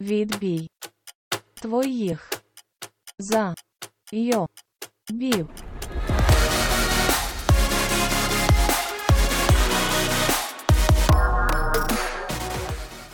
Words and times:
Відбій. 0.00 0.70
Твоїх. 1.54 2.30
За. 3.18 3.54
Йо. 4.12 4.46
Бів. 5.10 5.48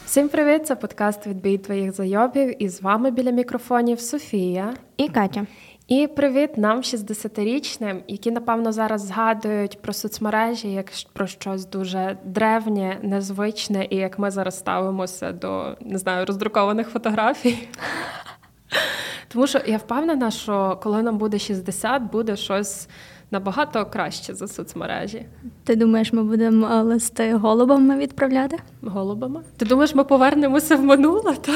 Всім 0.07 0.29
привіт! 0.29 0.67
Це 0.67 0.77
подкаст 0.77 1.27
Відбій 1.27 1.59
твоїх 1.59 1.93
зайобів. 1.93 2.63
І 2.63 2.69
з 2.69 2.83
вами 2.83 3.11
біля 3.11 3.31
мікрофонів 3.31 4.01
Софія 4.01 4.75
і 4.97 5.09
Катя. 5.09 5.47
І 5.89 6.07
привіт 6.07 6.59
нам, 6.59 6.81
60-річним, 6.81 8.01
які 8.09 8.31
напевно 8.31 8.73
зараз 8.73 9.07
згадують 9.07 9.83
про 9.83 9.93
соцмережі 9.93 10.73
як 10.73 10.87
про 11.13 11.27
щось 11.27 11.67
дуже 11.67 12.19
древнє, 12.25 12.99
незвичне, 13.03 13.87
і 13.91 13.97
як 13.97 14.19
ми 14.19 14.31
зараз 14.31 14.59
ставимося 14.59 15.33
до 15.33 15.77
не 15.81 15.99
знаю 15.99 16.27
роздрукованих 16.27 16.89
фотографій. 16.89 17.59
Тому 19.29 19.47
що 19.47 19.61
я 19.67 19.77
впевнена, 19.77 20.31
що 20.31 20.79
коли 20.83 21.03
нам 21.03 21.19
буде 21.19 21.39
60, 21.39 22.03
буде 22.03 22.37
щось 22.37 22.89
набагато 23.31 23.87
краще 23.87 24.35
за 24.35 24.49
соцмережі. 24.49 25.27
Ти 25.65 25.77
думаєш, 25.77 26.13
ми 26.13 26.25
будемо 26.25 26.67
е, 26.67 26.83
листи 26.83 27.35
голубами 27.35 27.97
відправляти? 27.97 28.59
Голубами? 28.83 29.43
Ти 29.57 29.65
думаєш, 29.65 29.95
ми 29.95 30.05
повернемося 30.05 30.77
в 30.77 30.85
минуле? 30.85 31.35
Та? 31.35 31.53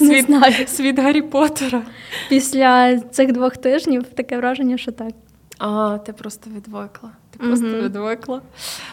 Не 0.00 0.06
світ, 0.06 0.26
знаю. 0.26 0.66
світ 0.66 0.98
Гаррі 0.98 1.22
Поттера. 1.22 1.82
Після 2.28 3.00
цих 3.00 3.32
двох 3.32 3.56
тижнів 3.56 4.04
таке 4.04 4.36
враження, 4.36 4.78
що 4.78 4.92
так. 4.92 5.12
А, 5.58 5.98
ти 5.98 6.12
просто 6.12 6.50
відвикла. 6.50 7.10
Ти 7.30 7.38
просто 7.38 7.66
mm-hmm. 7.66 7.82
відвикла. 7.82 8.42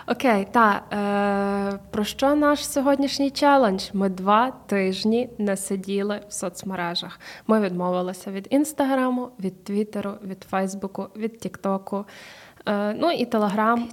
Окей, 0.07 0.47
та 0.51 0.81
е, 1.73 1.79
про 1.91 2.03
що 2.03 2.35
наш 2.35 2.67
сьогоднішній 2.67 3.31
челендж? 3.31 3.83
Ми 3.93 4.09
два 4.09 4.51
тижні 4.65 5.29
не 5.37 5.57
сиділи 5.57 6.21
в 6.29 6.33
соцмережах. 6.33 7.19
Ми 7.47 7.61
відмовилися 7.61 8.31
від 8.31 8.47
інстаграму, 8.49 9.29
від 9.39 9.63
Твіттеру, 9.63 10.13
від 10.27 10.43
Фейсбуку, 10.49 11.07
від 11.15 11.39
Тіктоку. 11.39 12.05
Е, 12.65 12.93
ну 12.93 13.11
і 13.11 13.25
Телеграм 13.25 13.89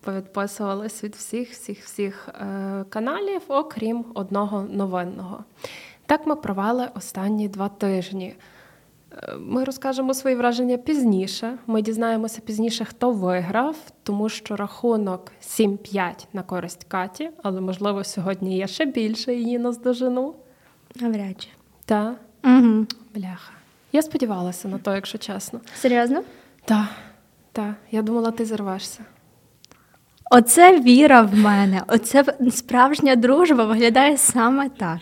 повідписувалися 0.00 1.06
від 1.06 1.14
всіх, 1.14 1.50
всіх, 1.50 1.84
всіх 1.84 2.28
е, 2.28 2.84
каналів, 2.88 3.42
окрім 3.48 4.04
одного 4.14 4.62
новинного. 4.62 5.44
Так 6.06 6.26
ми 6.26 6.36
провели 6.36 6.88
останні 6.94 7.48
два 7.48 7.68
тижні. 7.68 8.34
Ми 9.38 9.64
розкажемо 9.64 10.14
свої 10.14 10.36
враження 10.36 10.76
пізніше. 10.76 11.58
Ми 11.66 11.82
дізнаємося 11.82 12.40
пізніше, 12.40 12.84
хто 12.84 13.10
виграв, 13.10 13.76
тому 14.02 14.28
що 14.28 14.56
рахунок 14.56 15.32
7-5 15.42 16.26
на 16.32 16.42
користь 16.42 16.84
Каті, 16.84 17.30
але 17.42 17.60
можливо 17.60 18.04
сьогодні 18.04 18.56
є 18.56 18.66
ще 18.66 18.84
більше 18.84 19.34
її 19.34 19.58
наздожену. 19.58 20.34
Навряд 20.94 21.42
чи. 21.42 21.48
Так? 21.84 22.14
Угу. 22.44 22.86
Бляха. 23.14 23.52
Я 23.92 24.02
сподівалася 24.02 24.68
на 24.68 24.78
то, 24.78 24.94
якщо 24.94 25.18
чесно. 25.18 25.60
Серйозно? 25.74 26.22
Так, 26.64 26.88
так. 27.52 27.74
Я 27.90 28.02
думала, 28.02 28.30
ти 28.30 28.44
зірвешся. 28.44 29.04
Оце 30.30 30.80
віра 30.80 31.22
в 31.22 31.34
мене. 31.34 31.82
Оце 31.88 32.24
справжня 32.50 33.16
дружба 33.16 33.64
виглядає 33.64 34.18
саме 34.18 34.68
так. 34.68 35.00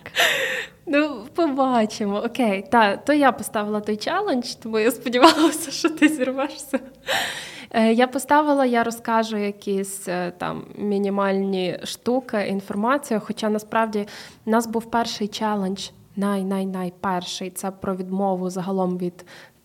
Ну, 0.92 1.26
побачимо. 1.34 2.22
Окей, 2.24 2.64
та 2.70 2.96
то 2.96 3.12
я 3.12 3.32
поставила 3.32 3.80
той 3.80 3.96
челендж, 3.96 4.54
тому 4.54 4.78
я 4.78 4.90
сподівалася, 4.90 5.70
що 5.70 5.90
ти 5.90 6.08
зірвешся. 6.08 6.80
Е, 7.70 7.92
я 7.92 8.06
поставила, 8.06 8.66
я 8.66 8.84
розкажу 8.84 9.36
якісь 9.36 10.08
е, 10.08 10.32
там 10.38 10.64
мінімальні 10.78 11.78
штуки, 11.84 12.46
інформацію. 12.48 13.20
Хоча 13.24 13.48
насправді 13.48 14.06
в 14.46 14.50
нас 14.50 14.66
був 14.66 14.90
перший 14.90 15.28
челендж, 15.28 15.88
най-най-найперший 16.16 17.50
це 17.50 17.70
про 17.70 17.96
відмову 17.96 18.50
загалом 18.50 18.98
від 18.98 19.24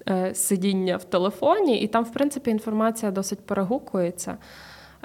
е, 0.09 0.35
сидіння 0.35 0.97
в 0.97 1.03
телефоні, 1.03 1.81
і 1.81 1.87
там, 1.87 2.03
в 2.03 2.13
принципі, 2.13 2.51
інформація 2.51 3.11
досить 3.11 3.45
перегукується. 3.45 4.37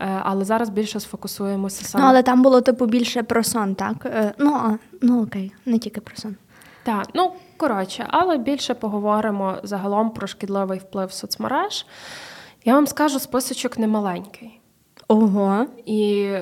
Е, 0.01 0.21
але 0.25 0.45
зараз 0.45 0.69
більше 0.69 1.01
сфокусуємося 1.01 1.85
саме. 1.85 2.05
Ну, 2.05 2.11
але 2.11 2.23
там 2.23 2.43
було 2.43 2.61
типу 2.61 2.87
більше 2.87 3.23
про 3.23 3.45
сон, 3.45 3.75
так? 3.75 3.97
Е, 4.07 4.35
ну, 4.39 4.55
а, 4.55 4.79
ну 5.03 5.23
окей, 5.23 5.53
не 5.67 5.79
тільки 5.79 6.01
про 6.01 6.17
сон. 6.17 6.37
Так, 6.83 7.07
ну 7.15 7.33
коротше, 7.57 8.07
але 8.09 8.39
більше 8.39 8.75
поговоримо 8.75 9.57
загалом 9.63 10.11
про 10.11 10.27
шкідливий 10.27 10.79
вплив 10.79 11.13
соцмереж. 11.13 11.87
Я 12.65 12.75
вам 12.75 12.87
скажу, 12.87 13.19
списочок 13.19 13.79
немаленький. 13.79 14.61
Ого. 15.09 15.67
І 15.87 16.33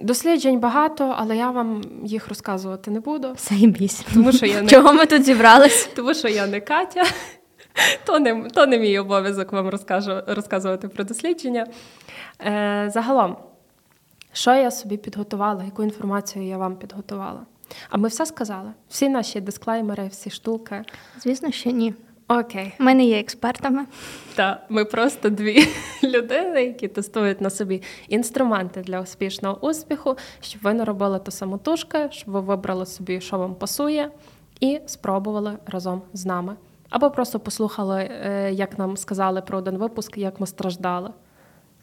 досліджень 0.00 0.60
багато, 0.60 1.14
але 1.18 1.36
я 1.36 1.50
вам 1.50 1.82
їх 2.04 2.28
розказувати 2.28 2.90
не 2.90 3.00
буду. 3.00 3.28
Зайбісь. 3.38 4.04
Тому 4.14 4.32
що 4.32 4.46
я 4.46 4.60
не... 4.62 4.68
Чого 4.68 4.92
ми 4.92 5.06
тут 5.06 5.24
зібрались? 5.24 5.90
Тому 5.96 6.14
що 6.14 6.28
я 6.28 6.46
не 6.46 6.60
Катя. 6.60 7.04
То 8.04 8.18
не 8.18 8.50
то 8.54 8.66
не 8.66 8.78
мій 8.78 8.98
обов'язок 8.98 9.52
вам 9.52 9.68
розкажу, 9.68 10.22
розказувати 10.26 10.88
про 10.88 11.04
дослідження. 11.04 11.66
Е, 12.40 12.90
Загалом, 12.94 13.36
що 14.32 14.54
я 14.54 14.70
собі 14.70 14.96
підготувала, 14.96 15.64
яку 15.64 15.82
інформацію 15.82 16.46
я 16.46 16.58
вам 16.58 16.76
підготувала? 16.76 17.40
А 17.90 17.96
ми 17.96 18.08
все 18.08 18.26
сказали? 18.26 18.72
Всі 18.88 19.08
наші 19.08 19.40
дисклеймери, 19.40 20.06
всі 20.06 20.30
штуки. 20.30 20.84
Звісно, 21.18 21.50
що 21.50 21.70
ні. 21.70 21.94
Окей. 22.28 22.72
Ми 22.78 22.94
не 22.94 23.04
є 23.04 23.20
експертами. 23.20 23.86
Так, 24.34 24.62
ми 24.68 24.84
просто 24.84 25.30
дві 25.30 25.68
людини, 26.04 26.64
які 26.64 26.88
тестують 26.88 27.40
на 27.40 27.50
собі 27.50 27.82
інструменти 28.08 28.80
для 28.80 29.00
успішного 29.00 29.58
успіху, 29.66 30.16
щоб 30.40 30.62
ви 30.62 30.74
не 30.74 30.84
робили 30.84 31.18
ту 31.18 31.30
самотужки, 31.30 32.08
щоб 32.10 32.30
ви 32.30 32.40
вибрали 32.40 32.86
собі, 32.86 33.20
що 33.20 33.38
вам 33.38 33.54
пасує, 33.54 34.10
і 34.60 34.80
спробували 34.86 35.58
разом 35.66 36.02
з 36.12 36.26
нами. 36.26 36.56
Або 36.90 37.10
просто 37.10 37.40
послухали, 37.40 38.10
е, 38.24 38.52
як 38.52 38.78
нам 38.78 38.96
сказали 38.96 39.42
про 39.42 39.58
один 39.58 39.78
випуск, 39.78 40.18
як 40.18 40.40
ми 40.40 40.46
страждали. 40.46 41.10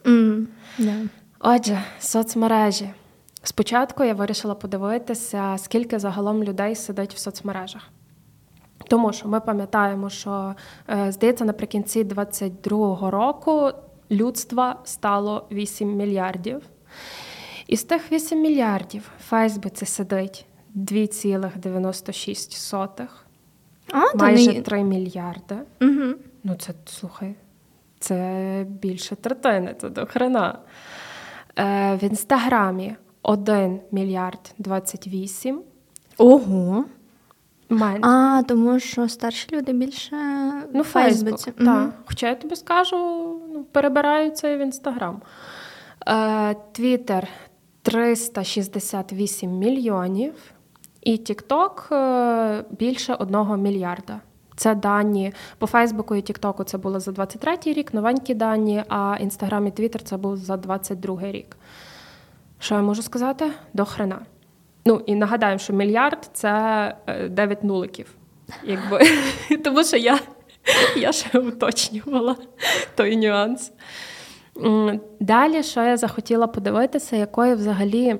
Mm, 0.04 0.46
yeah. 0.78 1.08
Отже, 1.40 1.82
соцмережі. 2.00 2.90
Спочатку 3.42 4.04
я 4.04 4.14
вирішила 4.14 4.54
подивитися, 4.54 5.56
скільки 5.58 5.98
загалом 5.98 6.44
людей 6.44 6.74
сидить 6.74 7.14
в 7.14 7.18
соцмережах. 7.18 7.82
Тому 8.88 9.12
що 9.12 9.28
ми 9.28 9.40
пам'ятаємо, 9.40 10.10
що, 10.10 10.54
е, 10.90 11.12
здається, 11.12 11.44
наприкінці 11.44 12.04
22-го 12.04 13.10
року 13.10 13.70
людства 14.10 14.80
стало 14.84 15.46
8 15.50 15.96
мільярдів. 15.96 16.62
І 17.66 17.76
з 17.76 17.84
тих 17.84 18.12
8 18.12 18.40
мільярдів 18.40 19.10
в 19.18 19.22
Фейсбуці 19.22 19.86
сидить 19.86 20.46
2,96. 20.74 23.08
А, 23.92 24.16
Майже 24.16 24.52
не... 24.52 24.62
3 24.62 24.84
мільярди. 24.84 25.56
Угу. 25.82 26.14
Ну, 26.44 26.54
це 26.54 26.72
слухай, 26.84 27.34
це 28.04 28.66
більше 28.68 29.16
третини, 29.16 29.74
це 29.80 29.88
до 29.88 30.06
хрена. 30.06 30.58
Е, 31.58 31.96
В 31.96 32.04
інстаграмі 32.04 32.96
1 33.22 33.80
мільярд 33.90 34.54
28. 34.58 35.62
Ого. 36.18 36.84
Менше. 37.68 38.08
А, 38.08 38.42
тому 38.48 38.80
що 38.80 39.08
старші 39.08 39.48
люди 39.52 39.72
більше 39.72 40.16
ну, 40.72 40.80
в 40.80 40.84
Фейсбуці. 40.84 41.52
Угу. 41.60 41.78
Хоча 42.04 42.28
я 42.28 42.34
тобі 42.34 42.56
скажу, 42.56 42.96
ну, 43.52 43.64
перебираються 43.72 44.48
і 44.48 44.56
в 44.56 44.60
інстаграм. 44.60 45.22
Е, 46.08 46.56
Твіттер 46.72 47.28
368 47.82 49.50
мільйонів. 49.50 50.34
І 51.02 51.12
TikTok 51.12 51.94
е, 51.94 52.64
більше 52.70 53.14
одного 53.14 53.56
мільярда. 53.56 54.20
Це 54.56 54.74
дані 54.74 55.32
по 55.58 55.66
Фейсбуку 55.66 56.14
і 56.14 56.22
Тіктоку 56.22 56.64
це 56.64 56.78
було 56.78 57.00
за 57.00 57.10
23-й 57.10 57.72
рік, 57.72 57.94
новенькі 57.94 58.34
дані, 58.34 58.84
а 58.88 59.16
Інстаграм 59.20 59.66
і 59.66 59.70
Твіттер 59.70 60.02
це 60.02 60.16
був 60.16 60.36
за 60.36 60.54
22-й 60.54 61.32
рік. 61.32 61.56
Що 62.58 62.74
я 62.74 62.82
можу 62.82 63.02
сказати? 63.02 63.50
До 63.72 63.84
хрена. 63.84 64.20
Ну 64.86 65.02
і 65.06 65.14
нагадаємо, 65.14 65.58
що 65.58 65.72
мільярд 65.72 66.30
це 66.32 66.96
9 67.30 67.58
е, 67.62 67.66
нуликів. 67.66 68.06
Якби. 68.64 69.00
Тому 69.64 69.84
що 69.84 69.96
я 69.96 70.18
я 70.96 71.12
ще 71.12 71.38
уточнювала 71.38 72.36
той 72.94 73.16
нюанс. 73.16 73.72
Далі, 75.20 75.62
що 75.62 75.82
я 75.82 75.96
захотіла 75.96 76.46
подивитися, 76.46 77.16
якою 77.16 77.56
взагалі 77.56 78.16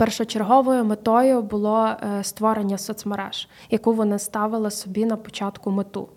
першочерговою 0.00 0.84
метою 0.84 1.42
було 1.42 1.86
е, 1.86 2.24
створення 2.24 2.78
соцмереж, 2.78 3.48
яку 3.70 3.92
вони 3.92 4.18
ставили 4.18 4.70
собі 4.70 5.04
на 5.04 5.16
початку 5.16 5.70
мету. 5.70 6.08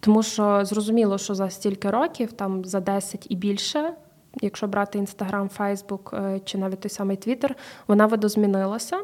Тому 0.00 0.22
що 0.22 0.64
зрозуміло, 0.64 1.18
що 1.18 1.34
за 1.34 1.50
стільки 1.50 1.90
років, 1.90 2.32
там 2.32 2.64
за 2.64 2.80
10 2.80 3.26
і 3.30 3.36
більше, 3.36 3.92
якщо 4.40 4.66
брати 4.66 4.98
Інстаграм, 4.98 5.48
Фейсбук 5.48 6.14
чи 6.44 6.58
навіть 6.58 6.80
той 6.80 6.90
самий 6.90 7.16
Твіттер, 7.16 7.56
вона 7.86 8.06
видозмінилася, 8.06 8.98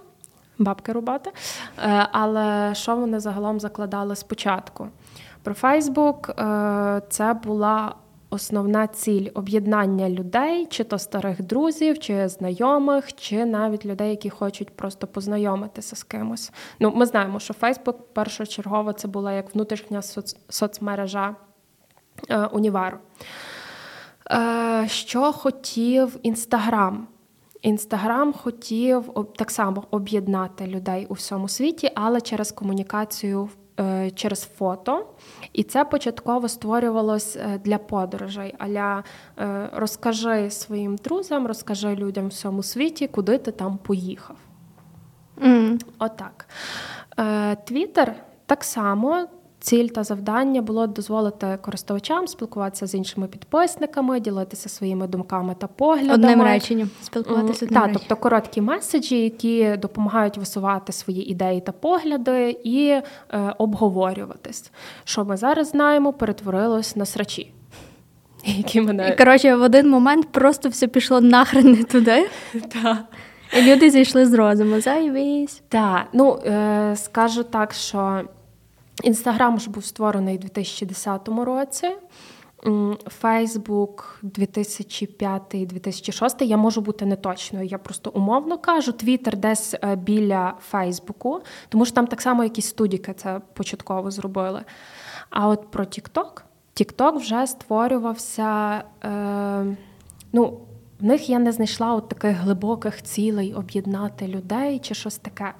бабки 0.59 0.93
рубати. 0.93 1.31
Е, 1.79 2.09
але 2.13 2.75
що 2.75 2.97
вони 2.97 3.21
загалом 3.21 3.61
закладали 3.61 4.17
спочатку? 4.17 4.89
Про 5.43 5.55
Фейсбук 5.55 6.35
це 7.09 7.35
була 7.45 7.95
основна 8.37 8.87
ціль 8.87 9.29
об'єднання 9.35 10.11
людей, 10.11 10.67
чи 10.67 10.85
то 10.85 10.99
старих 10.99 11.43
друзів, 11.43 11.99
чи 11.99 12.29
знайомих, 12.29 13.15
чи 13.15 13.45
навіть 13.45 13.87
людей, 13.87 14.11
які 14.11 14.31
хочуть 14.31 14.71
просто 14.71 15.07
познайомитися 15.07 15.97
з 15.97 16.03
кимось. 16.03 16.53
Ну, 16.81 16.93
ми 16.97 17.07
знаємо, 17.07 17.41
що 17.41 17.55
Фейсбук 17.55 18.15
першочергово 18.15 18.93
це 18.93 19.09
була 19.09 19.33
як 19.33 19.55
внутрішня 19.55 20.03
соц... 20.03 20.37
соцмережа 20.49 21.37
е, 22.29 22.47
універу. 22.47 22.99
Е, 24.31 24.85
Що 24.89 25.33
хотів 25.33 26.17
Інстаграм? 26.23 27.09
Інстаграм 27.63 28.33
хотів 28.33 29.15
так 29.37 29.51
само 29.51 29.85
об'єднати 29.91 30.67
людей 30.67 31.07
у 31.09 31.15
всьому 31.15 31.49
світі, 31.49 31.91
але 31.95 32.21
через 32.21 32.53
комунікацію 32.53 33.49
Е, 33.49 33.66
через 34.15 34.43
фото, 34.43 35.07
і 35.53 35.63
це 35.63 35.85
початково 35.85 36.49
створювалось 36.49 37.37
е, 37.37 37.61
для 37.65 37.79
подорожей. 37.79 38.55
Аля 38.59 39.05
е, 39.39 39.71
розкажи 39.73 40.51
своїм 40.51 40.97
друзям, 40.97 41.47
розкажи 41.47 41.95
людям 41.95 42.25
в 42.25 42.29
всьому 42.29 42.63
світі, 42.63 43.07
куди 43.07 43.39
ти 43.39 43.53
там 43.53 43.79
поїхав. 43.79 44.37
Mm. 45.43 45.81
Отак. 45.99 46.49
Твіттер 47.65 48.15
так 48.47 48.65
само 48.65 49.29
Ціль 49.67 49.89
та 49.89 50.05
завдання 50.05 50.63
було 50.63 50.87
дозволити 50.87 51.59
користувачам 51.63 52.27
спілкуватися 52.27 52.87
з 52.87 52.95
іншими 52.95 53.27
підписниками, 53.27 54.21
ділитися 54.21 54.69
своїми 54.69 55.07
думками 55.07 55.55
та 55.59 55.67
поглядами. 55.67 56.15
Одним 56.15 56.43
реченням 56.43 56.91
спілкуватися 57.03 57.65
одним 57.65 57.83
Так, 57.83 57.91
тобто 57.93 58.17
короткі 58.17 58.61
меседжі, 58.61 59.19
які 59.19 59.77
допомагають 59.77 60.39
висувати 60.39 60.93
свої 60.93 61.31
ідеї 61.31 61.61
та 61.61 61.73
погляди 61.73 62.57
і 62.65 62.89
е, 62.89 63.03
обговорюватись. 63.59 64.71
Що 65.05 65.25
ми 65.25 65.37
зараз 65.37 65.69
знаємо, 65.69 66.13
перетворилось 66.13 66.97
на 66.97 67.05
срачі. 67.05 67.53
Які 68.45 68.81
мене... 68.81 69.09
І, 69.09 69.17
коротше, 69.17 69.57
в 69.57 69.63
один 69.63 69.91
момент 69.91 70.29
просто 70.33 70.69
все 70.69 70.87
пішло 70.87 71.21
нахрен 71.21 71.73
не 71.73 71.85
туди. 71.85 72.29
Так. 72.83 72.99
І 73.59 73.63
люди 73.63 73.91
зійшли 73.91 74.27
з 74.27 74.35
розуму. 74.35 74.81
Зайвісь. 74.81 75.63
Так, 75.69 76.07
ну 76.13 76.39
е, 76.47 76.93
скажу 76.97 77.43
так, 77.43 77.73
що. 77.73 78.23
Інстаграм 79.03 79.61
ж 79.61 79.71
був 79.71 79.85
створений 79.85 80.37
у 80.37 80.41
2010 80.41 81.29
році. 81.29 81.89
Фейсбук 83.07 84.21
2005-2006, 84.23 86.43
я 86.43 86.57
можу 86.57 86.81
бути 86.81 87.07
неточною, 87.07 87.67
я 87.67 87.79
просто 87.79 88.11
умовно 88.11 88.59
кажу. 88.59 88.93
Твіттер 88.93 89.37
десь 89.37 89.75
е, 89.75 89.97
біля 89.97 90.55
Фейсбуку, 90.61 91.41
тому 91.69 91.85
що 91.85 91.95
там 91.95 92.07
так 92.07 92.23
само 92.23 92.45
якісь 92.45 92.67
студіки 92.67 93.15
це 93.17 93.41
початково 93.55 94.11
зробили. 94.11 94.65
А 95.31 95.49
от 95.49 95.71
про 95.71 95.85
TikTok, 95.85 96.43
TikTok 96.75 97.17
вже 97.17 97.47
створювався. 97.47 98.83
Е, 99.05 99.77
ну, 100.33 100.59
в 101.01 101.05
них 101.05 101.31
я 101.31 101.39
не 101.39 101.53
знайшла 101.53 101.95
от 101.95 102.09
таких 102.09 102.37
глибоких 102.37 103.03
цілей 103.03 103.55
об'єднати 103.55 104.29
людей 104.29 104.79
чи 104.79 104.95
щось 104.95 105.19
таке. 105.19 105.55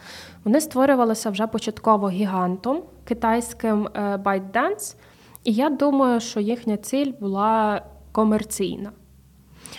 Вони 0.45 0.61
створювалися 0.61 1.31
вже 1.31 1.47
початково 1.47 2.11
гігантом 2.11 2.83
китайським 3.09 3.89
е, 3.95 4.17
ByteDance, 4.17 4.97
і 5.45 5.53
я 5.53 5.71
думаю, 5.71 6.21
що 6.21 6.41
їхня 6.41 6.77
ціль 6.77 7.13
була 7.21 7.83
комерційна. 8.13 8.93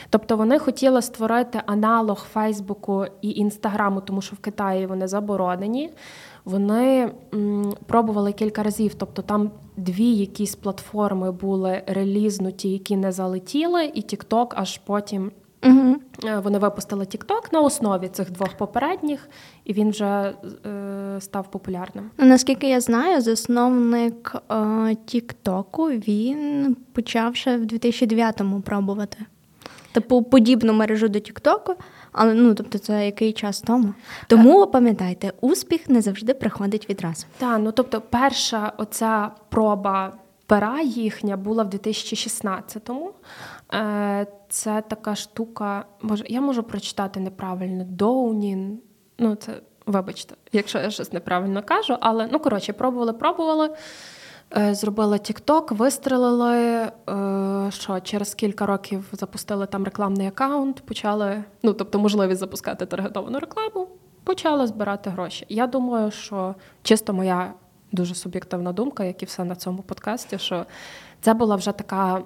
Тобто 0.09 0.37
вони 0.37 0.59
хотіли 0.59 1.01
створити 1.01 1.61
аналог 1.65 2.25
Фейсбуку 2.33 3.05
і 3.21 3.29
Інстаграму, 3.29 4.01
тому 4.01 4.21
що 4.21 4.35
в 4.35 4.39
Китаї 4.39 4.85
вони 4.85 5.07
заборонені. 5.07 5.89
Вони 6.45 7.11
м, 7.33 7.73
пробували 7.85 8.33
кілька 8.33 8.63
разів. 8.63 8.93
Тобто 8.93 9.21
там 9.21 9.51
дві 9.77 10.15
якісь 10.15 10.55
платформи 10.55 11.31
були 11.31 11.83
релізнуті, 11.87 12.69
які 12.69 12.97
не 12.97 13.11
залетіли, 13.11 13.85
і 13.85 14.01
TikTok 14.01 14.53
аж 14.55 14.77
потім 14.77 15.31
Угу. 15.63 15.95
Вони 16.43 16.59
випустили 16.59 17.05
TikTok 17.05 17.53
на 17.53 17.61
основі 17.61 18.07
цих 18.07 18.31
двох 18.31 18.57
попередніх, 18.57 19.29
і 19.65 19.73
він 19.73 19.89
вже 19.89 20.05
е, 20.05 21.21
став 21.21 21.51
популярним. 21.51 22.09
Наскільки 22.17 22.69
я 22.69 22.81
знаю, 22.81 23.21
засновник 23.21 24.35
е, 24.51 24.95
Тіктоку 25.05 25.87
він 25.87 26.77
почав 26.93 27.35
ще 27.35 27.57
в 27.57 27.61
2009-му 27.61 28.61
пробувати. 28.61 29.17
Типу 29.91 30.23
подібну 30.23 30.73
мережу 30.73 31.07
до 31.07 31.19
Тіктоку, 31.19 31.75
але 32.11 32.33
ну 32.33 32.53
тобто 32.53 32.77
це 32.77 33.05
який 33.05 33.33
час 33.33 33.61
тому. 33.61 33.93
Тому 34.27 34.63
е. 34.63 34.65
пам'ятайте, 34.65 35.33
успіх 35.41 35.89
не 35.89 36.01
завжди 36.01 36.33
приходить 36.33 36.89
відразу. 36.89 37.25
Так, 37.37 37.59
ну 37.63 37.71
тобто, 37.71 38.01
перша 38.01 38.73
оця 38.77 39.31
проба 39.49 40.13
пера 40.47 40.81
їхня 40.81 41.37
була 41.37 41.63
в 41.63 41.67
2016-му. 41.67 43.11
Е, 43.73 44.27
це 44.49 44.83
така 44.87 45.15
штука, 45.15 45.85
може, 46.01 46.25
я 46.27 46.41
можу 46.41 46.63
прочитати 46.63 47.19
неправильно 47.19 47.83
Доунін. 47.83 48.79
Ну, 49.19 49.35
це, 49.35 49.61
вибачте, 49.85 50.35
якщо 50.51 50.79
я 50.79 50.89
щось 50.89 51.13
неправильно 51.13 51.63
кажу, 51.63 51.97
але 51.99 52.29
ну, 52.31 52.39
коротше, 52.39 52.73
пробували, 52.73 53.13
пробували. 53.13 53.69
Е, 54.57 54.73
зробили 54.73 55.17
TikTok, 55.17 55.73
вистрелили, 55.73 56.55
е, 56.55 56.91
що 57.71 57.99
через 57.99 58.33
кілька 58.33 58.65
років 58.65 59.05
запустили 59.11 59.65
там 59.65 59.83
рекламний 59.83 60.27
аккаунт, 60.27 60.81
почали, 60.81 61.43
ну 61.63 61.73
тобто, 61.73 61.99
можливість 61.99 62.39
запускати 62.39 62.85
таргетовану 62.85 63.39
рекламу, 63.39 63.87
почали 64.23 64.67
збирати 64.67 65.09
гроші. 65.09 65.45
Я 65.49 65.67
думаю, 65.67 66.11
що 66.11 66.55
чисто 66.83 67.13
моя 67.13 67.53
дуже 67.91 68.15
суб'єктивна 68.15 68.73
думка, 68.73 69.03
як 69.03 69.23
і 69.23 69.25
все 69.25 69.43
на 69.43 69.55
цьому 69.55 69.81
подкасті, 69.81 70.37
що 70.37 70.65
це 71.21 71.33
була 71.33 71.55
вже 71.55 71.71
така 71.71 72.21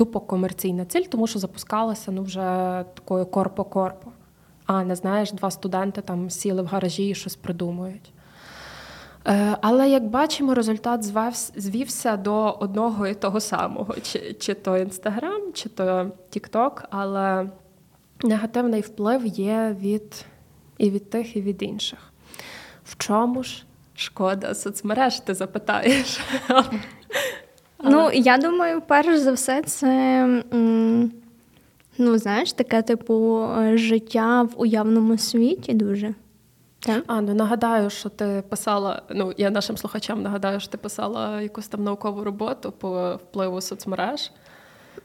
тупо 0.00 0.20
комерційна 0.20 0.84
ціль, 0.84 1.02
тому 1.02 1.26
що 1.26 1.38
запускалася 1.38 2.12
ну, 2.12 2.22
вже 2.22 2.40
такою 2.94 3.24
корпо-корпо. 3.24 4.10
А 4.66 4.84
не 4.84 4.96
знаєш, 4.96 5.32
два 5.32 5.50
студенти 5.50 6.00
там 6.00 6.30
сіли 6.30 6.62
в 6.62 6.66
гаражі 6.66 7.08
і 7.08 7.14
щось 7.14 7.36
придумують. 7.36 8.12
Е, 9.26 9.56
але 9.60 9.90
як 9.90 10.04
бачимо, 10.04 10.54
результат 10.54 11.04
звівся 11.56 12.16
до 12.16 12.50
одного 12.50 13.06
і 13.06 13.14
того 13.14 13.40
самого: 13.40 13.94
чи 14.02 14.32
чи 14.32 14.54
то 14.54 14.78
Інстаграм, 14.78 15.52
чи 15.52 15.68
то 15.68 16.10
Тікток, 16.30 16.84
але 16.90 17.50
негативний 18.22 18.80
вплив 18.80 19.26
є 19.26 19.76
від 19.80 20.24
і 20.78 20.90
від 20.90 21.10
тих, 21.10 21.36
і 21.36 21.42
від 21.42 21.62
інших. 21.62 21.98
В 22.84 22.96
чому 22.96 23.42
ж 23.42 23.64
шкода 23.94 24.54
соцмереж, 24.54 25.20
ти 25.20 25.34
запитаєш? 25.34 26.20
Ну, 27.82 28.10
я 28.12 28.38
думаю, 28.38 28.82
перш 28.86 29.18
за 29.18 29.32
все, 29.32 29.62
це 29.62 30.42
ну, 31.98 32.18
знаєш, 32.18 32.52
таке 32.52 32.82
типу 32.82 33.48
життя 33.74 34.42
в 34.42 34.50
уявному 34.56 35.18
світі 35.18 35.74
дуже. 35.74 36.14
Так? 36.80 37.04
А, 37.06 37.20
ну 37.20 37.34
нагадаю, 37.34 37.90
що 37.90 38.08
ти 38.08 38.42
писала. 38.48 39.02
Ну, 39.10 39.32
я 39.36 39.50
нашим 39.50 39.76
слухачам 39.76 40.22
нагадаю, 40.22 40.60
що 40.60 40.70
ти 40.70 40.78
писала 40.78 41.40
якусь 41.40 41.68
там 41.68 41.84
наукову 41.84 42.24
роботу 42.24 42.72
по 42.72 43.14
впливу 43.14 43.60
соцмереж. 43.60 44.30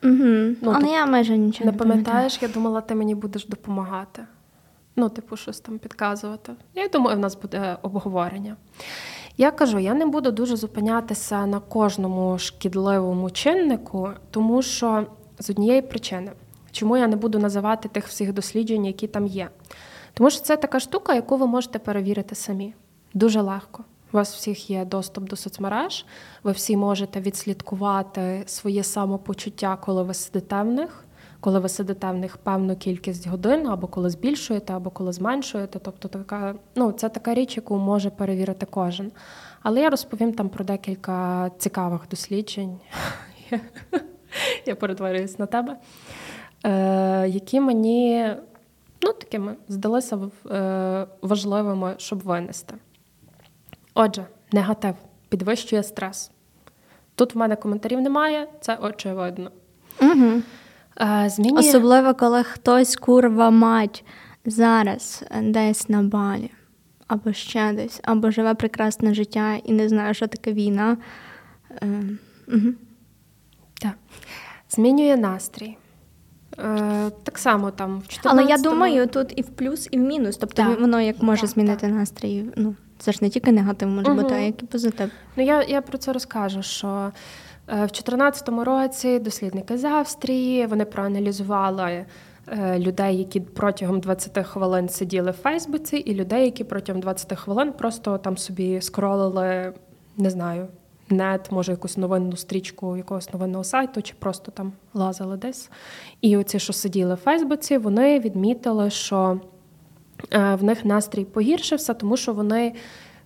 Угу. 0.03 0.55
Ну, 0.61 0.71
Але 0.75 0.79
ти 0.81 0.88
я 0.91 1.05
майже 1.05 1.38
нічого 1.38 1.65
не 1.65 1.71
Не 1.71 1.77
пам'ятаєш, 1.77 2.38
я 2.41 2.47
думала, 2.47 2.81
ти 2.81 2.95
мені 2.95 3.15
будеш 3.15 3.45
допомагати. 3.45 4.25
Ну, 4.95 5.09
типу, 5.09 5.38
щось 5.38 5.59
там 5.59 5.79
підказувати. 5.79 6.53
Я 6.73 6.88
думаю, 6.88 7.17
в 7.17 7.19
нас 7.19 7.35
буде 7.35 7.77
обговорення. 7.81 8.55
Я 9.37 9.51
кажу, 9.51 9.79
я 9.79 9.93
не 9.93 10.05
буду 10.05 10.31
дуже 10.31 10.55
зупинятися 10.55 11.45
на 11.45 11.59
кожному 11.59 12.39
шкідливому 12.39 13.29
чиннику, 13.29 14.09
тому 14.31 14.61
що 14.61 15.07
з 15.39 15.49
однієї 15.49 15.81
причини, 15.81 16.31
чому 16.71 16.97
я 16.97 17.07
не 17.07 17.15
буду 17.15 17.39
називати 17.39 17.89
тих 17.89 18.07
всіх 18.07 18.33
досліджень, 18.33 18.85
які 18.85 19.07
там 19.07 19.27
є. 19.27 19.49
Тому 20.13 20.29
що 20.29 20.41
це 20.41 20.57
така 20.57 20.79
штука, 20.79 21.13
яку 21.13 21.37
ви 21.37 21.47
можете 21.47 21.79
перевірити 21.79 22.35
самі. 22.35 22.73
Дуже 23.13 23.41
легко. 23.41 23.83
У 24.13 24.17
вас 24.17 24.35
всіх 24.35 24.69
є 24.69 24.85
доступ 24.85 25.23
до 25.23 25.35
соцмереж, 25.35 26.05
ви 26.43 26.51
всі 26.51 26.77
можете 26.77 27.21
відслідкувати 27.21 28.43
своє 28.45 28.83
самопочуття, 28.83 29.77
коли 29.81 30.03
ви 30.03 30.13
сидите 30.13 30.61
в 30.61 30.65
них 30.65 31.04
коли 31.45 31.59
ви 31.59 31.69
сидите 31.69 32.11
в 32.11 32.17
них 32.17 32.37
певну 32.37 32.75
кількість 32.75 33.27
годин, 33.27 33.67
або 33.67 33.87
коли 33.87 34.09
збільшуєте, 34.09 34.73
або 34.73 34.89
коли 34.89 35.11
зменшуєте. 35.11 35.79
Тобто, 35.79 36.07
така 36.07 36.55
ну 36.75 36.91
це 36.91 37.09
така 37.09 37.33
річ, 37.33 37.57
яку 37.57 37.77
може 37.77 38.09
перевірити 38.09 38.65
кожен. 38.65 39.11
Але 39.61 39.81
я 39.81 39.89
розповім 39.89 40.33
там 40.33 40.49
про 40.49 40.65
декілька 40.65 41.49
цікавих 41.57 42.01
досліджень. 42.11 42.79
Я 44.65 44.75
перетворююсь 44.75 45.39
на 45.39 45.45
тебе, 45.45 45.77
е, 46.63 47.27
які 47.27 47.59
мені 47.59 48.29
ну, 49.01 49.13
такими 49.13 49.55
здалися 49.67 50.19
е, 50.51 51.07
важливими, 51.21 51.95
щоб 51.97 52.19
винести. 52.19 52.75
Отже, 53.93 54.25
негатив 54.51 54.95
підвищує 55.29 55.83
стрес. 55.83 56.31
Тут 57.15 57.35
в 57.35 57.37
мене 57.37 57.55
коментарів 57.55 58.01
немає, 58.01 58.47
це 58.61 58.75
очевидно. 58.75 59.51
Угу. 60.01 60.41
Змінює... 61.27 61.59
Особливо, 61.59 62.13
коли 62.13 62.43
хтось 62.43 62.95
курва 62.95 63.49
мать 63.49 64.03
зараз 64.45 65.23
десь 65.41 65.89
на 65.89 66.03
балі, 66.03 66.51
або 67.07 67.33
ще 67.33 67.73
десь, 67.73 67.99
або 68.03 68.31
живе 68.31 68.53
прекрасне 68.53 69.13
життя 69.13 69.55
і 69.55 69.71
не 69.73 69.89
знає, 69.89 70.13
що 70.13 70.27
таке 70.27 70.53
війна. 70.53 70.97
Е, 71.83 72.01
угу. 72.47 72.73
Так. 73.81 73.93
Змінює 74.69 75.17
настрій. 75.17 75.77
Е, 76.59 77.11
Так 77.23 77.37
само 77.37 77.71
там 77.71 77.99
в 77.99 78.07
14 78.07 78.25
Але 78.25 78.49
я 78.49 78.57
думаю, 78.57 79.07
тут 79.07 79.33
і 79.35 79.41
в 79.41 79.49
плюс, 79.49 79.87
і 79.91 79.97
в 79.97 80.01
мінус. 80.01 80.37
Тобто 80.37 80.63
Так. 80.63 80.79
воно 80.79 81.01
як 81.01 81.21
може 81.23 81.41
Так, 81.41 81.49
змінити 81.49 81.81
так. 81.87 81.95
настрій. 81.95 82.45
Ну, 82.55 82.75
це 82.97 83.11
ж 83.11 83.19
не 83.21 83.29
тільки 83.29 83.51
негатив 83.51 83.89
може 83.89 84.09
Мгм. 84.09 84.23
бути, 84.23 84.35
а 84.35 84.37
як 84.37 84.63
і 84.63 84.65
позитив. 84.65 85.11
Ну, 85.35 85.43
я, 85.43 85.63
я 85.63 85.81
про 85.81 85.97
це 85.97 86.13
розкажу, 86.13 86.61
що 86.63 87.11
в 87.67 87.77
2014 87.77 88.50
році 88.50 89.19
дослідники 89.19 89.77
з 89.77 89.84
Австрії 89.84 90.65
вони 90.65 90.86
проаналізували 90.86 92.05
е, 92.48 92.79
людей, 92.79 93.17
які 93.17 93.39
протягом 93.39 94.00
20 94.00 94.45
хвилин 94.48 94.89
сиділи 94.89 95.31
в 95.31 95.34
Фейсбуці, 95.34 95.98
і 95.98 96.15
людей, 96.15 96.45
які 96.45 96.63
протягом 96.63 97.01
20 97.01 97.39
хвилин 97.39 97.72
просто 97.72 98.17
там 98.17 98.38
собі 98.38 98.81
скролили, 98.81 99.74
не 100.17 100.29
знаю, 100.29 100.67
нет, 101.10 101.51
може, 101.51 101.72
якусь 101.72 101.98
новинну 101.98 102.36
стрічку 102.36 102.98
якогось 102.98 103.34
новинного 103.34 103.63
сайту, 103.63 104.01
чи 104.01 104.13
просто 104.19 104.51
там 104.51 104.74
лазили 104.93 105.38
десь. 105.38 105.69
І 106.22 106.38
оці, 106.38 106.60
що 106.60 106.74
сиділи 106.74 107.13
в 107.13 107.17
Фейсбуці, 107.17 107.77
вони 107.77 108.19
відмітили, 108.19 108.89
що 108.89 109.39
е, 110.31 110.55
в 110.55 110.63
них 110.63 110.86
настрій 110.86 111.25
погіршився, 111.25 111.93
тому 111.93 112.17
що 112.17 112.34
вони, 112.34 112.74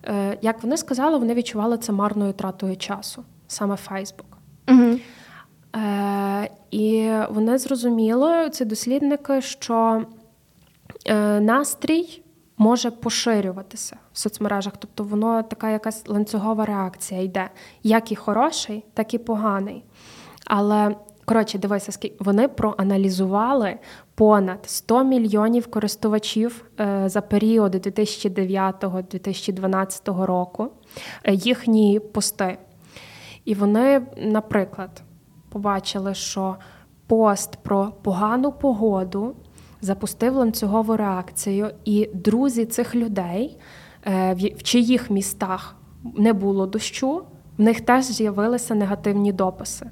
е, 0.04 0.38
як 0.42 0.62
вони 0.62 0.76
сказали, 0.76 1.18
вони 1.18 1.34
відчували 1.34 1.78
це 1.78 1.92
марною 1.92 2.32
тратою 2.32 2.76
часу, 2.76 3.24
саме 3.50 3.76
Фейсбук. 3.76 4.26
Угу. 4.68 4.98
Е, 5.76 6.50
і 6.70 7.10
вони 7.30 7.58
зрозуміли, 7.58 8.50
ці 8.50 8.64
дослідники, 8.64 9.40
що 9.40 10.04
е, 11.06 11.40
настрій 11.40 12.22
може 12.58 12.90
поширюватися 12.90 13.96
в 14.12 14.18
соцмережах, 14.18 14.72
тобто 14.78 15.04
воно 15.04 15.42
така 15.42 15.70
якась 15.70 16.08
ланцюгова 16.08 16.66
реакція 16.66 17.22
йде, 17.22 17.50
як 17.82 18.12
і 18.12 18.16
хороший, 18.16 18.84
так 18.94 19.14
і 19.14 19.18
поганий. 19.18 19.84
Але 20.46 20.94
коротше, 21.24 21.58
дивися, 21.58 22.08
вони 22.20 22.48
проаналізували 22.48 23.78
понад 24.14 24.58
100 24.66 25.04
мільйонів 25.04 25.66
користувачів 25.66 26.64
е, 26.80 27.08
за 27.08 27.20
період 27.20 27.74
2009-2012 27.74 30.24
року, 30.24 30.68
е, 31.24 31.34
їхні 31.34 32.00
пости. 32.00 32.58
І 33.44 33.54
вони, 33.54 34.02
наприклад, 34.16 35.02
побачили, 35.48 36.14
що 36.14 36.56
пост 37.06 37.56
про 37.56 37.92
погану 38.02 38.52
погоду 38.52 39.34
запустив 39.80 40.34
ланцюгову 40.34 40.96
реакцію, 40.96 41.70
і 41.84 42.10
друзі 42.14 42.64
цих 42.66 42.94
людей, 42.94 43.58
е, 44.06 44.34
в 44.34 44.62
чиїх 44.62 45.10
містах 45.10 45.76
не 46.16 46.32
було 46.32 46.66
дощу, 46.66 47.22
в 47.58 47.62
них 47.62 47.80
теж 47.80 48.04
з'явилися 48.04 48.74
негативні 48.74 49.32
дописи. 49.32 49.90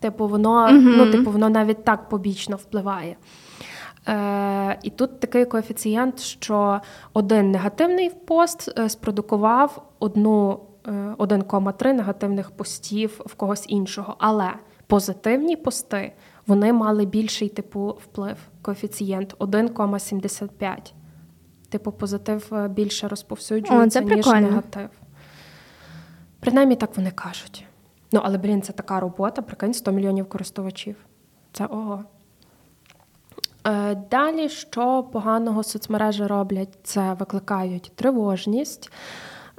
Типу, 0.00 0.28
воно, 0.28 0.68
Мгм. 0.72 0.94
ну, 0.96 1.10
типу, 1.12 1.30
воно 1.30 1.48
навіть 1.48 1.84
так 1.84 2.08
побічно 2.08 2.56
впливає. 2.56 3.16
Е, 4.08 4.78
і 4.82 4.90
тут 4.90 5.20
такий 5.20 5.44
коефіцієнт, 5.44 6.20
що 6.20 6.80
один 7.12 7.50
негативний 7.50 8.10
пост 8.10 8.74
е, 8.78 8.88
спродукував 8.88 9.82
одну, 9.98 10.60
1,3 10.84 11.92
негативних 11.92 12.50
постів 12.50 13.20
в 13.26 13.34
когось 13.34 13.64
іншого. 13.68 14.16
Але 14.18 14.52
позитивні 14.86 15.56
пости 15.56 16.12
вони 16.46 16.72
мали 16.72 17.04
більший 17.04 17.48
типу 17.48 17.98
вплив, 18.02 18.36
коефіцієнт 18.62 19.36
1,75. 19.36 20.92
Типу, 21.68 21.92
позитив 21.92 22.48
е, 22.52 22.68
більше 22.68 23.08
розповсюджується, 23.08 24.00
О, 24.00 24.02
ніж 24.02 24.26
негатив. 24.26 24.88
Принаймні 26.40 26.76
так 26.76 26.96
вони 26.96 27.10
кажуть. 27.10 27.64
Ну, 28.12 28.20
але, 28.24 28.38
блін, 28.38 28.62
це 28.62 28.72
така 28.72 29.00
робота, 29.00 29.42
прикинь, 29.42 29.74
100 29.74 29.92
мільйонів 29.92 30.28
користувачів. 30.28 30.96
Це 31.52 31.66
ого. 31.66 32.04
Е, 33.66 33.94
Далі, 33.94 34.48
що 34.48 35.02
поганого 35.02 35.62
соцмережі 35.62 36.26
роблять, 36.26 36.78
це 36.82 37.14
викликають 37.14 37.92
тривожність. 37.94 38.92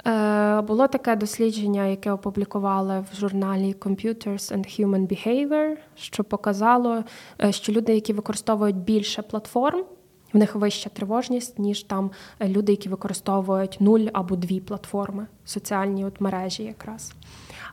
Е, 0.06 0.60
Було 0.60 0.88
таке 0.88 1.16
дослідження, 1.16 1.86
яке 1.86 2.12
опублікували 2.12 3.04
в 3.12 3.16
журналі 3.16 3.74
Computers 3.80 4.52
and 4.52 4.80
Human 4.80 5.06
Behavior, 5.08 5.76
що 5.94 6.24
показало, 6.24 7.04
е, 7.42 7.52
що 7.52 7.72
люди, 7.72 7.94
які 7.94 8.12
використовують 8.12 8.76
більше 8.76 9.22
платформ, 9.22 9.84
в 10.32 10.36
них 10.36 10.54
вища 10.54 10.90
тривожність, 10.90 11.58
ніж 11.58 11.82
там 11.82 12.10
е, 12.40 12.48
люди, 12.48 12.72
які 12.72 12.88
використовують 12.88 13.76
нуль 13.80 14.06
або 14.12 14.36
дві 14.36 14.60
платформи, 14.60 15.26
соціальні 15.44 16.04
от 16.04 16.20
мережі 16.20 16.62
якраз. 16.62 17.12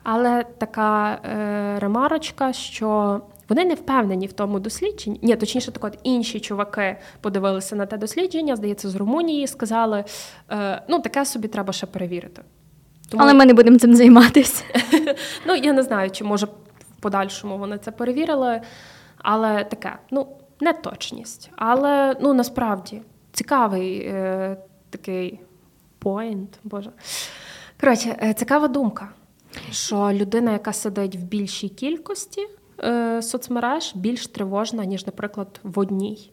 Але 0.03 0.43
така 0.57 1.11
е, 1.11 1.79
ремарочка, 1.79 2.53
що 2.53 3.21
вони 3.49 3.65
не 3.65 3.73
впевнені 3.73 4.27
в 4.27 4.33
тому 4.33 4.59
дослідженні. 4.59 5.19
Ні, 5.23 5.35
точніше, 5.35 5.71
так 5.71 5.83
от 5.83 5.99
інші 6.03 6.39
чуваки 6.39 6.97
подивилися 7.21 7.75
на 7.75 7.85
те 7.85 7.97
дослідження, 7.97 8.55
здається, 8.55 8.89
з 8.89 8.95
Румунії, 8.95 9.47
сказали: 9.47 10.03
е, 10.51 10.81
ну, 10.89 10.99
таке 10.99 11.25
собі 11.25 11.47
треба 11.47 11.73
ще 11.73 11.85
перевірити. 11.85 12.41
Тому, 13.09 13.23
Але 13.23 13.33
ми 13.33 13.45
не 13.45 13.53
будемо 13.53 13.79
цим 13.79 13.95
займатися. 13.95 14.63
ну, 15.45 15.55
я 15.55 15.73
не 15.73 15.83
знаю, 15.83 16.11
чи 16.11 16.23
може 16.23 16.45
в 16.45 17.01
подальшому 17.01 17.57
вони 17.57 17.77
це 17.77 17.91
перевірили, 17.91 18.61
але 19.17 19.63
таке, 19.63 19.97
ну, 20.11 20.27
неточність. 20.59 21.51
Але 21.55 22.15
ну, 22.21 22.33
насправді 22.33 23.01
цікавий 23.31 23.99
е, 23.99 24.57
такий 24.89 25.39
поінт, 25.99 26.59
боже. 26.63 26.91
Коротше, 27.79 28.15
е, 28.23 28.33
цікава 28.33 28.67
думка, 28.67 29.09
що 29.71 30.11
людина, 30.13 30.51
яка 30.51 30.73
сидить 30.73 31.15
в 31.15 31.19
більшій 31.19 31.69
кількості 31.69 32.47
соцмереж, 33.21 33.91
більш 33.95 34.27
тривожна, 34.27 34.85
ніж, 34.85 35.05
наприклад, 35.05 35.59
в 35.63 35.79
одній. 35.79 36.31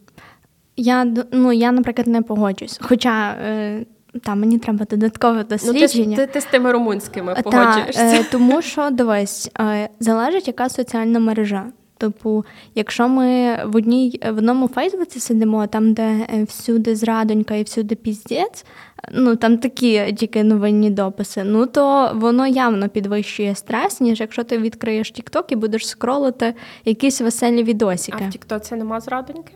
Я, 0.77 1.05
ну, 1.33 1.53
я, 1.53 1.73
наприклад, 1.73 2.07
не 2.07 2.23
погоджусь. 2.23 2.79
Хоча 2.83 3.31
е, 3.31 3.85
там 4.23 4.41
мені 4.41 4.59
треба 4.59 4.85
додаткове 4.91 5.45
Ну, 5.65 5.73
ти, 5.73 5.89
ти, 6.17 6.27
ти 6.27 6.41
з 6.41 6.45
тими 6.45 6.73
румунськими 6.73 7.35
Та, 7.35 7.43
погоджуєшся. 7.43 8.03
е, 8.03 8.25
тому 8.31 8.63
що 8.63 8.91
дивись, 8.91 9.51
е, 9.61 9.89
залежить 10.01 10.47
яка 10.47 10.69
соціальна 10.69 11.19
мережа. 11.19 11.67
Типу, 11.99 12.45
якщо 12.75 13.09
ми 13.09 13.57
в 13.67 13.77
одній 13.77 14.21
в 14.33 14.37
одному 14.39 14.69
Фейсбуці 14.69 15.21
сидимо, 15.21 15.67
там, 15.67 15.93
де 15.93 16.03
е, 16.03 16.45
всюди 16.45 16.97
зрадонька 16.97 17.55
і 17.55 17.63
всюди 17.63 17.95
піздець, 17.95 18.65
ну 19.13 19.37
там 19.37 19.59
такі 19.59 20.13
тільки 20.17 20.45
новинні 20.45 20.91
дописи, 20.91 21.45
ну 21.45 21.67
то 21.67 22.13
воно 22.15 22.47
явно 22.47 22.89
підвищує 22.89 23.55
стрес, 23.55 24.01
ніж 24.01 24.21
якщо 24.21 24.45
ти 24.45 24.59
відкриєш 24.59 25.13
TikTok 25.13 25.45
і 25.53 25.57
будеш 25.57 25.89
скролити 25.89 26.55
якісь 26.85 27.21
веселі 27.21 27.61
А 27.61 27.63
відосики. 27.63 28.25
в 28.29 28.31
Тіктоці 28.33 28.75
нема 28.75 29.01
зрадоньки? 29.01 29.53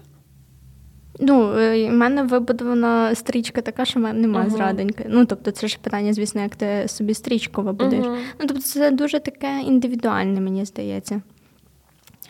Ну, 1.23 1.53
е, 1.59 1.89
в 1.91 1.93
мене 1.93 2.23
вибудована 2.23 3.15
стрічка 3.15 3.61
така, 3.61 3.85
що 3.85 4.01
в 4.01 4.03
мене 4.03 4.21
немає 4.21 4.47
Мгм. 4.47 4.57
зрадоньки. 4.57 5.07
Ну, 5.09 5.25
тобто, 5.25 5.51
це 5.51 5.69
ж 5.69 5.79
питання, 5.83 6.13
звісно, 6.13 6.43
як 6.43 6.57
ти 6.57 6.89
собі 6.89 7.15
стрічку 7.15 7.63
вибудуєш. 7.63 8.07
Мгм. 8.07 8.17
Ну, 8.41 8.47
тобто, 8.47 8.63
це 8.63 8.91
дуже 8.91 9.21
таке 9.21 9.61
індивідуальне, 9.67 10.41
мені 10.41 10.65
здається. 10.65 11.23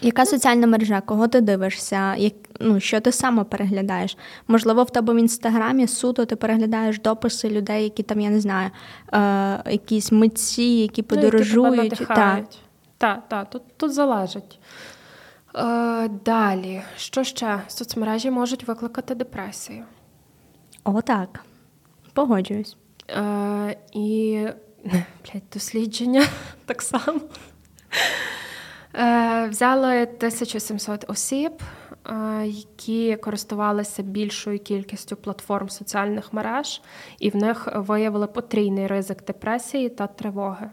Яка 0.02 0.26
соціальна 0.26 0.66
мережа, 0.66 1.00
кого 1.00 1.28
ти 1.28 1.40
дивишся, 1.40 2.16
як, 2.16 2.33
ну, 2.61 2.80
що 2.80 3.00
ти 3.00 3.12
саме 3.12 3.45
переглядаєш? 3.45 4.16
Можливо, 4.49 4.83
в 4.83 4.90
тебе 4.90 5.14
в 5.14 5.16
інстаграмі 5.16 5.87
суто 5.87 6.25
ти 6.25 6.37
переглядаєш 6.37 7.00
дописи 7.00 7.50
людей, 7.50 7.85
які 7.85 8.02
там, 8.02 8.21
я 8.21 8.30
не 8.30 8.40
знаю, 8.40 8.71
е, 9.12 9.73
якісь 9.73 10.12
митці, 10.12 10.62
які 10.62 11.02
Ну, 11.02 11.09
подорожують. 11.09 12.02
Так. 12.09 12.45
Так, 12.99 13.28
так, 13.28 13.50
тут, 13.50 13.62
тут 13.76 13.92
залежить. 13.92 14.59
Е, 15.57 16.09
далі, 16.25 16.83
що 16.97 17.25
ще? 17.25 17.61
Соцмережі 17.69 18.30
можуть 18.30 18.69
викликати 18.69 19.14
депресію. 19.14 19.85
О, 20.85 21.00
так. 21.02 21.45
Погоджуюсь. 22.12 22.76
Е, 23.11 23.76
і 23.92 24.38
блядь, 24.85 25.42
дослідження 25.52 26.25
так 26.66 26.83
само. 26.83 27.21
Е, 28.94 29.49
взяли 29.49 30.06
1700 30.06 31.11
осіб, 31.11 31.52
е, 32.06 32.47
які 32.47 33.16
користувалися 33.16 34.02
більшою 34.02 34.59
кількістю 34.59 35.16
платформ 35.16 35.68
соціальних 35.68 36.32
мереж, 36.32 36.82
і 37.18 37.30
в 37.30 37.37
них 37.37 37.68
виявили 37.75 38.26
потрійний 38.26 38.87
ризик 38.87 39.25
депресії 39.25 39.88
та 39.88 40.06
тривоги. 40.06 40.70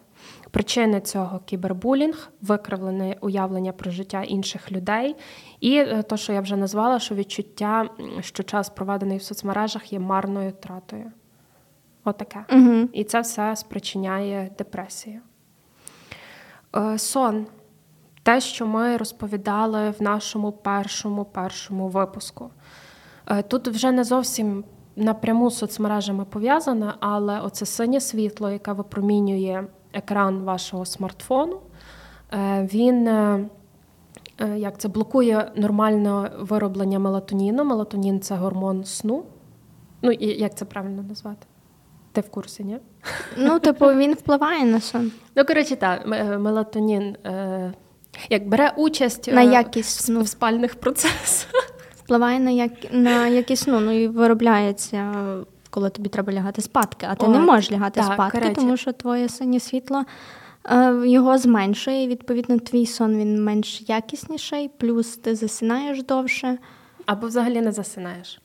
Причини 0.52 1.02
цього 1.02 1.40
кібербулінг, 1.46 2.32
викривлене 2.42 3.16
уявлення 3.22 3.72
про 3.72 3.92
життя 3.92 4.24
інших 4.24 4.72
людей, 4.72 5.16
і 5.60 5.78
е, 5.78 6.04
то, 6.04 6.18
що 6.18 6.34
я 6.34 6.42
вже 6.42 6.56
назвала, 6.56 7.00
що 7.00 7.16
відчуття, 7.16 7.90
що 8.22 8.44
час 8.44 8.70
проведений 8.70 9.18
в 9.18 9.24
соцмережах 9.24 9.94
є 9.94 10.00
марною 10.00 10.52
тратою. 10.52 11.12
Отаке. 12.04 12.46
Угу. 12.52 12.90
І 12.94 13.04
це 13.04 13.22
все 13.22 13.56
спричиняє 13.56 14.52
депресію. 14.58 15.22
Сон. 16.98 17.48
Те, 18.28 18.42
що 18.42 18.68
ми 18.68 18.98
розповідали 18.98 19.90
в 19.90 20.02
нашому 20.02 20.52
першому 20.52 21.26
першому 21.26 21.88
випуску. 21.88 22.50
Е, 23.28 23.42
Тут 23.42 23.68
вже 23.68 23.92
не 23.92 24.04
зовсім 24.04 24.64
напряму 24.96 25.50
з 25.50 25.58
соцмережами 25.58 26.26
пов'язане, 26.26 26.94
але 27.00 27.40
оце 27.40 27.66
синє 27.66 28.02
світло, 28.02 28.50
яке 28.50 28.74
випромінює 28.74 29.64
екран 29.94 30.44
вашого 30.44 30.86
смартфону, 30.86 31.60
е, 32.34 32.70
він 32.74 33.08
е, 33.08 33.50
як 34.56 34.78
це 34.78 34.88
блокує 34.88 35.52
нормальне 35.56 36.32
вироблення 36.40 37.00
мелатоніну. 37.00 37.64
Мелатонін 37.64 38.22
це 38.22 38.36
гормон 38.36 38.84
сну. 38.84 39.24
Ну, 40.02 40.12
і 40.12 40.26
як 40.26 40.56
це 40.56 40.66
правильно 40.66 41.04
назвати? 41.04 41.48
Ти 42.12 42.22
в 42.22 42.30
курсі, 42.30 42.64
ні? 42.64 42.78
Ну, 43.38 43.60
типу, 43.60 43.86
він 43.86 44.14
впливає 44.14 44.66
на 44.66 44.80
сон. 44.80 45.12
Ну, 45.36 45.46
коротше, 45.46 45.76
так, 45.76 46.08
мелатонін 46.40 47.16
як 48.30 48.48
бере 48.48 48.74
участь 48.78 49.28
на 49.28 49.44
е, 49.44 49.46
якість 49.46 50.00
сну. 50.04 50.22
в 50.22 50.28
спальних 50.28 50.76
процесах. 50.76 51.50
Впливає 52.04 52.40
на 52.40 52.52
як 52.52 52.72
на 52.92 53.28
якість 53.28 53.64
сну, 53.64 53.80
ну 53.80 53.92
і 53.92 54.08
виробляється, 54.08 55.14
коли 55.70 55.90
тобі 55.90 56.10
треба 56.10 56.34
лягати 56.34 56.62
спадки, 56.62 57.08
а 57.10 57.16
ти 57.16 57.26
О, 57.26 57.30
не 57.30 57.40
можеш 57.40 57.72
лягати 57.72 58.02
так, 58.02 58.14
спадки, 58.14 58.38
коротше. 58.38 58.62
тому 58.62 58.78
що 58.78 58.92
твоє 58.92 59.30
синє 59.30 59.60
світло 59.60 60.06
е, 60.72 61.02
його 61.06 61.38
зменшує, 61.38 62.04
і 62.04 62.08
відповідно 62.08 62.60
твій 62.60 62.86
сон 62.86 63.18
він 63.18 63.44
менш 63.44 63.84
якісніший, 63.88 64.70
плюс 64.78 65.18
ти 65.18 65.36
засинаєш 65.36 66.04
довше. 66.04 66.58
Або 67.06 67.28
взагалі 67.28 67.62
не 67.62 67.72
засинаєш. 67.72 68.42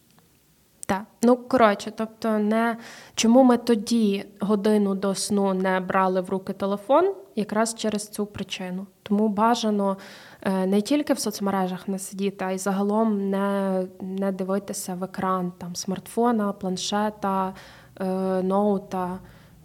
Так, 0.92 1.04
ну 1.22 1.36
коротше, 1.36 1.92
тобто, 1.96 2.38
не 2.38 2.76
чому 3.14 3.42
ми 3.42 3.56
тоді 3.56 4.24
годину 4.40 4.94
до 4.94 5.14
сну 5.14 5.54
не 5.54 5.80
брали 5.80 6.20
в 6.20 6.30
руки 6.30 6.52
телефон, 6.52 7.14
якраз 7.36 7.74
через 7.74 8.08
цю 8.08 8.26
причину. 8.26 8.86
Тому 9.02 9.28
бажано 9.28 9.96
е, 10.42 10.66
не 10.66 10.80
тільки 10.80 11.12
в 11.12 11.18
соцмережах 11.18 11.88
не 11.88 11.98
сидіти, 11.98 12.44
а 12.44 12.50
й 12.50 12.58
загалом 12.58 13.30
не 13.30 13.86
не 14.00 14.32
дивитися 14.32 14.94
в 14.94 15.04
екран 15.04 15.52
там 15.58 15.76
смартфона, 15.76 16.52
планшета, 16.52 17.54
е, 18.00 18.04
ноута, 18.42 19.18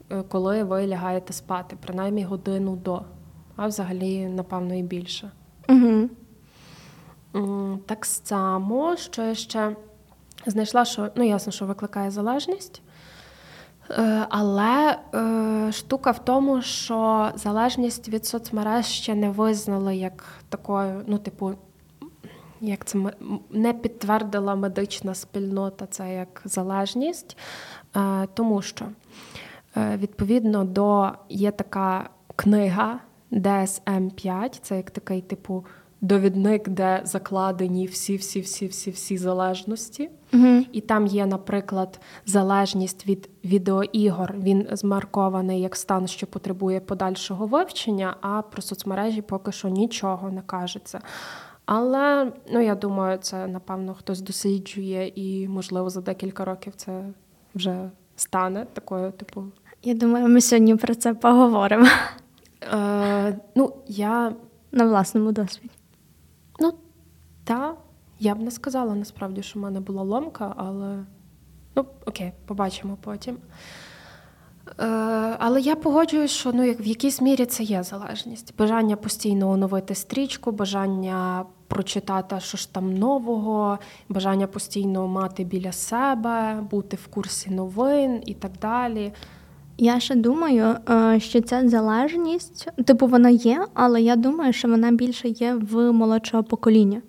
е, 0.10 0.24
коли 0.30 0.64
ви 0.64 0.88
лягаєте 0.88 1.34
спати, 1.34 1.78
принаймні 1.82 2.24
годину 2.24 2.76
до, 2.76 3.02
а 3.56 3.68
взагалі, 3.68 4.26
напевно, 4.26 4.76
і 4.76 4.84
більше. 4.84 5.32
Угу. 5.70 6.10
Так 7.86 8.06
само, 8.06 8.96
що 8.96 9.24
я 9.24 9.36
ще 9.36 9.76
знайшла, 10.52 10.86
що 10.86 11.10
ну 11.16 11.24
ясно, 11.24 11.52
що 11.52 11.66
викликає 11.66 12.12
залежність. 12.12 12.82
Е, 13.90 14.26
але 14.30 14.98
е, 15.16 15.72
штука 15.72 16.12
в 16.12 16.26
тому, 16.26 16.62
що 16.62 17.32
залежність 17.36 18.10
від 18.10 18.26
соцмереж 18.26 18.86
ще 18.86 19.16
не 19.16 19.30
визнали 19.30 19.96
як 19.96 20.24
такою, 20.50 21.04
ну, 21.08 21.18
типу, 21.18 21.52
як 22.62 22.86
це 22.86 23.00
не 23.52 23.74
підтвердила 23.74 24.56
медична 24.56 25.16
спільнота 25.16 25.86
це 25.86 26.14
як 26.14 26.42
залежність, 26.46 27.38
е, 27.96 28.28
тому 28.34 28.62
що 28.62 28.86
відповідно 29.76 30.64
до 30.64 31.12
є 31.30 31.52
така 31.52 32.10
книга 32.36 33.00
DSM-5, 33.32 34.60
це 34.62 34.78
як 34.78 34.92
такий 34.92 35.22
типу 35.22 35.66
довідник, 36.02 36.70
де 36.70 37.02
закладені 37.04 37.86
всі-всі-всі-всі-всі 37.86 39.18
залежності. 39.18 40.10
Угу. 40.34 40.66
І 40.72 40.82
там 40.82 41.08
є, 41.08 41.26
наприклад, 41.26 42.00
залежність 42.26 43.08
від 43.08 43.30
відеоігор. 43.46 44.36
Він 44.38 44.68
змаркований 44.72 45.62
як 45.62 45.76
стан, 45.76 46.08
що 46.08 46.28
потребує 46.28 46.80
подальшого 46.80 47.46
вивчення, 47.46 48.16
а 48.22 48.42
про 48.42 48.62
соцмережі 48.62 49.22
поки 49.22 49.52
що 49.52 49.68
нічого 49.68 50.32
не 50.32 50.42
кажеться. 50.42 51.02
Але 51.66 52.32
ну 52.52 52.62
я 52.62 52.76
думаю, 52.76 53.18
це 53.18 53.48
напевно 53.48 53.94
хтось 53.94 54.22
досліджує, 54.22 55.12
і 55.16 55.48
можливо 55.48 55.90
за 55.90 56.02
декілька 56.02 56.46
років 56.46 56.74
це 56.76 57.04
вже 57.56 57.90
стане 58.16 58.66
такою, 58.74 59.12
типу. 59.12 59.44
Я 59.84 59.94
думаю, 59.94 60.28
ми 60.28 60.42
сьогодні 60.42 60.76
про 60.76 60.96
це 60.96 61.14
поговоримо. 61.14 61.88
Е, 62.74 63.40
Ну, 63.56 63.74
я 63.88 64.34
на 64.72 64.86
власному 64.86 65.32
досвіді. 65.32 65.77
Так, 67.48 67.78
я 68.20 68.36
б 68.36 68.40
не 68.40 68.52
сказала 68.52 68.96
насправді, 68.96 69.44
що 69.44 69.60
в 69.60 69.62
мене 69.62 69.80
була 69.80 70.04
ломка, 70.04 70.54
але 70.58 71.00
ну, 71.76 71.86
окей, 72.06 72.32
побачимо 72.46 72.98
потім. 73.02 73.38
Е, 74.80 74.86
Але 75.40 75.62
я 75.62 75.76
погоджуюсь, 75.76 76.32
що 76.32 76.52
ну, 76.54 76.64
як 76.64 76.82
в 76.82 76.88
якійсь 76.88 77.22
мірі 77.22 77.46
це 77.46 77.64
є 77.64 77.84
залежність. 77.84 78.54
Бажання 78.58 78.96
постійно 78.96 79.50
оновити 79.50 79.96
стрічку, 79.96 80.52
бажання 80.52 81.46
прочитати, 81.68 82.40
що 82.40 82.58
ж 82.58 82.74
там 82.74 82.94
нового, 82.94 83.80
бажання 84.10 84.48
постійно 84.48 85.08
мати 85.08 85.44
біля 85.44 85.72
себе, 85.72 86.62
бути 86.72 86.98
в 86.98 87.08
курсі 87.08 87.50
новин 87.50 88.24
і 88.26 88.34
так 88.34 88.52
далі. 88.62 89.14
Я 89.78 90.00
ще 90.00 90.16
думаю, 90.16 90.76
е, 90.90 91.20
що 91.20 91.42
ця 91.42 91.70
залежність, 91.70 92.70
типу, 92.86 93.08
вона 93.08 93.30
є, 93.30 93.66
але 93.74 94.02
я 94.02 94.16
думаю, 94.16 94.54
що 94.54 94.68
вона 94.68 94.92
більше 94.92 95.28
є 95.28 95.54
в 95.54 95.92
молодшого 95.92 96.44
покоління. 96.44 97.02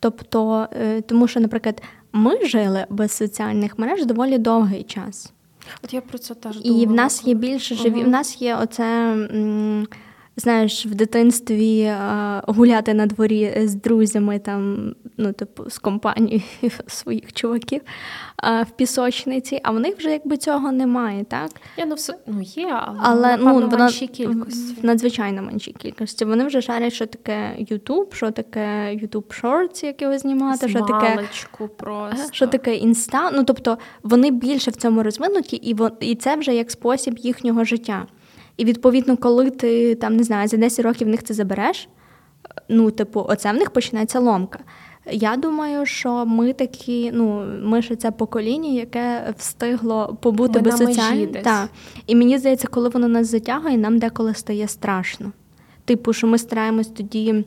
Тобто, 0.00 0.68
е, 0.72 1.00
тому 1.00 1.28
що, 1.28 1.40
наприклад, 1.40 1.82
ми 2.12 2.46
жили 2.46 2.86
без 2.90 3.12
соціальних 3.12 3.78
мереж 3.78 4.04
доволі 4.04 4.38
довгий 4.38 4.82
час. 4.82 5.32
От 5.84 5.94
я 5.94 6.00
про 6.00 6.18
це 6.18 6.34
теж 6.34 6.60
думала. 6.60 6.82
І 6.82 6.86
в 6.86 6.92
нас 6.92 7.26
є 7.26 7.34
більше 7.34 7.74
живі. 7.74 8.00
Угу. 8.00 8.04
В 8.04 8.08
нас 8.08 8.42
є 8.42 8.56
оце 8.56 9.14
знаєш, 10.36 10.86
в 10.86 10.94
дитинстві 10.94 11.84
а, 11.84 12.42
гуляти 12.46 12.94
на 12.94 13.06
дворі 13.06 13.52
з 13.64 13.74
друзями, 13.74 14.38
там, 14.38 14.94
ну, 15.16 15.32
типу, 15.32 15.70
з 15.70 15.78
компанією 15.78 16.42
своїх 16.86 17.32
чуваків 17.32 17.80
а, 18.36 18.62
в 18.62 18.70
пісочниці, 18.70 19.60
а 19.62 19.70
в 19.70 19.80
них 19.80 19.96
вже 19.98 20.10
якби 20.10 20.36
цього 20.36 20.72
немає, 20.72 21.24
так? 21.24 21.50
Я, 21.76 21.86
ну, 21.86 21.94
все, 21.94 22.14
ну, 22.26 22.42
є, 22.42 22.80
але, 22.98 22.98
але 23.02 23.36
ну, 23.38 23.68
в 23.68 23.78
меншій 23.78 24.06
кількості. 24.06 24.80
В 24.82 24.84
надзвичайно 24.84 25.42
меншій 25.42 25.72
кількості. 25.72 26.24
Вони 26.24 26.44
вже 26.44 26.62
шарять, 26.62 26.92
що 26.92 27.06
таке 27.06 27.56
YouTube, 27.58 28.14
що 28.14 28.30
таке 28.30 28.98
YouTube 29.02 29.42
Shorts, 29.42 29.84
як 29.84 30.02
його 30.02 30.18
знімати, 30.18 30.68
що 30.68 30.80
таке 30.80 31.28
просто. 31.76 32.32
що 32.32 32.46
таке 32.46 32.76
інста. 32.76 33.30
Ну, 33.30 33.44
тобто 33.44 33.78
вони 34.02 34.30
більше 34.30 34.70
в 34.70 34.76
цьому 34.76 35.02
розвинуті, 35.02 35.56
і, 35.56 35.76
і 36.00 36.14
це 36.14 36.36
вже 36.36 36.54
як 36.54 36.70
спосіб 36.70 37.18
їхнього 37.18 37.64
життя. 37.64 38.06
І 38.60 38.64
відповідно, 38.64 39.16
коли 39.16 39.50
ти 39.50 39.94
там 39.94 40.16
не 40.16 40.22
знаю, 40.22 40.48
за 40.48 40.56
10 40.56 40.84
років 40.84 41.06
в 41.06 41.10
них 41.10 41.22
це 41.22 41.34
забереш, 41.34 41.88
ну, 42.68 42.90
типу, 42.90 43.26
оце 43.28 43.52
в 43.52 43.54
них 43.54 43.70
починається 43.70 44.20
ломка. 44.20 44.58
Я 45.12 45.36
думаю, 45.36 45.86
що 45.86 46.26
ми 46.26 46.52
такі, 46.52 47.10
ну, 47.14 47.44
ми 47.62 47.82
ж 47.82 47.96
це 47.96 48.10
покоління, 48.10 48.70
яке 48.70 49.34
встигло 49.38 50.18
побути 50.22 50.58
без 50.58 50.76
соціальних. 50.76 51.68
І 52.06 52.14
мені 52.14 52.38
здається, 52.38 52.68
коли 52.68 52.88
воно 52.88 53.08
нас 53.08 53.30
затягує, 53.30 53.78
нам 53.78 53.98
деколи 53.98 54.34
стає 54.34 54.68
страшно. 54.68 55.32
Типу, 55.84 56.12
що 56.12 56.26
ми 56.26 56.38
стараємось 56.38 56.88
тоді 56.88 57.44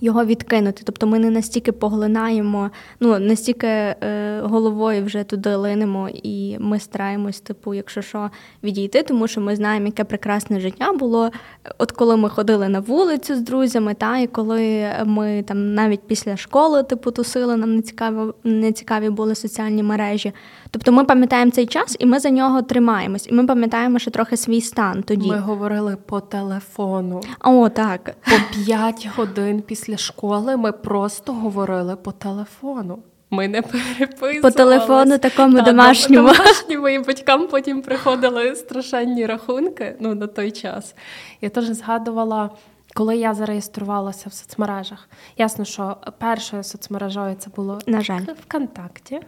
його 0.00 0.24
відкинути. 0.24 0.82
Тобто 0.84 1.06
ми 1.06 1.18
не 1.18 1.30
настільки 1.30 1.72
поглинаємо, 1.72 2.70
ну 3.00 3.18
настільки 3.18 3.66
е, 3.66 4.40
головою 4.42 5.04
вже 5.04 5.24
туди 5.24 5.54
линемо, 5.54 6.08
і 6.22 6.56
ми 6.58 6.80
стараємось, 6.80 7.40
типу, 7.40 7.74
якщо 7.74 8.02
що, 8.02 8.30
відійти, 8.62 9.02
тому 9.02 9.28
що 9.28 9.40
ми 9.40 9.56
знаємо, 9.56 9.86
яке 9.86 10.04
прекрасне 10.04 10.60
життя 10.60 10.92
було. 10.92 11.30
От 11.78 11.92
коли 11.92 12.16
ми 12.16 12.28
ходили 12.28 12.68
на 12.68 12.80
вулицю 12.80 13.34
з 13.36 13.40
друзями, 13.40 13.94
та 13.94 14.18
і 14.18 14.26
коли 14.26 14.88
ми 15.04 15.42
там 15.42 15.74
навіть 15.74 16.00
після 16.06 16.36
школи, 16.36 16.82
типу, 16.82 17.10
тусили, 17.10 17.56
нам 17.56 17.76
не 17.76 17.82
цікаві, 17.82 18.32
не 18.44 18.72
цікаві 18.72 19.10
були 19.10 19.34
соціальні 19.34 19.82
мережі. 19.82 20.32
Тобто 20.70 20.92
ми 20.92 21.04
пам'ятаємо 21.04 21.50
цей 21.50 21.66
час 21.66 21.96
і 21.98 22.06
ми 22.06 22.18
за 22.18 22.30
нього 22.30 22.62
тримаємось. 22.62 23.26
І 23.26 23.32
ми 23.32 23.46
пам'ятаємо, 23.46 23.98
що 23.98 24.10
трохи 24.10 24.36
свій 24.36 24.60
стан 24.60 25.02
тоді. 25.02 25.30
Ми 25.30 25.38
говорили 25.38 25.96
по 26.06 26.20
телефону. 26.20 27.20
О, 27.44 27.68
так. 27.68 28.14
По 28.24 28.64
5 28.64 29.08
годин 29.16 29.62
після 29.66 29.96
школи 29.96 30.56
ми 30.56 30.72
просто 30.72 31.32
говорили 31.32 31.96
по 31.96 32.12
телефону. 32.12 32.98
Ми 33.30 33.48
не 33.48 33.62
переписувалися. 33.62 34.40
По 34.40 34.50
телефону 34.50 35.18
такому 35.18 35.56
Та, 35.56 35.62
домашньому. 35.62 36.28
домашньому. 36.28 36.88
І 36.88 36.98
батькам 36.98 37.46
потім 37.46 37.82
приходили 37.82 38.56
страшенні 38.56 39.26
рахунки 39.26 39.96
ну, 40.00 40.14
на 40.14 40.26
той 40.26 40.50
час. 40.50 40.94
Я 41.40 41.48
теж 41.48 41.64
згадувала. 41.64 42.50
Коли 42.94 43.16
я 43.16 43.34
зареєструвалася 43.34 44.28
в 44.28 44.32
соцмережах, 44.32 45.08
ясно, 45.38 45.64
що 45.64 45.96
першою 46.18 46.62
соцмережою 46.62 47.36
це 47.38 47.50
було 47.56 47.78
на 47.86 48.00
жаль 48.00 48.22
ВКонтакті. 48.46 49.20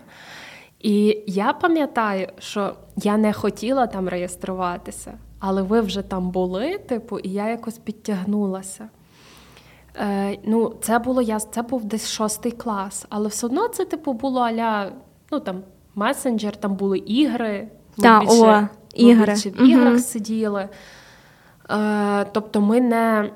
І 0.81 1.23
я 1.27 1.53
пам'ятаю, 1.53 2.29
що 2.38 2.75
я 2.97 3.17
не 3.17 3.33
хотіла 3.33 3.87
там 3.87 4.09
реєструватися, 4.09 5.19
але 5.38 5.62
ви 5.62 5.81
вже 5.81 6.03
там 6.03 6.31
були, 6.31 6.79
типу, 6.79 7.19
і 7.19 7.29
я 7.29 7.49
якось 7.49 7.79
підтягнулася. 7.79 8.88
Е, 9.97 10.38
Ну, 10.45 10.75
Це 10.81 10.99
було 10.99 11.23
я, 11.23 11.41
це 11.41 11.62
був 11.62 11.85
десь 11.85 12.09
шостий 12.09 12.53
клас, 12.53 13.07
але 13.09 13.29
все 13.29 13.47
одно 13.47 13.69
це, 13.69 13.85
типу, 13.85 14.12
було 14.12 14.41
аля, 14.41 14.93
ну 15.31 15.41
там 15.41 15.62
месенджер, 15.95 16.57
там 16.57 16.75
були 16.75 16.99
ігри. 16.99 17.69
Та, 18.03 18.21
більше, 18.21 18.35
о, 18.35 18.69
ігри. 18.95 19.33
більше 19.33 19.51
в 19.51 19.62
іграх 19.62 19.93
угу. 19.93 19.99
сиділи. 19.99 20.69
Е, 21.71 22.25
Тобто 22.33 22.61
ми 22.61 22.81
не. 22.81 23.31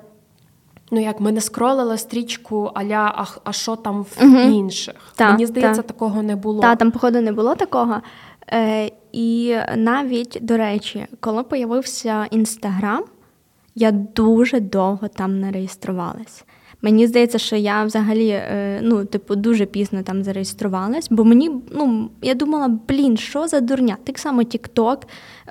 Ну, 0.94 1.00
як 1.00 1.20
ми 1.20 1.32
не 1.32 1.40
скролили 1.40 1.98
стрічку, 1.98 2.70
аля, 2.74 3.14
а 3.16 3.24
а 3.44 3.52
що 3.52 3.76
там 3.76 4.02
в 4.02 4.16
угу. 4.22 4.38
інших. 4.38 4.94
Та, 5.16 5.30
Мені 5.30 5.46
здається, 5.46 5.82
та. 5.82 5.88
такого 5.88 6.22
не 6.22 6.36
було. 6.36 6.60
Та 6.62 6.76
там, 6.76 6.90
походу, 6.90 7.20
не 7.20 7.32
було 7.32 7.54
такого. 7.54 7.96
Е, 8.52 8.90
І 9.12 9.56
навіть, 9.76 10.38
до 10.42 10.56
речі, 10.56 11.06
коли 11.20 11.42
появився 11.42 12.26
Інстаграм, 12.30 13.04
я 13.74 13.92
дуже 13.92 14.60
довго 14.60 15.08
там 15.08 15.40
не 15.40 15.50
реєструвалась. 15.50 16.44
Мені 16.84 17.06
здається, 17.06 17.38
що 17.38 17.56
я 17.56 17.84
взагалі 17.84 18.28
е, 18.28 18.80
ну, 18.82 19.04
типу, 19.04 19.36
дуже 19.36 19.66
пізно 19.66 20.02
там 20.02 20.24
зареєструвалась, 20.24 21.08
бо 21.10 21.24
мені, 21.24 21.50
ну, 21.70 22.10
я 22.22 22.34
думала, 22.34 22.68
блін, 22.88 23.16
що 23.16 23.48
за 23.48 23.60
дурня? 23.60 23.96
Так 24.04 24.18
само 24.18 24.42
TikTok, 24.42 25.02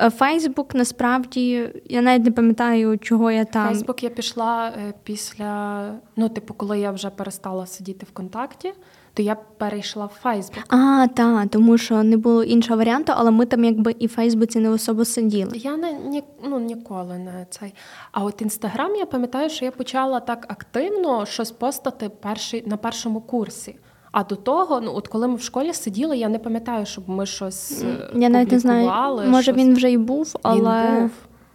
Фейсбук, 0.10 0.76
насправді, 0.76 1.70
я 1.86 2.02
навіть 2.02 2.26
не 2.26 2.32
пам'ятаю, 2.32 2.98
чого 2.98 3.32
я 3.32 3.46
там. 3.46 3.68
Фейсбук 3.68 4.04
я 4.04 4.10
пішла 4.10 4.68
е, 4.68 4.94
після, 5.04 5.84
ну, 6.16 6.30
типу, 6.30 6.54
коли 6.54 6.80
я 6.80 6.92
вже 6.92 7.10
перестала 7.10 7.66
сидіти 7.66 8.06
в 8.10 8.14
контакті 8.14 8.74
то 9.14 9.24
я 9.24 9.36
перейшла 9.36 10.06
в 10.06 10.20
Фейсбук. 10.22 10.64
А, 10.70 11.08
так, 11.16 11.50
тому 11.50 11.78
що 11.78 12.04
не 12.04 12.18
було 12.18 12.44
іншого 12.44 12.78
варіанту, 12.78 13.14
але 13.16 13.32
ми 13.32 13.46
там 13.46 13.64
якби 13.64 13.96
і 14.00 14.08
в 14.08 14.10
Фейсбуці 14.10 14.60
не 14.60 14.70
особо 14.70 15.06
сиділи. 15.06 15.52
Я 15.58 15.78
не 15.78 15.94
ні, 15.94 16.24
ну, 16.44 16.60
ніколи 16.60 17.18
не 17.18 17.48
цей. 17.50 17.74
А 18.12 18.24
от 18.24 18.42
інстаграм, 18.42 18.96
я 18.96 19.06
пам'ятаю, 19.06 19.50
що 19.50 19.66
я 19.66 19.72
почала 19.72 20.20
так 20.20 20.46
активно 20.50 21.26
щось 21.26 21.52
постати 21.52 22.10
перший, 22.10 22.64
на 22.68 22.78
першому 22.78 23.22
курсі. 23.22 23.76
А 24.12 24.24
до 24.24 24.36
того, 24.36 24.82
ну 24.82 24.92
от 24.96 25.08
коли 25.08 25.28
ми 25.28 25.36
в 25.36 25.42
школі 25.42 25.74
сиділи, 25.74 26.18
я 26.18 26.30
не 26.30 26.40
пам'ятаю, 26.40 26.86
щоб 26.86 27.10
ми 27.10 27.26
щось. 27.26 27.84
Я 28.16 28.30
навіть 28.30 28.52
не 28.52 28.60
знаю. 28.60 28.92
Може 29.30 29.44
щось... 29.44 29.56
він 29.58 29.76
вже 29.76 29.92
й 29.92 29.98
був, 29.98 30.36
але. 30.44 30.92
Він 30.92 31.02
був. 31.02 31.12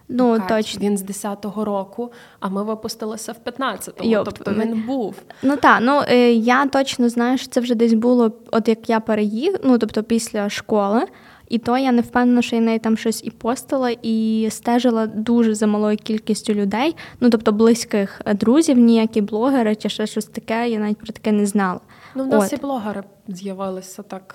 Ну, 0.08 0.36
Кать, 0.36 0.48
точно. 0.48 0.80
Він 0.80 0.98
з 0.98 1.04
10-го 1.04 1.64
року, 1.64 2.12
а 2.40 2.48
ми 2.48 2.64
випустилися 2.64 3.32
в 3.32 3.48
15-му, 3.48 4.24
тобто 4.24 4.52
він 4.52 4.82
був. 4.86 5.14
Ну 5.42 5.56
так, 5.56 5.78
ну 5.82 6.02
е, 6.08 6.32
я 6.32 6.66
точно 6.66 7.08
знаю, 7.08 7.38
що 7.38 7.48
це 7.48 7.60
вже 7.60 7.74
десь 7.74 7.92
було, 7.92 8.32
от 8.50 8.68
як 8.68 8.90
я 8.90 9.00
переїхала, 9.00 9.58
ну 9.64 9.78
тобто 9.78 10.02
після 10.02 10.50
школи, 10.50 11.02
і 11.48 11.58
то 11.58 11.78
я 11.78 11.92
не 11.92 12.02
впевнена, 12.02 12.42
що 12.42 12.56
я 12.56 12.62
неї 12.62 12.78
там 12.78 12.96
щось 12.96 13.24
і 13.24 13.30
постила, 13.30 13.90
і 14.02 14.48
стежила 14.50 15.06
дуже 15.06 15.54
за 15.54 15.66
малою 15.66 15.96
кількістю 15.96 16.54
людей, 16.54 16.96
ну 17.20 17.30
тобто 17.30 17.52
близьких 17.52 18.20
друзів, 18.34 18.78
ніякі 18.78 19.20
блогери 19.20 19.76
чи 19.76 19.88
ще 19.88 20.06
щось 20.06 20.24
таке, 20.24 20.68
я 20.68 20.78
навіть 20.78 20.98
про 20.98 21.06
таке 21.06 21.32
не 21.32 21.46
знала. 21.46 21.80
Ну, 22.14 22.24
в 22.24 22.26
нас 22.26 22.52
от. 22.52 22.58
і 22.58 22.62
блогери 22.62 23.02
з'явилися 23.28 24.02
так 24.02 24.34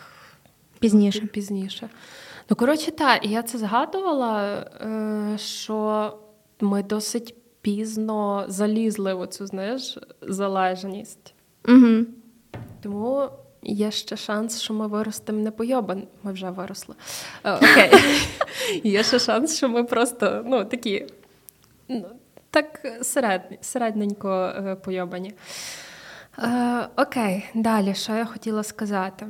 пізніше. 0.80 1.22
пізніше. 1.22 1.90
Ну, 2.52 2.56
коротше, 2.56 2.92
так, 2.92 3.26
і 3.26 3.30
я 3.30 3.44
це 3.44 3.58
згадувала, 3.58 4.54
е, 4.82 5.38
що 5.38 6.18
ми 6.60 6.84
досить 6.84 7.36
пізно 7.62 8.46
залізли 8.48 9.14
в 9.14 9.20
оцю, 9.20 9.48
знаєш, 9.48 9.98
залежність. 10.22 11.34
Угу. 11.68 12.06
Тому 12.84 13.30
є 13.64 13.92
ще 13.92 14.18
шанс, 14.18 14.62
що 14.62 14.74
ми 14.74 14.88
виростемо 14.88 15.40
не 15.40 15.52
пойобан. 15.52 16.04
Ми 16.24 16.34
вже 16.34 16.50
виросли. 16.50 16.96
Е, 17.44 17.54
окей. 17.54 17.92
Є 18.84 19.04
ще 19.04 19.20
шанс, 19.20 19.58
що 19.58 19.70
ми 19.70 19.84
просто 19.84 20.44
ну, 20.46 20.66
такі 20.66 21.08
ну, 21.90 22.06
так 22.50 22.88
серед, 23.02 23.42
середненько 23.62 24.30
е, 24.30 24.76
пойобані. 24.76 25.34
Окей, 26.96 27.46
далі, 27.54 27.96
що 27.96 28.16
я 28.16 28.26
хотіла 28.26 28.64
сказати? 28.64 29.28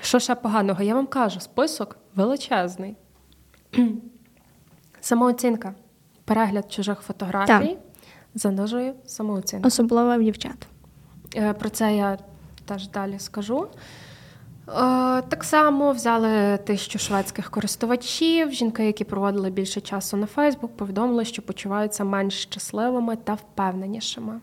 Що 0.00 0.18
ще 0.18 0.34
поганого? 0.34 0.82
Я 0.82 0.94
вам 0.94 1.06
кажу, 1.06 1.40
список 1.40 1.96
величезний. 2.14 2.96
Самооцінка. 5.00 5.74
Перегляд 6.24 6.72
чужих 6.72 7.00
фотографій 7.00 7.68
так. 7.68 7.78
занижує 8.34 8.94
самооцінку. 9.06 9.66
Особливо 9.66 10.16
в 10.18 10.22
дівчат. 10.22 10.66
Е, 11.36 11.52
про 11.52 11.68
це 11.70 11.96
я 11.96 12.18
теж 12.64 12.88
далі 12.88 13.18
скажу. 13.18 13.66
Е, 14.68 15.22
так 15.22 15.44
само 15.44 15.92
взяли 15.92 16.58
тисячу 16.58 16.98
шведських 16.98 17.50
користувачів. 17.50 18.50
Жінки, 18.52 18.86
які 18.86 19.04
проводили 19.04 19.50
більше 19.50 19.80
часу 19.80 20.16
на 20.16 20.26
Фейсбук, 20.26 20.76
повідомили, 20.76 21.24
що 21.24 21.42
почуваються 21.42 22.04
менш 22.04 22.42
щасливими 22.42 23.16
та 23.16 23.34
впевненішими. 23.34 24.40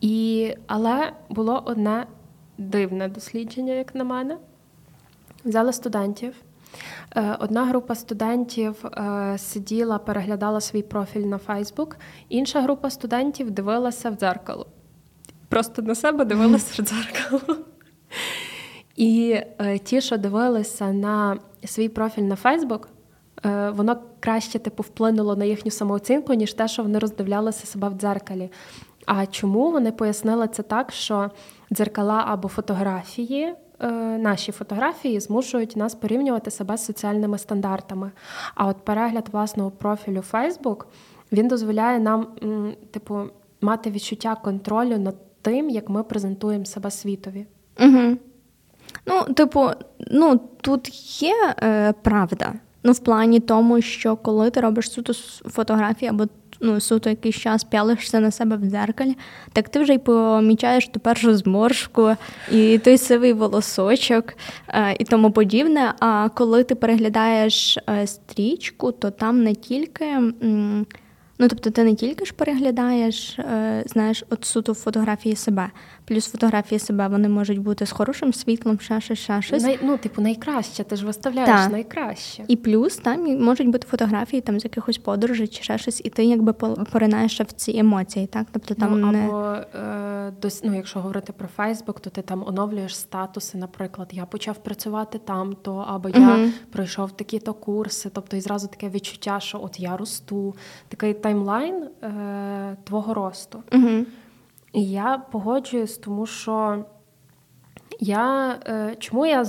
І, 0.00 0.54
Але 0.66 1.12
було 1.28 1.62
одне 1.66 2.06
дивне 2.58 3.08
дослідження, 3.08 3.72
як 3.72 3.94
на 3.94 4.04
мене. 4.04 4.36
Взяли 5.44 5.72
студентів. 5.72 6.34
Е, 7.16 7.36
одна 7.40 7.64
група 7.64 7.94
студентів 7.94 8.84
е, 8.84 9.38
сиділа, 9.38 9.98
переглядала 9.98 10.60
свій 10.60 10.82
профіль 10.82 11.20
на 11.20 11.38
Фейсбук, 11.38 11.96
інша 12.28 12.60
група 12.60 12.90
студентів 12.90 13.50
дивилася 13.50 14.10
в 14.10 14.14
дзеркало. 14.14 14.66
Просто 15.48 15.82
на 15.82 15.94
себе 15.94 16.24
дивилася 16.24 16.82
в 16.82 16.86
дзеркало. 16.86 17.56
І 18.96 19.40
е, 19.58 19.78
ті, 19.78 20.00
що 20.00 20.16
дивилися 20.16 20.92
на 20.92 21.38
свій 21.64 21.88
профіль 21.88 22.22
на 22.22 22.36
Фейсбук, 22.36 22.88
воно 23.70 23.96
краще 24.20 24.58
типу 24.58 24.82
вплинуло 24.82 25.36
на 25.36 25.44
їхню 25.44 25.70
самооцінку, 25.70 26.34
ніж 26.34 26.54
те, 26.54 26.68
що 26.68 26.82
вони 26.82 26.98
роздивлялися 26.98 27.66
себе 27.66 27.88
в 27.88 27.92
дзеркалі. 27.92 28.50
А 29.06 29.26
чому 29.26 29.70
вони 29.70 29.92
пояснили 29.92 30.48
це 30.48 30.62
так, 30.62 30.92
що 30.92 31.30
дзеркала 31.72 32.24
або 32.26 32.48
фотографії 32.48 33.54
наші 34.18 34.52
фотографії 34.52 35.20
змушують 35.20 35.76
нас 35.76 35.94
порівнювати 35.94 36.50
себе 36.50 36.76
з 36.76 36.84
соціальними 36.84 37.38
стандартами. 37.38 38.10
А 38.54 38.66
от 38.66 38.76
перегляд 38.84 39.28
власного 39.32 39.70
профілю 39.70 40.22
Facebook, 40.32 40.84
він 41.32 41.48
дозволяє 41.48 41.98
нам, 41.98 42.26
типу, 42.90 43.22
мати 43.60 43.90
відчуття 43.90 44.36
контролю 44.44 44.98
над 44.98 45.16
тим, 45.42 45.70
як 45.70 45.88
ми 45.88 46.02
презентуємо 46.02 46.64
себе 46.64 46.90
світові. 46.90 47.46
Угу. 47.80 48.16
Ну, 49.06 49.34
типу, 49.34 49.70
ну 50.10 50.40
тут 50.60 51.22
є 51.22 51.54
е, 51.62 51.92
правда. 51.92 52.52
Ну, 52.82 52.92
в 52.92 52.98
плані 52.98 53.40
тому, 53.40 53.80
що 53.80 54.16
коли 54.16 54.50
ти 54.50 54.60
робиш 54.60 54.92
суто 54.92 55.12
фотографії 55.44 56.08
або 56.08 56.26
ну, 56.60 56.80
суто 56.80 57.10
якийсь 57.10 57.36
час 57.36 57.64
п'ялишся 57.64 58.20
на 58.20 58.30
себе 58.30 58.56
в 58.56 58.60
дзеркалі, 58.60 59.16
так 59.52 59.68
ти 59.68 59.80
вже 59.80 59.94
й 59.94 59.98
помічаєш 59.98 60.88
ту 60.88 61.00
першу 61.00 61.36
зморшку 61.36 62.10
і 62.52 62.78
той 62.78 62.98
сивий 62.98 63.32
волосочок 63.32 64.34
е, 64.68 64.96
і 64.98 65.04
тому 65.04 65.30
подібне. 65.30 65.94
А 66.00 66.28
коли 66.28 66.64
ти 66.64 66.74
переглядаєш 66.74 67.78
е, 67.78 68.06
стрічку, 68.06 68.92
то 68.92 69.10
там 69.10 69.42
не 69.42 69.54
тільки. 69.54 70.04
Ну, 71.42 71.48
тобто, 71.48 71.70
ти 71.70 71.84
не 71.84 71.94
тільки 71.94 72.24
ж 72.24 72.32
переглядаєш, 72.32 73.38
е, 73.38 73.82
знаєш, 73.86 74.24
от 74.30 74.44
суто 74.44 74.74
фотографії 74.74 75.36
себе, 75.36 75.70
плюс 76.10 76.30
фотографії 76.30 76.78
себе 76.78 77.08
вони 77.08 77.28
можуть 77.28 77.58
бути 77.58 77.86
з 77.86 77.90
хорошим 77.90 78.32
світлом, 78.32 78.80
ще 78.80 79.00
щось, 79.00 79.18
ще 79.18 79.42
щось. 79.42 79.62
Най, 79.62 79.78
ну, 79.82 79.96
типу, 79.96 80.22
найкраще, 80.22 80.84
ти 80.84 80.96
ж 80.96 81.06
виставляєш 81.06 81.50
так. 81.50 81.72
найкраще. 81.72 82.44
І 82.48 82.56
плюс 82.56 82.96
там 82.96 83.44
можуть 83.44 83.68
бути 83.68 83.86
фотографії 83.90 84.40
там 84.40 84.60
з 84.60 84.64
якихось 84.64 84.98
подорожей 84.98 85.48
чи 85.48 85.62
ще 85.62 85.78
щось, 85.78 86.00
і 86.04 86.10
ти 86.10 86.24
якби 86.24 86.52
поринаєш 86.92 87.40
в 87.40 87.52
ці 87.52 87.76
емоції, 87.76 88.26
так? 88.26 88.46
Тобто 88.52 88.74
там 88.74 89.00
ну, 89.00 89.12
не... 89.12 89.26
або 89.26 89.56
е, 89.78 90.32
дос, 90.42 90.64
ну, 90.64 90.74
якщо 90.74 91.00
говорити 91.00 91.32
про 91.32 91.48
Фейсбук, 91.48 92.00
то 92.00 92.10
ти 92.10 92.22
там 92.22 92.44
оновлюєш 92.46 92.96
статуси, 92.96 93.58
наприклад, 93.58 94.08
я 94.12 94.24
почав 94.24 94.62
працювати 94.62 95.18
там, 95.18 95.56
то 95.62 95.84
або 95.88 96.08
я 96.08 96.14
uh 96.18 96.50
пройшов 96.72 97.16
такі-то 97.16 97.54
курси, 97.54 98.10
тобто 98.12 98.36
і 98.36 98.40
зразу 98.40 98.68
таке 98.68 98.88
відчуття, 98.88 99.40
що 99.40 99.60
от 99.62 99.80
я 99.80 99.96
росту, 99.96 100.54
такий 100.88 101.14
таймлайн 101.14 101.74
е, 102.02 102.76
твого 102.84 103.14
росту. 103.14 103.62
і 103.72 104.04
я 104.72 105.18
погоджуюсь, 105.18 105.98
тому 105.98 106.26
що 106.26 106.84
я 108.00 108.58
е, 108.66 108.96
чому 108.98 109.26
я 109.26 109.44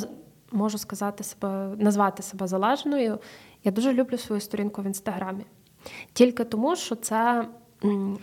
можу 0.52 0.78
сказати 0.78 1.24
себе, 1.24 1.76
назвати 1.78 2.24
себе 2.24 2.48
залежною? 2.48 3.20
Я 3.64 3.72
дуже 3.72 3.94
люблю 3.94 4.18
свою 4.18 4.42
сторінку 4.42 4.82
в 4.82 4.86
інстаграмі. 4.86 5.46
Тільки 6.14 6.44
тому, 6.44 6.76
що 6.76 6.96
це. 6.96 7.48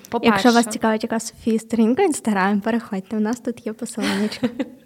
По-перше, 0.08 0.32
Якщо 0.32 0.52
вас 0.52 0.66
цікавить, 0.66 1.02
яка 1.02 1.20
Софія 1.20 1.58
сторінка 1.58 2.02
в 2.02 2.06
інстаграмі, 2.06 2.60
переходьте. 2.60 3.16
У 3.16 3.20
нас 3.20 3.40
тут 3.40 3.66
є 3.66 3.72
посилання. 3.72 4.28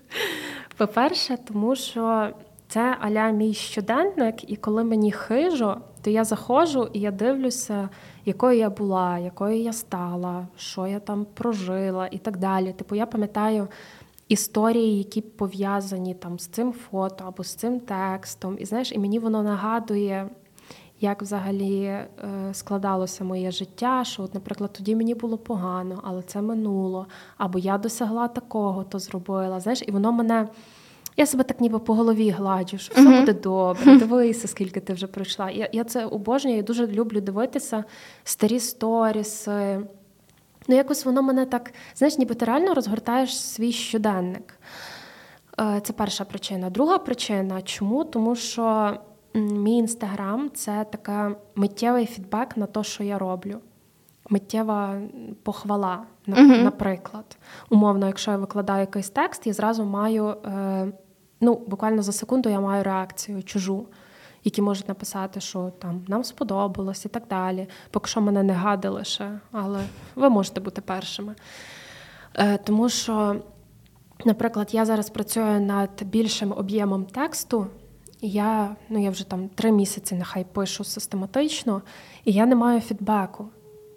По-перше, 0.77 1.38
тому 1.48 1.77
що 1.77 2.31
це 2.68 2.96
аля 3.01 3.31
мій 3.31 3.55
щоденник, 3.55 4.51
і 4.51 4.57
коли 4.57 4.85
мені 4.85 5.12
хижо, 5.12 5.81
то 6.03 6.11
я 6.11 6.25
заходжу 6.25 6.88
і 6.93 7.01
я 7.01 7.11
дивлюся, 7.11 7.88
якою 8.25 8.59
я 8.59 8.71
була, 8.71 9.19
якою 9.19 9.57
я 9.57 9.73
стала, 9.73 10.47
що 10.57 10.87
я 10.87 11.01
там 11.01 11.27
прожила 11.35 12.09
і 12.11 12.19
так 12.19 12.37
далі. 12.37 12.73
Типу, 12.73 12.95
я 12.95 13.07
пам'ятаю 13.07 13.69
історії, 14.29 14.99
які 14.99 15.21
пов'язані 15.21 16.15
там 16.15 16.38
з 16.38 16.47
цим 16.47 16.73
фото 16.73 17.25
або 17.27 17.45
з 17.45 17.55
цим 17.55 17.81
текстом. 17.81 18.57
І 18.61 18.65
знаєш, 18.65 18.93
і 18.93 18.99
мені 18.99 19.19
воно 19.19 19.43
нагадує. 19.43 20.29
Як 21.01 21.23
взагалі 21.23 21.83
е, 21.85 22.09
складалося 22.53 23.25
моє 23.25 23.51
життя, 23.51 24.05
що, 24.05 24.23
от, 24.23 24.35
наприклад, 24.35 24.73
тоді 24.73 24.97
мені 24.97 25.15
було 25.15 25.38
погано, 25.38 26.01
але 26.05 26.23
це 26.23 26.43
минуло, 26.43 27.07
або 27.38 27.59
я 27.59 27.79
досягла 27.79 28.29
такого, 28.29 28.85
то 28.85 28.99
зробила. 28.99 29.61
Знаєш, 29.61 29.83
і 29.87 29.91
воно 29.91 30.12
мене 30.12 30.49
я 31.16 31.27
себе 31.27 31.44
так 31.44 31.61
ніби 31.61 31.79
по 31.79 31.94
голові 31.94 32.31
гладжу, 32.31 32.79
що 32.79 32.94
все 32.94 33.03
uh-huh. 33.03 33.20
буде 33.20 33.33
добре. 33.33 33.96
Дивися, 33.96 34.48
скільки 34.48 34.81
ти 34.81 34.92
вже 34.92 35.07
пройшла. 35.07 35.51
Я 35.51 35.68
я 35.72 35.85
це 35.85 36.07
обожнюю, 36.07 36.57
я 36.57 36.62
дуже 36.62 36.87
люблю 36.87 37.20
дивитися 37.20 37.85
старі 38.25 38.61
сторіси. 38.61 39.81
Ну, 40.68 40.77
якось 40.77 41.05
воно 41.05 41.22
мене 41.22 41.46
так, 41.46 41.72
знаєш, 41.94 42.18
ніби 42.18 42.35
ти 42.35 42.44
реально 42.44 42.75
розгортаєш 42.75 43.40
свій 43.40 43.72
щоденник. 43.72 44.59
Е, 45.61 45.81
це 45.85 45.92
перша 45.92 46.25
причина. 46.25 46.70
Друга 46.70 46.98
причина 46.98 47.62
чому? 47.62 48.05
Тому 48.05 48.37
що 48.37 48.96
мій 49.35 49.77
інстаграм 49.77 50.51
це 50.55 50.87
така 50.92 51.37
миттєвий 51.55 52.07
фідбек 52.07 52.57
на 52.57 52.66
те, 52.66 52.85
що 52.85 53.05
я 53.05 53.18
роблю. 53.18 53.61
миттєва 54.31 55.01
похвала. 55.42 56.03
Наприклад, 56.27 57.37
умовно, 57.70 58.07
якщо 58.07 58.31
я 58.31 58.37
викладаю 58.37 58.81
якийсь 58.81 59.11
текст, 59.11 59.46
я 59.46 59.53
зразу 59.53 59.85
маю 59.85 60.27
е, 60.27 60.92
ну, 61.42 61.62
буквально 61.66 62.02
за 62.02 62.12
секунду 62.12 62.48
я 62.48 62.61
маю 62.61 62.85
реакцію 62.85 63.42
чужу, 63.42 63.87
які 64.44 64.62
можуть 64.62 64.88
написати, 64.88 65.40
що 65.40 65.72
там 65.78 66.05
нам 66.09 66.24
сподобалось 66.24 67.05
і 67.05 67.09
так 67.09 67.22
далі. 67.31 67.68
Поки 67.90 68.09
що 68.09 68.20
мене 68.20 68.42
не 68.42 68.52
гадили 68.52 69.05
ще, 69.05 69.40
але 69.52 69.81
ви 70.14 70.28
можете 70.28 70.61
бути 70.61 70.81
першими. 70.81 71.35
Е, 72.35 72.59
тому 72.59 72.88
що, 72.88 73.37
наприклад, 74.24 74.68
я 74.72 74.85
зараз 74.85 75.11
працюю 75.11 75.61
над 75.61 75.90
більшим 76.02 76.52
об'ємом 76.52 77.05
тексту. 77.05 77.66
І 78.20 78.31
я, 78.31 78.76
ну, 78.88 79.02
я 79.02 79.11
вже 79.11 79.28
там 79.28 79.48
три 79.48 79.72
місяці 79.72 80.14
нехай 80.14 80.44
пишу 80.44 80.85
систематично, 80.85 81.83
і 82.24 82.33
я 82.33 82.46
не 82.46 82.55
маю 82.55 82.81
фідбеку. 82.81 83.48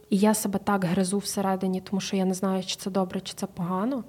І 0.10 0.18
я 0.18 0.34
себе 0.34 0.60
так 0.60 0.86
гризу 0.86 1.18
всередині, 1.18 1.82
тому 1.82 2.02
що 2.02 2.16
я 2.16 2.26
не 2.26 2.34
знаю, 2.34 2.64
чи 2.64 2.76
це 2.76 2.92
добре, 2.92 3.22
чи 3.22 3.34
це 3.34 3.46
погано. 3.46 4.04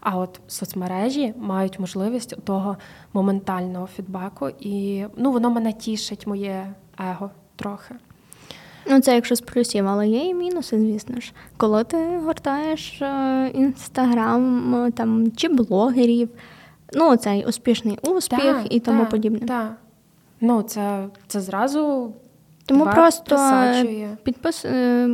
А 0.00 0.18
от 0.18 0.40
соцмережі 0.46 1.34
мають 1.38 1.78
можливість 1.78 2.44
того 2.44 2.76
моментального 3.12 3.86
фідбеку, 3.86 4.48
і 4.60 5.04
ну, 5.16 5.32
воно 5.32 5.50
мене 5.50 5.72
тішить, 5.72 6.26
моє 6.26 6.74
его 6.98 7.30
трохи. 7.56 7.94
Ну, 8.86 9.00
це 9.00 9.14
якщо 9.14 9.34
з 9.34 9.40
плюсів, 9.40 9.88
але 9.88 10.08
є 10.08 10.28
і 10.28 10.34
мінуси, 10.34 10.78
звісно 10.78 11.20
ж. 11.20 11.32
Коли 11.56 11.84
ти 11.84 12.18
гортаєш 12.24 13.02
інстаграм 13.54 14.74
е, 14.74 14.90
там 14.90 15.32
чи 15.36 15.48
блогерів, 15.48 16.28
ну 16.94 17.16
цей 17.16 17.44
успішний 17.44 17.98
успіх 18.02 18.40
Так, 18.40 18.66
і 18.70 18.80
тому 18.80 19.00
так, 19.00 19.10
подібне. 19.10 19.46
Так. 19.46 19.76
Ну, 20.40 20.62
це, 20.62 21.06
це 21.26 21.40
зразу 21.40 22.12
Тому 22.70 22.84
тебе 22.84 22.96
просто 22.96 23.34
е, 23.34 23.38
присаджує. 23.38 24.16
підпис, 24.22 24.64
е, 24.64 25.08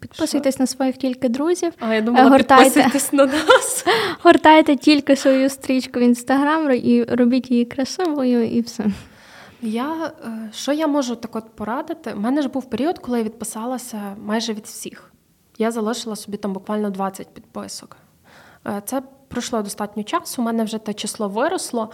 підписуйтесь 0.00 0.58
на 0.58 0.66
своїх 0.66 0.96
тільки 0.96 1.28
друзів, 1.28 1.72
А 1.80 1.94
я 1.94 2.00
думала, 2.00 2.30
гортайте. 2.30 2.64
підписуйтесь 2.64 3.12
на 3.12 3.26
нас. 3.26 3.84
гортайте 4.22 4.76
тільки 4.76 5.16
свою 5.16 5.50
стрічку 5.50 5.98
в 5.98 6.02
інстаграм 6.02 6.70
і 6.70 7.04
робіть 7.04 7.50
її 7.50 7.64
красивою, 7.64 8.46
і 8.46 8.60
все. 8.60 8.84
Я 9.62 10.12
е, 10.26 10.50
що 10.52 10.72
я 10.72 10.86
можу 10.86 11.16
так 11.16 11.36
от 11.36 11.56
порадити? 11.56 12.12
У 12.16 12.20
мене 12.20 12.42
ж 12.42 12.48
був 12.48 12.70
період, 12.70 12.98
коли 12.98 13.18
я 13.18 13.24
відписалася 13.24 14.16
майже 14.24 14.52
від 14.52 14.64
всіх. 14.64 15.12
Я 15.58 15.70
залишила 15.70 16.16
собі 16.16 16.36
там 16.36 16.52
буквально 16.52 16.90
20 16.90 17.28
підписок. 17.34 17.96
Це 18.84 19.02
пройшло 19.28 19.62
достатньо 19.62 20.02
часу. 20.02 20.42
У 20.42 20.44
мене 20.44 20.64
вже 20.64 20.78
те 20.78 20.94
число 20.94 21.28
виросло. 21.28 21.90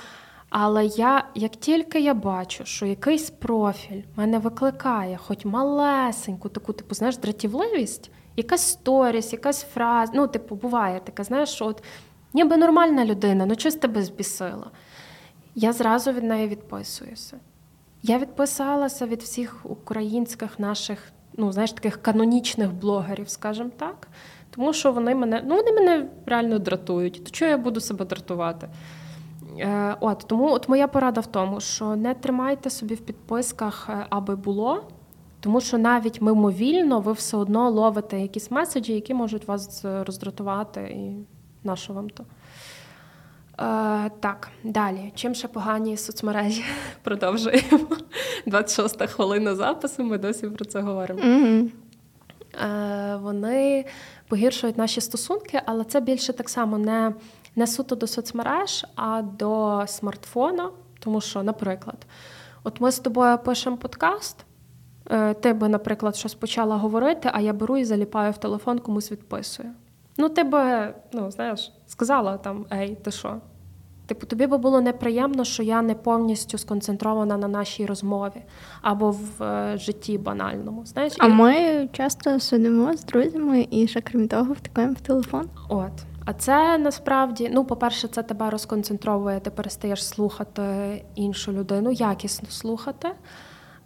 Але 0.50 0.86
я, 0.86 1.24
як 1.34 1.56
тільки 1.56 2.00
я 2.00 2.14
бачу, 2.14 2.64
що 2.64 2.86
якийсь 2.86 3.30
профіль 3.30 4.02
мене 4.16 4.38
викликає, 4.38 5.16
хоч 5.16 5.44
малесеньку 5.44 6.48
таку, 6.48 6.72
типу, 6.72 6.94
знаєш, 6.94 7.16
дратівливість, 7.16 8.10
якась 8.36 8.66
сторіс, 8.66 9.32
якась 9.32 9.62
фраза. 9.62 10.12
Ну, 10.14 10.26
типу, 10.26 10.54
буває 10.54 11.00
таке, 11.00 11.24
знаєш, 11.24 11.48
що 11.48 11.66
от 11.66 11.82
ніби 12.34 12.56
нормальна 12.56 13.04
людина, 13.04 13.46
ну 13.46 13.54
щось 13.54 13.74
тебе 13.74 14.02
збісила. 14.02 14.70
Я 15.54 15.72
зразу 15.72 16.12
від 16.12 16.24
неї 16.24 16.48
відписуюся. 16.48 17.36
Я 18.02 18.18
відписалася 18.18 19.06
від 19.06 19.22
всіх 19.22 19.56
українських 19.64 20.58
наших, 20.58 20.98
ну, 21.36 21.52
знаєш, 21.52 21.72
таких 21.72 22.02
канонічних 22.02 22.72
блогерів, 22.72 23.28
скажімо 23.28 23.70
так. 23.76 24.08
Тому 24.50 24.72
що 24.72 24.92
вони 24.92 25.14
мене, 25.14 25.42
ну, 25.46 25.56
вони 25.56 25.72
мене 25.72 26.08
реально 26.26 26.58
дратують. 26.58 27.24
То 27.24 27.30
чого 27.30 27.50
я 27.50 27.58
буду 27.58 27.80
себе 27.80 28.04
дратувати? 28.04 28.68
Е, 29.58 29.96
От 30.00 30.24
тому 30.26 30.52
от 30.52 30.68
моя 30.68 30.88
порада 30.88 31.20
в 31.20 31.26
тому, 31.26 31.60
що 31.60 31.96
не 31.96 32.14
тримайте 32.14 32.70
собі 32.70 32.94
в 32.94 33.00
підписках, 33.00 33.86
е, 33.90 34.06
аби 34.10 34.36
було, 34.36 34.82
тому 35.40 35.60
що 35.60 35.78
навіть 35.78 36.20
мимовільно 36.20 37.00
ви 37.00 37.12
все 37.12 37.36
одно 37.36 37.70
ловите 37.70 38.20
якісь 38.20 38.50
меседжі, 38.50 38.92
які 38.92 39.14
можуть 39.14 39.48
вас 39.48 39.84
е, 39.84 40.04
роздратувати, 40.04 40.80
і 40.80 41.26
на 41.64 41.76
що 41.76 41.92
вам 41.92 42.10
то. 42.10 42.24
Е, 43.60 44.10
так, 44.20 44.48
далі. 44.64 45.12
Чим 45.14 45.34
ще 45.34 45.48
погані 45.48 45.96
соцмережі? 45.96 46.64
Продовжуємо. 47.02 47.78
26 48.46 49.02
хвилина 49.02 49.54
запису, 49.54 50.04
ми 50.04 50.18
досі 50.18 50.46
про 50.46 50.64
це 50.64 50.80
говоримо. 50.80 51.20
Угу. 51.20 51.68
Е, 52.64 53.16
вони 53.16 53.84
погіршують 54.28 54.78
наші 54.78 55.00
стосунки, 55.00 55.62
але 55.66 55.84
це 55.84 56.00
більше 56.00 56.32
так 56.32 56.48
само 56.48 56.78
не, 56.78 57.12
не 57.56 57.66
суто 57.66 57.94
до 57.96 58.06
соцмереж, 58.06 58.86
а 58.96 59.22
до 59.22 59.82
смартфона. 59.86 60.70
Тому 60.98 61.20
що, 61.20 61.42
наприклад, 61.42 62.06
от 62.64 62.80
ми 62.80 62.90
з 62.92 62.98
тобою 62.98 63.38
пишемо 63.38 63.76
подкаст. 63.76 64.44
е, 65.10 65.34
Ти 65.34 65.52
би, 65.52 65.68
наприклад, 65.68 66.16
щось 66.16 66.34
почала 66.34 66.76
говорити, 66.76 67.30
а 67.32 67.40
я 67.40 67.52
беру 67.52 67.76
і 67.76 67.84
заліпаю 67.84 68.32
в 68.32 68.38
телефон, 68.38 68.78
комусь 68.78 69.12
відписую. 69.12 69.68
Ну, 70.16 70.28
ти 70.28 70.44
би, 70.44 70.94
ну, 71.12 71.30
знаєш, 71.30 71.72
сказала 71.86 72.36
там, 72.38 72.66
ей, 72.72 72.94
ти 73.04 73.10
що? 73.10 73.36
Типу, 74.06 74.26
тобі 74.26 74.46
би 74.46 74.58
було 74.58 74.80
неприємно, 74.80 75.44
що 75.44 75.62
я 75.62 75.82
не 75.82 75.94
повністю 75.94 76.58
сконцентрована 76.58 77.36
на 77.36 77.48
нашій 77.48 77.86
розмові 77.86 78.42
або 78.82 79.10
в 79.10 79.42
е, 79.42 79.78
житті 79.78 80.18
банальному. 80.18 80.86
Знаєш, 80.86 81.12
А 81.18 81.26
І- 81.26 81.30
ми 81.32 81.88
часто 81.92 82.40
сидимо 82.40 82.96
з 82.96 83.04
друзями 83.04 83.66
і 83.70 83.88
ще 83.88 84.00
крім 84.00 84.28
того 84.28 84.52
втикаємо 84.52 84.94
в 84.94 85.00
телефон. 85.00 85.48
От. 85.68 85.92
А 86.30 86.32
це 86.32 86.78
насправді, 86.78 87.50
ну, 87.52 87.64
по-перше, 87.64 88.08
це 88.08 88.22
тебе 88.22 88.50
розконцентровує, 88.50 89.40
ти 89.40 89.50
перестаєш 89.50 90.06
слухати 90.06 90.64
іншу 91.14 91.52
людину, 91.52 91.90
якісно 91.90 92.48
слухати. 92.50 93.08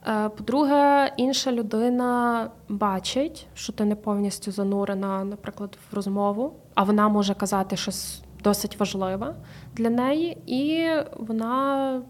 Е, 0.07 0.29
По-друге, 0.29 1.13
інша 1.17 1.53
людина 1.53 2.51
бачить, 2.69 3.47
що 3.55 3.73
ти 3.73 3.85
не 3.85 3.97
повністю 3.97 4.53
занурена, 4.53 5.25
наприклад, 5.25 5.79
в 5.91 5.95
розмову, 5.95 6.53
а 6.75 6.83
вона 6.83 7.09
може 7.09 7.35
казати 7.35 7.77
щось 7.77 8.23
досить 8.43 8.81
важливе 8.81 9.35
для 9.75 9.91
неї, 9.91 10.39
і 10.47 10.89
вона 11.17 12.03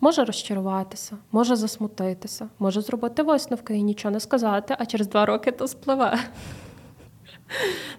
може 0.00 0.24
розчаруватися, 0.24 1.16
може 1.32 1.56
засмутитися, 1.56 2.48
може 2.58 2.80
зробити 2.80 3.22
висновки 3.22 3.76
і 3.76 3.82
нічого 3.82 4.12
не 4.12 4.20
сказати, 4.20 4.76
а 4.78 4.86
через 4.86 5.08
два 5.08 5.26
роки 5.26 5.50
то 5.52 5.68
спливе. 5.68 6.18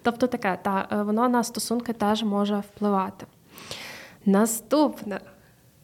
Тобто 0.04 0.28
таке, 0.28 0.60
та 0.62 0.88
е, 0.92 1.04
воно 1.04 1.30
на 1.30 1.44
стосунки 1.44 1.94
теж 1.94 2.24
може 2.24 2.60
впливати. 2.60 3.26
Наступне, 4.26 5.20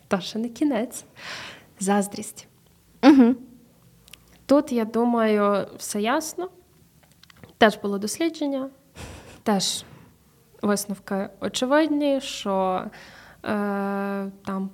то 0.07 0.19
ще 0.19 0.39
не 0.39 0.49
кінець, 0.49 1.05
заздрість. 1.79 2.47
Угу. 3.03 3.35
Тут, 4.45 4.71
я 4.71 4.85
думаю, 4.85 5.67
все 5.77 6.01
ясно. 6.01 6.49
Теж 7.57 7.77
було 7.77 7.97
дослідження, 7.97 8.69
теж 9.43 9.83
висновки 10.61 11.29
очевидні, 11.39 12.21
що 12.21 12.83
е, 12.83 12.89
там, 14.45 14.69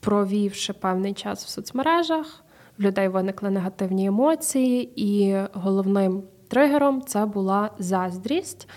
провівши 0.00 0.72
певний 0.72 1.14
час 1.14 1.44
в 1.44 1.48
соцмережах, 1.48 2.44
в 2.78 2.82
людей 2.82 3.08
виникли 3.08 3.50
негативні 3.50 4.06
емоції, 4.06 4.92
і 4.96 5.36
головним 5.52 6.22
тригером 6.52 7.02
це 7.02 7.26
була 7.26 7.70
заздрість. 7.78 8.68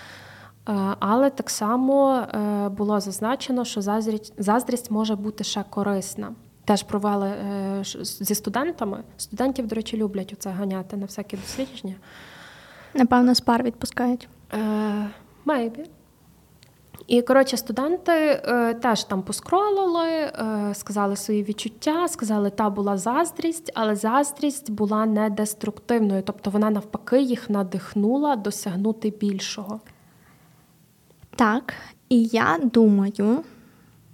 Е, 0.68 0.72
Але 0.98 1.30
так 1.30 1.50
само 1.50 2.14
е, 2.14 2.68
було 2.68 3.00
зазначено, 3.00 3.64
що 3.64 3.82
заздрість, 3.82 4.34
заздрість 4.38 4.90
може 4.90 5.16
бути 5.16 5.44
ще 5.44 5.64
корисна. 5.70 6.32
Теж 6.64 6.82
провели 6.82 7.28
е, 7.28 7.82
зі 8.02 8.34
студентами. 8.34 8.98
Студентів, 9.16 9.66
до 9.66 9.74
речі, 9.74 9.96
люблять 9.96 10.32
оце 10.32 10.50
ганяти 10.50 10.96
на 10.96 11.06
всякі 11.06 11.36
дослідження. 11.36 11.94
Напевно, 12.94 13.34
з 13.34 13.40
пар 13.40 13.62
відпускають. 13.62 14.28
Maybe. 15.46 15.84
І 17.06 17.22
коротше, 17.22 17.56
студенти 17.56 18.12
е, 18.12 18.74
теж 18.74 19.04
там 19.04 19.22
поскролили, 19.22 20.08
е, 20.08 20.32
сказали 20.74 21.16
свої 21.16 21.42
відчуття, 21.42 22.08
сказали, 22.08 22.50
та 22.50 22.70
була 22.70 22.96
заздрість, 22.96 23.72
але 23.74 23.96
заздрість 23.96 24.70
була 24.70 25.06
не 25.06 25.30
деструктивною, 25.30 26.22
тобто 26.22 26.50
вона 26.50 26.70
навпаки 26.70 27.20
їх 27.20 27.50
надихнула 27.50 28.36
досягнути 28.36 29.10
більшого. 29.20 29.80
Так, 31.36 31.74
і 32.08 32.24
я 32.24 32.58
думаю, 32.62 33.44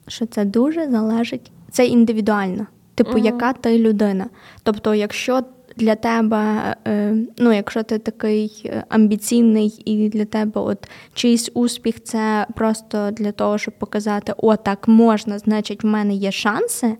що 0.08 0.26
це 0.26 0.44
дуже 0.44 0.90
залежить, 0.90 1.52
це 1.70 1.86
індивідуально. 1.86 2.66
Типу, 2.94 3.10
Мгм. 3.10 3.24
яка 3.24 3.52
ти 3.52 3.78
людина. 3.78 4.26
Тобто, 4.62 4.94
якщо 4.94 5.42
для 5.76 5.94
тебе, 5.94 6.74
е, 6.86 7.14
ну, 7.38 7.52
якщо 7.52 7.82
ти 7.82 7.98
такий 7.98 8.62
е, 8.64 8.84
амбіційний, 8.88 9.82
і 9.84 10.08
для 10.08 10.24
тебе 10.24 10.60
от 10.60 10.88
чийсь 11.14 11.50
успіх 11.54 12.02
це 12.02 12.46
просто 12.56 13.10
для 13.10 13.32
того, 13.32 13.58
щоб 13.58 13.78
показати, 13.78 14.34
о, 14.36 14.56
так 14.56 14.88
можна, 14.88 15.38
значить, 15.38 15.84
в 15.84 15.86
мене 15.86 16.14
є 16.14 16.32
шанси, 16.32 16.96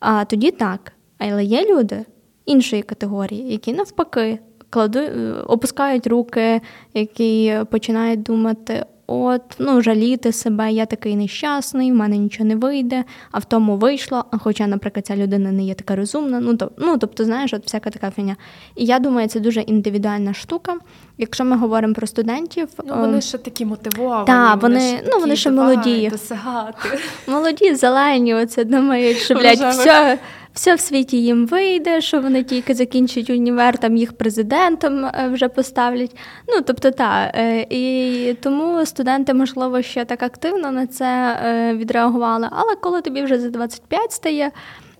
а 0.00 0.24
тоді 0.24 0.50
так. 0.50 0.92
Але 1.18 1.44
є 1.44 1.74
люди 1.74 2.04
іншої 2.46 2.82
категорії, 2.82 3.52
які 3.52 3.72
навпаки 3.72 4.38
кладу, 4.70 4.98
е, 4.98 5.32
опускають 5.46 6.06
руки, 6.06 6.60
які 6.94 7.58
починають 7.70 8.22
думати: 8.22 8.86
от 9.06 9.42
ну 9.58 9.82
жаліти 9.82 10.32
себе, 10.32 10.72
я 10.72 10.86
такий 10.86 11.16
нещасний, 11.16 11.92
в 11.92 11.94
мене 11.94 12.18
нічого 12.18 12.48
не 12.48 12.56
вийде, 12.56 13.04
а 13.32 13.38
в 13.38 13.44
тому 13.44 13.76
вийшло. 13.76 14.24
А 14.30 14.38
хоча, 14.38 14.66
наприклад, 14.66 15.06
ця 15.06 15.16
людина 15.16 15.52
не 15.52 15.64
є 15.64 15.74
така 15.74 15.96
розумна. 15.96 16.40
Ну 16.40 16.56
то 16.56 16.70
ну 16.78 16.98
тобто, 16.98 17.24
знаєш, 17.24 17.54
от 17.54 17.66
всяка 17.66 17.90
така 17.90 18.10
фіня. 18.10 18.36
І 18.76 18.84
я 18.84 18.98
думаю, 18.98 19.28
це 19.28 19.40
дуже 19.40 19.60
індивідуальна 19.60 20.34
штука. 20.34 20.76
Якщо 21.18 21.44
ми 21.44 21.56
говоримо 21.56 21.94
про 21.94 22.06
студентів, 22.06 22.68
ну 22.86 22.94
вони 22.96 23.20
ще 23.20 23.38
такі 23.38 23.64
мотивовані. 23.64 24.26
Так, 24.26 24.62
вони, 24.62 24.78
вони 24.78 25.02
ну 25.12 25.20
вони 25.20 25.36
ще 25.36 25.50
молоді. 25.50 26.08
Досягати. 26.08 26.98
Молоді, 27.26 27.74
зелені, 27.74 28.34
оце 28.34 28.64
думають, 28.64 29.16
що 29.16 29.34
блядь, 29.40 29.70
все 29.70 30.18
все 30.54 30.74
в 30.74 30.80
світі 30.80 31.22
їм 31.22 31.46
вийде, 31.46 32.00
що 32.00 32.20
вони 32.20 32.42
тільки 32.42 32.74
закінчать 32.74 33.30
універ, 33.30 33.78
там 33.78 33.96
їх 33.96 34.16
президентом 34.16 35.04
е, 35.04 35.28
вже 35.32 35.48
поставлять. 35.48 36.16
Ну 36.48 36.60
тобто, 36.60 36.90
так. 36.90 37.30
Е, 37.34 37.66
і 37.70 38.34
тому 38.34 38.86
студенти, 38.86 39.34
можливо, 39.34 39.82
ще 39.82 40.04
так 40.04 40.22
активно 40.22 40.70
на 40.70 40.86
це 40.86 41.38
е, 41.44 41.74
відреагували. 41.74 42.48
Але 42.50 42.76
коли 42.76 43.02
тобі 43.02 43.22
вже 43.22 43.40
за 43.40 43.50
25 43.50 44.12
стає, 44.12 44.50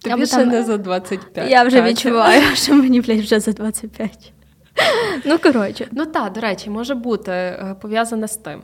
тобі 0.02 0.14
або, 0.14 0.26
ще 0.26 0.36
там, 0.36 0.48
не 0.48 0.62
за 0.62 0.76
25. 0.76 1.50
Я 1.50 1.64
вже 1.64 1.82
відчуваю, 1.82 2.42
що 2.54 2.74
мені 2.74 3.00
блядь, 3.00 3.20
вже 3.20 3.40
за 3.40 3.52
25. 3.52 4.32
Ну, 5.24 5.38
коротше. 5.38 5.88
Ну 5.92 6.06
так, 6.06 6.32
до 6.32 6.40
речі, 6.40 6.70
може 6.70 6.94
бути 6.94 7.64
пов'язане 7.80 8.28
з 8.28 8.36
тим, 8.36 8.62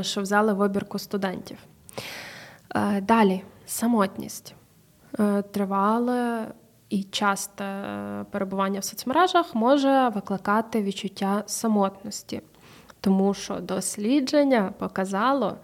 що 0.00 0.20
взяли 0.20 0.52
вибірку 0.52 0.98
студентів. 0.98 1.56
Далі 3.02 3.42
самотність. 3.66 4.54
Е, 5.20 5.42
тривале 5.42 6.48
і 6.88 7.02
часте 7.02 7.64
е, 7.64 8.24
перебування 8.30 8.80
в 8.80 8.84
соцмережах 8.84 9.54
може 9.54 10.08
викликати 10.14 10.82
відчуття 10.82 11.42
самотності, 11.46 12.40
тому 13.00 13.34
що 13.34 13.54
дослідження 13.54 14.72
показало. 14.78 15.56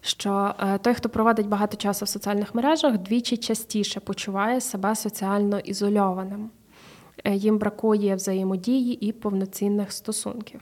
Що 0.00 0.54
е, 0.60 0.78
той, 0.78 0.94
хто 0.94 1.08
проводить 1.08 1.48
багато 1.48 1.76
часу 1.76 2.04
в 2.04 2.08
соціальних 2.08 2.54
мережах, 2.54 2.98
двічі 2.98 3.36
частіше 3.36 4.00
почуває 4.00 4.60
себе 4.60 4.94
соціально 4.94 5.58
ізольованим. 5.58 6.50
Їм 7.24 7.58
бракує 7.58 8.14
взаємодії 8.14 9.06
і 9.06 9.12
повноцінних 9.12 9.92
стосунків. 9.92 10.60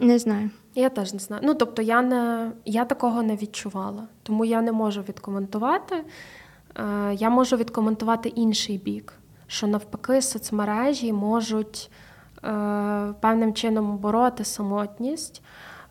Не 0.00 0.18
знаю. 0.18 0.50
Я 0.76 0.88
теж 0.88 1.12
не 1.12 1.18
знаю. 1.18 1.42
Ну 1.44 1.54
тобто, 1.54 1.82
я 1.82 2.02
не 2.02 2.52
я 2.64 2.84
такого 2.84 3.22
не 3.22 3.36
відчувала, 3.36 4.02
тому 4.22 4.44
я 4.44 4.62
не 4.62 4.72
можу 4.72 5.02
відкоментувати. 5.02 6.04
Е, 6.76 7.14
Я 7.14 7.30
можу 7.30 7.56
відкоментувати 7.56 8.28
інший 8.28 8.78
бік, 8.78 9.12
що 9.46 9.66
навпаки 9.66 10.22
соцмережі 10.22 11.12
можуть 11.12 11.90
е, 12.44 13.14
певним 13.20 13.54
чином 13.54 13.98
бороти 13.98 14.44
самотність 14.44 15.42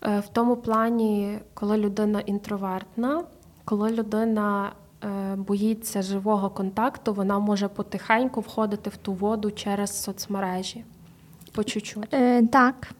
е, 0.02 0.20
в 0.20 0.28
тому 0.28 0.56
плані, 0.56 1.38
коли 1.54 1.76
людина 1.76 2.20
інтровертна, 2.20 3.24
коли 3.64 3.90
людина 3.90 4.72
боїться 5.36 6.02
живого 6.02 6.50
контакту, 6.50 7.14
вона 7.14 7.38
може 7.38 7.68
потихеньку 7.68 8.40
входити 8.40 8.90
в 8.90 8.96
ту 8.96 9.12
воду 9.12 9.50
через 9.50 10.02
соцмережі. 10.02 10.84
По 11.52 11.64
чуть-чуть. 11.64 12.14
Е, 12.14 12.46
Так. 12.46 12.90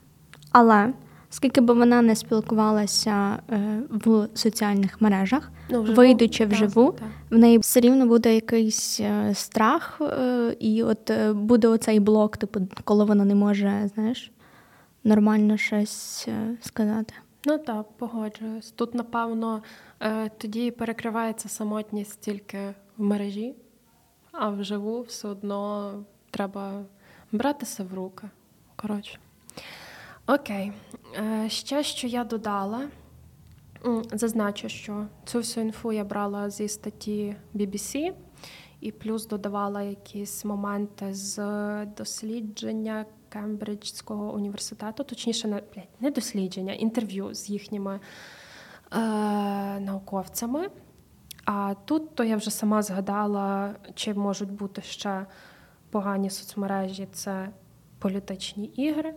Але 0.52 0.92
скільки 1.36 1.60
б 1.60 1.70
вона 1.72 2.02
не 2.02 2.16
спілкувалася 2.16 3.38
е, 3.50 3.82
в 3.90 4.28
соціальних 4.34 5.00
мережах, 5.00 5.50
ну, 5.70 5.82
вживу, 5.82 5.96
вийдучи 5.96 6.46
вживу, 6.46 6.92
так, 6.92 7.00
так. 7.00 7.08
в 7.30 7.38
неї 7.38 7.58
все 7.58 7.80
рівно 7.80 8.06
буде 8.06 8.34
якийсь 8.34 9.00
е, 9.00 9.34
страх, 9.34 10.00
е, 10.00 10.56
і 10.60 10.82
от 10.82 11.12
буде 11.32 11.68
оцей 11.68 12.00
блок, 12.00 12.36
типу, 12.36 12.60
коли 12.84 13.04
вона 13.04 13.24
не 13.24 13.34
може, 13.34 13.90
знаєш, 13.94 14.30
нормально 15.04 15.56
щось 15.56 16.28
сказати. 16.60 17.14
Ну 17.44 17.58
так, 17.58 17.86
погоджуюсь. 17.98 18.70
Тут, 18.70 18.94
напевно, 18.94 19.62
тоді 20.38 20.70
перекривається 20.70 21.48
самотність 21.48 22.20
тільки 22.20 22.58
в 22.96 23.02
мережі, 23.02 23.54
а 24.32 24.50
вживу 24.50 25.02
все 25.02 25.28
одно 25.28 25.92
треба 26.30 26.82
братися 27.32 27.84
в 27.84 27.94
руки. 27.94 28.28
Коротше. 28.76 29.18
Окей. 30.28 30.72
Е, 31.16 31.48
ще 31.48 31.82
що 31.82 32.06
я 32.06 32.24
додала, 32.24 32.88
зазначу, 34.12 34.68
що 34.68 35.06
цю 35.24 35.38
всю 35.38 35.66
інфу 35.66 35.92
я 35.92 36.04
брала 36.04 36.50
зі 36.50 36.68
статті 36.68 37.36
BBC 37.54 38.12
і 38.80 38.92
плюс 38.92 39.26
додавала 39.26 39.82
якісь 39.82 40.44
моменти 40.44 41.14
з 41.14 41.36
дослідження 41.86 43.06
Кембриджського 43.28 44.34
університету, 44.34 45.04
точніше, 45.04 45.48
не, 45.48 45.62
не 46.00 46.10
дослідження, 46.10 46.72
інтерв'ю 46.72 47.34
з 47.34 47.50
їхніми 47.50 48.00
е, 48.92 48.98
науковцями. 49.80 50.68
А 51.44 51.74
тут 51.84 52.14
то 52.14 52.24
я 52.24 52.36
вже 52.36 52.50
сама 52.50 52.82
згадала, 52.82 53.74
чи 53.94 54.14
можуть 54.14 54.52
бути 54.52 54.82
ще 54.82 55.26
погані 55.90 56.30
соцмережі 56.30 57.08
це 57.12 57.48
політичні 57.98 58.64
ігри 58.64 59.14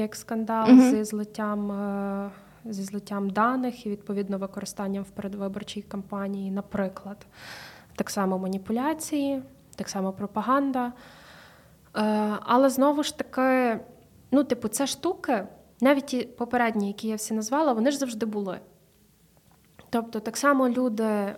як 0.00 0.16
скандал 0.16 0.68
mm-hmm. 0.68 0.90
зі 0.90 1.04
злиттям 1.04 1.72
е, 1.72 2.30
зі 2.64 2.82
злиттям 2.82 3.30
даних 3.30 3.86
і 3.86 3.90
відповідно 3.90 4.38
використанням 4.38 5.02
в 5.02 5.10
передвиборчій 5.10 5.82
кампанії, 5.82 6.50
наприклад, 6.50 7.26
так 7.96 8.10
само 8.10 8.38
маніпуляції, 8.38 9.42
так 9.76 9.88
само 9.88 10.12
пропаганда. 10.12 10.86
Е, 10.86 10.92
але 12.42 12.70
знову 12.70 13.02
ж 13.02 13.18
таки, 13.18 13.80
ну, 14.30 14.44
типу, 14.44 14.68
це 14.68 14.86
штуки, 14.86 15.46
навіть 15.80 16.06
ті 16.06 16.22
попередні, 16.22 16.86
які 16.86 17.08
я 17.08 17.16
всі 17.16 17.34
назвала, 17.34 17.72
вони 17.72 17.90
ж 17.90 17.98
завжди 17.98 18.26
були. 18.26 18.60
Тобто, 19.90 20.20
так 20.20 20.36
само 20.36 20.68
люди 20.68 21.02
е, 21.04 21.36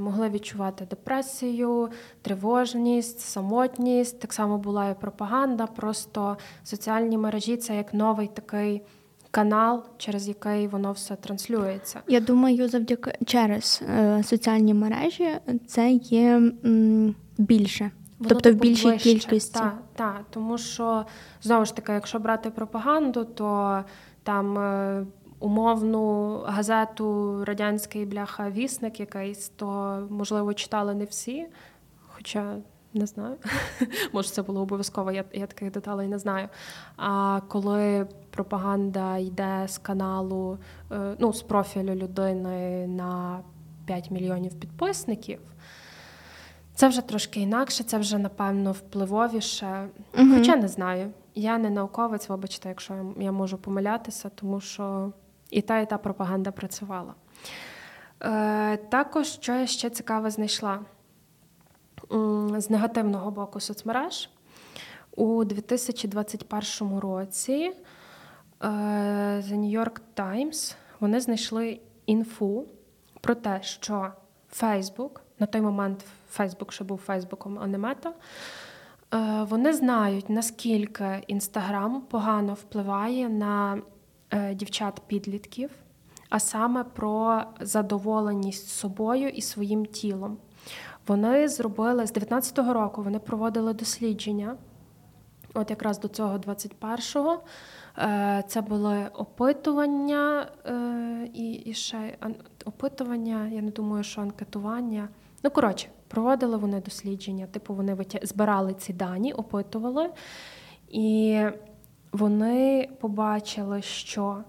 могли 0.00 0.28
відчувати 0.28 0.86
депресію, 0.90 1.88
тривожність, 2.22 3.20
самотність. 3.20 4.20
Так 4.20 4.32
само 4.32 4.58
була 4.58 4.88
і 4.88 5.00
пропаганда. 5.00 5.66
Просто 5.66 6.36
соціальні 6.64 7.18
мережі 7.18 7.56
це 7.56 7.76
як 7.76 7.94
новий 7.94 8.26
такий 8.26 8.82
канал, 9.30 9.84
через 9.98 10.28
який 10.28 10.68
воно 10.68 10.92
все 10.92 11.16
транслюється. 11.16 12.00
Я 12.08 12.20
думаю, 12.20 12.68
завдяки 12.68 13.12
через 13.26 13.82
е, 13.98 14.22
соціальні 14.22 14.74
мережі 14.74 15.28
це 15.66 15.90
є 15.90 16.36
м, 16.64 17.14
більше. 17.38 17.90
Воно 18.18 18.28
тобто 18.28 18.52
в 18.52 18.54
більшій 18.54 18.96
кількості. 18.96 19.58
Так, 19.58 19.78
та, 19.94 20.20
тому 20.30 20.58
що 20.58 21.04
знову 21.42 21.64
ж 21.64 21.76
таки, 21.76 21.92
якщо 21.92 22.18
брати 22.18 22.50
пропаганду, 22.50 23.24
то 23.24 23.80
там. 24.22 24.58
Умовну 25.40 26.38
газету 26.46 27.38
Радянський 27.44 28.06
бляха 28.06 28.50
вісник 28.50 29.00
якийсь, 29.00 29.48
то 29.48 29.66
можливо 30.10 30.54
читали 30.54 30.94
не 30.94 31.04
всі. 31.04 31.46
Хоча 32.06 32.56
не 32.94 33.06
знаю, 33.06 33.36
може 34.12 34.28
це 34.28 34.42
було 34.42 34.60
обов'язково, 34.60 35.12
я 35.12 35.24
я 35.32 35.46
таких 35.46 35.70
деталей 35.70 36.08
не 36.08 36.18
знаю. 36.18 36.48
А 36.96 37.40
коли 37.48 38.06
пропаганда 38.30 39.18
йде 39.18 39.64
з 39.68 39.78
каналу, 39.78 40.58
е, 40.92 41.16
ну, 41.18 41.32
з 41.32 41.42
профілю 41.42 41.94
людини 41.94 42.86
на 42.86 43.40
5 43.86 44.10
мільйонів 44.10 44.60
підписників, 44.60 45.40
це 46.74 46.88
вже 46.88 47.00
трошки 47.00 47.40
інакше, 47.40 47.84
це 47.84 47.98
вже, 47.98 48.18
напевно, 48.18 48.72
впливовіше. 48.72 49.88
Угу. 50.18 50.28
Хоча 50.34 50.56
не 50.56 50.68
знаю. 50.68 51.10
Я 51.34 51.58
не 51.58 51.70
науковець, 51.70 52.28
вибачте, 52.28 52.68
якщо 52.68 53.14
я 53.18 53.32
можу 53.32 53.58
помилятися, 53.58 54.28
тому 54.28 54.60
що 54.60 55.12
і 55.50 55.62
та, 55.62 55.78
і 55.78 55.88
та 55.88 55.98
пропаганда 55.98 56.50
працювала. 56.50 57.14
Е, 58.22 58.76
Також 58.76 59.26
що 59.26 59.54
я 59.54 59.66
ще 59.66 59.90
цікаво 59.90 60.30
знайшла 60.30 60.80
з 62.56 62.70
негативного 62.70 63.30
боку 63.30 63.60
соцмереж 63.60 64.30
у 65.16 65.44
2021 65.44 66.98
році 66.98 67.72
е, 68.60 68.68
The 69.40 69.54
New 69.54 69.80
York 69.80 70.00
Times 70.16 70.74
вони 71.00 71.20
знайшли 71.20 71.80
інфу 72.06 72.66
про 73.20 73.34
те, 73.34 73.62
що 73.62 74.12
Facebook, 74.60 75.10
на 75.38 75.46
той 75.46 75.60
момент 75.60 76.04
Facebook 76.38 76.70
ще 76.70 76.84
був 76.84 76.98
Фейсбуком, 76.98 77.58
а 77.62 77.66
не 77.66 77.78
мета, 77.78 78.12
е, 79.14 79.42
вони 79.48 79.72
знають, 79.72 80.30
наскільки 80.30 81.22
Інстаграм 81.26 82.00
погано 82.00 82.54
впливає 82.54 83.28
на 83.28 83.82
дівчат-підлітків, 84.52 85.70
а 86.28 86.40
саме 86.40 86.84
про 86.84 87.42
задоволеність 87.60 88.68
собою 88.68 89.28
і 89.28 89.40
своїм 89.40 89.86
тілом. 89.86 90.36
Вони 91.06 91.48
зробили 91.48 92.06
з 92.06 92.12
19-го 92.12 92.72
року, 92.72 93.02
вони 93.02 93.18
проводили 93.18 93.72
дослідження. 93.72 94.56
От 95.54 95.70
якраз 95.70 96.00
до 96.00 96.08
цього 96.08 96.38
21-го. 96.38 97.40
Е, 97.98 98.44
це 98.48 98.60
були 98.60 99.08
опитування 99.14 100.50
е, 100.66 101.28
і 101.34 101.52
і 101.52 101.74
ще 101.74 102.16
опитування, 102.64 103.48
я 103.48 103.62
не 103.62 103.70
думаю, 103.70 104.04
що 104.04 104.20
анкетування. 104.20 105.08
Ну, 105.42 105.50
коротше, 105.50 105.88
проводили 106.08 106.56
вони 106.56 106.80
дослідження, 106.80 107.46
типу 107.46 107.74
вони 107.74 107.96
збирали 108.22 108.74
ці 108.74 108.92
дані, 108.92 109.32
опитували. 109.32 110.10
І 110.88 111.40
вони 112.12 112.88
побачили, 113.00 113.82
що 113.82 114.44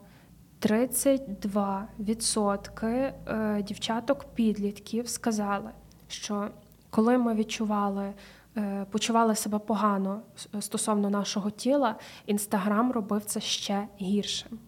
32% 0.61 3.13
е, 3.27 3.63
дівчаток-підлітків 3.63 5.07
сказали, 5.07 5.69
що 6.07 6.49
коли 6.89 7.17
ми 7.17 7.33
відчували, 7.33 8.13
е, 8.57 8.85
почували 8.91 9.35
себе 9.35 9.59
погано 9.59 10.21
стосовно 10.59 11.09
нашого 11.09 11.49
тіла, 11.49 11.95
інстаграм 12.25 12.91
робив 12.91 13.25
це 13.25 13.41
ще 13.41 13.87
гіршим. 14.01 14.59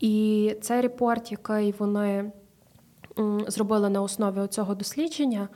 І 0.00 0.54
цей 0.60 0.80
репорт, 0.80 1.32
який 1.32 1.72
вони 1.72 2.32
зробили 3.48 3.90
на 3.90 4.02
основі 4.02 4.48
цього 4.48 4.74
дослідження, 4.74 5.48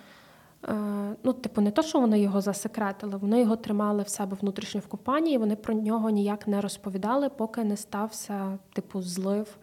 ну, 1.22 1.32
типу, 1.32 1.60
не 1.60 1.70
то, 1.70 1.82
що 1.82 2.00
вони 2.00 2.20
його 2.20 2.40
засекретили, 2.40 3.16
вони 3.16 3.40
його 3.40 3.56
тримали 3.56 4.02
в 4.02 4.08
себе 4.08 4.36
внутрішньо 4.40 4.80
в 4.80 4.86
компанії, 4.86 5.38
вони 5.38 5.56
про 5.56 5.74
нього 5.74 6.10
ніяк 6.10 6.48
не 6.48 6.60
розповідали, 6.60 7.28
поки 7.28 7.64
не 7.64 7.76
стався 7.76 8.58
типу 8.72 9.02
злив 9.02 9.56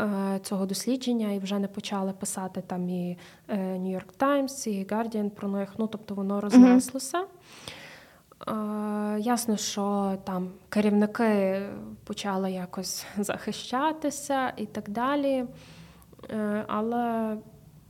е, 0.00 0.40
цього 0.42 0.66
дослідження, 0.66 1.32
і 1.32 1.38
вже 1.38 1.58
не 1.58 1.68
почали 1.68 2.12
писати 2.12 2.62
там 2.66 2.88
і 2.88 3.18
е, 3.48 3.56
New 3.56 3.94
York 3.94 4.18
Times, 4.18 4.68
і 4.68 4.84
Guardian 4.84 5.30
про 5.30 5.48
них. 5.48 5.74
Ну, 5.78 5.86
тобто 5.86 6.14
воно 6.14 6.40
рознеслося. 6.40 7.18
Mm-hmm. 7.18 7.26
Ясно, 9.18 9.56
що 9.56 10.16
там 10.24 10.50
керівники 10.68 11.62
почали 12.04 12.52
якось 12.52 13.06
захищатися 13.18 14.52
і 14.56 14.66
так 14.66 14.90
далі. 14.90 15.44
Але 16.66 17.36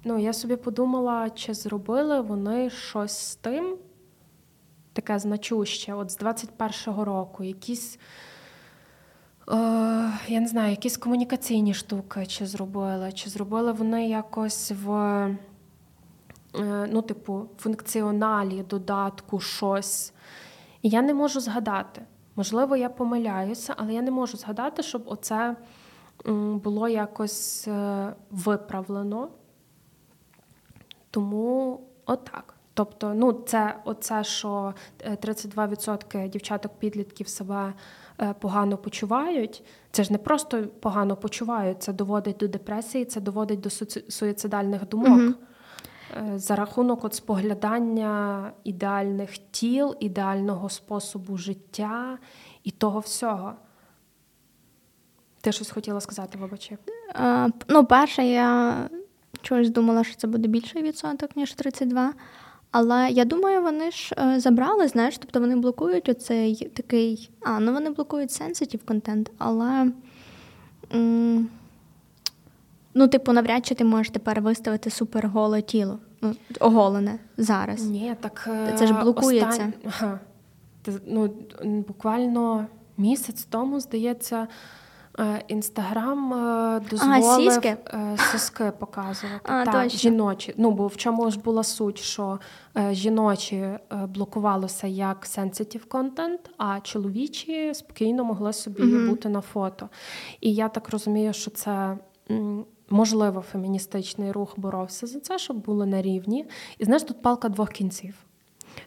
ну, 0.07 0.19
я 0.19 0.33
собі 0.33 0.57
подумала, 0.57 1.31
чи 1.31 1.55
зробили 1.55 2.21
вони 2.21 2.71
щось 2.71 3.19
з 3.19 3.37
тим, 3.37 3.77
таке 4.93 5.19
значуще, 5.19 5.95
от 5.95 6.11
з 6.11 6.19
21-го 6.19 7.05
року, 7.05 7.45
якісь. 7.45 7.99
Е, 9.49 9.55
я 10.29 10.41
не 10.41 10.47
знаю, 10.47 10.71
якісь 10.71 10.97
комунікаційні 10.97 11.75
штуки 11.75 12.27
чи 12.27 12.47
зробили, 12.47 13.13
чи 13.13 13.31
зробили 13.31 13.73
вони 13.73 14.09
якось 14.09 14.73
в 14.85 14.91
е, 14.95 15.37
ну, 16.93 17.03
типу, 17.03 17.47
функціоналі 17.59 18.63
додатку 18.63 19.41
щось. 19.41 20.13
І 20.83 20.89
я 20.89 21.03
не 21.03 21.15
можу 21.15 21.41
згадати. 21.41 22.03
Можливо, 22.37 22.77
я 22.77 22.89
помиляюся, 22.89 23.75
але 23.77 23.95
я 23.95 24.03
не 24.03 24.11
можу 24.11 24.37
згадати, 24.37 24.83
щоб 24.83 25.03
оце 25.07 25.57
було 26.55 26.89
якось 26.89 27.69
е, 27.69 28.13
виправлено. 28.31 29.29
Тому 31.17 31.81
отак. 32.07 32.55
Тобто, 32.75 33.15
ну, 33.15 33.33
це 33.33 33.77
оце, 33.85 34.25
що 34.25 34.75
32% 35.05 36.19
е, 36.19 36.29
дівчаток-підлітків 36.29 37.29
себе 37.29 37.73
е, 38.21 38.35
погано 38.41 38.77
почувають. 38.77 39.65
Це 39.91 40.05
ж 40.05 40.13
не 40.13 40.19
просто 40.19 40.65
погано 40.81 41.17
почувають, 41.17 41.83
це 41.83 41.93
доводить 41.93 42.37
до 42.37 42.49
депресії, 42.49 43.05
це 43.05 43.21
доводить 43.21 43.61
до 43.61 43.71
суїцидальних 44.09 44.89
думок. 44.89 45.21
Угу. 45.21 46.39
За 46.39 46.57
рахунок 46.57 47.05
от 47.05 47.15
споглядання 47.15 48.53
ідеальних 48.65 49.39
тіл, 49.39 49.97
ідеального 50.01 50.69
способу 50.69 51.37
життя 51.37 52.19
і 52.65 52.71
того 52.71 53.01
всього. 53.01 53.53
Ти 55.41 55.53
щось 55.53 55.71
хотіла 55.71 56.01
сказати, 56.01 56.39
вибачи? 56.39 56.79
Ну, 57.69 57.85
перше, 57.87 58.27
я 58.27 58.77
чогось 59.47 59.71
думала, 59.71 60.05
що 60.05 60.17
це 60.17 60.27
буде 60.27 60.49
більший 60.49 60.83
відсоток, 60.83 61.37
ніж 61.37 61.55
32. 61.55 62.13
Але 62.71 63.11
я 63.11 63.25
думаю, 63.25 63.63
вони 63.63 63.91
ж 63.91 64.15
е, 64.19 64.41
забрали, 64.41 64.89
знаєш, 64.89 65.19
тобто 65.19 65.41
вони 65.41 65.57
блокують 65.57 66.09
оцей 66.09 66.71
такий. 66.75 67.31
А, 67.43 67.61
ну 67.61 67.73
вони 67.73 67.91
блокують 67.91 68.31
sensitive 68.31 68.85
контент, 68.85 69.31
але. 69.39 69.93
М- 70.95 71.49
Ну, 72.99 73.09
типу, 73.09 73.33
навряд 73.33 73.67
чи 73.67 73.75
ти 73.75 73.85
можеш 73.85 74.11
тепер 74.11 74.41
виставити 74.41 74.91
суперголе 74.91 75.63
тіло. 75.63 75.99
Ну, 76.23 76.35
оголене 76.61 77.19
зараз. 77.37 77.85
Ні, 77.85 78.15
так 78.21 78.49
це 78.79 78.87
ж 78.87 78.95
е, 78.95 79.03
блокується. 79.03 79.49
Остань... 79.49 79.73
Ага. 79.87 80.21
Ну, 81.07 81.31
Буквально 81.65 82.67
місяць 82.97 83.45
тому, 83.51 83.81
здається, 83.81 84.37
Е, 84.43 84.49
Інстаграм 85.49 86.35
е, 86.35 86.81
дозволив 86.91 87.25
ага, 87.25 87.37
сіськи? 87.37 87.77
Е, 87.87 88.17
соски 88.33 88.73
показувати 88.79 89.41
а, 89.53 89.65
так, 89.65 89.83
точно. 89.83 89.99
жіночі. 89.99 90.55
Ну 90.57 90.71
бо 90.71 90.87
в 90.87 90.97
чому 90.97 91.31
ж 91.31 91.41
була 91.41 91.63
суть, 91.63 91.99
що 91.99 92.39
жіночі 92.91 93.69
блокувалося 94.09 94.87
як 94.87 95.27
sensitive 95.27 95.87
content, 95.87 96.39
а 96.59 96.81
чоловічі 96.81 97.75
спокійно 97.75 98.25
могли 98.25 98.53
собі 98.53 98.83
mm 98.83 99.09
бути 99.09 99.29
на 99.29 99.41
фото. 99.41 99.89
І 100.41 100.55
я 100.55 100.69
так 100.69 100.91
розумію, 100.91 101.33
що 101.33 101.51
це. 101.51 101.99
Можливо, 102.91 103.41
феміністичний 103.41 104.33
рух 104.33 104.55
боровся 104.57 105.07
за 105.07 105.21
це, 105.21 105.39
щоб 105.39 105.57
було 105.57 105.87
на 105.87 106.03
рівні. 106.03 106.47
І 106.79 106.85
знаєш, 106.85 107.03
тут 107.03 107.23
палка 107.23 107.49
двох 107.49 107.71
кінців. 107.71 108.15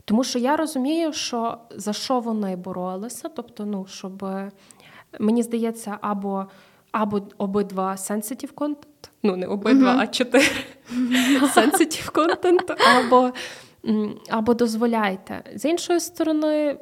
Тому 0.05 0.23
що 0.23 0.39
я 0.39 0.55
розумію, 0.55 1.13
що 1.13 1.57
за 1.71 1.93
що 1.93 2.19
вони 2.19 2.55
боролися, 2.55 3.29
тобто, 3.29 3.65
ну, 3.65 3.85
щоб 3.89 4.25
Мені 5.19 5.43
здається, 5.43 5.97
або 6.01 6.47
або 6.91 7.21
обидва 7.37 7.91
sensitive 7.91 8.53
content, 8.53 9.09
ну 9.23 9.35
не 9.35 9.47
обидва, 9.47 9.95
uh-huh. 9.95 9.99
а 9.99 10.07
чотири 10.07 10.45
sensitive 11.55 12.11
content, 12.11 12.75
або, 12.97 13.31
або 14.29 14.53
дозволяйте. 14.53 15.43
З 15.55 15.65
іншої 15.65 15.99
сторони, 15.99 16.77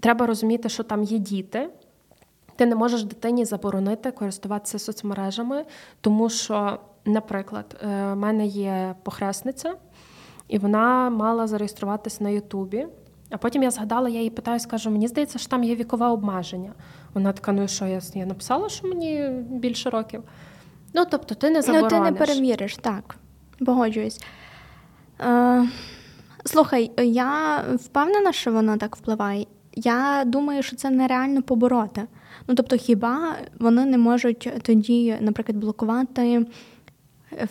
треба 0.00 0.26
розуміти, 0.26 0.68
що 0.68 0.82
там 0.82 1.02
є 1.02 1.18
діти. 1.18 1.70
Ти 2.56 2.66
не 2.66 2.74
можеш 2.74 3.04
дитині 3.04 3.44
заборонити 3.44 4.10
користуватися 4.10 4.78
соцмережами, 4.78 5.64
тому 6.00 6.30
що, 6.30 6.78
наприклад, 7.04 7.76
е, 7.82 7.86
в 8.12 8.16
мене 8.16 8.46
є 8.46 8.94
похресниця, 9.02 9.74
і 10.48 10.58
вона 10.58 11.10
мала 11.10 11.46
зареєструватися 11.46 12.24
на 12.24 12.30
Ютубі. 12.30 12.86
А 13.30 13.36
потім 13.36 13.62
я 13.62 13.70
згадала, 13.70 14.08
я 14.08 14.18
її 14.18 14.30
питаю, 14.30 14.60
скажу, 14.60 14.90
мені 14.90 15.08
здається, 15.08 15.38
що 15.38 15.48
там 15.48 15.64
є 15.64 15.74
вікове 15.74 16.06
обмеження. 16.06 16.72
Вона 17.14 17.32
така, 17.32 17.52
ну 17.52 17.62
і 17.64 17.68
що, 17.68 17.86
я 17.86 18.00
я 18.14 18.26
написала, 18.26 18.68
що 18.68 18.88
мені 18.88 19.28
більше 19.50 19.90
років. 19.90 20.22
Ну, 20.94 21.04
тобто, 21.10 21.34
ти 21.34 21.50
не 21.50 21.62
заборониш. 21.62 21.92
Ну, 21.92 21.98
ти 21.98 22.10
не 22.10 22.12
перевіриш, 22.12 22.76
так. 22.76 23.16
Погоджуюсь. 23.66 24.20
Е, 25.20 25.68
Слухай, 26.44 26.90
я 26.98 27.58
впевнена, 27.74 28.32
що 28.32 28.52
воно 28.52 28.76
так 28.76 28.96
впливає. 28.96 29.46
Я 29.74 30.22
думаю, 30.26 30.62
що 30.62 30.76
це 30.76 30.90
нереально 30.90 31.42
побороти. 31.42 32.02
Ну, 32.48 32.54
тобто, 32.54 32.76
хіба 32.76 33.36
вони 33.58 33.84
не 33.84 33.98
можуть 33.98 34.52
тоді, 34.62 35.16
наприклад, 35.20 35.58
блокувати 35.58 36.46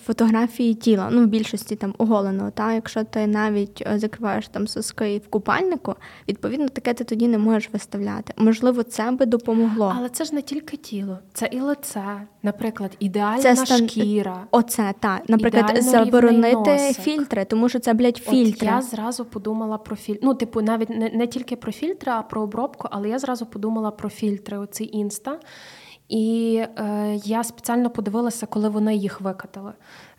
фотографії 0.06 0.74
тіла, 0.74 1.10
ну 1.12 1.24
в 1.24 1.28
більшості 1.28 1.76
там 1.76 1.96
оголеного. 1.98 2.52
Та 2.52 2.74
якщо 2.74 3.04
ти 3.04 3.28
навіть 3.28 3.84
е, 3.88 4.00
закриваєш 4.00 4.48
там 4.48 4.68
соски 4.68 5.18
в 5.18 5.28
купальнику, 5.28 5.96
відповідно 6.28 6.68
таке 6.70 6.94
ти 6.94 7.04
тоді 7.04 7.28
не 7.28 7.38
можеш 7.38 7.70
виставляти. 7.74 8.34
Можливо, 8.38 8.84
це 8.84 9.12
би 9.12 9.26
допомогло. 9.26 9.94
Але 9.98 10.10
це 10.10 10.26
ж 10.26 10.36
не 10.36 10.42
тільки 10.42 10.78
тіло, 10.78 11.20
це 11.34 11.50
і 11.52 11.60
лице, 11.60 12.22
наприклад, 12.44 12.92
ідеальна 13.00 13.42
це 13.42 13.56
стан... 13.56 13.90
шкіра. 13.90 14.48
Оце 14.52 14.94
так. 15.00 15.22
Наприклад, 15.28 15.84
заборонити 15.84 16.78
фільтри, 16.78 17.46
тому 17.46 17.70
що 17.70 17.80
це 17.80 17.94
блядь, 17.94 18.18
фільтри. 18.18 18.68
От 18.68 18.74
Я 18.74 18.82
зразу 18.82 19.26
подумала 19.26 19.78
про 19.78 19.96
фільтри. 19.96 20.22
Ну, 20.24 20.34
типу, 20.34 20.62
навіть 20.62 20.90
не, 20.90 21.10
не 21.10 21.28
тільки 21.28 21.56
про 21.56 21.72
фільтри, 21.72 22.12
а 22.12 22.22
про 22.22 22.42
обробку, 22.42 22.88
але 22.92 23.10
я 23.10 23.20
зразу 23.20 23.46
подумала 23.46 23.92
про 23.92 24.10
фільтри. 24.10 24.58
Оці 24.58 24.90
інста. 24.94 25.40
І 26.10 26.56
е, 26.78 27.16
я 27.24 27.44
спеціально 27.44 27.90
подивилася, 27.90 28.46
коли 28.46 28.70
вони 28.70 28.96
їх 28.96 29.22
викатали. 29.22 29.74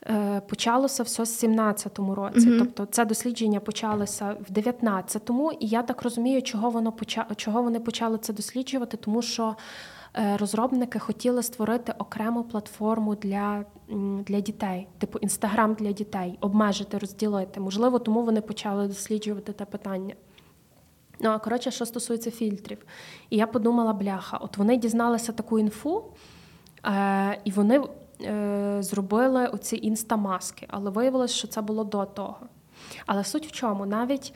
Е, 0.07 0.43
Почалося 0.49 1.03
все 1.03 1.25
з 1.27 1.45
17-му 1.45 2.15
році. 2.15 2.39
Mm-hmm. 2.39 2.59
Тобто 2.59 2.87
це 2.87 3.05
дослідження 3.05 3.61
почалося 3.61 4.37
в 4.49 4.53
19-му, 4.53 5.53
і 5.53 5.67
я 5.67 5.83
так 5.83 6.03
розумію, 6.03 6.43
чого 6.43 6.71
воно 6.71 6.93
поча... 6.93 7.27
чого 7.37 7.63
вони 7.63 7.81
почали 7.81 8.19
це 8.19 8.33
досліджувати, 8.33 8.97
тому 8.97 9.23
що 9.23 9.57
е, 10.17 10.37
розробники 10.37 10.99
хотіли 10.99 11.43
створити 11.43 11.95
окрему 11.99 12.43
платформу 12.43 13.15
для 13.15 13.65
для 14.27 14.41
дітей, 14.41 14.87
типу 14.99 15.19
інстаграм 15.19 15.75
для 15.75 15.93
дітей, 15.93 16.39
обмежити, 16.41 16.99
розділити. 16.99 17.61
Можливо, 17.61 17.99
тому 17.99 18.23
вони 18.23 18.41
почали 18.41 18.89
досліджувати 18.89 19.53
те 19.53 19.65
питання. 19.65 20.15
Ну, 21.21 21.31
а 21.31 21.39
коротше, 21.39 21.71
що 21.71 21.87
стосується 21.87 22.31
фільтрів. 22.31 22.79
І 23.31 23.37
я 23.37 23.47
подумала, 23.47 23.93
бляха, 23.93 24.37
от 24.37 24.57
вони 24.57 24.77
дізналися 24.77 25.33
таку 25.33 25.59
інфу, 25.59 26.05
е, 26.87 27.41
і 27.45 27.51
вони 27.51 27.81
е, 28.23 28.77
зробили 28.81 29.47
оці 29.47 29.79
інстамаски, 29.83 30.67
але 30.71 30.91
виявилось, 30.91 31.31
що 31.31 31.49
це 31.49 31.61
було 31.61 31.85
до 31.85 32.05
того. 32.05 32.39
Але 33.07 33.25
суть 33.25 33.47
в 33.47 33.53
чому? 33.53 33.87
Навіть 33.87 34.35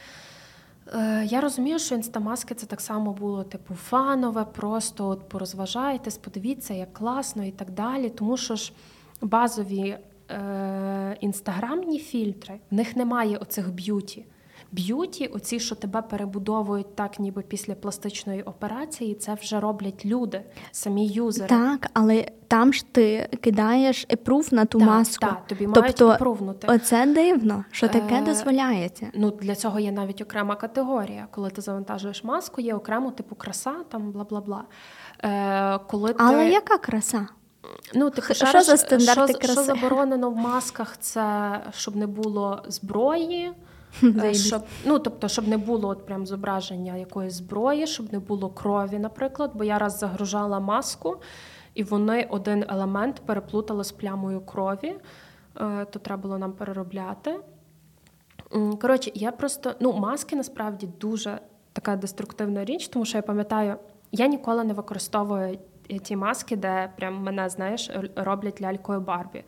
е, 0.94 1.24
я 1.24 1.40
розумію, 1.40 1.78
що 1.78 1.94
інстамаски 1.94 2.54
це 2.54 2.66
так 2.66 2.80
само 2.80 3.12
було 3.12 3.44
типу 3.44 3.74
фанове, 3.74 4.44
просто 4.44 5.08
от 5.08 5.28
порозважайтесь, 5.28 6.18
подивіться, 6.18 6.74
як 6.74 6.92
класно 6.92 7.44
і 7.44 7.50
так 7.50 7.70
далі. 7.70 8.08
Тому 8.08 8.36
що 8.36 8.56
ж 8.56 8.72
базові 9.20 9.98
е, 10.30 11.16
інстаграмні 11.20 11.98
фільтри, 11.98 12.60
в 12.70 12.74
них 12.74 12.96
немає 12.96 13.36
оцих 13.36 13.72
б'юті. 13.72 14.24
Б'юті, 14.72 15.26
оці, 15.26 15.60
що 15.60 15.74
тебе 15.74 16.02
перебудовують 16.02 16.96
так, 16.96 17.18
ніби 17.18 17.42
після 17.42 17.74
пластичної 17.74 18.42
операції, 18.42 19.14
це 19.14 19.34
вже 19.34 19.60
роблять 19.60 20.06
люди, 20.06 20.42
самі 20.70 21.06
юзери. 21.06 21.48
Так, 21.48 21.90
але 21.92 22.28
там 22.48 22.72
ж 22.72 22.84
ти 22.92 23.28
кидаєш 23.40 24.06
approve 24.12 24.54
на 24.54 24.64
ту 24.64 24.78
Так, 24.78 24.88
маску. 24.88 25.26
так, 25.26 25.46
тобі 25.46 25.66
мають 25.66 25.86
тобто, 25.96 26.10
approve 26.12 26.44
нути. 26.44 26.66
Оце 26.70 27.06
дивно, 27.06 27.64
що 27.70 27.88
таке 27.88 28.14
Е, 28.14 28.22
дозволяється. 28.22 29.10
Ну 29.14 29.30
для 29.30 29.54
цього 29.54 29.78
є 29.80 29.92
навіть 29.92 30.20
окрема 30.20 30.56
категорія. 30.56 31.26
Коли 31.30 31.50
ти 31.50 31.60
завантажуєш 31.60 32.24
маску, 32.24 32.60
є 32.60 32.74
окремо 32.74 33.10
типу 33.10 33.34
краса, 33.34 33.74
там 33.88 34.12
бла 34.12 34.24
бла 34.24 34.40
бла. 34.40 34.64
Е, 35.24 35.78
коли 35.78 36.14
Але 36.18 36.44
ти... 36.44 36.50
яка 36.50 36.78
краса? 36.78 37.28
Ну, 37.94 38.10
типу, 38.10 38.34
Що 38.34 38.46
зараз, 38.46 38.66
за 38.66 38.76
стандарти 38.76 39.32
що, 39.32 39.38
краси? 39.38 39.52
Що 39.52 39.62
заборонено 39.62 40.30
в 40.30 40.36
масках, 40.36 40.96
це 41.00 41.50
щоб 41.72 41.96
не 41.96 42.06
було 42.06 42.62
зброї. 42.68 43.52
Е. 44.03 44.34
Щоб, 44.34 44.62
ну, 44.84 44.99
тобто, 44.99 45.28
щоб 45.28 45.49
не 45.49 45.57
було 45.57 45.88
от 45.88 46.07
прям 46.07 46.26
зображення 46.26 46.97
якоїсь 46.97 47.34
зброї, 47.34 47.86
щоб 47.86 48.12
не 48.12 48.18
було 48.18 48.51
крові, 48.51 48.99
наприклад. 48.99 49.51
Бо 49.55 49.64
я 49.64 49.78
раз 49.78 49.99
загружала 49.99 50.61
маску, 50.61 51.16
і 51.74 51.82
вони 51.82 52.26
один 52.30 52.64
елемент 52.68 53.22
переплутали 53.26 53.84
з 53.84 53.93
плямою 53.93 54.40
крові, 54.40 54.95
е, 55.61 55.84
то 55.84 55.99
треба 55.99 56.22
було 56.22 56.38
нам 56.38 56.53
переробляти. 56.53 57.40
Коротше, 58.80 59.11
я 59.14 59.32
просто 59.32 59.74
ну, 59.80 59.93
маски 59.93 60.36
насправді 60.36 60.88
дуже 61.01 61.38
така 61.72 61.97
деструктивна 61.97 62.64
річ, 62.64 62.88
тому 62.88 63.05
що 63.05 63.18
я 63.18 63.22
пам'ятаю, 63.22 63.76
я 64.12 64.26
ніколи 64.26 64.64
не 64.64 64.74
використовую 64.74 65.59
ті 66.03 66.16
маски, 66.16 66.57
де 66.57 66.93
прям 66.97 67.22
мене, 67.22 67.49
знаєш, 67.49 67.90
роблять 68.16 68.62
лялькою 68.62 69.01
Барбі. 69.01 69.45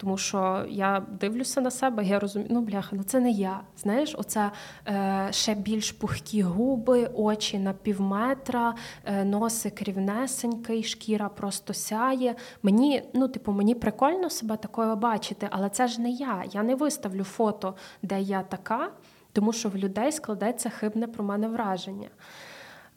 Тому 0.00 0.18
що 0.18 0.66
я 0.68 1.02
дивлюся 1.20 1.60
на 1.60 1.70
себе, 1.70 2.04
я 2.04 2.18
розумію, 2.18 2.50
ну 2.52 2.60
бляха, 2.60 2.96
ну 2.96 3.02
це 3.02 3.20
не 3.20 3.30
я. 3.30 3.60
Знаєш, 3.76 4.14
оце 4.18 4.50
е, 4.88 5.28
ще 5.30 5.54
більш 5.54 5.92
пухкі 5.92 6.42
губи, 6.42 7.10
очі 7.14 7.58
на 7.58 7.72
півметра, 7.72 8.74
е, 9.04 9.24
носик 9.24 9.82
рівнесенький, 9.82 10.82
шкіра 10.82 11.28
просто 11.28 11.74
сяє. 11.74 12.34
Мені, 12.62 13.02
ну, 13.14 13.28
типу, 13.28 13.52
мені 13.52 13.74
прикольно 13.74 14.30
себе 14.30 14.56
такою 14.56 14.96
бачити, 14.96 15.48
але 15.50 15.68
це 15.68 15.88
ж 15.88 16.00
не 16.00 16.10
я. 16.10 16.44
Я 16.52 16.62
не 16.62 16.74
виставлю 16.74 17.24
фото, 17.24 17.74
де 18.02 18.20
я 18.20 18.42
така, 18.42 18.90
тому 19.32 19.52
що 19.52 19.68
в 19.68 19.76
людей 19.76 20.12
складеться 20.12 20.70
хибне 20.70 21.06
про 21.06 21.24
мене 21.24 21.48
враження. 21.48 22.08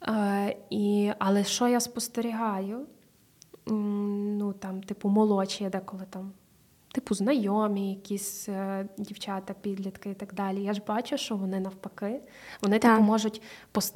Е, 0.08 0.56
і, 0.70 1.12
але 1.18 1.44
що 1.44 1.68
я 1.68 1.80
спостерігаю? 1.80 2.86
Ну, 3.66 4.52
там, 4.52 4.82
типу, 4.82 5.08
молодші, 5.08 5.64
я 5.64 5.70
деколи 5.70 6.04
там, 6.10 6.32
типу, 6.92 7.14
знайомі, 7.14 7.90
якісь 7.90 8.48
е, 8.48 8.86
дівчата, 8.98 9.54
підлітки 9.60 10.10
і 10.10 10.14
так 10.14 10.34
далі. 10.34 10.62
Я 10.62 10.72
ж 10.72 10.82
бачу, 10.86 11.16
що 11.16 11.36
вони 11.36 11.60
навпаки. 11.60 12.20
Вони 12.62 12.78
Так. 12.78 12.92
типу, 12.92 13.06
можуть 13.06 13.42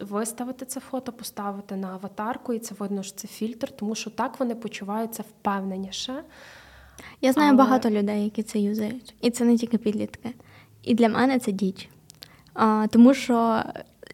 виставити 0.01 0.67
це 0.67 0.81
фото, 0.81 1.13
поставити 1.13 1.77
на 1.77 1.89
аватарку, 1.89 2.53
і 2.53 2.59
це 2.59 2.75
видно, 2.79 3.03
що 3.03 3.17
це 3.17 3.29
фільтр, 3.29 3.71
тому 3.71 3.95
що 3.95 4.11
так 4.11 4.41
вони 4.41 4.55
почуваються 4.55 5.23
впевненіше. 5.23 6.23
Я 7.21 7.33
знаю 7.33 7.49
Але- 7.49 7.59
багато 7.59 7.91
людей, 7.91 8.25
які 8.25 8.43
це 8.43 8.59
юзають. 8.59 9.15
І 9.21 9.31
це 9.31 9.45
не 9.45 9.57
тільки 9.57 9.79
підлітки. 9.79 10.31
І 10.83 10.95
для 10.95 11.09
мене 11.09 11.39
це 11.39 11.53
діч. 11.53 11.89
А, 12.55 12.87
тому 12.91 13.15
що 13.15 13.63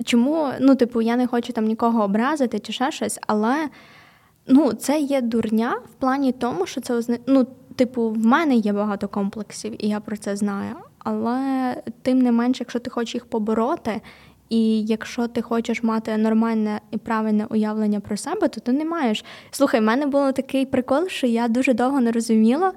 чому, 0.05 0.49
ну, 0.61 0.75
типу, 0.75 1.03
я 1.03 1.17
не 1.17 1.27
хочу 1.27 1.53
там 1.53 1.65
нікого 1.65 2.03
образити 2.05 2.59
чи 2.59 2.73
ще 2.73 2.91
щось, 2.91 3.19
але 3.27 3.69
ну, 4.47 4.73
це 4.73 5.01
є 5.01 5.21
дурня 5.21 5.81
в 5.85 5.95
плані 6.01 6.33
тому, 6.33 6.67
що 6.67 6.81
це 6.81 7.03
ну, 7.27 7.47
типу, 7.77 8.11
в 8.11 8.27
мене 8.27 8.55
є 8.55 8.73
багато 8.73 9.09
комплексів, 9.09 9.85
і 9.85 9.89
я 9.89 10.01
про 10.01 10.17
це 10.17 10.37
знаю. 10.37 10.75
Але 10.99 11.77
тим 12.03 12.19
не 12.19 12.33
менше, 12.33 12.63
якщо 12.63 12.79
ти 12.79 12.91
хочеш 12.91 13.15
їх 13.15 13.27
побороти, 13.27 14.01
і 14.49 14.83
якщо 14.83 15.29
ти 15.29 15.43
хочеш 15.43 15.83
мати 15.83 16.17
нормальне 16.17 16.81
і 16.91 16.97
правильне 16.97 17.47
уявлення 17.51 18.01
про 18.01 18.17
себе, 18.17 18.49
то 18.49 18.61
ти 18.61 18.73
не 18.73 18.85
маєш. 18.85 19.25
Слухай, 19.51 19.81
в 19.81 19.85
мене 19.85 20.07
було 20.07 20.33
такий 20.33 20.67
прикол, 20.67 21.09
що 21.09 21.27
я 21.27 21.49
дуже 21.49 21.75
довго 21.75 22.01
не 22.01 22.13
розуміла, 22.13 22.73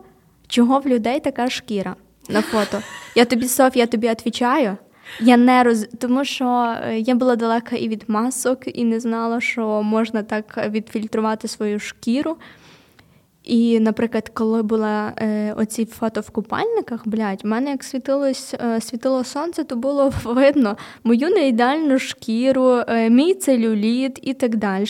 чого 0.48 0.80
в 0.80 0.88
людей 0.88 1.20
така 1.20 1.50
шкіра 1.50 1.96
на 2.30 2.42
фото. 2.42 2.80
Я 3.16 3.26
тобі, 3.26 3.48
Соф, 3.48 3.76
я 3.76 3.88
тобі 3.88 4.10
відповідаю. 4.10 4.78
Я 5.20 5.38
не 5.38 5.64
роз... 5.64 5.88
Тому 6.00 6.26
що 6.26 6.76
е, 6.84 7.00
я 7.00 7.16
була 7.16 7.36
далека 7.36 7.76
і 7.76 7.88
від 7.88 8.04
масок, 8.08 8.78
і 8.78 8.84
не 8.84 9.00
знала, 9.00 9.42
що 9.42 9.84
можна 9.84 10.24
так 10.24 10.70
відфільтрувати 10.70 11.48
свою 11.48 11.80
шкіру. 11.80 12.38
І, 13.46 13.80
наприклад, 13.80 14.30
коли 14.34 14.64
була 14.64 15.14
е, 15.18 15.54
оці 15.58 15.86
фото 15.86 16.22
в 16.22 16.30
купальниках, 16.30 17.08
блядь, 17.08 17.44
в 17.44 17.48
мене 17.48 17.72
як 17.72 17.84
світилось, 17.84 18.54
е, 18.54 18.82
світило 18.82 19.24
сонце, 19.24 19.64
то 19.64 19.76
було 19.76 20.14
видно 20.24 20.78
мою 21.04 21.30
неідеальну 21.30 22.00
шкіру, 22.00 22.82
е, 22.88 23.10
мій 23.10 23.34
целюліт 23.34 24.20
і 24.22 24.34
так 24.34 24.56
далі. 24.56 24.86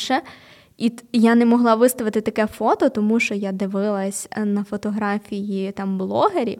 І 0.78 0.92
я 1.14 1.36
не 1.36 1.46
могла 1.46 1.76
виставити 1.76 2.22
таке 2.22 2.48
фото, 2.48 2.90
тому 2.90 3.20
що 3.20 3.34
я 3.36 3.52
дивилась 3.52 4.28
е, 4.32 4.46
на 4.46 4.64
фотографії 4.64 5.72
там 5.72 5.98
блогерів. 5.98 6.60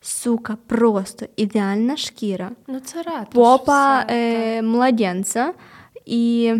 Сука, 0.00 0.56
просто 0.66 1.26
ідеальна 1.36 1.96
шкіра 1.96 2.50
Ну, 2.66 2.80
це 2.80 3.02
ретуш. 3.02 3.34
попа 3.34 3.98
все, 4.04 4.06
е, 4.58 4.62
младенця. 4.62 5.52
І, 6.06 6.54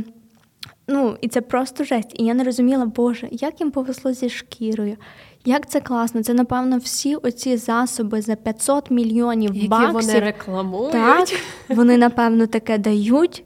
ну, 0.88 1.16
і 1.20 1.28
це 1.28 1.40
просто 1.40 1.84
жесть. 1.84 2.14
І 2.14 2.24
я 2.24 2.34
не 2.34 2.44
розуміла, 2.44 2.86
Боже, 2.86 3.28
як 3.30 3.60
їм 3.60 3.70
повезло 3.70 4.12
зі 4.12 4.28
шкірою. 4.28 4.96
Як 5.44 5.70
це 5.70 5.80
класно. 5.80 6.22
Це, 6.22 6.34
напевно, 6.34 6.78
всі 6.78 7.16
оці 7.16 7.56
засоби 7.56 8.22
за 8.22 8.36
500 8.36 8.90
мільйонів 8.90 9.54
Які 9.54 9.68
баксів. 9.68 9.92
вони 9.92 10.20
рекламують. 10.20 10.92
Так, 10.92 11.28
вони, 11.68 11.96
напевно, 11.98 12.46
таке 12.46 12.78
дають. 12.78 13.44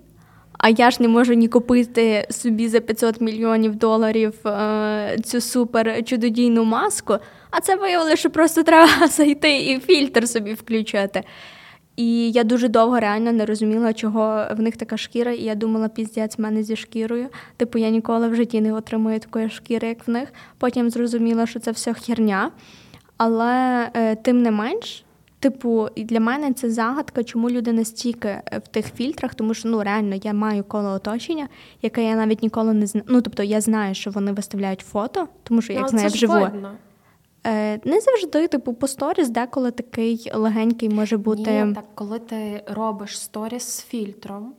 А 0.58 0.68
я 0.68 0.90
ж 0.90 0.96
не 1.00 1.08
можу 1.08 1.32
ні 1.32 1.48
купити 1.48 2.26
собі 2.30 2.68
за 2.68 2.80
500 2.80 3.20
мільйонів 3.20 3.74
доларів 3.76 4.46
е, 4.46 5.18
цю 5.24 5.40
супер 5.40 6.04
чудодійну 6.04 6.64
маску. 6.64 7.16
А 7.50 7.60
це 7.60 7.76
виявилося, 7.76 8.16
що 8.16 8.30
просто 8.30 8.62
треба 8.62 9.06
зайти 9.08 9.56
і 9.56 9.80
фільтр 9.80 10.28
собі 10.28 10.54
включити. 10.54 11.22
І 11.96 12.30
я 12.30 12.44
дуже 12.44 12.68
довго 12.68 13.00
реально 13.00 13.32
не 13.32 13.46
розуміла, 13.46 13.92
чого 13.92 14.44
в 14.56 14.60
них 14.60 14.76
така 14.76 14.96
шкіра, 14.96 15.32
і 15.32 15.42
я 15.42 15.54
думала, 15.54 15.88
піздець 15.88 16.38
в 16.38 16.40
мене 16.40 16.62
зі 16.62 16.76
шкірою. 16.76 17.28
Типу, 17.56 17.78
я 17.78 17.90
ніколи 17.90 18.28
в 18.28 18.34
житті 18.34 18.60
не 18.60 18.72
отримую 18.72 19.20
такої 19.20 19.50
шкіри, 19.50 19.88
як 19.88 20.08
в 20.08 20.10
них. 20.10 20.32
Потім 20.58 20.90
зрозуміла, 20.90 21.46
що 21.46 21.60
це 21.60 21.70
все 21.70 21.94
херня. 21.94 22.50
Але 23.16 23.88
е, 23.94 24.14
тим 24.16 24.42
не 24.42 24.50
менш, 24.50 25.04
типу, 25.40 25.88
і 25.94 26.04
для 26.04 26.20
мене 26.20 26.52
це 26.52 26.70
загадка, 26.70 27.24
чому 27.24 27.50
люди 27.50 27.72
настільки 27.72 28.28
е, 28.28 28.42
в 28.64 28.68
тих 28.68 28.86
фільтрах, 28.94 29.34
тому 29.34 29.54
що 29.54 29.68
ну 29.68 29.82
реально 29.82 30.16
я 30.24 30.32
маю 30.32 30.64
коло 30.64 30.90
оточення, 30.90 31.48
яке 31.82 32.04
я 32.04 32.16
навіть 32.16 32.42
ніколи 32.42 32.74
не 32.74 32.86
знаю. 32.86 33.04
Ну 33.08 33.20
тобто 33.22 33.42
я 33.42 33.60
знаю, 33.60 33.94
що 33.94 34.10
вони 34.10 34.32
виставляють 34.32 34.80
фото, 34.80 35.28
тому 35.42 35.62
що 35.62 35.72
я 35.72 35.78
Ну, 35.78 35.84
їх 35.84 35.90
знаю 35.90 36.08
вживу. 36.08 36.32
видно. 36.40 36.70
Е, 37.46 37.80
не 37.84 38.00
завжди, 38.00 38.48
типу, 38.48 38.74
по 38.74 38.88
сторіс 38.88 39.28
деколи 39.28 39.70
такий 39.70 40.30
легенький 40.34 40.88
може 40.88 41.16
бути. 41.16 41.64
Ні, 41.64 41.74
так 41.74 41.84
коли 41.94 42.18
ти 42.18 42.64
робиш 42.66 43.20
сторіс 43.20 43.62
з 43.62 43.82
фільтром, 43.82 44.54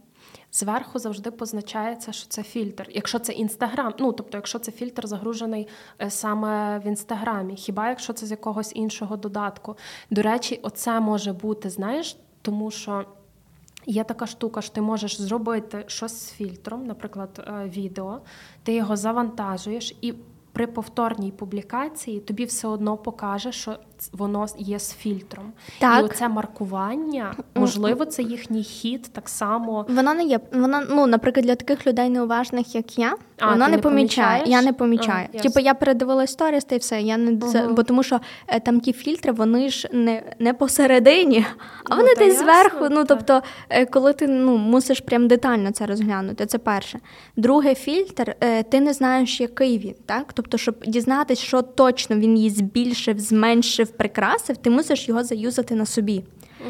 зверху 0.51 0.99
завжди 0.99 1.31
позначається, 1.31 2.11
що 2.11 2.27
це 2.27 2.43
фільтр. 2.43 2.87
Якщо 2.91 3.19
це 3.19 3.33
інстаграм, 3.33 3.93
ну 3.99 4.11
тобто, 4.11 4.37
якщо 4.37 4.59
це 4.59 4.71
фільтр 4.71 5.07
загружений 5.07 5.67
е, 6.01 6.09
саме 6.09 6.79
в 6.79 6.87
інстаграмі, 6.87 7.55
хіба 7.55 7.89
якщо 7.89 8.13
це 8.13 8.25
з 8.25 8.31
якогось 8.31 8.71
іншого 8.75 9.17
додатку. 9.17 9.77
До 10.09 10.21
речі, 10.21 10.59
оце 10.63 10.99
може 10.99 11.33
бути, 11.33 11.69
знаєш, 11.69 12.17
тому 12.41 12.71
що. 12.71 13.05
Є 13.89 14.03
така 14.03 14.27
штука, 14.27 14.61
що 14.61 14.73
ти 14.73 14.81
можеш 14.81 15.21
зробити 15.21 15.83
щось 15.87 16.27
з 16.27 16.31
фільтром, 16.31 16.85
наприклад, 16.85 17.47
е, 17.47 17.69
відео, 17.69 18.19
ти 18.63 18.73
його 18.73 18.95
завантажуєш, 18.95 19.95
і 20.01 20.13
при 20.57 20.67
повторній 20.67 21.31
публікації 21.31 22.19
тобі 22.19 22.45
все 22.45 22.67
одно 22.67 22.97
покаже, 22.97 23.51
що 23.51 23.79
воно 24.13 24.45
є 24.57 24.79
з 24.79 24.93
фільтром. 24.93 25.51
Так. 25.79 26.01
І 26.01 26.03
оце 26.03 26.29
маркування, 26.29 27.35
можливо, 27.55 28.05
це 28.05 28.23
їхній 28.23 28.63
хід 28.63 29.09
так 29.13 29.29
само. 29.29 29.85
Вона 29.89 30.13
не 30.13 30.23
є. 30.23 30.39
Вона, 30.53 30.87
ну, 30.89 31.07
наприклад, 31.07 31.45
для 31.45 31.55
таких 31.55 31.87
людей 31.87 32.09
неуважних, 32.09 32.75
як 32.75 32.99
я, 32.99 33.15
А, 33.39 33.49
вона 33.49 33.67
не 33.67 33.75
не 33.75 33.81
помічає. 33.81 34.43
Я 34.45 34.61
не 34.61 34.73
помічаю. 34.73 35.27
А, 35.35 35.37
типу, 35.37 35.59
я 35.59 35.73
передивила 35.73 36.27
сторіс 36.27 36.63
та 36.63 36.75
й 36.75 36.77
все. 36.77 37.01
Я 37.01 37.17
не 37.17 37.37
це, 37.37 37.67
бо 37.67 37.83
тому, 37.83 38.03
що 38.03 38.19
е, 38.47 38.59
там 38.59 38.79
ті 38.79 38.93
фільтри, 38.93 39.31
вони 39.31 39.69
ж 39.69 39.89
не, 39.91 40.23
не 40.39 40.53
посередині, 40.53 41.45
а 41.83 41.95
Ну, 41.95 42.01
вони 42.01 42.15
та 42.15 42.25
десь 42.25 42.33
ясно, 42.33 42.45
зверху. 42.45 42.87
Ну, 42.91 43.05
та. 43.05 43.15
тобто, 43.15 43.41
е, 43.69 43.85
коли 43.85 44.13
ти 44.13 44.27
ну, 44.27 44.57
мусиш 44.57 44.99
прям 44.99 45.27
детально 45.27 45.71
це 45.71 45.85
розглянути, 45.85 46.45
це 46.45 46.57
перше. 46.57 46.99
Друге, 47.35 47.75
фільтр, 47.75 48.35
е, 48.41 48.63
ти 48.63 48.79
не 48.79 48.93
знаєш, 48.93 49.41
який 49.41 49.77
він, 49.77 49.95
так? 50.05 50.33
Тобто, 50.33 50.57
щоб 50.57 50.75
дізнатися, 50.87 51.43
що 51.43 51.61
точно 51.61 52.15
він 52.15 52.37
її 52.37 52.49
збільшив, 52.49 53.19
зменшив, 53.19 53.86
прикрасив, 53.91 54.57
ти 54.57 54.69
мусиш 54.69 55.07
його 55.09 55.23
заюзати 55.23 55.75
на 55.75 55.85
собі. 55.85 56.23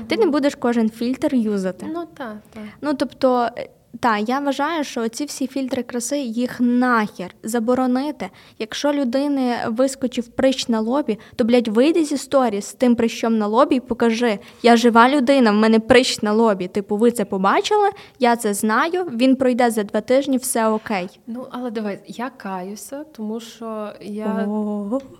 Ти 0.08 0.18
не 0.18 0.26
будеш 0.26 0.56
кожен 0.56 0.90
фільтр 0.90 1.36
юзати. 1.36 1.86
Ну 1.94 2.06
так, 2.14 2.38
Та. 2.54 2.62
Ну 2.82 2.94
тобто, 2.94 3.50
е, 3.58 3.70
Так, 4.00 4.30
я 4.30 4.40
вважаю, 4.40 4.84
що 4.84 5.08
ці 5.08 5.26
всі 5.26 5.48
фільтри 5.48 5.84
краси 5.84 6.20
їх 6.20 6.60
нахер 6.60 7.36
заборонити. 7.44 8.30
Якщо 8.60 8.94
людини 8.94 9.56
вискочив 9.68 10.28
прищ 10.28 10.68
на 10.68 10.80
лобі, 10.80 11.20
то 11.36 11.44
блядь, 11.44 11.68
вийди 11.68 12.04
зі 12.04 12.18
сторі 12.18 12.62
з 12.62 12.74
тим 12.74 12.96
прищом 12.96 13.38
на 13.38 13.48
лобі 13.48 13.76
і 13.76 13.80
покажи: 13.80 14.40
я 14.64 14.78
жива 14.78 15.10
людина, 15.10 15.52
в 15.52 15.56
мене 15.56 15.80
прищ 15.80 16.22
на 16.22 16.34
лобі. 16.34 16.68
Типу, 16.68 16.98
ви 16.98 17.12
це 17.12 17.26
побачили, 17.26 17.90
я 18.20 18.36
це 18.36 18.54
знаю. 18.54 19.04
Він 19.04 19.36
пройде 19.36 19.72
за 19.72 19.84
два 19.84 20.02
тижні, 20.02 20.38
все 20.38 20.68
окей. 20.68 21.10
Ну 21.28 21.48
але 21.52 21.72
дивись, 21.72 22.00
я 22.08 22.30
каюся, 22.30 23.04
тому 23.04 23.40
що 23.40 23.94
я 24.02 24.48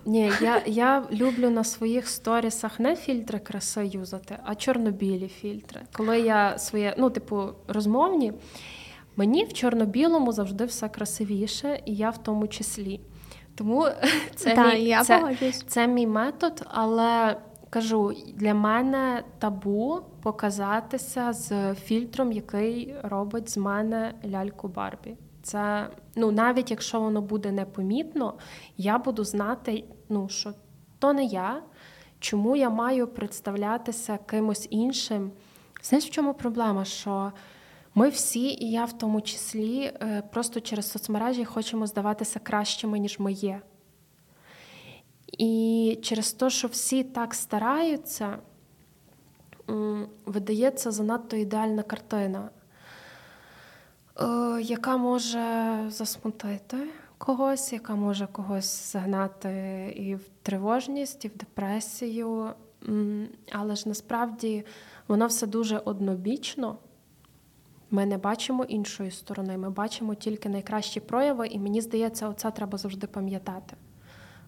Ні, 0.06 0.32
я 0.40 0.62
я 0.66 1.02
люблю 1.12 1.50
на 1.50 1.64
своїх 1.64 2.08
сторісах 2.08 2.80
не 2.80 2.96
фільтри 2.96 3.38
краси 3.38 3.86
юзати, 3.86 4.36
а 4.44 4.54
чорно-білі 4.54 5.28
фільтри. 5.28 5.80
Коли 5.92 6.20
я 6.20 6.58
своє, 6.58 6.94
ну, 6.98 7.10
типу, 7.10 7.42
розмовні. 7.68 8.32
Мені 9.18 9.44
в 9.44 9.52
чорно-білому 9.52 10.32
завжди 10.32 10.64
все 10.64 10.88
красивіше, 10.88 11.82
і 11.84 11.94
я 11.94 12.10
в 12.10 12.18
тому 12.18 12.48
числі. 12.48 13.00
Тому 13.54 13.86
це, 14.34 14.54
да, 14.54 14.74
мій, 14.74 14.84
я 14.84 15.04
це, 15.04 15.36
це 15.66 15.86
мій 15.86 16.06
метод, 16.06 16.66
але 16.66 17.36
кажу, 17.70 18.12
для 18.34 18.54
мене 18.54 19.22
табу 19.38 20.00
показатися 20.22 21.32
з 21.32 21.74
фільтром, 21.74 22.32
який 22.32 22.94
робить 23.02 23.50
з 23.50 23.56
мене 23.56 24.14
ляльку 24.24 24.68
Барбі. 24.68 25.16
Це 25.42 25.88
ну 26.16 26.30
навіть 26.30 26.70
якщо 26.70 27.00
воно 27.00 27.20
буде 27.20 27.52
непомітно, 27.52 28.34
я 28.76 28.98
буду 28.98 29.24
знати, 29.24 29.84
ну 30.08 30.28
що 30.28 30.52
то 30.98 31.12
не 31.12 31.24
я, 31.24 31.62
чому 32.20 32.56
я 32.56 32.70
маю 32.70 33.06
представлятися 33.06 34.18
кимось 34.26 34.66
іншим. 34.70 35.30
Знаєш, 35.82 36.06
в 36.06 36.10
чому 36.10 36.34
проблема? 36.34 36.84
Що 36.84 37.32
ми 37.98 38.08
всі, 38.08 38.48
і 38.64 38.70
я 38.70 38.84
в 38.84 38.98
тому 38.98 39.20
числі, 39.20 39.80
е, 39.82 40.22
просто 40.30 40.60
через 40.60 40.90
соцмережі 40.90 41.44
хочемо 41.44 41.86
здаватися 41.86 42.38
кращими, 42.38 42.98
ніж 42.98 43.18
ми 43.18 43.32
є. 43.32 43.60
І 45.38 45.98
через 46.02 46.32
те, 46.32 46.50
що 46.50 46.68
всі 46.68 47.04
так 47.04 47.34
стараються, 47.34 48.38
видається 50.26 50.90
занадто 50.90 51.36
ідеальна 51.36 51.82
картина, 51.82 52.50
е, 54.20 54.62
яка 54.62 54.96
може 54.96 55.84
засмутити 55.88 56.76
когось, 57.18 57.72
яка 57.72 57.94
може 57.94 58.26
когось 58.26 58.92
загнати 58.92 59.52
і 59.96 60.14
в 60.14 60.28
тривожність, 60.42 61.24
і 61.24 61.28
в 61.28 61.36
депресію. 61.36 62.50
Але 63.52 63.76
ж 63.76 63.88
насправді 63.88 64.64
воно 65.08 65.26
все 65.26 65.46
дуже 65.46 65.78
однобічно. 65.78 66.76
Ми 67.90 68.06
не 68.06 68.18
бачимо 68.18 68.64
іншої 68.64 69.10
сторони, 69.10 69.58
ми 69.58 69.70
бачимо 69.70 70.14
тільки 70.14 70.48
найкращі 70.48 71.00
прояви, 71.00 71.46
і 71.46 71.58
мені 71.58 71.80
здається, 71.80 72.28
оце 72.28 72.50
треба 72.50 72.78
завжди 72.78 73.06
пам'ятати. 73.06 73.76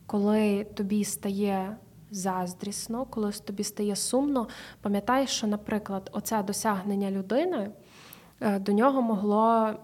Коли 0.06 0.64
тобі 0.64 1.04
стає 1.04 1.76
заздрісно, 2.10 3.04
коли 3.04 3.32
тобі 3.32 3.64
стає 3.64 3.96
сумно, 3.96 4.48
пам'ятай, 4.80 5.26
що, 5.26 5.46
наприклад, 5.46 6.10
оце 6.12 6.42
досягнення 6.42 7.10
людини 7.10 7.70
е, 8.40 8.58
до 8.58 8.72
нього 8.72 9.02
могло 9.02 9.74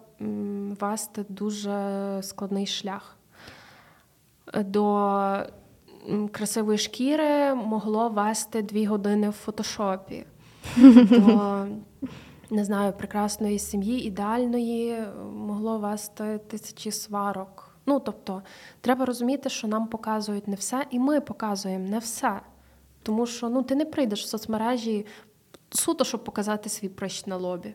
вести 0.80 1.24
дуже 1.28 2.18
складний 2.22 2.66
шлях. 2.66 3.16
До 4.54 5.46
красивої 6.32 6.78
шкіри 6.78 7.54
могло 7.54 8.08
вести 8.08 8.62
дві 8.62 8.86
години 8.86 9.28
в 9.28 9.32
фотошопі. 9.32 10.24
До 11.10 11.66
не 12.50 12.64
знаю, 12.64 12.92
прекрасної 12.92 13.58
сім'ї, 13.58 14.04
ідеальної 14.04 14.98
могло 15.34 15.78
вести 15.78 16.38
тисячі 16.38 16.90
сварок. 16.90 17.76
Ну 17.86 18.00
тобто, 18.00 18.42
треба 18.80 19.04
розуміти, 19.04 19.48
що 19.48 19.68
нам 19.68 19.86
показують 19.86 20.48
не 20.48 20.56
все, 20.56 20.84
і 20.90 20.98
ми 20.98 21.20
показуємо 21.20 21.88
не 21.88 21.98
все. 21.98 22.40
Тому 23.02 23.26
що 23.26 23.48
ну, 23.48 23.62
ти 23.62 23.74
не 23.74 23.84
прийдеш 23.84 24.24
в 24.24 24.26
соцмережі 24.26 25.06
суто, 25.70 26.04
щоб 26.04 26.24
показати 26.24 26.68
свій 26.68 26.88
прищ 26.88 27.26
на 27.26 27.36
лобі. 27.36 27.74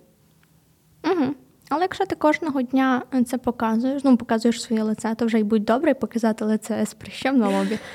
Угу. 1.04 1.34
Але 1.70 1.82
якщо 1.82 2.06
ти 2.06 2.16
кожного 2.16 2.62
дня 2.62 3.04
це 3.28 3.38
показуєш, 3.38 4.04
ну 4.04 4.18
показуєш 4.18 4.62
своє 4.62 4.84
лице, 4.84 5.16
то 5.16 5.26
вже 5.26 5.40
й 5.40 5.44
будь 5.44 5.66
добре 5.66 5.94
показати 5.94 6.46
лице 6.46 6.86
з 6.86 6.94
прищем 6.94 7.38
на 7.38 7.50
лобі. 7.50 7.80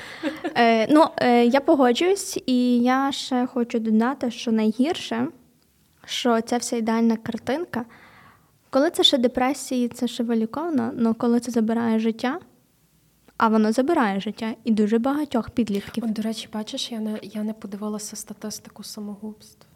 Е, 0.55 0.87
Ну, 0.93 1.05
е, 1.17 1.45
я 1.45 1.59
погоджуюсь, 1.61 2.39
і 2.45 2.79
я 2.79 3.11
ще 3.11 3.47
хочу 3.47 3.79
додати, 3.79 4.31
що 4.31 4.51
найгірше 4.51 5.27
що 6.07 6.41
ця 6.41 6.57
вся 6.57 6.75
ідеальна 6.75 7.17
картинка, 7.17 7.85
коли 8.69 8.91
це 8.91 9.03
ще 9.03 9.17
депресії, 9.17 9.87
це 9.87 10.07
ще 10.07 10.23
виліковано, 10.23 10.91
але 10.99 11.13
коли 11.13 11.39
це 11.39 11.51
забирає 11.51 11.99
життя, 11.99 12.39
а 13.37 13.47
воно 13.47 13.71
забирає 13.71 14.19
життя 14.19 14.55
і 14.63 14.71
дуже 14.71 14.99
багатьох 14.99 15.49
підлітків. 15.49 16.03
От, 16.03 16.13
До 16.13 16.21
речі, 16.21 16.49
бачиш, 16.53 16.91
я 16.91 16.99
не 16.99 17.19
я 17.23 17.43
не 17.43 17.53
подивилася 17.53 18.15
статистику 18.15 18.83
самогубств. 18.83 19.67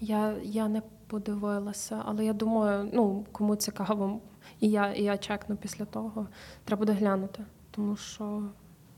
Я 0.00 0.34
я 0.42 0.68
не 0.68 0.82
подивилася, 1.06 2.02
але 2.04 2.24
я 2.24 2.32
думаю, 2.32 2.90
ну 2.92 3.26
кому 3.32 3.56
цікаво, 3.56 4.20
і 4.60 4.70
я 4.70 4.92
і 4.92 5.02
я 5.02 5.18
чекну 5.18 5.56
після 5.56 5.84
того. 5.84 6.26
Треба 6.64 6.80
буде 6.80 6.92
глянути. 6.92 7.44
Тому 7.70 7.96
що 7.96 8.42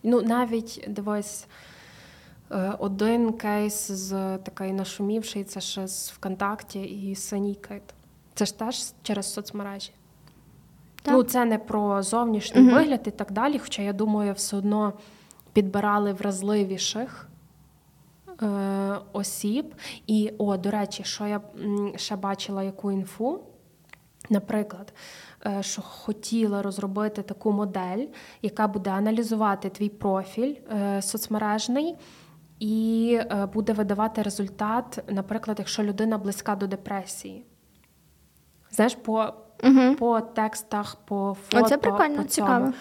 ну 0.02 0.22
навіть 0.22 0.84
дивись. 0.88 1.46
Е, 2.50 2.74
один 2.78 3.32
кейс 3.32 3.90
з 3.90 4.38
такий 4.38 4.72
нашумівший, 4.72 5.44
це 5.44 5.60
ще 5.60 5.88
з 5.88 6.10
ВКонтакті 6.10 6.82
і 6.82 7.14
синій 7.14 7.54
кит. 7.54 7.82
Це 8.34 8.46
ж 8.46 8.58
теж 8.58 8.92
через 9.02 9.32
соцмережі. 9.32 9.92
Так. 11.02 11.14
Ну, 11.14 11.22
це 11.22 11.44
не 11.44 11.58
про 11.58 12.02
зовнішній 12.02 12.62
угу. 12.62 12.70
вигляд 12.70 13.00
і 13.06 13.10
так 13.10 13.32
далі. 13.32 13.58
Хоча, 13.58 13.82
я 13.82 13.92
думаю, 13.92 14.32
все 14.32 14.56
одно 14.56 14.92
підбирали 15.52 16.12
вразливіших 16.12 17.28
е, 18.42 18.98
осіб. 19.12 19.74
І, 20.06 20.32
о, 20.38 20.56
до 20.56 20.70
речі, 20.70 21.04
що 21.04 21.26
я 21.26 21.40
ще 21.96 22.16
бачила 22.16 22.62
яку 22.62 22.92
інфу. 22.92 23.40
Наприклад, 24.30 24.92
е, 25.46 25.62
що 25.62 25.82
хотіла 25.82 26.62
розробити 26.62 27.22
таку 27.22 27.52
модель, 27.52 28.06
яка 28.42 28.68
буде 28.68 28.90
аналізувати 28.90 29.70
твій 29.70 29.88
профіль 29.88 30.54
е, 30.72 31.02
соцмережний 31.02 31.96
і 32.58 33.18
е, 33.20 33.46
буде 33.46 33.72
видавати 33.72 34.22
результат, 34.22 35.04
наприклад, 35.08 35.56
якщо 35.58 35.82
людина 35.82 36.18
близька 36.18 36.56
до 36.56 36.66
депресії. 36.66 37.44
Знаєш, 38.70 38.94
по 38.94 39.34
угу. 39.64 39.94
по 39.98 40.20
текстах, 40.20 40.96
по 41.04 41.36
фото. 41.48 41.64
Оце 41.64 41.78
прикольно, 41.78 42.16
по 42.16 42.24
цікаво. 42.24 42.72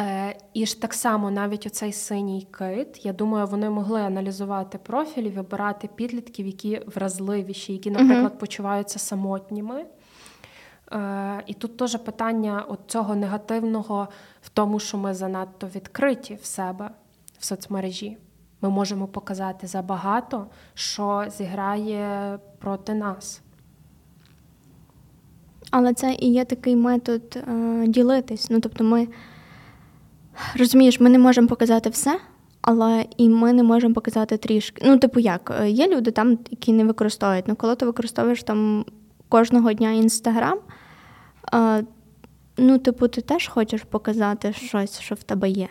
Е, 0.00 0.36
І 0.54 0.66
ж 0.66 0.82
так 0.82 0.94
само 0.94 1.30
навіть 1.30 1.66
оцей 1.66 1.92
синій 1.92 2.46
кит, 2.58 3.04
я 3.04 3.12
думаю, 3.12 3.46
вони 3.46 3.70
могли 3.70 4.00
аналізувати 4.00 4.78
профілі, 4.78 5.30
вибирати 5.30 5.88
підлітків, 5.94 6.46
які 6.46 6.82
вразливіші, 6.86 7.72
які, 7.72 7.90
наприклад, 7.90 8.30
угу. 8.30 8.40
почуваються 8.40 8.98
самотніми. 8.98 9.86
Е, 10.92 11.42
І 11.46 11.54
тут 11.54 11.76
теж 11.76 11.96
питання 11.96 12.64
от 12.68 12.80
цього 12.86 13.14
негативного 13.14 14.08
в 14.42 14.48
тому, 14.48 14.80
що 14.80 14.98
ми 14.98 15.14
занадто 15.14 15.66
відкриті 15.66 16.38
в 16.42 16.44
себе 16.44 16.90
в 17.38 17.44
соцмережі. 17.44 18.18
Ми 18.62 18.70
можемо 18.70 19.06
показати 19.06 19.66
забагато, 19.66 20.46
що 20.74 21.24
зіграє 21.28 22.38
проти 22.58 22.94
нас. 22.94 23.42
Але 25.70 25.94
це 25.94 26.16
і 26.18 26.32
є 26.32 26.44
такий 26.44 26.76
метод 26.76 27.38
е, 27.48 27.84
ділитись. 27.86 28.50
Ну, 28.50 28.60
тобто, 28.60 28.84
ми 28.84 29.08
розумієш, 30.56 31.00
ми 31.00 31.10
не 31.10 31.18
можемо 31.18 31.48
показати 31.48 31.90
все, 31.90 32.20
але 32.60 33.04
і 33.16 33.28
ми 33.28 33.52
не 33.52 33.62
можемо 33.62 33.94
показати 33.94 34.36
трішки. 34.36 34.82
Ну, 34.86 34.98
типу, 34.98 35.20
як, 35.20 35.58
е, 35.60 35.70
є 35.70 35.88
люди 35.88 36.10
там, 36.10 36.38
які 36.50 36.72
не 36.72 36.84
використовують. 36.84 37.48
Ну, 37.48 37.56
коли 37.56 37.76
ти 37.76 37.86
використовуєш 37.86 38.42
там 38.42 38.84
кожного 39.28 39.72
дня 39.72 39.90
інстаграм, 39.90 40.58
е, 41.54 41.84
ну, 42.56 42.78
типу, 42.78 43.08
ти 43.08 43.20
теж 43.20 43.48
хочеш 43.48 43.82
показати 43.82 44.52
щось, 44.52 45.00
що 45.00 45.14
в 45.14 45.22
тебе 45.22 45.48
є 45.48 45.68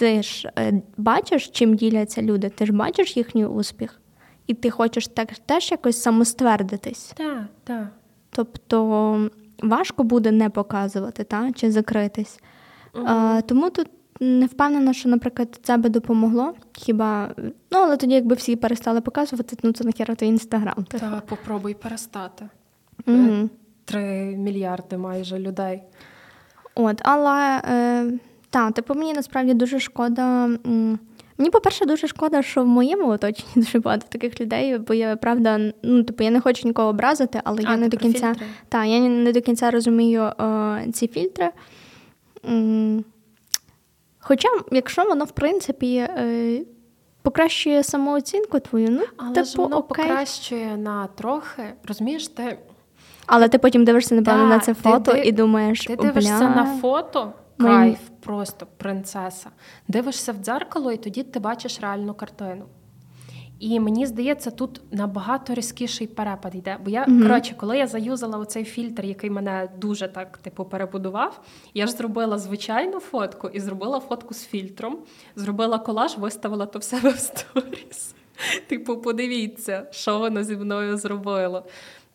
ти 0.00 0.22
ж 0.22 0.52
е, 0.58 0.82
бачиш, 0.96 1.48
чим 1.48 1.74
діляться 1.74 2.22
люди, 2.22 2.48
ти 2.48 2.66
ж 2.66 2.72
бачиш 2.72 3.16
їхній 3.16 3.46
успіх, 3.46 4.00
і 4.46 4.54
ти 4.54 4.70
хочеш 4.70 5.08
так 5.08 5.28
теж 5.46 5.70
якось 5.70 6.02
самоствердитись. 6.02 7.12
Так, 7.16 7.44
так. 7.64 7.88
Тобто 8.30 9.30
важко 9.62 10.04
буде 10.04 10.30
не 10.30 10.50
показувати 10.50 11.24
та, 11.24 11.52
чи 11.52 11.70
закритись. 11.70 12.40
Угу. 12.94 13.04
А, 13.08 13.40
Тому 13.40 13.70
тут 13.70 13.86
не 14.20 14.46
впевнена, 14.46 14.92
що, 14.92 15.08
наприклад, 15.08 15.60
це 15.62 15.76
би 15.76 15.88
допомогло. 15.88 16.54
Хіба 16.72 17.34
ну, 17.70 17.78
але 17.78 17.96
тоді, 17.96 18.14
якби 18.14 18.34
всі 18.34 18.56
перестали 18.56 19.00
показувати, 19.00 19.56
ну 19.62 19.72
це 19.72 19.84
нахера 19.84 20.14
твій 20.14 20.26
інстаграм. 20.26 20.86
Так, 20.88 21.26
попробуй 21.26 21.74
перестати. 21.74 22.48
Угу. 23.06 23.48
Три 23.84 24.36
мільярди 24.36 24.96
майже 24.96 25.38
людей. 25.38 25.82
От, 26.74 27.00
але. 27.04 27.62
Е, 27.70 28.12
так, 28.50 28.74
типу 28.74 28.94
мені 28.94 29.12
насправді 29.12 29.54
дуже 29.54 29.80
шкода. 29.80 30.46
Мені, 31.38 31.50
по-перше, 31.50 31.86
дуже 31.86 32.06
шкода, 32.06 32.42
що 32.42 32.62
в 32.62 32.66
моєму 32.66 33.08
оточенні 33.08 33.50
дуже 33.54 33.78
багато 33.78 34.06
таких 34.08 34.40
людей, 34.40 34.78
бо 34.78 34.94
я 34.94 35.16
правда, 35.16 35.72
ну 35.82 36.02
типу, 36.02 36.24
я 36.24 36.30
не 36.30 36.40
хочу 36.40 36.68
нікого 36.68 36.88
образити, 36.88 37.40
але 37.44 37.62
А, 37.66 37.70
я 37.70 37.76
не 37.76 37.88
до 37.88 37.96
кінця 37.96 38.34
та, 38.68 38.84
я 38.84 39.00
не 39.00 39.32
до 39.32 39.40
кінця 39.40 39.70
розумію 39.70 40.22
е, 40.22 40.86
ці 40.92 41.08
фільтри. 41.08 41.50
Хоча, 44.18 44.48
якщо 44.72 45.04
воно, 45.04 45.24
в 45.24 45.30
принципі, 45.30 45.96
е, 45.96 46.60
покращує 47.22 47.82
самооцінку 47.82 48.60
твою, 48.60 48.88
ну, 48.90 49.00
Але 49.16 49.34
типу, 49.34 49.46
ж 49.46 49.56
воно 49.56 49.76
окей. 49.76 50.04
покращує 50.06 50.76
на 50.76 51.06
трохи. 51.06 51.62
Розумієш, 51.88 52.28
ти, 52.28 52.58
Але 53.26 53.48
ти 53.48 53.58
потім 53.58 53.84
дивишся, 53.84 54.14
напевно, 54.14 54.42
Та, 54.42 54.48
на 54.48 54.58
це 54.58 54.74
ти 54.74 54.80
фото 54.80 55.12
див- 55.12 55.26
і 55.26 55.32
думаєш, 55.32 55.84
ти 55.84 55.96
дивишся 55.96 56.38
бля». 56.38 56.48
на 56.48 56.78
фото, 56.80 57.32
кайф, 57.58 57.98
просто 58.20 58.66
принцеса. 58.76 59.50
Дивишся 59.88 60.32
в 60.32 60.36
дзеркало, 60.36 60.92
і 60.92 60.96
тоді 60.96 61.22
ти 61.22 61.38
бачиш 61.38 61.80
реальну 61.80 62.14
картину. 62.14 62.64
І 63.60 63.80
мені 63.80 64.06
здається, 64.06 64.50
тут 64.50 64.80
набагато 64.90 65.54
різкіший 65.54 66.06
перепад 66.06 66.54
йде. 66.54 66.78
Бо 66.84 66.90
я, 66.90 67.04
коротше, 67.04 67.54
коли 67.56 67.78
я 67.78 67.86
заюзала 67.86 68.38
оцей 68.38 68.64
фільтр, 68.64 69.04
який 69.04 69.30
мене 69.30 69.68
дуже 69.78 70.08
так 70.08 70.38
типу 70.38 70.64
перебудував, 70.64 71.40
я 71.74 71.86
ж 71.86 71.92
зробила 71.92 72.38
звичайну 72.38 73.00
фотку 73.00 73.48
і 73.48 73.60
зробила 73.60 74.00
фотку 74.00 74.34
з 74.34 74.46
фільтром, 74.46 74.98
зробила 75.36 75.78
колаж, 75.78 76.18
виставила 76.18 76.66
то 76.66 76.78
в 76.78 76.82
себе 76.82 77.10
в 77.16 77.18
сторіс. 77.18 78.14
Типу, 78.66 78.96
подивіться, 78.96 79.86
що 79.90 80.18
воно 80.18 80.44
зі 80.44 80.56
мною 80.56 80.96
зробило. 80.96 81.64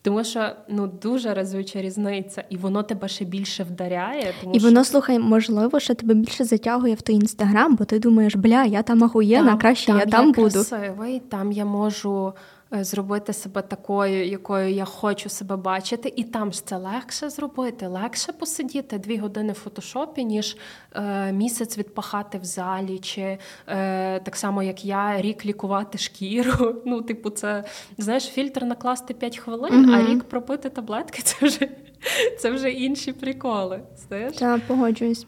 Тому 0.05 0.23
що 0.23 0.49
ну 0.69 0.87
дуже 0.87 1.33
разюча 1.33 1.81
різниця, 1.81 2.43
і 2.49 2.57
воно 2.57 2.83
тебе 2.83 3.07
ще 3.07 3.25
більше 3.25 3.63
вдаряє. 3.63 4.33
Тому 4.41 4.55
І 4.55 4.59
що 4.59 4.67
воно, 4.67 4.83
слухай, 4.83 5.19
можливо, 5.19 5.79
що 5.79 5.95
тебе 5.95 6.13
більше 6.13 6.43
затягує 6.43 6.95
в 6.95 7.01
той 7.01 7.15
інстаграм, 7.15 7.75
бо 7.75 7.85
ти 7.85 7.99
думаєш, 7.99 8.35
бля, 8.35 8.63
я 8.63 8.81
там 8.81 9.03
ахуєна, 9.03 9.57
краще 9.57 9.91
я 9.91 10.05
там 10.05 10.31
буду. 10.31 10.49
красивий, 10.49 11.19
там 11.29 11.51
я 11.51 11.65
можу 11.65 12.33
зробити 12.71 13.33
себе 13.33 13.61
такою, 13.61 14.25
якою 14.25 14.69
я 14.69 14.85
хочу 14.85 15.29
себе 15.29 15.55
бачити, 15.55 16.13
і 16.15 16.23
там 16.23 16.51
ж 16.51 16.65
це 16.65 16.77
легше 16.77 17.29
зробити, 17.29 17.87
легше 17.87 18.31
посидіти 18.31 18.97
дві 18.97 19.17
години 19.17 19.53
в 19.53 19.55
фотошопі, 19.55 20.25
ніж 20.25 20.57
е, 20.93 21.31
місяць 21.31 21.77
відпахати 21.77 22.37
в 22.37 22.45
залі, 22.45 22.99
чи 22.99 23.37
е, 23.67 24.19
так 24.19 24.35
само, 24.35 24.63
як 24.63 24.85
я, 24.85 25.21
рік 25.21 25.45
лікувати 25.45 25.97
шкіру. 25.97 26.75
Ну, 26.85 27.01
типу, 27.01 27.29
це 27.29 27.63
знаєш, 27.97 28.23
фільтр 28.23 28.63
накласти 28.63 29.13
5 29.13 29.37
хвилин, 29.37 29.93
а 29.93 30.01
рік 30.01 30.23
пропити 30.23 30.69
таблетки 30.69 31.21
це 31.21 31.45
вже, 31.45 31.69
це 32.39 32.51
вже 32.51 32.71
інші 32.71 33.13
приколи. 33.13 33.81
Знаєш? 34.07 34.35
Та 34.35 34.59
погоджуюсь. 34.67 35.27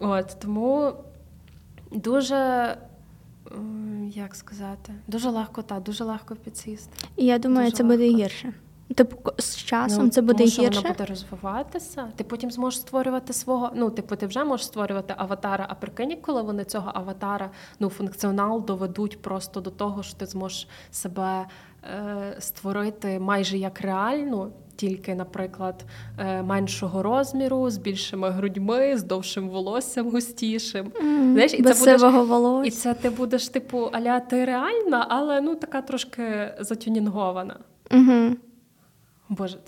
От 0.00 0.36
тому 0.40 0.92
дуже. 1.92 2.76
Як 4.14 4.34
сказати, 4.34 4.92
дуже 5.06 5.30
легко, 5.30 5.62
та 5.62 5.80
дуже 5.80 6.04
легко 6.04 6.36
підсісти. 6.36 7.06
І 7.16 7.26
я 7.26 7.38
думаю, 7.38 7.66
Дуже 7.66 7.76
це 7.76 7.84
буде 7.84 8.08
гірше. 8.08 8.52
Типу, 8.94 9.32
з 9.38 9.56
часом 9.56 10.04
Ну, 10.04 10.10
це 10.10 10.22
буде 10.22 10.38
тому, 10.38 10.50
що 10.50 10.62
гірше. 10.62 10.80
Воно 10.80 10.94
буде 10.94 11.04
розвиватися. 11.04 12.08
Ти 12.16 12.24
потім 12.24 12.50
зможеш 12.50 12.80
створювати 12.80 13.32
свого. 13.32 13.70
Ну, 13.74 13.90
типу, 13.90 14.16
ти 14.16 14.26
вже 14.26 14.44
можеш 14.44 14.66
створювати 14.66 15.14
аватара, 15.16 15.66
а 15.68 15.74
прикинь, 15.74 16.16
коли 16.22 16.42
вони 16.42 16.64
цього 16.64 16.90
аватара, 16.94 17.50
ну, 17.80 17.88
функціонал 17.88 18.64
доведуть 18.64 19.22
просто 19.22 19.60
до 19.60 19.70
того, 19.70 20.02
що 20.02 20.16
ти 20.16 20.26
зможеш 20.26 20.68
себе 20.90 21.46
е, 21.84 22.36
створити 22.38 23.18
майже 23.18 23.58
як 23.58 23.80
реальну. 23.80 24.52
Тільки, 24.76 25.14
наприклад, 25.14 25.84
е, 26.18 26.42
меншого 26.42 27.02
розміру, 27.02 27.70
з 27.70 27.78
більшими 27.78 28.30
грудьми, 28.30 28.98
з 28.98 29.02
довшим 29.02 29.48
волоссям 29.48 30.10
густішим. 30.10 30.92
Знаєш, 31.00 31.54
і 31.54 31.56
це 31.56 31.62
будеш, 31.62 31.78
сивого 31.78 32.64
і 32.64 32.70
це 32.70 32.94
ти 32.94 33.10
будеш, 33.10 33.48
типу, 33.48 33.78
аля 33.92 34.20
ти 34.20 34.44
реальна, 34.44 35.06
але 35.08 35.40
ну 35.40 35.54
така 35.54 35.82
трошки 35.82 36.54
затюнінгована. 36.60 37.56
Угу. 37.90 38.36
Боже, 39.28 39.58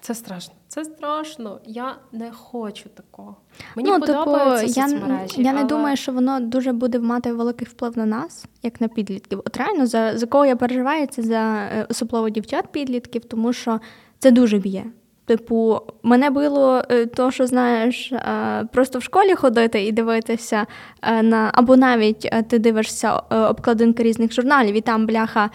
це- 0.00 0.14
страшно. 0.14 0.54
Це 0.68 0.84
страшно. 0.84 1.60
Я 1.64 1.96
не 2.12 2.30
хочу 2.30 2.88
такого. 2.88 3.36
Мені 3.76 3.90
ну, 3.90 4.00
типу, 4.00 4.06
подобаються 4.06 4.80
я, 4.80 4.88
соцмережі. 4.88 5.42
я 5.42 5.52
не 5.52 5.64
думаю, 5.64 5.96
що 5.96 6.12
воно 6.12 6.40
дуже 6.40 6.72
буде 6.72 6.98
мати 6.98 7.32
великий 7.32 7.66
вплив 7.68 7.98
на 7.98 8.06
нас, 8.06 8.46
як 8.62 8.80
на 8.80 8.88
підлітків. 8.88 9.38
От 9.38 9.56
реально, 9.56 9.86
за, 9.86 10.18
за 10.18 10.26
кого 10.26 10.46
я 10.46 10.56
переживаю, 10.56 11.06
це 11.06 11.22
за 11.22 11.54
е, 11.54 11.86
особливо 11.90 12.28
дівчат-підлітків, 12.28 13.24
тому 13.24 13.52
що 13.52 13.80
це 14.24 14.30
дуже 14.30 14.58
б'є. 14.58 14.84
Типу, 15.26 15.80
мене 16.02 16.30
було 16.30 16.82
е, 16.90 17.06
то, 17.06 17.30
що 17.30 17.46
знаєш, 17.46 18.12
е, 18.12 18.68
просто 18.72 18.98
в 18.98 19.02
школі 19.02 19.34
ходити 19.34 19.84
і 19.84 19.92
дивитися 19.92 20.66
е, 21.02 21.22
на 21.22 21.50
або 21.54 21.76
навіть 21.76 22.30
ти 22.48 22.58
дивишся 22.58 23.16
обкладинки 23.30 24.02
різних 24.02 24.32
журналів, 24.32 24.74
і 24.74 24.80
там 24.80 25.06
бляха 25.06 25.50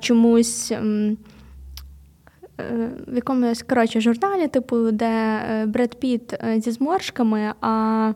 чомусь. 0.00 0.72
в 3.08 3.14
якомусь 3.14 3.62
коротше 3.62 4.00
журналі, 4.00 4.48
типу, 4.48 4.90
де 4.90 5.40
Бред 5.66 6.00
Піт 6.00 6.34
зі 6.56 6.70
зморшками, 6.70 7.52
а 7.60 8.12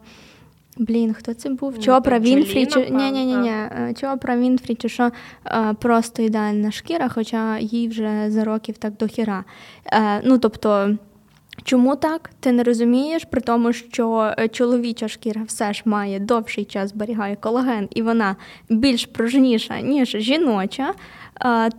блін, 0.80 1.14
хто 1.14 1.34
це 1.34 1.50
був? 1.50 1.78
Чопра 1.78 2.18
Вінфрі, 2.18 2.66
чи 2.66 2.90
ні, 2.90 3.10
ні, 3.10 3.24
ні, 3.24 3.36
ні, 3.36 3.54
Чопра 3.94 4.36
Вінфрі, 4.36 4.74
чи 4.74 4.88
що 4.88 5.10
е, 5.46 5.74
просто 5.80 6.22
ідеальна 6.22 6.70
шкіра, 6.70 7.08
хоча 7.08 7.58
їй 7.58 7.88
вже 7.88 8.30
за 8.30 8.44
років 8.44 8.78
так 8.78 8.96
до 8.96 9.06
хіра. 9.06 9.44
Е, 9.92 10.20
ну, 10.24 10.38
тобто. 10.38 10.96
Чому 11.64 11.96
так? 11.96 12.30
Ти 12.40 12.52
не 12.52 12.62
розумієш, 12.62 13.24
при 13.24 13.40
тому, 13.40 13.72
що 13.72 14.34
е, 14.38 14.48
чоловіча 14.48 15.08
шкіра 15.08 15.42
все 15.46 15.72
ж 15.72 15.82
має 15.84 16.20
довший 16.20 16.64
час 16.64 16.90
зберігає 16.90 17.36
колаген, 17.36 17.88
і 17.94 18.02
вона 18.02 18.36
більш 18.68 19.06
пружніша, 19.06 19.80
ніж 19.80 20.08
жіноча. 20.08 20.94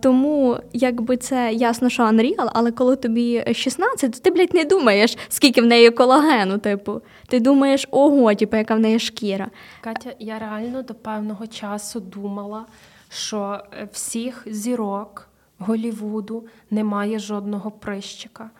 Тому, 0.00 0.58
якби 0.72 1.16
це 1.16 1.52
ясно, 1.52 1.88
що 1.88 2.02
Unreal, 2.02 2.50
але 2.54 2.72
коли 2.72 2.96
тобі 2.96 3.44
16, 3.54 4.12
то 4.12 4.18
ти, 4.18 4.30
блядь, 4.30 4.54
не 4.54 4.64
думаєш, 4.64 5.18
скільки 5.28 5.62
в 5.62 5.66
неї 5.66 5.90
колагену. 5.90 6.58
Типу, 6.58 7.00
ти 7.28 7.40
думаєш, 7.40 7.88
ого, 7.90 8.34
типу, 8.34 8.56
яка 8.56 8.74
в 8.74 8.80
неї 8.80 8.98
шкіра. 8.98 9.50
Катя, 9.80 10.10
я 10.18 10.38
реально 10.38 10.82
до 10.82 10.94
певного 10.94 11.46
часу 11.46 12.00
думала, 12.00 12.66
що 13.08 13.60
е, 13.72 13.88
всіх 13.92 14.42
зірок 14.46 15.28
Голівуду 15.58 16.46
немає 16.70 17.18
жодного 17.18 17.70
прищика. 17.70 18.50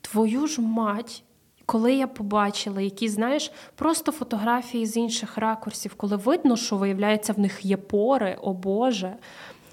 Твою 0.00 0.46
ж 0.46 0.60
мать. 0.60 1.22
Коли 1.66 1.94
я 1.94 2.06
побачила, 2.06 2.80
які, 2.80 3.08
знаєш, 3.08 3.52
просто 3.74 4.12
фотографії 4.12 4.86
з 4.86 4.96
інших 4.96 5.38
ракурсів, 5.38 5.94
коли 5.94 6.16
видно, 6.16 6.56
що 6.56 6.76
виявляється, 6.76 7.32
в 7.32 7.38
них 7.38 7.64
є 7.64 7.76
пори, 7.76 8.38
о 8.42 8.52
Боже, 8.52 9.12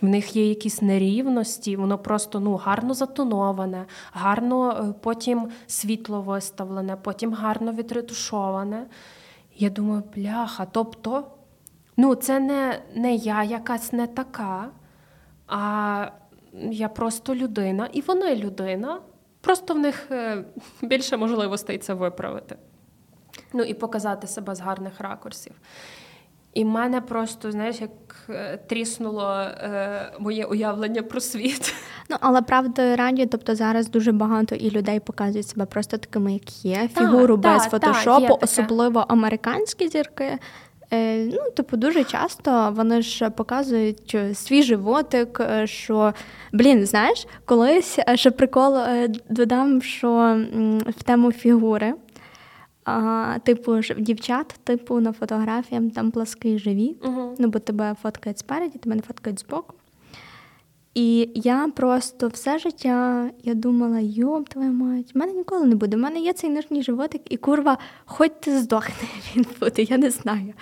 в 0.01 0.05
них 0.05 0.35
є 0.35 0.49
якісь 0.49 0.81
нерівності, 0.81 1.75
воно 1.75 1.97
просто 1.97 2.39
ну, 2.39 2.55
гарно 2.55 2.93
затоноване, 2.93 3.85
гарно 4.11 4.71
е, 4.71 4.93
потім 5.01 5.49
світло 5.67 6.21
виставлене, 6.21 6.95
потім 6.95 7.33
гарно 7.33 7.71
відретушоване. 7.71 8.85
Я 9.55 9.69
думаю, 9.69 10.03
бляха, 10.15 10.67
тобто, 10.71 11.23
ну, 11.97 12.15
це 12.15 12.39
не, 12.39 12.81
не 12.95 13.15
я 13.15 13.43
якась 13.43 13.93
не 13.93 14.07
така, 14.07 14.69
а 15.47 16.11
я 16.71 16.89
просто 16.89 17.35
людина, 17.35 17.89
і 17.93 18.01
вони 18.01 18.35
людина. 18.35 18.99
Просто 19.41 19.73
в 19.73 19.79
них 19.79 20.07
е, 20.11 20.43
більше 20.81 21.17
можливостей 21.17 21.77
це 21.77 21.93
виправити. 21.93 22.55
Ну 23.53 23.63
і 23.63 23.73
показати 23.73 24.27
себе 24.27 24.55
з 24.55 24.59
гарних 24.59 25.01
ракурсів. 25.01 25.53
І 26.53 26.63
в 26.63 26.67
мене 26.67 27.01
просто, 27.01 27.51
знаєш, 27.51 27.81
як 27.81 27.91
е, 28.29 28.59
тріснуло 28.67 29.31
е, 29.41 30.11
моє 30.19 30.45
уявлення 30.45 31.03
про 31.03 31.19
світ. 31.21 31.73
Ну, 32.09 32.17
але 32.19 32.41
правда 32.41 32.95
раді, 32.95 33.25
тобто 33.25 33.55
зараз 33.55 33.89
дуже 33.89 34.11
багато 34.11 34.55
і 34.55 34.71
людей 34.71 34.99
показують 34.99 35.47
себе 35.47 35.65
просто 35.65 35.97
такими, 35.97 36.33
як 36.33 36.65
є, 36.65 36.89
Так, 36.93 37.03
фігуру 37.03 37.37
без 37.37 37.63
так, 37.63 37.71
так, 37.71 37.81
фотошопу, 37.81 38.39
особливо 38.41 39.05
американські 39.07 39.87
зірки. 39.87 40.39
Е, 40.93 41.25
ну, 41.25 41.51
типу, 41.55 41.77
дуже 41.77 42.03
часто 42.03 42.73
вони 42.75 43.01
ж 43.01 43.29
показують 43.29 44.17
свій 44.33 44.63
животик, 44.63 45.39
е, 45.39 45.67
що 45.67 46.13
блін, 46.53 46.85
знаєш, 46.85 47.27
колись 47.45 47.99
е, 48.09 48.17
ще 48.17 48.31
прикол 48.31 48.77
е, 48.77 49.09
додам, 49.29 49.81
що 49.81 50.37
в 50.97 51.03
тему 51.03 51.31
фігури. 51.31 51.93
А, 52.89 53.39
типу, 53.43 53.81
ж 53.81 53.93
в 53.93 54.01
дівчат, 54.01 54.47
типу, 54.63 54.99
на 54.99 55.13
фотографіях 55.13 55.83
там 55.95 56.11
плаский 56.11 56.59
живіт. 56.59 57.05
Угу. 57.05 57.35
Ну, 57.39 57.47
бо 57.47 57.59
тебе 57.59 57.95
фоткають 58.01 58.39
спереді, 58.39 58.77
тебе 58.77 58.95
не 58.95 59.01
фоткають 59.01 59.39
збоку. 59.39 59.73
І 60.93 61.29
я 61.35 61.71
просто 61.75 62.27
все 62.27 62.59
життя 62.59 63.29
я 63.43 63.53
думала, 63.53 63.99
йоп, 63.99 64.49
твою 64.49 64.71
мать, 64.71 65.15
в 65.15 65.17
мене 65.17 65.33
ніколи 65.33 65.65
не 65.65 65.75
буде. 65.75 65.97
У 65.97 65.99
мене 65.99 66.19
є 66.19 66.33
цей 66.33 66.49
нижній 66.49 66.83
животик, 66.83 67.21
і 67.29 67.37
курва, 67.37 67.77
хоч 68.05 68.31
ти 68.39 68.59
здохне, 68.59 69.07
він 69.35 69.45
буде, 69.59 69.81
я 69.83 69.97
не 69.97 70.11
знаю. 70.11 70.53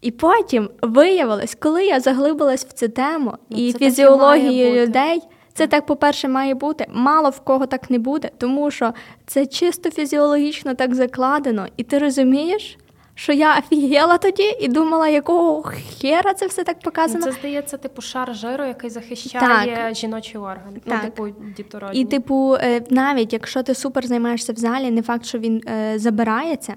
І 0.00 0.10
потім 0.10 0.70
виявилось, 0.82 1.56
коли 1.60 1.86
я 1.86 2.00
заглибилась 2.00 2.64
в 2.64 2.72
цю 2.72 2.88
тему 2.88 3.34
Ну, 3.50 3.56
і 3.58 3.60
має 3.60 3.72
фізіології 3.72 4.86
бути. 4.86 5.26
Це 5.58 5.66
так, 5.66 5.86
по-перше, 5.86 6.28
має 6.28 6.54
бути. 6.54 6.86
Мало 6.92 7.30
в 7.30 7.40
кого 7.40 7.66
так 7.66 7.90
не 7.90 7.98
буде, 7.98 8.30
тому 8.38 8.70
що 8.70 8.94
це 9.26 9.46
чисто 9.46 9.90
фізіологічно 9.90 10.74
так 10.74 10.94
закладено, 10.94 11.66
і 11.76 11.82
ти 11.82 11.98
розумієш, 11.98 12.78
що 13.14 13.32
я 13.32 13.58
офігела 13.58 14.18
тоді 14.18 14.56
і 14.60 14.68
думала, 14.68 15.08
якого 15.08 15.62
хера 16.00 16.34
це 16.34 16.46
все 16.46 16.64
так 16.64 16.80
показано. 16.80 17.24
Це 17.24 17.32
здається, 17.32 17.76
типу 17.76 18.02
шар 18.02 18.34
жиру, 18.34 18.64
який 18.64 18.90
захищає 18.90 19.76
так. 19.76 19.94
жіночий 19.94 20.40
орган. 20.40 20.80
Ну, 20.84 20.98
типу 21.04 21.28
дітородні. 21.56 22.00
І, 22.00 22.04
типу, 22.04 22.56
е, 22.60 22.82
навіть 22.90 23.32
якщо 23.32 23.62
ти 23.62 23.74
супер 23.74 24.06
займаєшся 24.06 24.52
в 24.52 24.56
залі, 24.56 24.90
не 24.90 25.02
факт, 25.02 25.24
що 25.24 25.38
він 25.38 25.62
е, 25.68 25.98
забирається. 25.98 26.74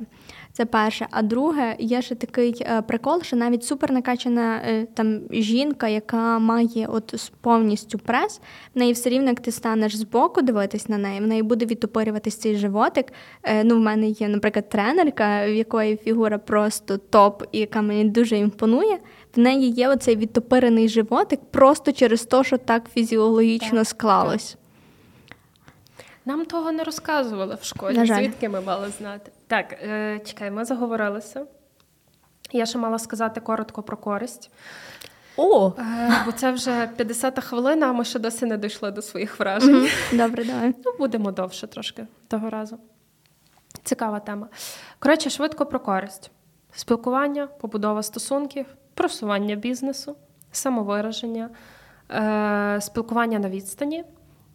Це 0.54 0.66
перше. 0.66 1.08
А 1.12 1.22
друге, 1.22 1.76
є 1.80 2.02
ще 2.02 2.16
такий 2.16 2.56
е, 2.62 2.82
прикол, 2.82 3.22
що 3.22 3.36
навіть 3.36 3.64
супернакачана 3.64 4.56
е, 4.56 4.88
там 4.93 5.20
жінка, 5.32 5.88
яка 5.88 6.39
має 6.39 6.88
от 6.88 7.32
повністю 7.41 7.99
прес, 7.99 8.41
в 8.76 8.80
неї 8.80 8.93
все 8.93 9.10
рівно, 9.10 9.28
як 9.28 9.39
ти 9.39 9.52
станеш 9.52 9.95
збоку 9.95 10.41
дивитись 10.41 10.89
на 10.89 10.97
неї, 10.97 11.20
в 11.20 11.28
неї 11.28 11.43
буде 11.43 11.66
відтопирюватись 11.66 12.38
цей 12.38 12.56
животик. 12.56 13.14
Е, 13.43 13.64
ну, 13.64 13.76
в 13.76 13.80
мене 13.80 14.08
є, 14.08 14.28
наприклад, 14.28 14.70
тренерка, 14.70 15.45
в 15.45 15.54
якої 15.54 15.97
фігура 15.97 16.38
просто 16.38 16.97
топ, 16.97 17.43
і 17.52 17.60
яка 17.60 17.82
мені 17.82 18.06
дуже 18.06 18.38
імпонує. 18.38 18.99
В 19.36 19.39
неї 19.39 19.70
є 19.70 19.89
оцей 19.89 20.16
відтопирений 20.16 20.89
животик 20.89 21.39
просто 21.52 21.91
через 21.91 22.26
те, 22.26 22.43
що 22.43 22.58
так 22.58 22.89
фізіологічно 22.93 23.86
склалось. 23.86 24.58
Нам 26.26 26.46
того 26.46 26.72
не 26.72 26.84
розказували 26.84 27.58
в 27.62 27.64
школі, 27.64 28.06
звідки 28.06 28.50
ми 28.50 28.62
мали 28.62 28.90
знати. 28.90 29.32
Так, 29.48 29.74
е, 29.74 30.20
чекай, 30.26 30.52
ми 30.52 30.66
заговорилися. 30.66 31.46
Я 32.52 32.66
ще 32.66 32.78
мала 32.78 33.00
сказати 33.00 33.42
коротко 33.42 33.84
про 33.84 33.98
користь. 33.98 34.52
О! 35.38 35.74
Е, 35.80 36.24
бо 36.26 36.32
це 36.32 36.52
вже 36.52 36.90
50-та 36.98 37.42
хвилина, 37.42 37.90
а 37.90 37.94
ми 37.94 38.06
ще 38.06 38.20
досі 38.20 38.46
не 38.46 38.58
дійшли 38.58 38.92
до 38.92 39.02
своїх 39.02 39.40
вражень. 39.40 39.76
Mm-hmm. 39.76 40.18
Добре, 40.18 40.46
давай. 40.46 40.76
Ну, 40.86 40.94
будемо 41.00 41.32
довше 41.32 41.68
трошки 41.68 42.08
того 42.28 42.50
разу. 42.50 42.78
Цікава 43.84 44.20
тема. 44.20 44.48
Коротше, 45.00 45.30
швидко 45.30 45.66
про 45.66 45.80
користь: 45.80 46.32
спілкування, 46.72 47.48
побудова 47.48 48.04
стосунків, 48.04 48.66
просування 48.94 49.56
бізнесу, 49.56 50.16
самовираження, 50.52 51.50
е, 52.12 52.82
спілкування 52.82 53.40
на 53.40 53.50
відстані 53.50 54.04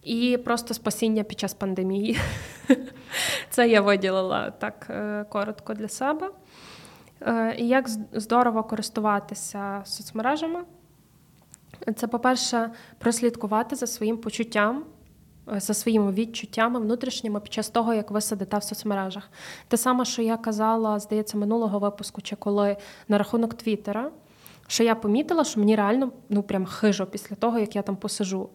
і 0.07 0.37
просто 0.37 0.73
спасіння 0.73 1.23
під 1.23 1.39
час 1.39 1.53
пандемії. 1.53 2.19
Це 3.49 3.69
я 3.69 3.81
виділила 3.81 4.51
так 4.51 4.87
е, 4.89 5.25
коротко 5.29 5.73
для 5.73 5.87
себе. 5.87 6.29
Е, 7.21 7.55
і 7.57 7.67
як 7.67 7.89
здорово 8.13 8.63
користуватися 8.63 9.81
соцмережами. 9.85 10.59
Це, 11.95 12.07
по-перше, 12.07 12.71
прослідкувати 12.97 13.75
за 13.75 13.87
своїм 13.87 14.17
почуттям, 14.17 14.83
е, 15.53 15.59
за 15.59 15.73
своїми 15.73 16.11
відчуттями 16.11 16.79
внутрішніми 16.79 17.39
під 17.39 17.53
час 17.53 17.69
того, 17.69 17.93
як 17.93 18.11
ви 18.11 18.21
сидите 18.21 18.57
в 18.57 18.63
соцмережах. 18.63 19.29
Те 19.67 19.77
саме, 19.77 20.05
що 20.05 20.21
я 20.21 20.37
казала, 20.37 20.99
здається, 20.99 21.37
минулого 21.37 21.79
випуску, 21.79 22.21
чи 22.21 22.35
коли 22.35 22.77
на 23.07 23.17
рахунок 23.17 23.53
Твіттера, 23.53 24.11
що 24.67 24.83
я 24.83 24.95
помітила, 24.95 25.43
що 25.43 25.59
мені 25.59 25.75
реально 25.75 26.11
ну 26.29 26.43
прям 26.43 26.65
хижо 26.65 27.05
після 27.05 27.35
того, 27.35 27.59
як 27.59 27.75
я 27.75 27.81
там 27.81 27.95
посижу. 27.95 28.49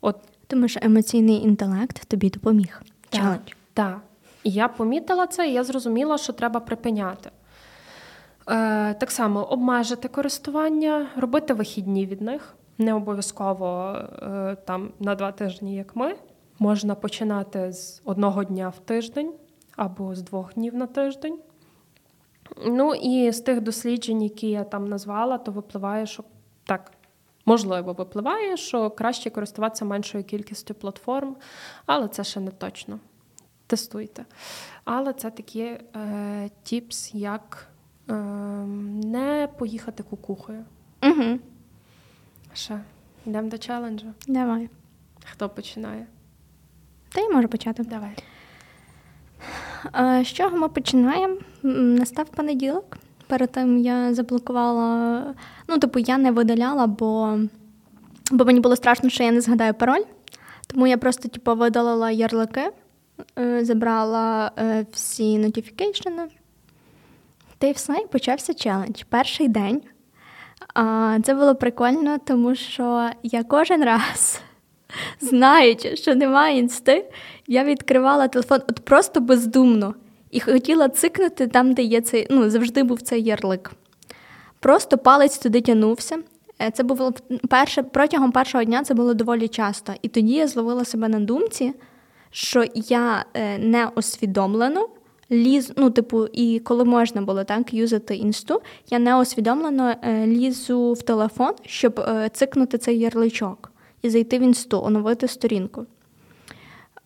От 0.00 0.16
тому 0.46 0.68
що 0.68 0.80
емоційний 0.82 1.42
інтелект 1.42 2.08
тобі 2.08 2.30
допоміг. 2.30 2.82
Так, 3.10 3.40
так. 3.74 4.00
І 4.44 4.50
я 4.50 4.68
помітила 4.68 5.26
це, 5.26 5.48
і 5.48 5.52
я 5.52 5.64
зрозуміла, 5.64 6.18
що 6.18 6.32
треба 6.32 6.60
припиняти. 6.60 7.30
Е, 8.48 8.94
Так 8.94 9.10
само 9.10 9.44
обмежити 9.44 10.08
користування, 10.08 11.06
робити 11.16 11.54
вихідні 11.54 12.06
від 12.06 12.20
них. 12.20 12.54
Не 12.78 12.94
обов'язково 12.94 13.98
е, 14.22 14.56
там 14.64 14.90
на 15.00 15.14
два 15.14 15.32
тижні, 15.32 15.76
як 15.76 15.96
ми. 15.96 16.14
Можна 16.58 16.94
починати 16.94 17.72
з 17.72 18.02
одного 18.04 18.44
дня 18.44 18.68
в 18.68 18.78
тиждень 18.78 19.32
або 19.76 20.14
з 20.14 20.22
двох 20.22 20.54
днів 20.54 20.74
на 20.74 20.86
тиждень. 20.86 21.38
Ну 22.66 22.94
і 22.94 23.32
з 23.32 23.40
тих 23.40 23.60
досліджень, 23.60 24.22
які 24.22 24.50
я 24.50 24.64
там 24.64 24.88
назвала, 24.88 25.38
то 25.38 25.52
випливає, 25.52 26.06
що 26.06 26.24
так, 26.64 26.92
Можливо, 27.46 27.92
випливає, 27.92 28.56
що 28.56 28.90
краще 28.90 29.30
користуватися 29.30 29.84
меншою 29.84 30.24
кількістю 30.24 30.74
платформ, 30.74 31.36
але 31.86 32.08
це 32.08 32.24
ще 32.24 32.40
не 32.40 32.50
точно. 32.50 32.98
Тестуйте. 33.66 34.24
Але 34.84 35.12
це 35.12 35.30
такі 35.30 35.62
е, 35.62 36.50
тіпс, 36.62 37.14
як 37.14 37.68
е, 38.10 38.14
не 39.04 39.48
поїхати 39.58 40.02
кукухою. 40.02 40.64
Угу. 41.02 41.38
Ще, 42.54 42.80
йдемо 43.26 43.50
до 43.50 43.58
челенджу. 43.58 44.06
Давай. 44.28 44.68
Хто 45.32 45.48
починає? 45.48 46.06
Та 47.08 47.20
я 47.20 47.28
можу 47.28 47.48
почати. 47.48 47.84
Давай. 47.84 48.16
З 50.24 50.26
чого 50.26 50.56
ми 50.56 50.68
починаємо? 50.68 51.36
Настав 51.62 52.28
понеділок. 52.28 52.98
Перед 53.26 53.52
тим 53.52 53.78
я 53.78 54.14
заблокувала, 54.14 55.34
ну, 55.68 55.78
типу, 55.78 55.98
я 55.98 56.18
не 56.18 56.30
видаляла, 56.30 56.86
бо 56.86 57.38
бо 58.30 58.44
мені 58.44 58.60
було 58.60 58.76
страшно, 58.76 59.10
що 59.10 59.22
я 59.22 59.32
не 59.32 59.40
згадаю 59.40 59.74
пароль. 59.74 60.02
Тому 60.66 60.86
я 60.86 60.98
просто 60.98 61.28
типу, 61.28 61.54
видалила 61.54 62.10
ярлики, 62.10 62.70
е, 63.38 63.64
забрала 63.64 64.50
е, 64.58 64.86
всі 64.92 65.38
нотіфікейшени. 65.38 66.22
Та 67.58 67.66
й 67.66 67.72
все, 67.72 67.92
і 67.92 68.06
почався 68.06 68.54
челендж. 68.54 69.02
Перший 69.08 69.48
день. 69.48 69.82
Це 71.22 71.34
було 71.34 71.54
прикольно, 71.54 72.18
тому 72.18 72.54
що 72.54 73.10
я 73.22 73.44
кожен 73.44 73.84
раз, 73.84 74.40
знаючи, 75.20 75.96
що 75.96 76.14
немає 76.14 76.58
інсти, 76.58 77.10
я 77.46 77.64
відкривала 77.64 78.28
телефон 78.28 78.60
от 78.68 78.80
просто 78.84 79.20
бездумно 79.20 79.94
і 80.36 80.40
хотіла 80.40 80.88
цикнути 80.88 81.46
там, 81.46 81.72
де 81.72 81.82
є 81.82 82.00
цей, 82.00 82.26
ну, 82.30 82.50
завжди 82.50 82.82
був 82.82 83.02
цей 83.02 83.22
ярлик. 83.22 83.72
Просто 84.60 84.98
палець 84.98 85.38
туди 85.38 85.60
тянувся. 85.60 86.18
Е, 86.62 86.70
це 86.70 86.82
було 86.82 87.12
перше, 87.48 87.82
протягом 87.82 88.32
першого 88.32 88.64
дня 88.64 88.84
це 88.84 88.94
було 88.94 89.14
доволі 89.14 89.48
часто. 89.48 89.92
І 90.02 90.08
тоді 90.08 90.32
я 90.32 90.48
зловила 90.48 90.84
себе 90.84 91.08
на 91.08 91.20
думці, 91.20 91.74
що 92.30 92.64
я 92.74 93.24
е, 93.34 93.58
не 93.58 93.86
усвідомлено 93.86 94.88
ліз, 95.30 95.72
ну, 95.76 95.90
типу, 95.90 96.26
і 96.26 96.58
коли 96.58 96.84
можна 96.84 97.22
було 97.22 97.44
так 97.44 97.74
юзати 97.74 98.16
інсту, 98.16 98.60
я 98.90 98.98
не 98.98 99.20
усвідомлено 99.20 99.94
е, 100.02 100.26
лізу 100.26 100.92
в 100.92 101.02
телефон, 101.02 101.52
щоб 101.64 102.00
цикнути 102.32 102.78
цей 102.78 102.98
ярличок 102.98 103.72
і 104.02 104.10
зайти 104.10 104.38
в 104.38 104.42
інсту, 104.42 104.82
оновити 104.82 105.28
сторінку. 105.28 105.86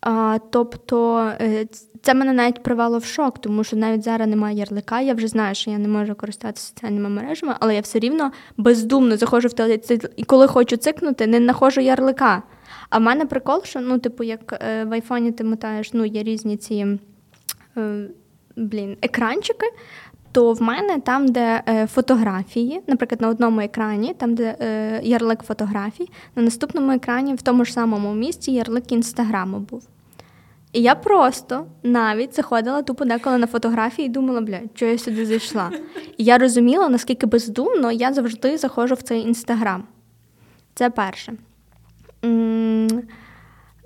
А, 0.01 0.39
Тобто 0.49 1.17
е, 1.41 1.67
це 2.01 2.13
мене 2.13 2.33
навіть 2.33 2.63
привело 2.63 2.97
в 2.97 3.05
шок, 3.05 3.39
тому 3.39 3.63
що 3.63 3.77
навіть 3.77 4.03
зараз 4.03 4.27
немає 4.27 4.57
ярлика. 4.57 5.01
Я 5.01 5.13
вже 5.13 5.27
знаю, 5.27 5.55
що 5.55 5.71
я 5.71 5.77
не 5.77 5.87
можу 5.87 6.15
користуватися 6.15 6.67
соціальними 6.67 7.09
мережами, 7.09 7.55
але 7.59 7.75
я 7.75 7.81
все 7.81 7.99
рівно 7.99 8.31
бездумно 8.57 9.17
заходжу 9.17 9.47
в 9.47 9.53
телефон 9.53 9.99
і 10.15 10.23
коли 10.23 10.47
хочу 10.47 10.77
цикнути, 10.77 11.27
не 11.27 11.37
знаходжу 11.37 11.81
ярлика. 11.81 12.43
А 12.89 12.97
в 12.97 13.01
мене 13.01 13.25
прикол, 13.25 13.63
що 13.63 13.79
ну, 13.79 13.99
типу, 13.99 14.23
як 14.23 14.53
е, 14.53 14.83
в 14.83 14.93
айфоні 14.93 15.31
ти 15.31 15.43
мотаєш, 15.43 15.93
ну, 15.93 16.05
є 16.05 16.23
різні 16.23 16.57
ці 16.57 16.97
е, 17.77 18.07
блін, 18.55 18.97
екранчики. 19.01 19.65
То 20.31 20.53
в 20.53 20.61
мене 20.61 20.99
там, 20.99 21.27
де 21.27 21.63
е, 21.67 21.87
фотографії, 21.87 22.81
наприклад, 22.87 23.21
на 23.21 23.27
одному 23.27 23.61
екрані, 23.61 24.13
там, 24.13 24.35
де 24.35 24.55
е, 24.61 25.01
ярлик 25.03 25.43
фотографій, 25.43 26.09
на 26.35 26.43
наступному 26.43 26.91
екрані 26.91 27.33
в 27.33 27.41
тому 27.41 27.65
ж 27.65 27.73
самому 27.73 28.13
місці 28.13 28.51
ярлик 28.51 28.91
інстаграму 28.91 29.59
був. 29.59 29.87
І 30.73 30.81
я 30.81 30.95
просто 30.95 31.65
навіть 31.83 32.35
заходила 32.35 32.81
тупо 32.81 33.05
деколи 33.05 33.37
на 33.37 33.47
фотографії 33.47 34.05
і 34.05 34.09
думала, 34.09 34.41
бля, 34.41 34.59
що 34.73 34.85
я 34.85 34.97
сюди 34.97 35.25
зайшла. 35.25 35.71
І 36.17 36.23
я 36.23 36.37
розуміла, 36.37 36.89
наскільки 36.89 37.25
бездумно 37.25 37.91
я 37.91 38.13
завжди 38.13 38.57
заходжу 38.57 38.95
в 38.95 39.01
цей 39.01 39.21
інстаграм. 39.21 39.83
Це 40.75 40.89
перше. 40.89 41.33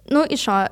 Ну 0.09 0.23
і 0.29 0.37
що? 0.37 0.65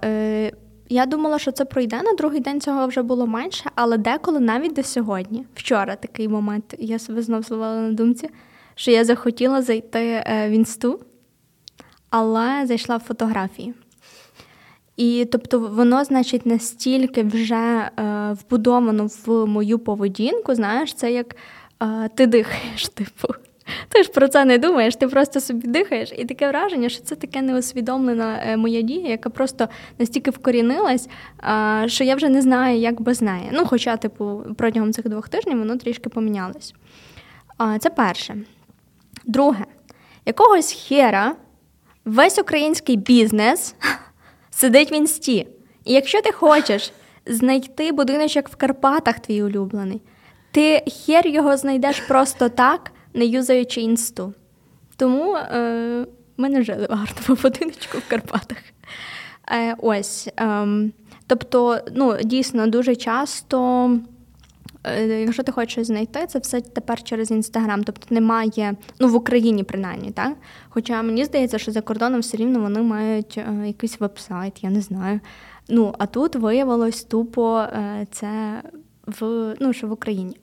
Я 0.94 1.06
думала, 1.06 1.40
що 1.40 1.52
це 1.52 1.66
пройде. 1.66 2.02
На 2.02 2.14
другий 2.14 2.40
день 2.40 2.62
цього 2.62 2.88
вже 2.88 3.02
було 3.02 3.28
менше, 3.28 3.70
але 3.76 3.98
деколи 3.98 4.40
навіть 4.40 4.74
до 4.74 4.84
сьогодні, 4.84 5.46
вчора 5.56 5.96
такий 5.96 6.28
момент, 6.28 6.76
я 6.80 7.00
себе 7.00 7.22
знов 7.22 7.44
зловила 7.44 7.82
на 7.82 7.92
думці, 7.92 8.30
що 8.76 8.92
я 8.92 9.06
захотіла 9.06 9.62
зайти 9.62 10.00
е, 10.00 10.50
в 10.50 10.52
інсту, 10.52 11.00
але 12.10 12.66
зайшла 12.66 12.98
в 12.98 13.00
фотографії. 13.00 13.74
І 14.98 15.28
тобто 15.32 15.60
воно, 15.60 16.04
значить, 16.04 16.46
настільки 16.46 17.24
вже 17.24 17.56
е, 17.56 17.92
вбудовано 18.34 19.10
в 19.26 19.46
мою 19.46 19.80
поведінку, 19.80 20.56
знаєш, 20.56 20.94
це 20.94 21.12
як 21.12 21.36
е, 21.84 22.10
ти 22.16 22.28
дихаєш, 22.28 22.90
типу. 22.94 23.34
Ти 23.90 24.04
ж 24.04 24.12
про 24.12 24.28
це 24.28 24.46
не 24.46 24.58
думаєш, 24.58 24.96
ти 24.96 25.08
просто 25.08 25.40
собі 25.40 25.68
дихаєш, 25.68 26.14
і 26.18 26.26
таке 26.26 26.48
враження, 26.50 26.90
що 26.90 27.04
це 27.04 27.16
таке 27.16 27.42
неусвідомлена 27.42 28.40
е, 28.46 28.58
моя 28.58 28.82
дія, 28.82 29.10
яка 29.10 29.30
просто 29.30 29.68
настільки 30.00 30.32
вкорінилась, 30.32 31.10
що 31.86 32.04
я 32.04 32.16
вже 32.16 32.30
не 32.30 32.42
знаю, 32.42 32.80
як 32.80 33.02
без 33.02 33.22
неї. 33.22 33.50
Ну, 33.52 33.66
хоча, 33.66 33.98
типу, 33.98 34.44
протягом 34.58 34.94
цих 34.94 35.10
двох 35.10 35.30
тижнів 35.30 35.60
воно 35.60 35.78
трішки 35.78 36.10
помінялось. 36.10 36.74
Це 37.80 37.90
перше. 37.90 38.38
Друге, 39.26 39.66
якогось 40.26 40.86
хера 40.88 41.36
весь 42.06 42.40
український 42.40 42.96
бізнес 42.96 43.76
сидить 44.50 44.92
в 44.92 44.94
інсті. 44.94 45.48
І 45.86 45.94
якщо 45.94 46.22
ти 46.22 46.32
хочеш 46.32 46.92
знайти 47.26 47.92
будиночок 47.92 48.50
в 48.50 48.56
Карпатах, 48.56 49.20
твій 49.20 49.44
улюблений, 49.44 50.02
Ти 50.52 50.84
хер 51.06 51.28
його 51.28 51.58
знайдеш 51.58 52.00
просто 52.00 52.50
так, 52.50 52.92
не 53.14 53.26
юзаючи 53.26 53.82
інсту. 53.82 54.34
Тому 54.98 55.36
е, 55.36 56.06
ми 56.38 56.50
не 56.50 56.64
жили 56.64 56.88
в 56.90 56.94
гарному 56.94 57.42
будиночку 57.44 57.98
в 57.98 58.10
Карпатах. 58.10 58.58
Е, 59.52 59.76
Ось. 59.78 60.30
Е, 60.40 60.68
тобто, 61.28 61.80
ну, 61.96 62.18
дійсно, 62.24 62.68
дуже 62.68 62.96
часто. 62.96 63.90
Е, 64.84 65.08
якщо 65.08 65.44
ти 65.44 65.52
хочеш 65.52 65.88
знайти, 65.88 66.28
це 66.28 66.40
все 66.40 66.62
тепер 66.62 67.04
через 67.04 67.32
інстаграм. 67.32 67.84
Тобто 67.84 68.16
немає, 68.16 68.76
ну 69.00 69.08
в 69.08 69.16
Україні 69.16 69.64
принаймні, 69.64 70.12
так? 70.12 70.34
Хоча 70.70 71.02
мені 71.02 71.26
здається, 71.26 71.58
що 71.58 71.72
за 71.72 71.82
кордоном 71.82 72.22
все 72.22 72.38
рівно 72.38 72.60
вони 72.60 72.82
мають 72.82 73.38
е, 73.38 73.68
якийсь 73.68 74.00
веб-сайт, 74.00 74.64
я 74.64 74.70
не 74.70 74.82
знаю. 74.82 75.20
Ну, 75.70 75.96
а 75.98 76.06
тут 76.06 76.36
виявилось 76.36 77.04
тупо 77.04 77.58
е, 77.60 78.08
це 78.12 78.62
в 79.08 79.54
ну, 79.60 79.74
що 79.74 79.88
в 79.88 79.92
Україні. 79.92 80.38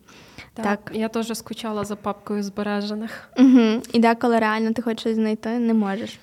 Так, 0.55 0.65
так. 0.65 0.97
Я 0.97 1.09
теж 1.09 1.39
скучала 1.39 1.85
за 1.85 1.97
папкою 1.97 2.43
збережених. 2.43 3.31
Угу. 3.39 3.83
І 3.93 3.99
деколи 3.99 4.39
реально 4.39 4.73
ти 4.73 4.83
хочеш 4.83 5.15
знайти, 5.15 5.59
не 5.59 5.75
можеш. 5.75 6.19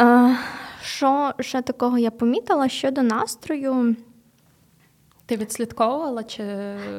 Е, 0.00 0.36
що 0.82 1.32
ще 1.40 1.62
такого 1.62 1.98
я 1.98 2.10
помітила 2.10 2.68
щодо 2.68 3.02
настрою? 3.02 3.96
Ти 5.26 5.36
відслідковувала? 5.36 6.24
чи... 6.24 6.42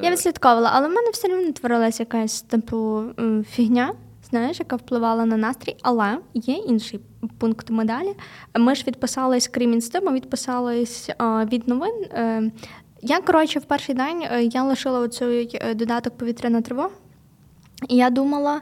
Я 0.01 0.12
відслідковувала, 0.12 0.72
але 0.74 0.88
в 0.88 0.91
мене 0.91 1.10
все 1.10 1.34
одно 1.34 1.51
творилася 1.51 2.03
якась 2.03 2.41
типу 2.41 3.03
фігня, 3.49 3.93
знаєш, 4.30 4.60
яка 4.60 4.76
впливала 4.76 5.26
на 5.26 5.38
настрій. 5.38 5.76
Але 5.82 6.18
є 6.34 6.53
інший 6.53 6.99
пункт 7.38 7.70
медалі. 7.70 8.16
Ми 8.55 8.76
ж 8.76 8.84
відписались, 8.88 9.47
крім 9.47 9.74
інсти, 9.74 10.01
ми 10.01 10.12
відписались 10.12 11.10
від 11.22 11.68
новин. 11.68 11.93
Е, 12.98 13.08
я, 13.08 13.22
коротше, 13.22 13.60
в 13.60 13.66
перший 13.66 13.95
день 13.95 14.24
е, 14.32 14.43
я 14.43 14.64
лишила 14.64 15.00
оцей 15.00 15.60
е, 15.62 15.74
додаток 15.74 16.18
повітряна 16.18 16.62
тривога. 16.62 16.89
І 17.89 17.95
я 17.95 18.10
думала, 18.10 18.62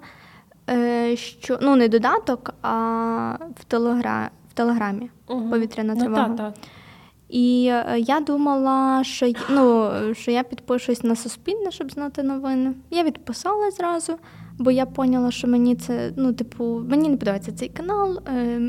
що 1.15 1.59
ну 1.61 1.75
не 1.75 1.87
додаток, 1.87 2.53
а 2.61 3.37
в 3.55 3.63
телегра... 3.63 4.29
в 4.49 4.53
телеграмі 4.53 5.09
угу. 5.27 5.49
повітряна 5.49 5.95
ну. 5.95 6.15
Та, 6.15 6.29
та. 6.29 6.53
І 7.29 7.61
я 7.97 8.19
думала, 8.19 9.03
що 9.03 9.31
ну, 9.49 9.91
що 10.13 10.31
я 10.31 10.43
підпишусь 10.43 11.03
на 11.03 11.15
Суспільне, 11.15 11.71
щоб 11.71 11.91
знати 11.91 12.23
новини. 12.23 12.73
Я 12.91 13.03
відписала 13.03 13.71
зразу, 13.71 14.13
бо 14.57 14.71
я 14.71 14.85
поняла, 14.85 15.31
що 15.31 15.47
мені 15.47 15.75
це, 15.75 16.11
ну, 16.15 16.33
типу, 16.33 16.83
мені 16.89 17.09
не 17.09 17.17
подобається 17.17 17.51
цей 17.51 17.69
канал. 17.69 18.19
Е, 18.27 18.61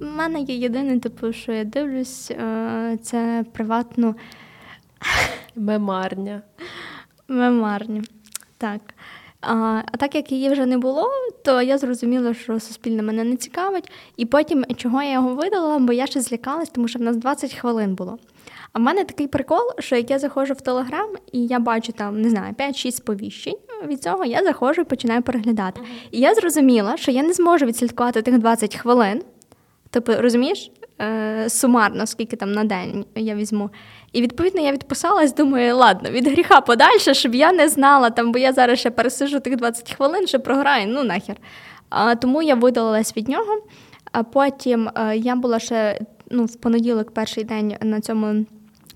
У 0.00 0.16
мене 0.16 0.40
є 0.40 0.54
єдине, 0.54 1.00
типу, 1.00 1.32
що 1.32 1.52
я 1.52 1.64
дивлюсь, 1.64 2.30
е, 2.30 2.98
це 3.02 3.44
приватну 3.52 4.14
мемарня. 5.56 6.42
Мемарня. 7.28 8.02
Так. 8.58 8.80
А 9.40 9.82
а 9.92 9.96
так 9.96 10.14
як 10.14 10.32
її 10.32 10.50
вже 10.50 10.66
не 10.66 10.78
було, 10.78 11.08
то 11.44 11.62
я 11.62 11.78
зрозуміла, 11.78 12.34
що 12.34 12.60
суспільне 12.60 13.02
мене 13.02 13.24
не 13.24 13.36
цікавить. 13.36 13.90
І 14.16 14.26
потім, 14.26 14.64
чого 14.76 15.02
я 15.02 15.12
його 15.12 15.34
видала, 15.34 15.78
бо 15.78 15.92
я 15.92 16.06
ще 16.06 16.20
злякалась, 16.20 16.70
тому 16.70 16.88
що 16.88 16.98
в 16.98 17.02
нас 17.02 17.16
20 17.16 17.54
хвилин 17.54 17.94
було. 17.94 18.18
А 18.72 18.78
в 18.78 18.82
мене 18.82 19.04
такий 19.04 19.26
прикол, 19.26 19.72
що 19.78 19.96
як 19.96 20.10
я 20.10 20.18
заходжу 20.18 20.54
в 20.54 20.60
Телеграм 20.60 21.08
і 21.32 21.46
я 21.46 21.58
бачу 21.58 21.92
там, 21.92 22.20
не 22.20 22.30
знаю, 22.30 22.54
5-6 22.54 22.92
сповіщень, 22.92 23.56
від 23.86 24.02
цього 24.02 24.24
я 24.24 24.42
заходжу 24.42 24.82
і 24.82 24.84
починаю 24.84 25.22
переглядати. 25.22 25.80
І 26.10 26.20
я 26.20 26.34
зрозуміла, 26.34 26.96
що 26.96 27.10
я 27.10 27.22
не 27.22 27.32
зможу 27.32 27.66
відслідкувати 27.66 28.22
тих 28.22 28.38
20 28.38 28.76
хвилин. 28.76 29.22
Типу, 29.90 30.12
розумієш, 30.18 30.70
е, 31.00 31.44
сумарно, 31.48 32.06
скільки 32.06 32.36
там 32.36 32.52
на 32.52 32.64
день 32.64 33.04
я 33.14 33.34
візьму. 33.34 33.70
І 34.12 34.22
відповідно 34.22 34.60
я 34.60 34.72
відписалась, 34.72 35.34
думаю, 35.34 35.76
ладно, 35.76 36.10
від 36.10 36.26
гріха 36.26 36.60
подальше, 36.60 37.14
щоб 37.14 37.34
я 37.34 37.52
не 37.52 37.68
знала, 37.68 38.10
там, 38.10 38.32
бо 38.32 38.38
я 38.38 38.52
зараз 38.52 38.78
ще 38.78 38.90
пересижу 38.90 39.40
тих 39.40 39.56
20 39.56 39.92
хвилин, 39.92 40.26
що 40.26 40.40
програю, 40.40 40.86
ну 40.88 41.04
нахер. 41.04 41.36
А, 41.88 42.14
Тому 42.14 42.42
я 42.42 42.54
видалилась 42.54 43.16
від 43.16 43.28
нього. 43.28 43.62
А 44.12 44.22
потім 44.22 44.90
а, 44.94 45.14
е, 45.14 45.16
я 45.16 45.36
була 45.36 45.58
ще 45.58 46.00
ну, 46.30 46.44
в 46.44 46.56
понеділок, 46.56 47.10
перший 47.10 47.44
день 47.44 47.76
на 47.80 48.00
цьому. 48.00 48.46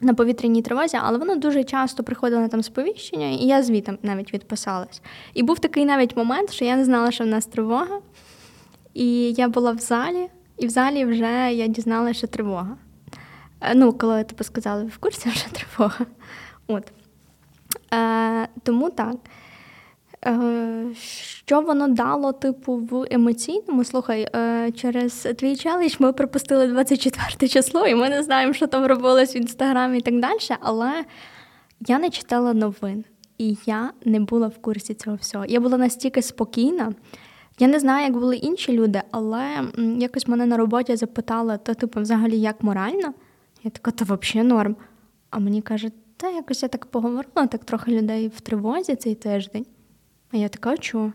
На 0.00 0.14
повітряній 0.14 0.62
тривозі, 0.62 0.98
але 1.02 1.18
воно 1.18 1.36
дуже 1.36 1.64
часто 1.64 2.02
приходило 2.02 2.48
там 2.48 2.62
сповіщення, 2.62 3.30
і 3.30 3.46
я 3.46 3.62
звітом 3.62 3.98
навіть 4.02 4.34
відписалась. 4.34 5.02
І 5.34 5.42
був 5.42 5.58
такий 5.58 5.84
навіть 5.84 6.16
момент, 6.16 6.52
що 6.52 6.64
я 6.64 6.76
не 6.76 6.84
знала, 6.84 7.10
що 7.10 7.24
в 7.24 7.26
нас 7.26 7.46
тривога. 7.46 8.00
І 8.94 9.32
я 9.32 9.48
була 9.48 9.72
в 9.72 9.78
залі, 9.78 10.28
і 10.58 10.66
в 10.66 10.70
залі 10.70 11.04
вже 11.04 11.52
я 11.52 11.66
дізналася, 11.66 12.18
що 12.18 12.26
тривога. 12.26 12.76
Е, 13.64 13.74
ну, 13.74 13.92
коли 13.92 14.24
типу, 14.24 14.44
сказали, 14.44 14.84
в 14.84 14.98
курсі 14.98 15.28
вже 15.28 15.46
тривога. 15.52 16.06
От. 16.66 16.92
Е, 17.94 18.48
Тому 18.62 18.90
так. 18.90 19.16
Е, 20.26 20.86
Що 21.46 21.60
воно 21.60 21.88
дало, 21.88 22.32
типу, 22.32 22.76
в 22.76 23.06
емоційному? 23.10 23.84
Слухай, 23.84 24.28
е, 24.36 24.72
через 24.72 25.28
твій 25.38 25.56
челендж 25.56 25.96
ми 25.98 26.12
пропустили 26.12 26.66
24 26.66 27.48
число, 27.48 27.86
і 27.86 27.94
ми 27.94 28.08
не 28.08 28.22
знаємо, 28.22 28.52
що 28.52 28.66
там 28.66 28.86
робилось 28.86 29.34
в 29.34 29.36
інстаграмі 29.36 29.98
і 29.98 30.00
так 30.00 30.20
далі. 30.20 30.38
Але 30.60 31.04
я 31.80 31.98
не 31.98 32.10
читала 32.10 32.54
новин, 32.54 33.04
і 33.38 33.56
я 33.66 33.90
не 34.04 34.20
була 34.20 34.48
в 34.48 34.58
курсі 34.58 34.94
цього 34.94 35.16
всього. 35.16 35.44
Я 35.44 35.60
була 35.60 35.78
настільки 35.78 36.22
спокійна. 36.22 36.92
Я 37.58 37.68
не 37.68 37.80
знаю, 37.80 38.04
як 38.04 38.12
були 38.12 38.36
інші 38.36 38.72
люди, 38.72 39.02
але 39.10 39.48
якось 39.98 40.28
мене 40.28 40.46
на 40.46 40.56
роботі 40.56 40.96
запитали, 40.96 41.58
то, 41.64 41.74
типу, 41.74 42.00
взагалі, 42.00 42.40
як 42.40 42.62
морально. 42.62 43.14
Я 43.64 43.70
така, 43.70 43.90
то 43.90 44.04
взагалі 44.04 44.48
норм. 44.48 44.76
А 45.30 45.38
мені 45.38 45.62
кажуть, 45.62 45.92
та 46.16 46.30
якось 46.30 46.62
я 46.62 46.68
так 46.68 46.86
поговорила, 46.86 47.46
так 47.46 47.64
трохи 47.64 47.90
людей 47.90 48.28
в 48.28 48.40
тривозі 48.40 48.96
цей 48.96 49.14
тиждень. 49.14 49.66
А 50.32 50.36
я 50.36 50.48
така, 50.48 50.76
чого? 50.76 51.12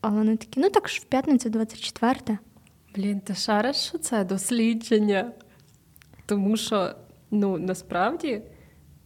А 0.00 0.08
вони 0.08 0.36
такі, 0.36 0.60
ну 0.60 0.70
так 0.70 0.88
ж 0.88 1.00
в 1.00 1.04
п'ятницю 1.04 1.50
24. 1.50 2.38
Блін, 2.94 3.20
ти 3.20 3.34
шариш, 3.34 3.76
що 3.76 3.98
це 3.98 4.24
дослідження? 4.24 5.32
Тому 6.26 6.56
що, 6.56 6.94
ну, 7.30 7.58
насправді. 7.58 8.42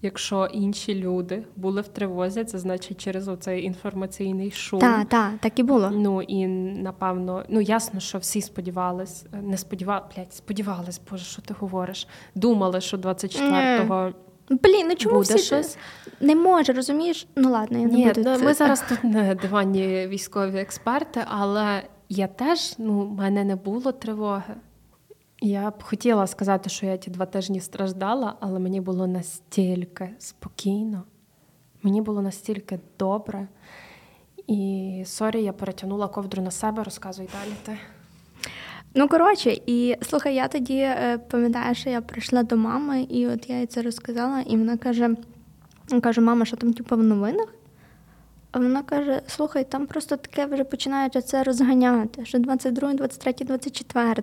Якщо 0.03 0.47
інші 0.53 0.95
люди 0.95 1.45
були 1.57 1.81
в 1.81 1.89
тривозі, 1.89 2.45
це 2.45 2.59
значить 2.59 3.01
через 3.01 3.29
оцей 3.29 3.65
інформаційний 3.65 4.51
шум. 4.51 4.81
Так, 4.81 5.09
так, 5.09 5.33
так 5.41 5.59
і 5.59 5.63
було. 5.63 5.91
Ну 5.91 6.23
і 6.23 6.47
напевно, 6.47 7.45
ну 7.49 7.61
ясно, 7.61 8.01
що 8.01 8.19
всі 8.19 8.43
сподівались, 8.43 9.27
не 9.43 9.57
сподівали, 9.57 10.03
блядь, 10.17 10.33
сподівались, 10.35 11.01
боже, 11.11 11.25
що 11.25 11.43
ти 11.43 11.55
говориш? 11.59 12.09
Думали, 12.35 12.81
що 12.81 12.97
24-го. 12.97 14.13
Блін, 14.51 14.87
ну 14.89 14.95
чому 14.95 15.15
буде 15.15 15.35
всі 15.35 15.45
щось? 15.45 15.79
Не 16.21 16.37
може, 16.37 16.73
розумієш? 16.73 17.27
Ну 17.37 17.51
ладно, 17.51 17.79
я 17.79 17.87
не 17.87 17.93
Ні, 17.93 18.07
буду. 18.07 18.23
Ну, 18.25 18.45
ми 18.45 18.55
зараз 18.55 18.85
тут 18.89 19.05
не 19.05 19.35
диванні 19.35 20.07
військові 20.07 20.59
експерти, 20.59 21.25
але 21.27 21.83
я 22.09 22.27
теж 22.27 22.75
ну, 22.79 23.01
в 23.01 23.13
мене 23.13 23.45
не 23.45 23.57
було 23.57 23.93
тривоги. 23.93 24.55
Я 25.41 25.71
б 25.71 25.83
хотіла 25.83 26.27
сказати, 26.27 26.71
що 26.71 26.87
я 26.87 26.97
ті 26.97 27.11
два 27.11 27.27
тижні 27.27 27.61
страждала, 27.61 28.37
але 28.41 28.59
мені 28.59 28.81
було 28.81 29.07
настільки 29.07 30.11
спокійно, 30.19 31.03
мені 31.83 32.03
було 32.03 32.23
настільки 32.23 32.81
добре. 32.99 33.49
І 34.47 35.03
sorry, 35.07 35.43
я 35.43 35.53
перетягнула 35.53 36.09
ковдру 36.09 36.43
на 36.43 36.51
себе, 36.51 36.85
розказуй 36.85 37.29
далі 37.33 37.55
ти. 37.63 37.79
Ну, 38.95 39.09
коротше, 39.09 39.61
і 39.67 39.97
слухай, 40.03 40.35
я 40.35 40.49
тоді 40.49 40.79
е, 40.79 41.19
пам'ятаю, 41.31 41.75
що 41.75 41.91
я 41.91 42.01
прийшла 42.01 42.43
до 42.43 42.57
мами, 42.57 43.03
і 43.03 43.27
от 43.27 43.51
я 43.51 43.61
їй 43.61 43.67
це 43.67 43.83
розказала, 43.83 44.41
і 44.41 44.57
вона 44.57 44.77
каже: 44.77 45.17
каже, 46.03 46.21
мама, 46.21 46.45
що 46.45 46.57
там 46.57 46.73
типу, 46.73 46.97
в 46.97 47.03
новинах? 47.03 47.55
А 48.53 48.59
вона 48.59 48.83
каже: 48.83 49.23
слухай, 49.27 49.65
там 49.65 49.87
просто 49.87 50.17
таке 50.17 50.47
вже 50.47 50.65
починають 50.65 51.17
оце 51.17 51.43
розганяти, 51.43 52.25
що 52.25 52.39
22, 52.39 52.93
23, 52.93 53.33
24. 53.47 54.23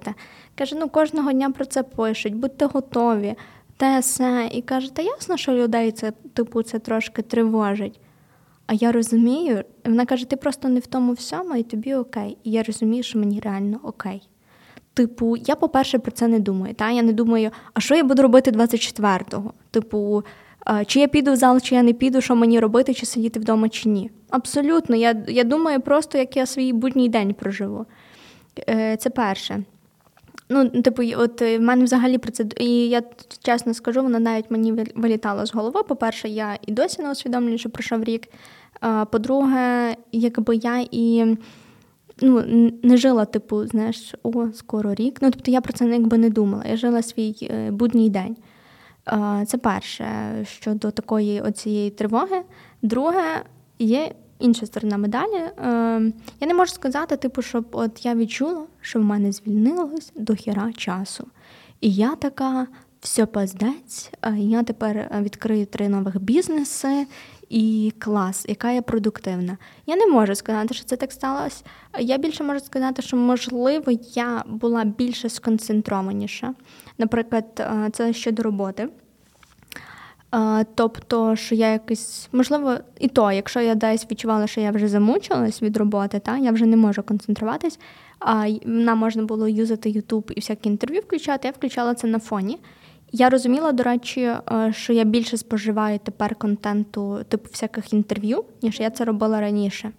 Каже, 0.55 0.75
ну 0.75 0.89
кожного 0.89 1.31
дня 1.31 1.49
про 1.49 1.65
це 1.65 1.83
пишуть, 1.83 2.35
будьте 2.35 2.65
готові, 2.65 3.35
те 3.77 3.99
все. 3.99 4.49
І 4.51 4.61
каже, 4.61 4.93
та 4.93 5.01
ясно, 5.01 5.37
що 5.37 5.53
людей 5.53 5.91
це 5.91 6.11
типу 6.33 6.63
це 6.63 6.79
трошки 6.79 7.21
тривожить. 7.21 7.99
А 8.67 8.73
я 8.73 8.91
розумію, 8.91 9.63
вона 9.85 10.05
каже: 10.05 10.25
ти 10.29 10.35
просто 10.35 10.69
не 10.69 10.79
в 10.79 10.87
тому 10.87 11.13
всьому, 11.13 11.55
і 11.55 11.63
тобі 11.63 11.95
окей. 11.95 12.37
І 12.43 12.51
я 12.51 12.63
розумію, 12.63 13.03
що 13.03 13.19
мені 13.19 13.39
реально 13.39 13.79
окей. 13.83 14.29
Типу, 14.93 15.37
я, 15.37 15.55
по-перше, 15.55 15.99
про 15.99 16.11
це 16.11 16.27
не 16.27 16.39
думаю. 16.39 16.73
Та? 16.73 16.91
Я 16.91 17.01
не 17.01 17.13
думаю, 17.13 17.51
а 17.73 17.79
що 17.79 17.95
я 17.95 18.03
буду 18.03 18.21
робити 18.21 18.51
24-го? 18.51 19.53
Типу, 19.71 20.23
чи 20.85 20.99
я 20.99 21.07
піду 21.07 21.33
в 21.33 21.35
зал, 21.35 21.61
чи 21.61 21.75
я 21.75 21.83
не 21.83 21.93
піду, 21.93 22.21
що 22.21 22.35
мені 22.35 22.59
робити, 22.59 22.93
чи 22.93 23.05
сидіти 23.05 23.39
вдома, 23.39 23.69
чи 23.69 23.89
ні. 23.89 24.11
Абсолютно, 24.29 24.95
я 24.95 25.23
я 25.27 25.43
думаю 25.43 25.81
просто, 25.81 26.17
як 26.17 26.37
я 26.37 26.45
свій 26.45 26.73
будній 26.73 27.09
день 27.09 27.33
проживу. 27.33 27.85
Е, 28.69 28.97
це 28.97 29.09
перше. 29.09 29.63
Ну, 30.49 30.69
типу, 30.69 31.03
от 31.17 31.41
е, 31.41 31.57
в 31.57 31.61
мене 31.61 31.83
взагалі 31.83 32.17
про 32.17 32.31
це, 32.31 32.45
і 32.59 32.89
я 32.89 33.01
чесно 33.43 33.73
скажу, 33.73 34.01
воно 34.01 34.19
навіть 34.19 34.51
мені 34.51 34.85
вилітало 34.95 35.45
з 35.45 35.53
голови. 35.53 35.83
По-перше, 35.83 36.29
я 36.29 36.57
і 36.67 36.71
досі 36.71 37.01
не 37.01 37.11
усвідомлюю, 37.11 37.57
що 37.57 37.69
пройшов 37.69 38.03
рік. 38.03 38.27
По-друге, 39.11 39.95
якби 40.11 40.55
я 40.55 40.85
і 40.91 41.37
ну, 42.21 42.43
не 42.83 42.97
жила, 42.97 43.25
типу, 43.25 43.67
знаєш, 43.67 44.15
о, 44.23 44.47
скоро 44.53 44.93
рік. 44.93 45.19
Ну, 45.21 45.31
тобто 45.31 45.51
я 45.51 45.61
про 45.61 45.73
це 45.73 45.85
якби 45.85 46.17
не 46.17 46.29
думала. 46.29 46.63
Я 46.69 46.77
жила 46.77 47.01
свій 47.01 47.35
е, 47.41 47.71
будній 47.71 48.09
день. 48.09 48.35
Це 49.47 49.57
перше 49.57 50.05
щодо 50.45 50.91
такої 50.91 51.41
оцієї 51.41 51.89
тривоги. 51.89 52.41
Друге, 52.81 53.43
є 53.79 54.11
інша 54.39 54.65
сторона 54.65 54.97
медалі. 54.97 55.43
Я 56.39 56.47
не 56.47 56.53
можу 56.53 56.73
сказати, 56.73 57.17
типу, 57.17 57.41
щоб 57.41 57.65
от 57.71 58.05
я 58.05 58.15
відчула, 58.15 58.65
що 58.81 58.99
в 58.99 59.03
мене 59.03 59.31
звільнилось 59.31 60.11
до 60.15 60.35
хіра 60.35 60.73
часу. 60.73 61.27
І 61.81 61.93
я 61.93 62.15
така. 62.15 62.67
Все 62.99 63.25
пиздець, 63.25 64.11
я 64.37 64.63
тепер 64.63 65.09
відкрию 65.21 65.65
три 65.65 65.89
нових 65.89 66.21
бізнеси 66.21 67.07
і 67.49 67.93
клас, 67.99 68.45
яка 68.49 68.71
я 68.71 68.81
продуктивна. 68.81 69.57
Я 69.85 69.95
не 69.95 70.07
можу 70.07 70.35
сказати, 70.35 70.73
що 70.73 70.85
це 70.85 70.95
так 70.95 71.11
сталося. 71.11 71.63
Я 71.99 72.17
більше 72.17 72.43
можу 72.43 72.59
сказати, 72.59 73.01
що, 73.01 73.17
можливо, 73.17 73.91
я 74.13 74.43
була 74.47 74.83
більше 74.83 75.29
сконцентрованіша. 75.29 76.53
Наприклад, 76.97 77.67
це 77.93 78.13
щодо 78.13 78.43
роботи. 78.43 78.89
Тобто, 80.75 81.35
що 81.35 81.55
я 81.55 81.71
якось, 81.71 82.29
можливо, 82.31 82.75
і 82.99 83.07
то, 83.07 83.31
якщо 83.31 83.61
я 83.61 83.75
десь 83.75 84.07
відчувала, 84.11 84.47
що 84.47 84.61
я 84.61 84.71
вже 84.71 84.87
замучилась 84.87 85.61
від 85.61 85.77
роботи, 85.77 86.19
та 86.19 86.37
я 86.37 86.51
вже 86.51 86.65
не 86.65 86.77
можу 86.77 87.03
концентруватись, 87.03 87.79
нам 88.65 88.97
можна 88.97 89.23
було 89.23 89.47
юзати 89.47 89.89
YouTube 89.89 90.31
і 90.31 90.39
всякі 90.39 90.69
інтерв'ю 90.69 91.01
включати, 91.01 91.47
я 91.47 91.51
включала 91.51 91.93
це 91.93 92.07
на 92.07 92.19
фоні. 92.19 92.59
Я 93.11 93.29
розуміла, 93.29 93.71
до 93.71 93.83
речі, 93.83 94.21
е, 94.21 94.73
що 94.75 94.93
я 94.93 95.03
більше 95.03 95.37
споживаю 95.37 95.99
тепер 96.03 96.35
контенту, 96.35 97.23
типу 97.29 97.49
всяких 97.51 97.93
інтерв'ю, 97.93 98.45
ніж 98.61 98.79
я 98.79 98.89
це 98.89 99.05
робила 99.05 99.41
раніше. 99.41 99.91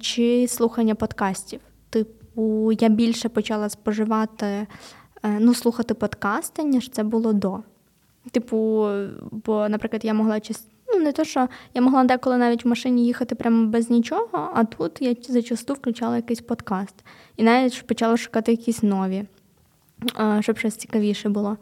Чи 0.00 0.46
слухання 0.48 0.94
подкастів. 0.94 1.60
Типу, 1.90 2.72
я 2.72 2.88
більше 2.88 3.28
почала 3.28 3.68
споживати, 3.68 4.46
е, 4.46 4.66
ну, 5.28 5.54
слухати 5.54 5.94
подкасти, 5.94 6.62
ніж 6.62 6.90
це 6.90 7.04
було 7.04 7.32
до. 7.32 7.58
Типу, 8.30 8.88
бо, 9.30 9.68
наприклад, 9.68 10.04
я 10.04 10.14
могла 10.14 10.40
ну, 10.94 11.00
не 11.00 11.12
то, 11.12 11.24
що 11.24 11.48
я 11.74 11.82
могла 11.82 12.04
деколи 12.04 12.36
навіть 12.36 12.64
в 12.64 12.68
машині 12.68 13.06
їхати 13.06 13.34
прямо 13.34 13.66
без 13.66 13.90
нічого, 13.90 14.50
а 14.54 14.64
тут 14.64 15.02
я 15.02 15.14
зачасту 15.28 15.74
включала 15.74 16.16
якийсь 16.16 16.40
подкаст. 16.40 16.94
І 17.36 17.42
навіть 17.42 17.86
почала 17.86 18.16
шукати 18.16 18.50
якісь 18.50 18.82
нові 18.82 19.26
щоб 20.40 20.58
щось 20.58 20.76
цікавіше 20.76 21.28
було. 21.28 21.56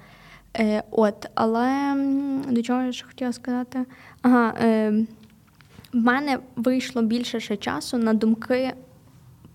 Е, 0.56 0.82
От, 0.90 1.26
але 1.34 1.94
до 2.50 2.62
чого 2.62 2.82
я 2.82 2.92
ще 2.92 3.06
хотіла 3.06 3.32
сказати? 3.32 3.84
Ага, 4.22 4.54
е, 4.60 4.90
в 5.92 5.96
мене 5.96 6.38
вийшло 6.56 7.02
більше 7.02 7.40
ще 7.40 7.56
часу 7.56 7.98
на 7.98 8.14
думки 8.14 8.72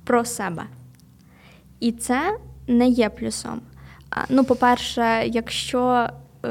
про 0.03 0.25
себе. 0.25 0.63
І 1.79 1.91
це 1.91 2.37
не 2.67 2.87
є 2.87 3.09
плюсом. 3.09 3.61
Ну, 4.29 4.43
по-перше, 4.43 5.23
якщо 5.27 6.09
е, 6.45 6.49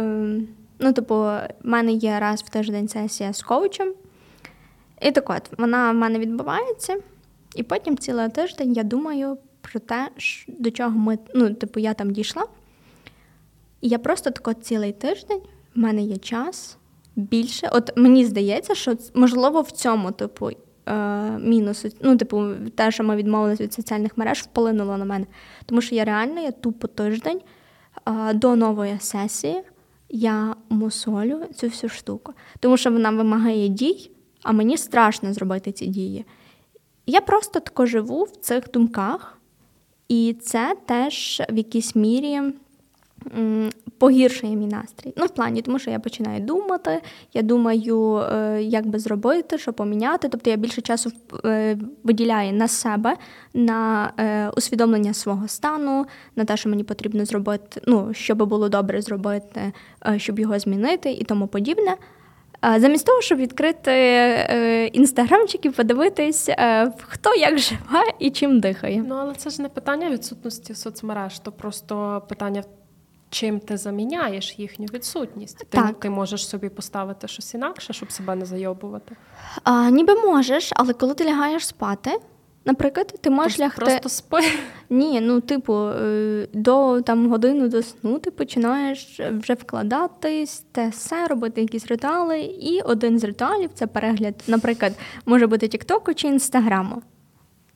ну, 0.79 0.93
типу, 0.93 1.15
в 1.15 1.49
мене 1.63 1.93
є 1.93 2.21
раз 2.21 2.43
в 2.43 2.49
тиждень 2.49 2.89
сесія 2.89 3.33
з 3.33 3.43
коучем, 3.43 3.95
і 5.03 5.11
так 5.13 5.31
от, 5.31 5.59
вона 5.59 5.91
в 5.91 5.95
мене 5.95 6.19
відбувається, 6.19 6.97
і 7.55 7.63
потім 7.63 7.99
цілий 7.99 8.29
тиждень 8.29 8.73
я 8.73 8.83
думаю 8.83 9.39
про 9.61 9.81
те, 9.81 10.09
до 10.49 10.71
чого 10.71 10.91
ми, 10.91 11.19
ну, 11.35 11.55
типу, 11.55 11.81
я 11.81 11.95
там 11.95 12.11
дійшла. 12.11 12.45
І 13.81 13.89
я 13.89 13.99
просто 13.99 14.31
тако 14.31 14.53
цілий 14.55 14.93
тиждень, 14.93 15.41
в 15.75 15.79
мене 15.79 16.03
є 16.03 16.17
час 16.17 16.79
більше. 17.17 17.69
От 17.73 17.97
мені 17.97 18.25
здається, 18.25 18.75
що 18.75 18.97
можливо 19.15 19.61
в 19.61 19.71
цьому, 19.71 20.13
типу, 20.13 20.51
е, 20.89 21.39
мінусу, 21.39 21.89
ну, 22.03 22.17
типу, 22.17 22.45
те, 22.75 22.91
що 22.91 23.05
ми 23.05 23.17
відмовилися 23.17 23.63
від 23.63 23.73
соціальних 23.73 24.19
мереж, 24.19 24.39
вплинуло 24.39 24.97
на 24.97 25.05
мене. 25.05 25.27
Тому 25.67 25.81
що 25.81 25.95
я 25.95 26.05
реально 26.05 26.41
я 26.41 26.51
тупо 26.51 26.87
тиждень 26.87 27.41
е, 28.09 28.35
до 28.35 28.57
нової 28.57 28.97
сесії 29.01 29.63
я 30.09 30.57
мусолю 30.69 31.45
цю 31.55 31.67
всю 31.67 31.91
штуку. 31.91 32.33
Тому 32.61 32.77
що 32.77 32.91
вона 32.91 33.11
вимагає 33.11 33.69
дій, 33.69 34.11
а 34.43 34.53
мені 34.53 34.77
страшно 34.77 35.33
зробити 35.33 35.73
ці 35.73 35.87
дії. 35.87 36.25
Я 37.07 37.21
просто 37.21 37.61
тако 37.61 37.87
живу 37.87 38.23
в 38.23 38.37
цих 38.37 38.71
думках. 38.71 39.39
І 40.09 40.37
це 40.43 40.77
теж 40.87 41.43
в 41.51 41.57
якійсь 41.57 41.95
мірі 41.95 42.41
погіршує 43.99 44.57
мій 44.57 44.67
настрій. 44.67 45.13
Ну, 45.17 45.27
в 45.27 45.29
плані, 45.29 45.63
тому 45.63 45.79
що 45.79 45.91
я 45.91 45.99
починаю 45.99 46.41
думати, 46.41 47.03
я 47.35 47.43
думаю, 47.43 48.17
е, 48.17 48.63
як 48.63 48.87
би 48.87 48.99
зробити, 48.99 49.59
що 49.59 49.73
поміняти. 49.73 50.29
Тобто 50.29 50.51
я 50.51 50.57
більше 50.57 50.83
часу 50.83 51.13
е, 51.45 51.79
виділяю 52.05 52.53
на 52.53 52.69
себе, 52.69 53.17
на 53.55 54.13
е, 54.19 54.51
усвідомлення 54.57 55.15
свого 55.15 55.49
стану, 55.49 56.07
на 56.37 56.45
те, 56.45 56.57
що 56.57 56.69
мені 56.69 56.85
потрібно 56.85 57.25
зробити, 57.25 57.81
ну, 57.87 58.15
що 58.15 58.35
би 58.35 58.47
було 58.47 58.69
добре 58.69 59.03
зробити, 59.03 59.73
щоб 60.17 60.39
його 60.39 60.59
змінити 60.59 61.11
і 61.11 61.25
тому 61.25 61.47
подібне. 61.47 61.97
Замість 62.77 63.07
того, 63.07 63.21
щоб 63.21 63.39
відкрити 63.39 64.91
інстаграмчик 64.93 65.65
і 65.67 65.71
подивитись, 65.71 66.51
хто 66.99 67.35
як 67.35 67.59
живе 67.59 68.03
і 68.19 68.31
чим 68.31 68.61
дихає. 68.61 69.05
Ну 69.09 69.15
але 69.15 69.35
це 69.35 69.51
ж 69.51 69.63
не 69.63 69.69
питання 69.69 70.11
відсутності 70.11 70.75
соцмереж, 70.75 71.39
то 71.39 71.53
просто 71.53 72.23
питання, 72.29 72.63
чим 73.31 73.61
ти 73.61 73.77
заміняєш 73.77 74.59
їхню 74.59 74.87
відсутність. 74.87 75.67
Так. 75.69 75.87
Ти, 75.87 75.93
ти 75.93 76.11
можеш 76.11 76.49
собі 76.49 76.69
поставити 76.69 77.29
щось 77.29 77.55
інакше, 77.55 77.93
щоб 77.93 78.13
себе 78.13 78.35
не 78.35 78.47
зайобувати. 78.47 79.17
А, 79.65 79.91
Ніби 79.91 80.15
можеш, 80.15 80.71
але 80.77 80.93
коли 80.93 81.15
ти 81.15 81.25
лягаєш 81.25 81.67
спати. 81.67 82.21
Наприклад, 82.65 83.15
ти 83.21 83.31
можеш 83.31 83.53
Тож 83.53 83.61
лягти... 83.61 83.85
Просто 83.85 84.09
спи. 84.09 84.41
Ні, 84.91 85.21
ну, 85.21 85.41
типу, 85.41 85.75
е, 85.75 86.49
до 86.53 87.03
там 87.03 87.31
годину 87.31 87.69
до 87.69 87.83
сну 87.83 88.19
ти 88.19 88.31
починаєш 88.31 89.21
вже 89.21 89.55
вкладатись, 89.55 90.65
те 90.73 90.89
все, 90.89 91.27
робити 91.27 91.61
якісь 91.61 91.87
ритуали. 91.87 92.41
І 92.41 92.81
один 92.81 93.19
з 93.19 93.25
ритуалів 93.25 93.71
це 93.75 93.87
перегляд, 93.87 94.35
наприклад, 94.47 94.93
може 95.27 95.47
бути 95.47 95.69
Тіктоку 95.69 96.15
чи 96.15 96.29
Інстаграму. 96.29 97.03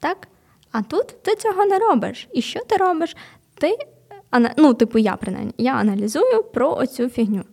Так? 0.01 0.29
А 0.73 0.83
тут 0.83 1.23
ти 1.23 1.37
цього 1.37 1.65
не 1.67 1.79
робиш. 1.79 2.29
І 2.33 2.43
що 2.43 2.61
ти 2.61 2.77
робиш? 2.77 3.17
Ти, 3.55 3.77
ну, 4.57 4.75
типу, 4.75 4.99
я 4.99 5.17
принаймні, 5.17 5.55
я 5.59 5.73
аналізую 5.73 6.43
про 6.53 6.77
оцю 6.77 7.09
фігню. 7.09 7.45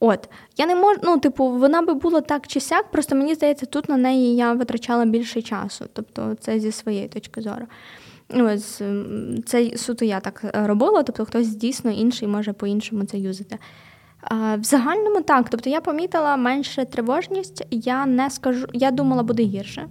От, 0.00 0.28
я 0.56 0.66
не 0.66 0.74
можу, 0.74 1.00
ну, 1.02 1.18
типу, 1.18 1.50
вона 1.50 1.82
би 1.82 1.94
була 1.94 2.20
так 2.20 2.46
чи 2.46 2.60
сяк, 2.60 2.90
просто 2.90 3.16
мені 3.16 3.34
здається, 3.34 3.66
тут 3.66 3.88
на 3.88 3.96
неї 3.96 4.36
я 4.36 4.52
витрачала 4.52 5.04
більше 5.04 5.42
часу. 5.42 5.84
Тобто, 5.92 6.36
це 6.40 6.60
зі 6.60 6.72
своєї 6.72 7.08
точки 7.08 7.40
зору. 7.40 7.66
Ось, 8.28 8.82
Це 9.46 9.76
суто 9.76 10.04
я 10.04 10.20
так 10.20 10.44
робила, 10.52 11.02
тобто 11.02 11.24
хтось 11.24 11.48
дійсно 11.48 11.90
інший 11.90 12.28
може 12.28 12.52
по-іншому 12.52 13.04
це 13.04 13.18
юзати. 13.18 13.58
В 14.30 14.62
загальному 14.62 15.22
так. 15.22 15.48
Тобто 15.50 15.70
я 15.70 15.80
помітила 15.80 16.36
менше 16.36 16.84
тривожність, 16.84 17.66
я 17.70 18.06
не 18.06 18.30
скажу, 18.30 18.66
я 18.72 18.90
думала, 18.90 19.22
буде 19.22 19.42
гірше. 19.42 19.88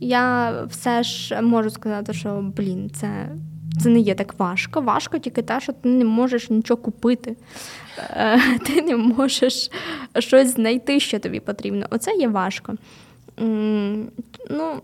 Я 0.00 0.52
все 0.64 1.02
ж 1.02 1.40
можу 1.40 1.70
сказати, 1.70 2.12
що 2.12 2.52
блін, 2.56 2.90
це 2.90 3.28
це 3.82 3.88
не 3.88 3.98
є 3.98 4.14
так 4.14 4.34
важко. 4.38 4.80
Важко 4.80 5.18
тільки 5.18 5.42
те, 5.42 5.60
що 5.60 5.72
ти 5.72 5.88
не 5.88 6.04
можеш 6.04 6.50
нічого 6.50 6.82
купити, 6.82 7.36
е, 7.98 8.40
ти 8.66 8.82
не 8.82 8.96
можеш 8.96 9.70
щось 10.18 10.54
знайти, 10.54 11.00
що 11.00 11.18
тобі 11.18 11.40
потрібно. 11.40 11.86
Оце 11.90 12.12
є 12.12 12.28
важко. 12.28 12.74
Ну, 14.50 14.80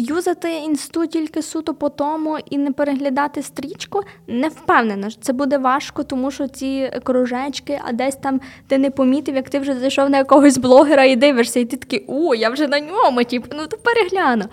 Юзати 0.00 0.52
інсту 0.56 1.06
тільки 1.06 1.42
суто 1.42 1.74
по 1.74 1.88
тому 1.88 2.38
і 2.50 2.58
не 2.58 2.72
переглядати 2.72 3.42
стрічку, 3.42 4.02
не 4.26 4.48
впевнена, 4.48 5.10
це 5.20 5.32
буде 5.32 5.58
важко, 5.58 6.04
тому 6.04 6.30
що 6.30 6.48
ці 6.48 6.90
кружечки, 7.02 7.80
а 7.84 7.92
десь 7.92 8.16
там 8.16 8.40
ти 8.66 8.78
не 8.78 8.90
помітив, 8.90 9.34
як 9.34 9.50
ти 9.50 9.58
вже 9.58 9.74
зайшов 9.74 10.10
на 10.10 10.18
якогось 10.18 10.58
блогера 10.58 11.04
і 11.04 11.16
дивишся, 11.16 11.60
і 11.60 11.64
ти 11.64 11.76
такий, 11.76 12.04
о, 12.08 12.34
я 12.34 12.50
вже 12.50 12.68
на 12.68 12.80
ньому, 12.80 13.24
типу, 13.24 13.46
ну 13.56 13.66
то 13.66 13.76
перегляну. 13.76 14.44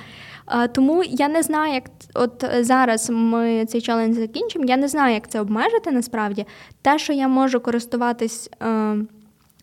Тому 0.72 1.04
я 1.04 1.28
не 1.28 1.43
знаю, 1.43 1.74
як 1.74 1.84
от 2.14 2.46
зараз 2.60 3.10
ми 3.10 3.66
цей 3.66 3.82
челендж 3.82 4.16
закінчимо. 4.16 4.66
Я 4.66 4.78
не 4.78 4.88
знаю, 4.88 5.14
як 5.14 5.30
це 5.30 5.41
обмежити 5.41 5.91
насправді. 5.91 6.46
Те, 6.82 7.00
що 7.00 7.14
я 7.14 7.28
можу 7.28 7.60
користуватись, 7.60 8.50
е, 8.62 8.68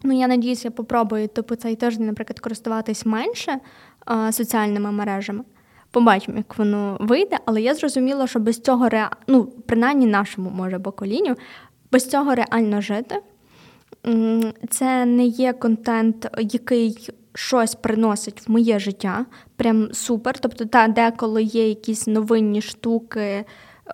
ну 0.02 0.18
я 0.18 0.28
надіюся, 0.28 0.68
я 0.68 0.70
попробую 0.70 1.28
типу 1.28 1.54
цей 1.56 1.76
тиждень, 1.76 2.06
наприклад, 2.06 2.40
користуватись 2.40 3.06
менше 3.06 3.58
е, 4.10 4.32
соціальними 4.32 4.92
мережами. 4.92 5.44
Побачимо, 5.90 6.36
як 6.36 6.58
воно 6.58 6.96
вийде, 7.00 7.38
але 7.44 7.62
я 7.62 7.74
зрозуміла, 7.74 8.26
що 8.26 8.38
без 8.40 8.60
цього 8.60 8.88
ре... 8.88 9.10
ну, 9.26 9.44
принаймні 9.44 10.06
нашому 10.06 10.50
може 10.50 10.78
поколінню, 10.78 11.36
без 11.92 12.08
цього 12.08 12.34
реально 12.34 12.80
жити. 12.80 13.16
Це 14.70 15.04
не 15.04 15.24
є 15.24 15.52
контент, 15.52 16.28
який 16.38 17.10
щось 17.34 17.74
приносить 17.74 18.48
в 18.48 18.50
моє 18.50 18.78
життя, 18.78 19.26
прям 19.56 19.88
супер. 19.92 20.38
Тобто, 20.38 20.64
та, 20.64 20.88
деколи 20.88 21.42
є 21.42 21.68
якісь 21.68 22.06
новинні 22.06 22.62
штуки, 22.62 23.44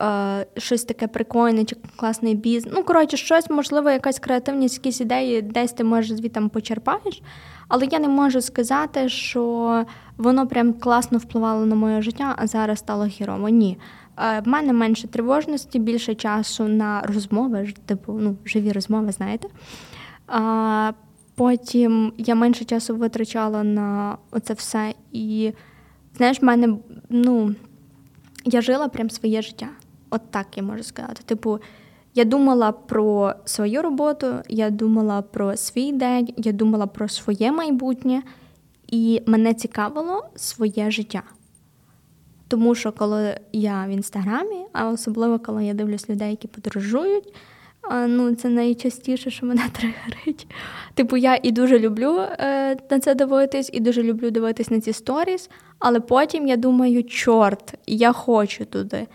е, 0.01 0.47
щось 0.57 0.85
таке 0.85 1.09
прикольне, 1.09 1.65
чи 1.65 1.77
класний 1.97 2.35
бізнес. 2.35 2.75
Ну, 2.77 2.85
коротше, 2.85 3.17
щось, 3.17 3.51
можливо, 3.51 3.91
якась 3.91 4.19
креативність, 4.19 4.75
якісь 4.75 5.01
ідеї, 5.01 5.43
десь 5.43 5.73
ти 5.73 5.85
може 5.85 6.17
звідти 6.17 6.41
почерпаєш. 6.41 7.23
Але 7.69 7.87
я 7.91 7.99
не 7.99 8.09
можу 8.09 8.41
сказати, 8.41 9.09
що 9.09 9.85
воно 10.17 10.47
прям 10.47 10.73
класно 10.73 11.19
впливало 11.19 11.67
на 11.67 11.75
моє 11.75 12.03
життя, 12.03 12.35
а 12.39 12.47
зараз 12.47 12.79
стало 12.79 13.07
хірово. 13.07 13.49
Ні. 13.49 13.79
Е, 14.19 14.41
в 14.41 14.49
мене 14.49 14.73
менше 14.73 15.09
тривожності, 15.09 15.79
більше 15.79 16.15
часу 16.15 16.65
на 16.65 17.01
розмови, 17.01 17.75
типу 17.87 18.13
ну, 18.13 18.37
живі 18.45 18.73
розмови, 18.73 19.13
знаєте. 19.13 19.49
Потім 21.39 22.13
я 22.19 22.35
менше 22.35 22.65
часу 22.65 22.97
витрачала 22.97 23.63
на 23.63 24.19
оце 24.31 24.55
все. 24.55 24.95
І, 25.13 25.53
знаєш, 26.17 26.43
в 26.43 26.45
мене, 26.45 26.77
ну, 27.09 27.55
я 28.45 28.61
жила 28.61 28.89
прям 28.89 29.11
своє 29.11 29.43
життя. 29.43 29.69
От 30.11 30.21
так 30.31 30.47
я 30.57 30.63
можу 30.63 30.83
сказати. 30.83 31.23
Типу, 31.25 31.59
я 32.15 32.25
думала 32.25 32.73
про 32.73 33.35
свою 33.45 33.83
роботу, 33.83 34.35
я 34.49 34.71
думала 34.71 35.23
про 35.23 35.57
свій 35.57 35.93
день, 35.93 36.29
я 36.37 36.53
думала 36.53 36.87
про 36.87 37.09
своє 37.09 37.53
майбутнє, 37.53 38.23
і 38.87 39.23
мене 39.27 39.55
цікавило 39.55 40.29
своє 40.35 40.91
життя. 40.91 41.23
Тому 42.49 42.75
що 42.75 42.93
коли 42.93 43.41
я 43.53 43.87
в 43.87 43.91
інстаграмі, 43.91 44.67
а 44.73 44.89
особливо 44.89 45.39
коли 45.39 45.65
я 45.65 45.75
дивлюсь 45.75 46.11
людей, 46.11 46.31
які 46.31 46.49
подорожують, 46.49 47.35
ну 47.91 48.35
це 48.35 48.49
найчастіше, 48.49 49.31
що 49.31 49.47
мене 49.47 49.63
тригерить. 49.73 50.47
Типу, 50.95 51.17
я 51.17 51.39
і 51.43 51.53
дуже 51.53 51.79
люблю 51.79 52.19
е, 52.21 52.77
на 52.91 53.01
це 53.01 53.15
дивитись, 53.15 53.71
і 53.73 53.81
дуже 53.81 54.03
люблю 54.03 54.31
дивитись 54.31 54.71
на 54.71 54.81
ці 54.81 54.93
сторіс, 54.93 55.51
але 55.79 56.01
потім 56.01 56.49
я 56.49 56.57
думаю, 56.57 57.05
чорт, 57.05 57.75
я 57.87 58.13
хочу 58.13 58.65
туди. 58.65 59.07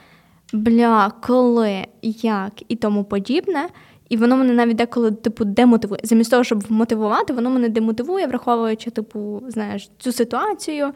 Бля, 0.54 1.12
коли, 1.22 1.86
як 2.02 2.54
і 2.68 2.76
тому 2.76 3.04
подібне. 3.04 3.70
І 4.10 4.18
воно 4.18 4.38
мене 4.38 4.54
навіть 4.54 4.76
деколи 4.76 5.12
типу 5.12 5.46
демотивує. 5.46 6.02
Замість 6.04 6.32
того, 6.32 6.44
щоб 6.44 6.72
мотивувати, 6.72 7.34
воно 7.34 7.50
мене 7.50 7.70
демотивує, 7.70 8.28
враховуючи, 8.28 8.92
типу, 8.92 9.42
знаєш, 9.48 9.90
цю 9.98 10.12
ситуацію, 10.12 10.92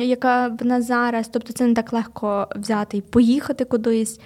яка 0.00 0.48
в 0.60 0.66
нас 0.66 0.86
зараз. 0.86 1.28
Тобто 1.28 1.52
це 1.52 1.66
не 1.66 1.74
так 1.74 1.92
легко 1.92 2.48
взяти 2.56 2.96
і 2.96 3.00
поїхати 3.00 3.64
кудись. 3.64 4.20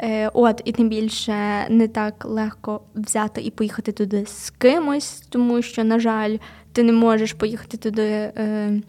Е, 0.00 0.30
От, 0.34 0.62
і 0.64 0.72
тим 0.72 0.88
більше 0.88 1.66
не 1.68 1.88
так 1.88 2.24
легко 2.24 2.80
взяти 2.94 3.40
і 3.40 3.50
поїхати 3.50 3.92
туди 3.92 4.26
з 4.26 4.50
кимось, 4.50 5.20
тому 5.28 5.62
що, 5.62 5.84
на 5.84 5.98
жаль, 5.98 6.36
ти 6.72 6.82
не 6.82 6.92
можеш 6.92 7.32
поїхати 7.32 7.76
туди, 7.76 8.02
е, 8.02 8.80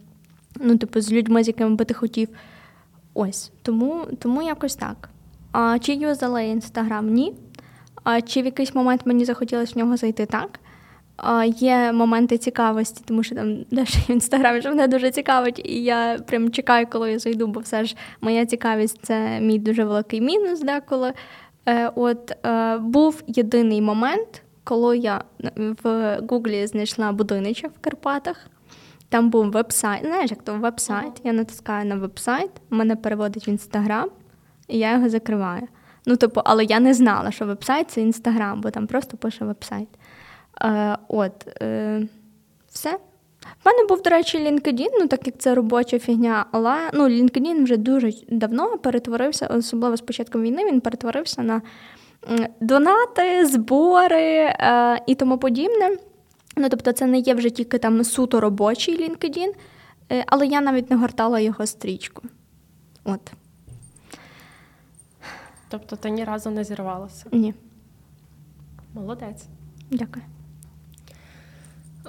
ну, 0.60 0.78
типу, 0.78 1.02
з 1.02 1.12
людьми, 1.12 1.44
з 1.44 1.48
якими 1.48 1.76
би 1.76 1.86
ти 1.86 1.94
хотів. 1.94 2.30
Ось, 3.14 3.52
тому, 3.62 4.06
тому 4.20 4.42
якось 4.42 4.76
так. 4.76 5.10
А 5.52 5.80
чи 5.80 5.94
юзала 5.94 6.42
інстаграм? 6.42 7.14
Ні. 7.14 7.34
А 8.04 8.22
чи 8.22 8.42
в 8.42 8.46
якийсь 8.46 8.76
момент 8.76 9.02
мені 9.06 9.26
захотілося 9.26 9.74
в 9.76 9.78
нього 9.78 9.98
зайти 9.98 10.26
так? 10.26 10.60
Є 11.56 11.92
моменти 11.92 12.38
цікавості, 12.38 13.04
тому 13.06 13.24
що 13.24 13.36
там 13.36 13.58
далі 13.72 13.88
в 14.08 14.12
інстаграмі 14.12 14.62
що 14.62 14.70
мене 14.70 14.88
дуже 14.88 15.12
цікавить, 15.12 15.62
і 15.66 15.84
я 15.84 16.20
прям 16.28 16.52
чекаю, 16.52 16.88
коли 16.90 17.12
я 17.12 17.20
зайду, 17.20 17.48
бо 17.48 17.60
все 17.60 17.86
ж 17.86 17.96
моя 18.22 18.46
цікавість 18.46 19.00
це 19.04 19.40
мій 19.40 19.60
дуже 19.60 19.84
великий 19.84 20.22
мінус 20.22 20.60
деколи. 20.60 21.14
Е, 21.66 21.92
От 21.96 22.46
е, 22.46 22.78
був 22.78 23.24
єдиний 23.28 23.82
момент, 23.82 24.42
коли 24.64 24.98
я 24.98 25.24
в 25.84 26.18
Гуглі 26.30 26.68
знайшла 26.68 27.12
будиночок 27.12 27.72
в 27.72 27.80
Карпатах. 27.82 28.48
Там 29.10 29.30
був 29.30 29.52
веб-сайт, 29.52 30.06
знаєш, 30.06 30.32
як 30.32 30.44
то 30.44 30.56
веб-сайт. 30.56 31.12
Я 31.24 31.34
натискаю 31.34 31.86
на 31.86 31.96
веб-сайт, 31.96 32.50
мене 32.70 32.96
переводить 32.96 33.48
в 33.48 33.50
інстаграм, 33.50 34.10
і 34.68 34.78
я 34.78 34.92
його 34.92 35.10
закриваю. 35.10 35.68
Ну, 36.06 36.16
типу, 36.16 36.42
але 36.46 36.64
я 36.64 36.80
не 36.80 36.94
знала, 36.94 37.32
що 37.32 37.46
веб-сайт 37.46 37.92
це 37.92 38.02
інстаграм, 38.02 38.62
бо 38.62 38.72
там 38.72 38.88
просто 38.88 39.18
пише 39.18 39.46
веб-сайт. 39.46 39.88
Е, 40.64 40.98
От, 41.08 41.62
е, 41.62 42.08
все. 42.70 42.98
В 43.64 43.66
мене 43.66 43.86
був, 43.90 44.02
до 44.02 44.10
речі, 44.10 44.38
LinkedIn, 44.38 44.90
ну 45.00 45.08
так 45.08 45.28
як 45.28 45.38
це 45.38 45.56
робоча 45.56 46.00
фігня, 46.00 46.46
але 46.52 46.76
ну, 46.94 47.04
LinkedIn 47.04 47.64
вже 47.64 47.78
дуже 47.78 48.14
давно 48.30 48.78
перетворився, 48.78 49.48
особливо 49.48 49.98
з 49.98 50.02
початком 50.02 50.42
війни, 50.42 50.66
він 50.66 50.82
перетворився 50.82 51.44
на 51.44 51.62
донати, 52.60 53.46
збори 53.46 54.56
е, 54.60 55.02
і 55.08 55.16
тому 55.16 55.38
подібне. 55.38 55.98
Ну, 56.58 56.70
тобто, 56.70 56.92
це 56.92 57.06
не 57.06 57.20
є 57.20 57.34
вже 57.34 57.50
тільки 57.50 57.78
там 57.78 58.04
суто 58.04 58.40
робочий 58.40 59.10
LinkedIn, 59.10 59.52
е, 60.12 60.24
але 60.28 60.48
я 60.48 60.62
навіть 60.62 60.92
не 60.92 60.98
гортала 60.98 61.40
його 61.40 61.66
стрічку. 61.66 62.24
От. 63.04 63.32
Тобто 65.70 65.96
ти 65.96 66.10
ні 66.10 66.24
разу 66.24 66.50
не 66.50 66.64
зірвалася? 66.64 67.26
Ні. 67.32 67.54
Молодець. 68.94 69.46
Дякую. 69.92 70.26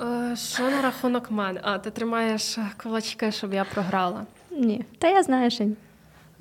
Е, 0.03 0.37
що 0.37 0.71
на 0.71 0.83
рахунок 0.83 1.31
мене? 1.31 1.61
А, 1.63 1.79
ти 1.79 1.91
тримаєш 1.91 2.59
кулачки, 2.83 3.33
щоб 3.33 3.55
я 3.55 3.65
програла? 3.65 4.27
Ні. 4.51 4.85
Та 4.99 5.09
я 5.09 5.23
знаю, 5.23 5.51
що 5.51 5.65
ні. 5.65 5.77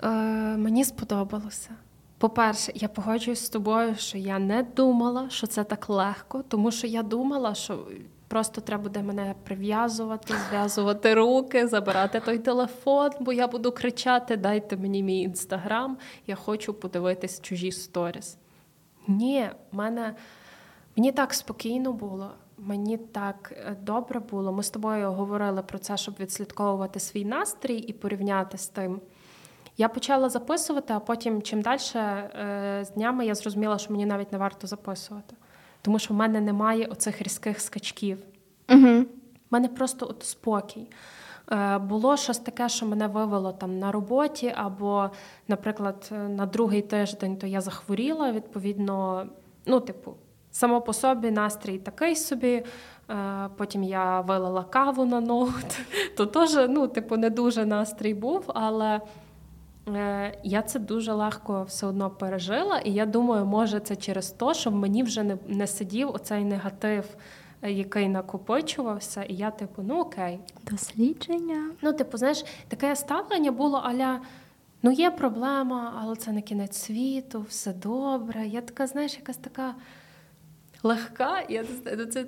Е, 0.03 0.09
Мені 0.57 0.85
сподобалося. 0.85 1.69
По-перше, 2.17 2.71
я 2.75 2.87
погоджуюсь 2.87 3.45
з 3.45 3.49
тобою, 3.49 3.95
що 3.95 4.17
я 4.17 4.39
не 4.39 4.63
думала, 4.63 5.29
що 5.29 5.47
це 5.47 5.63
так 5.63 5.89
легко, 5.89 6.43
тому 6.47 6.71
що 6.71 6.87
я 6.87 7.03
думала, 7.03 7.55
що 7.55 7.87
просто 8.27 8.61
треба 8.61 8.83
буде 8.83 9.03
мене 9.03 9.35
прив'язувати, 9.43 10.33
зв'язувати 10.49 11.13
руки, 11.13 11.67
забирати 11.67 12.19
той 12.19 12.39
телефон, 12.39 13.11
бо 13.19 13.33
я 13.33 13.47
буду 13.47 13.71
кричати: 13.71 14.37
Дайте 14.37 14.77
мені 14.77 15.03
мій 15.03 15.21
інстаграм, 15.21 15.97
я 16.27 16.35
хочу 16.35 16.73
подивитись 16.73 17.41
чужі 17.41 17.71
сторіс. 17.71 18.37
Ні, 19.07 19.49
мене, 19.71 20.15
мені 20.97 21.11
так 21.11 21.33
спокійно 21.33 21.93
було. 21.93 22.31
Мені 22.65 22.97
так 22.97 23.53
е, 23.57 23.75
добре 23.81 24.19
було. 24.19 24.51
Ми 24.51 24.63
з 24.63 24.69
тобою 24.69 25.11
говорили 25.11 25.61
про 25.61 25.79
це, 25.79 25.97
щоб 25.97 26.15
відслідковувати 26.19 26.99
свій 26.99 27.25
настрій 27.25 27.77
і 27.77 27.93
порівняти 27.93 28.57
з 28.57 28.67
тим. 28.67 29.01
Я 29.77 29.89
почала 29.89 30.29
записувати, 30.29 30.93
а 30.93 30.99
потім, 30.99 31.41
чим 31.41 31.61
далі 31.61 31.79
е, 31.95 32.81
з 32.85 32.89
днями 32.89 33.25
я 33.25 33.35
зрозуміла, 33.35 33.77
що 33.77 33.91
мені 33.91 34.05
навіть 34.05 34.31
не 34.31 34.37
варто 34.37 34.67
записувати, 34.67 35.35
тому 35.81 35.99
що 35.99 36.13
в 36.13 36.17
мене 36.17 36.41
немає 36.41 36.85
оцих 36.85 37.21
різких 37.21 37.61
скачків. 37.61 38.17
Угу. 38.69 38.87
У 38.87 39.05
мене 39.49 39.67
просто 39.67 40.07
от 40.09 40.23
спокій. 40.23 40.87
Е, 41.51 41.77
було 41.77 42.17
щось 42.17 42.39
таке, 42.39 42.69
що 42.69 42.85
мене 42.85 43.07
вивело 43.07 43.51
там 43.51 43.79
на 43.79 43.91
роботі, 43.91 44.53
або, 44.55 45.09
наприклад, 45.47 46.09
на 46.29 46.45
другий 46.45 46.81
тиждень 46.81 47.37
то 47.37 47.47
я 47.47 47.61
захворіла. 47.61 48.31
Відповідно, 48.31 49.25
ну, 49.65 49.79
типу, 49.79 50.13
само 50.53 50.81
по 50.81 50.93
собі 50.93 51.31
настрій 51.31 51.77
такий 51.77 52.15
собі. 52.15 52.63
Е, 53.09 53.49
потім 53.57 53.83
я 53.83 54.21
вилила 54.21 54.63
каву 54.63 55.05
на 55.05 55.21
ноут, 55.21 55.79
то 56.17 56.25
теж, 56.25 56.55
ну, 56.69 56.87
типу, 56.87 57.17
не 57.17 57.29
дуже 57.29 57.65
настрій 57.65 58.13
був, 58.13 58.43
але. 58.47 59.01
Е, 59.87 60.37
я 60.43 60.61
це 60.61 60.79
дуже 60.79 61.13
легко 61.13 61.63
все 61.63 61.87
одно 61.87 62.09
пережила, 62.09 62.79
і 62.79 62.93
я 62.93 63.05
думаю, 63.05 63.45
може 63.45 63.79
це 63.79 63.95
через 63.95 64.31
те, 64.31 64.53
що 64.53 64.69
в 64.69 64.75
мені 64.75 65.03
вже 65.03 65.23
не 65.23 65.37
не 65.47 65.67
сидів 65.67 66.09
оцей 66.09 66.45
негатив, 66.45 67.05
який 67.61 68.09
накопичувався, 68.09 69.23
і 69.23 69.33
я, 69.33 69.51
типу, 69.51 69.81
ну 69.81 69.99
окей. 69.99 70.39
Дослідження. 70.71 71.69
Ну, 71.81 71.93
типу, 71.93 72.17
знаєш, 72.17 72.45
таке 72.67 72.95
ставлення 72.95 73.51
було 73.51 73.77
аля. 73.77 74.19
Ну, 74.83 74.91
є 74.91 75.11
проблема, 75.11 75.93
але 76.01 76.15
це 76.15 76.31
не 76.31 76.41
кінець 76.41 76.77
світу, 76.77 77.45
все 77.49 77.73
добре. 77.73 78.47
Я 78.47 78.61
така, 78.61 78.87
знаєш, 78.87 79.17
якась 79.17 79.37
така 79.37 79.75
легка. 80.83 81.43
Я 81.49 81.65
ну, 81.97 82.05
це 82.05 82.25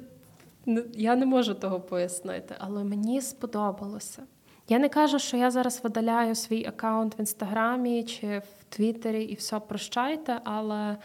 ну, 0.65 0.83
я 0.93 1.15
не 1.15 1.25
можу 1.25 1.53
того 1.53 1.79
пояснити, 1.81 2.55
але 2.59 2.83
мені 2.83 3.21
сподобалося. 3.21 4.23
Я 4.69 4.79
не 4.79 4.89
кажу, 4.89 5.19
що 5.19 5.37
я 5.37 5.51
зараз 5.51 5.81
видаляю 5.83 6.35
свій 6.35 6.65
аккаунт 6.65 7.17
в 7.17 7.19
інстаграмі 7.19 8.03
чи 8.03 8.39
в 8.39 8.63
Твіттері 8.69 9.23
і 9.23 9.35
все 9.35 9.59
прощайте, 9.59 10.41
але 10.43 10.97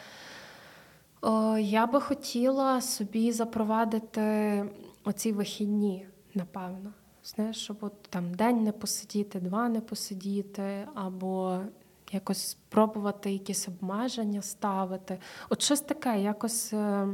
о, 1.20 1.58
я 1.58 1.86
би 1.86 2.00
хотіла 2.00 2.80
собі 2.80 3.32
запровадити 3.32 4.64
оці 5.04 5.32
вихідні, 5.32 6.06
напевно. 6.34 6.92
Знаєш, 7.24 7.56
щоб 7.56 7.76
от 7.80 8.02
там 8.02 8.34
день 8.34 8.64
не 8.64 8.72
посидіти, 8.72 9.40
два 9.40 9.68
не 9.68 9.80
посидіти, 9.80 10.88
або 10.94 11.60
якось 12.12 12.48
спробувати 12.48 13.32
якісь 13.32 13.68
обмеження 13.68 14.42
ставити. 14.42 15.18
От 15.48 15.62
щось 15.62 15.80
таке, 15.80 16.20
якось 16.20 16.72
е, 16.72 17.08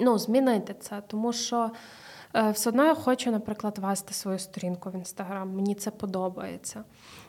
ну, 0.00 0.18
змінити 0.18 0.74
це, 0.80 1.02
тому 1.06 1.32
що. 1.32 1.70
Е, 2.36 2.50
все 2.50 2.70
одно 2.70 2.84
я 2.84 2.94
хочу, 2.94 3.30
наприклад, 3.30 3.78
вести 3.78 4.14
свою 4.14 4.38
сторінку 4.38 4.90
в 4.90 4.94
інстаграм. 4.94 5.54
Мені 5.54 5.74
це 5.74 5.90
подобається. 5.90 6.84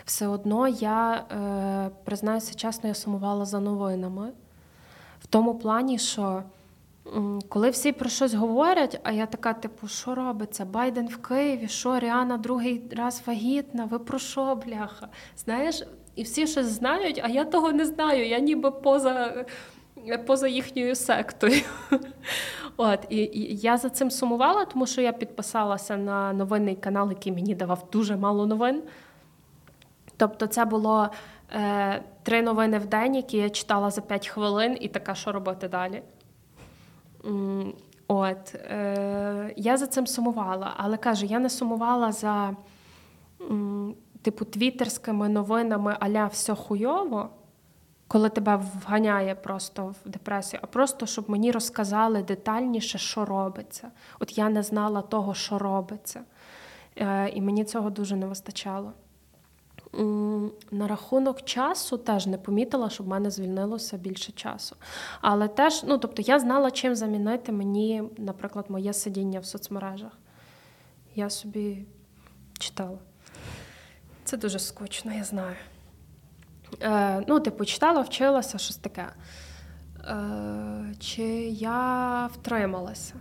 Все 0.05 0.27
одно 0.27 0.67
я 0.67 1.13
е, 1.13 1.89
признаюся 2.03 2.55
чесно, 2.55 2.89
я 2.89 2.95
сумувала 2.95 3.45
за 3.45 3.59
новинами 3.59 4.31
в 5.21 5.27
тому 5.27 5.55
плані, 5.55 5.99
що 5.99 6.43
коли 7.49 7.69
всі 7.69 7.91
про 7.91 8.09
щось 8.09 8.33
говорять, 8.33 8.99
а 9.03 9.11
я 9.11 9.25
така, 9.25 9.53
типу, 9.53 9.87
що 9.87 10.15
робиться? 10.15 10.65
Байден 10.65 11.07
в 11.07 11.17
Києві, 11.17 11.67
що 11.67 11.99
Ріана 11.99 12.37
другий 12.37 12.83
раз 12.97 13.21
вагітна, 13.25 13.85
ви 13.85 13.99
про 13.99 14.19
що, 14.19 14.55
бляха? 14.55 15.07
Знаєш, 15.37 15.83
і 16.15 16.23
всі 16.23 16.47
щось 16.47 16.65
знають, 16.65 17.21
а 17.23 17.27
я 17.27 17.45
того 17.45 17.71
не 17.71 17.85
знаю. 17.85 18.27
Я 18.27 18.39
ніби 18.39 18.71
поза 18.71 19.45
поза 20.25 20.47
їхньою 20.47 20.95
сектою. 20.95 21.61
От, 22.77 22.99
І, 23.09 23.17
і 23.17 23.55
я 23.57 23.77
за 23.77 23.89
цим 23.89 24.11
сумувала, 24.11 24.65
тому 24.65 24.87
що 24.87 25.01
я 25.01 25.11
підписалася 25.11 25.97
на 25.97 26.33
новинний 26.33 26.75
канал, 26.75 27.09
який 27.09 27.31
мені 27.31 27.55
давав 27.55 27.87
дуже 27.91 28.15
мало 28.15 28.45
новин. 28.45 28.83
Тобто, 30.17 30.47
це 30.47 30.65
було 30.65 31.09
е, 31.51 32.03
три 32.23 32.41
новини 32.41 32.79
в 32.79 32.85
день, 32.85 33.15
які 33.15 33.37
я 33.37 33.49
читала 33.49 33.89
за 33.89 34.01
5 34.01 34.27
хвилин, 34.27 34.77
і 34.81 34.87
така, 34.87 35.15
що 35.15 35.31
робити 35.31 35.67
далі. 35.67 36.01
От, 38.07 38.55
е, 38.55 39.53
я 39.57 39.77
за 39.77 39.87
цим 39.87 40.07
сумувала, 40.07 40.73
але 40.77 40.97
кажу, 40.97 41.25
я 41.25 41.39
не 41.39 41.49
сумувала 41.49 42.11
за 42.11 42.55
м, 43.41 43.95
типу 44.21 44.45
твіттерськими 44.45 45.29
новинами 45.29 45.97
аля 45.99 46.25
все 46.25 46.55
хуйово, 46.55 47.29
коли 48.07 48.29
тебе 48.29 48.55
вганяє 48.55 49.35
просто 49.35 49.95
в 50.05 50.09
депресію, 50.09 50.59
а 50.63 50.67
просто 50.67 51.05
щоб 51.05 51.29
мені 51.29 51.51
розказали 51.51 52.23
детальніше, 52.23 52.97
що 52.97 53.25
робиться. 53.25 53.91
От 54.19 54.37
я 54.37 54.49
не 54.49 54.63
знала 54.63 55.01
того, 55.01 55.33
що 55.33 55.59
робиться. 55.59 56.21
Е, 56.95 57.29
і 57.29 57.41
мені 57.41 57.63
цього 57.65 57.89
дуже 57.89 58.15
не 58.15 58.25
вистачало. 58.25 58.93
На 60.71 60.87
рахунок 60.87 61.41
часу 61.41 61.97
теж 61.97 62.27
не 62.27 62.37
помітила, 62.37 62.89
щоб 62.89 63.05
в 63.05 63.09
мене 63.09 63.31
звільнилося 63.31 63.97
більше 63.97 64.31
часу. 64.31 64.75
Але 65.21 65.47
теж, 65.47 65.83
ну 65.83 65.97
тобто, 65.97 66.21
я 66.21 66.39
знала, 66.39 66.71
чим 66.71 66.95
замінити 66.95 67.51
мені, 67.51 68.03
наприклад, 68.17 68.65
моє 68.69 68.93
сидіння 68.93 69.39
в 69.39 69.45
соцмережах. 69.45 70.11
Я 71.15 71.29
собі 71.29 71.85
читала. 72.59 72.97
Це 74.23 74.37
дуже 74.37 74.59
скучно, 74.59 75.13
я 75.13 75.23
знаю. 75.23 75.55
Е, 76.81 77.23
ну, 77.27 77.39
типу, 77.39 77.65
читала, 77.65 78.01
вчилася, 78.01 78.57
щось 78.57 78.77
таке. 78.77 79.05
Е, 80.07 80.93
чи 80.99 81.23
я 81.49 82.29
втрималася? 82.33 83.13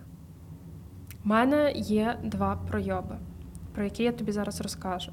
У 1.25 1.29
мене 1.29 1.73
є 1.73 2.19
два 2.23 2.57
пройоби, 2.57 3.17
про 3.75 3.85
які 3.85 4.03
я 4.03 4.13
тобі 4.13 4.33
зараз 4.33 4.61
розкажу. 4.61 5.13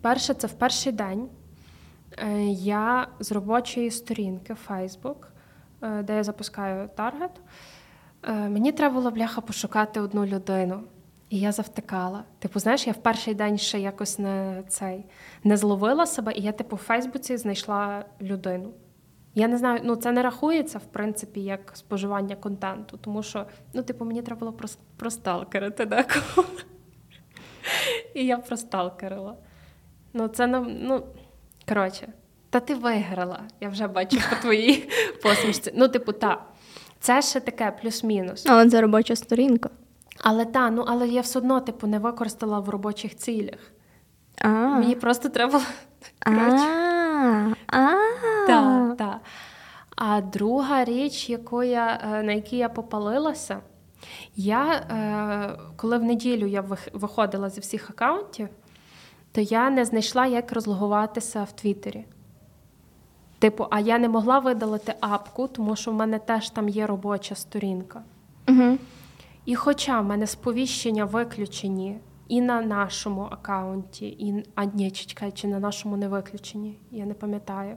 Перше, 0.00 0.34
це 0.34 0.46
в 0.46 0.52
перший 0.52 0.92
день 0.92 1.28
е, 2.18 2.44
я 2.52 3.08
з 3.20 3.32
робочої 3.32 3.90
сторінки 3.90 4.56
Facebook, 4.68 5.26
е, 5.82 6.02
де 6.02 6.16
я 6.16 6.24
запускаю 6.24 6.88
таргет, 6.96 7.40
мені 8.28 8.72
треба 8.72 8.94
було 8.94 9.10
бляха 9.10 9.40
пошукати 9.40 10.00
одну 10.00 10.26
людину. 10.26 10.82
І 11.30 11.38
я 11.40 11.52
завтикала. 11.52 12.24
Типу, 12.38 12.58
знаєш, 12.60 12.86
я 12.86 12.92
в 12.92 12.96
перший 12.96 13.34
день 13.34 13.58
ще 13.58 13.80
якось 13.80 14.18
не 14.18 14.62
цей 14.68 15.04
не 15.44 15.56
зловила 15.56 16.06
себе, 16.06 16.32
і 16.32 16.42
я, 16.42 16.52
типу, 16.52 16.76
в 16.76 16.78
Фейсбуці 16.78 17.36
знайшла 17.36 18.04
людину. 18.20 18.70
Я 19.34 19.48
не 19.48 19.58
знаю, 19.58 19.80
ну 19.84 19.96
це 19.96 20.12
не 20.12 20.22
рахується, 20.22 20.78
в 20.78 20.84
принципі, 20.84 21.40
як 21.40 21.70
споживання 21.74 22.36
контенту, 22.36 22.96
тому 22.96 23.22
що, 23.22 23.46
ну, 23.72 23.82
типу, 23.82 24.04
мені 24.04 24.22
треба 24.22 24.38
було 24.40 24.52
прос- 24.52 24.78
просталкерити 24.96 25.84
декого. 25.84 26.44
І 28.14 28.26
я 28.26 28.36
просталкерила. 28.38 29.36
Ну, 30.12 30.28
це 30.28 30.46
не, 30.46 30.60
ну, 30.60 31.06
коротше, 31.68 32.08
та 32.50 32.60
ти 32.60 32.74
виграла. 32.74 33.40
Я 33.60 33.68
вже 33.68 33.86
бачу 33.86 34.18
по 34.30 34.36
твоїй 34.36 34.88
посмішці. 35.22 35.72
Ну, 35.76 35.88
типу, 35.88 36.12
та. 36.12 36.44
Це 37.00 37.22
ще 37.22 37.40
таке 37.40 37.72
плюс-мінус. 37.82 38.46
Але 38.48 38.70
це 38.70 38.80
робоча 38.80 39.16
сторінка. 39.16 39.70
Але 40.20 40.44
та, 40.44 40.70
ну 40.70 40.84
але 40.88 41.08
я 41.08 41.20
все 41.20 41.38
одно, 41.38 41.60
типу, 41.60 41.86
не 41.86 41.98
використала 41.98 42.60
в 42.60 42.68
робочих 42.68 43.16
цілях. 43.16 43.58
А, 44.40 44.48
Мені 44.48 44.94
просто 44.94 45.28
треба. 45.28 45.52
було- 45.52 45.64
а, 46.26 47.52
а. 47.66 47.94
Та, 48.46 48.94
та. 48.98 49.20
А 49.96 50.20
друга 50.20 50.84
річ, 50.84 51.30
яку 51.30 51.62
я, 51.62 52.00
е, 52.14 52.22
на 52.22 52.32
якій 52.32 52.56
я 52.56 52.68
попалилася, 52.68 53.60
я, 54.36 54.72
е, 54.72 55.58
коли 55.76 55.98
в 55.98 56.04
неділю 56.04 56.46
я 56.46 56.64
виходила 56.92 57.50
зі 57.50 57.60
всіх 57.60 57.90
акаунтів, 57.90 58.48
то 59.32 59.40
я 59.40 59.70
не 59.70 59.84
знайшла, 59.84 60.26
як 60.26 60.52
розлогуватися 60.52 61.42
в 61.42 61.52
Твіттері. 61.52 62.04
Типу, 63.38 63.66
а 63.70 63.80
я 63.80 63.98
не 63.98 64.08
могла 64.08 64.38
видалити 64.38 64.94
апку, 65.00 65.48
тому 65.48 65.76
що 65.76 65.90
в 65.90 65.94
мене 65.94 66.18
теж 66.18 66.50
там 66.50 66.68
є 66.68 66.86
робоча 66.86 67.34
сторінка. 67.34 68.02
Угу. 68.48 68.78
І 69.48 69.54
хоча 69.54 70.00
в 70.00 70.04
мене 70.04 70.26
сповіщення 70.26 71.04
виключені 71.04 71.98
і 72.28 72.40
на 72.40 72.62
нашому 72.62 73.22
аккаунті, 73.22 74.06
і 74.06 74.44
а 74.54 74.64
ні, 74.64 74.90
чекай, 74.90 75.32
чи 75.32 75.48
на 75.48 75.60
нашому 75.60 75.96
не 75.96 76.08
виключені, 76.08 76.78
я 76.90 77.06
не 77.06 77.14
пам'ятаю. 77.14 77.76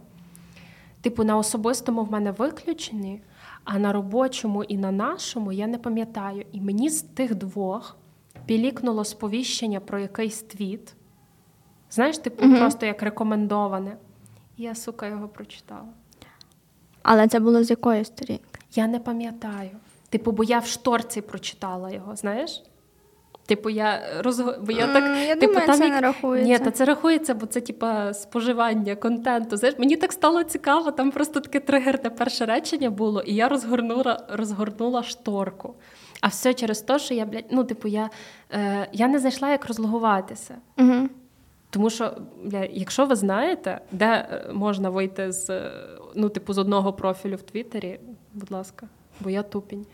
Типу, 1.01 1.23
на 1.23 1.37
особистому 1.37 2.03
в 2.03 2.11
мене 2.11 2.31
виключені, 2.31 3.21
а 3.63 3.79
на 3.79 3.93
робочому 3.93 4.63
і 4.63 4.77
на 4.77 4.91
нашому 4.91 5.51
я 5.51 5.67
не 5.67 5.77
пам'ятаю. 5.77 6.45
І 6.51 6.61
мені 6.61 6.89
з 6.89 7.01
тих 7.01 7.35
двох 7.35 7.97
пілікнуло 8.45 9.05
сповіщення 9.05 9.79
про 9.79 9.99
якийсь 9.99 10.41
твіт. 10.41 10.95
Знаєш, 11.91 12.17
типу, 12.17 12.45
Мгм. 12.45 12.57
просто 12.57 12.85
як 12.85 13.03
рекомендоване. 13.03 13.97
І 14.57 14.63
я, 14.63 14.75
сука, 14.75 15.07
його 15.07 15.27
прочитала. 15.27 15.87
Але 17.03 17.27
це 17.27 17.39
було 17.39 17.63
з 17.63 17.69
якої 17.69 18.05
сторінки? 18.05 18.59
Я 18.75 18.87
не 18.87 18.99
пам'ятаю. 18.99 19.71
Типу, 20.11 20.31
бо 20.31 20.43
я 20.43 20.59
в 20.59 20.65
шторці 20.65 21.21
прочитала 21.21 21.91
його, 21.91 22.15
знаєш? 22.15 22.63
Типу, 23.45 23.69
я 23.69 24.01
розго... 24.19 24.55
бо 24.61 24.71
я 24.71 24.87
так. 24.87 25.03
М, 25.03 25.15
я 25.15 25.35
типу, 25.35 25.47
думаю, 25.47 25.67
там 25.67 25.77
це 25.77 25.83
як- 25.83 25.93
не 25.93 26.01
рахується. 26.01 26.47
Ні, 26.47 26.59
та 26.59 26.71
це 26.71 26.85
рахується, 26.85 27.33
бо 27.33 27.45
це 27.45 27.61
типа 27.61 28.13
споживання 28.13 28.95
контенту. 28.95 29.57
Знаєш, 29.57 29.79
мені 29.79 29.95
так 29.95 30.11
стало 30.11 30.43
цікаво, 30.43 30.91
там 30.91 31.11
просто 31.11 31.39
таке 31.39 31.59
тригерне 31.59 32.09
перше 32.09 32.45
речення 32.45 32.89
було, 32.89 33.21
і 33.21 33.35
я 33.35 33.49
розгорнула, 33.49 34.25
розгорнула 34.29 35.03
шторку. 35.03 35.73
А 36.21 36.27
все 36.27 36.53
через 36.53 36.81
те, 36.81 36.99
що 36.99 37.13
я, 37.13 37.25
блядь, 37.25 37.45
ну, 37.51 37.63
типу, 37.63 37.87
я, 37.87 38.09
е, 38.51 38.87
я 38.93 39.07
не 39.07 39.19
знайшла, 39.19 39.49
як 39.49 39.65
розлогуватися. 39.65 40.55
Угу. 40.77 41.09
Тому 41.69 41.89
що, 41.89 42.17
бля, 42.43 42.67
якщо 42.71 43.05
ви 43.05 43.15
знаєте, 43.15 43.81
де 43.91 44.05
е, 44.05 44.53
можна 44.53 44.89
вийти 44.89 45.31
з, 45.31 45.49
е, 45.49 45.71
ну, 46.15 46.29
типу, 46.29 46.53
з 46.53 46.57
одного 46.57 46.93
профілю 46.93 47.35
в 47.35 47.41
Твіттері, 47.41 47.99
будь 48.33 48.51
ласка, 48.51 48.87
бо 49.23 49.29
я 49.29 49.43
тупінь. 49.43 49.85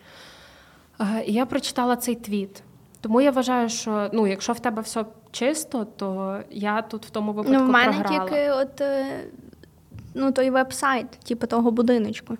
Е, 1.00 1.24
І 1.26 1.34
я 1.34 1.46
прочитала 1.46 1.96
цей 1.96 2.16
твіт. 2.16 2.64
Тому 3.02 3.22
я 3.22 3.32
вважаю, 3.32 3.70
що 3.70 4.10
ну, 4.14 4.28
якщо 4.28 4.54
в 4.54 4.60
тебе 4.60 4.82
все 4.82 5.06
чисто, 5.32 5.86
то 5.86 6.40
я 6.52 6.82
тут 6.82 7.06
в 7.06 7.10
тому 7.10 7.34
випадку 7.34 7.60
Ну, 7.60 7.66
в 7.66 7.70
мене 7.70 7.94
програла. 7.94 8.30
тільки 8.30 8.52
от, 8.52 8.82
е, 8.82 9.06
ну, 10.14 10.32
той 10.32 10.50
веб-сайт, 10.50 11.12
типу 11.12 11.48
того 11.48 11.72
будиночку. 11.72 12.38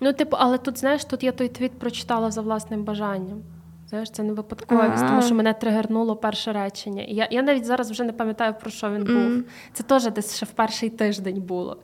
Ну, 0.00 0.12
типу, 0.12 0.36
але 0.40 0.58
тут, 0.58 0.78
знаєш, 0.78 1.04
тут 1.04 1.22
я 1.22 1.32
той 1.32 1.48
твіт 1.48 1.72
прочитала 1.78 2.30
за 2.30 2.40
власним 2.40 2.84
бажанням. 2.84 3.42
Знаєш, 3.88 4.10
це 4.10 4.22
не 4.22 4.32
випадковість, 4.32 5.06
тому 5.08 5.22
що 5.22 5.34
мене 5.34 5.54
тригернуло 5.54 6.16
перше 6.16 6.52
речення. 6.52 7.02
І 7.02 7.14
я, 7.14 7.28
я 7.30 7.42
навіть 7.42 7.64
зараз 7.64 7.90
вже 7.90 8.04
не 8.04 8.12
пам'ятаю, 8.12 8.54
про 8.60 8.70
що 8.70 8.90
він 8.90 9.04
був. 9.04 9.44
Це 9.72 9.82
теж 9.82 10.10
десь 10.10 10.36
ще 10.36 10.46
в 10.46 10.50
перший 10.50 10.90
тиждень 10.90 11.40
було, 11.40 11.76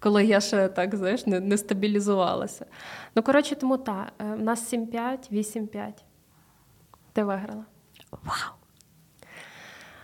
коли 0.00 0.24
я 0.24 0.40
ще 0.40 0.68
так, 0.68 0.94
знаєш, 0.94 1.26
не, 1.26 1.40
не 1.40 1.58
стабілізувалася. 1.58 2.66
Ну, 3.14 3.22
коротше, 3.22 3.56
тому 3.56 3.76
так, 3.78 4.12
у 4.20 4.42
нас 4.42 4.74
7-5, 4.74 5.32
8-5. 5.32 5.92
Ти 7.12 7.24
виграла. 7.24 7.64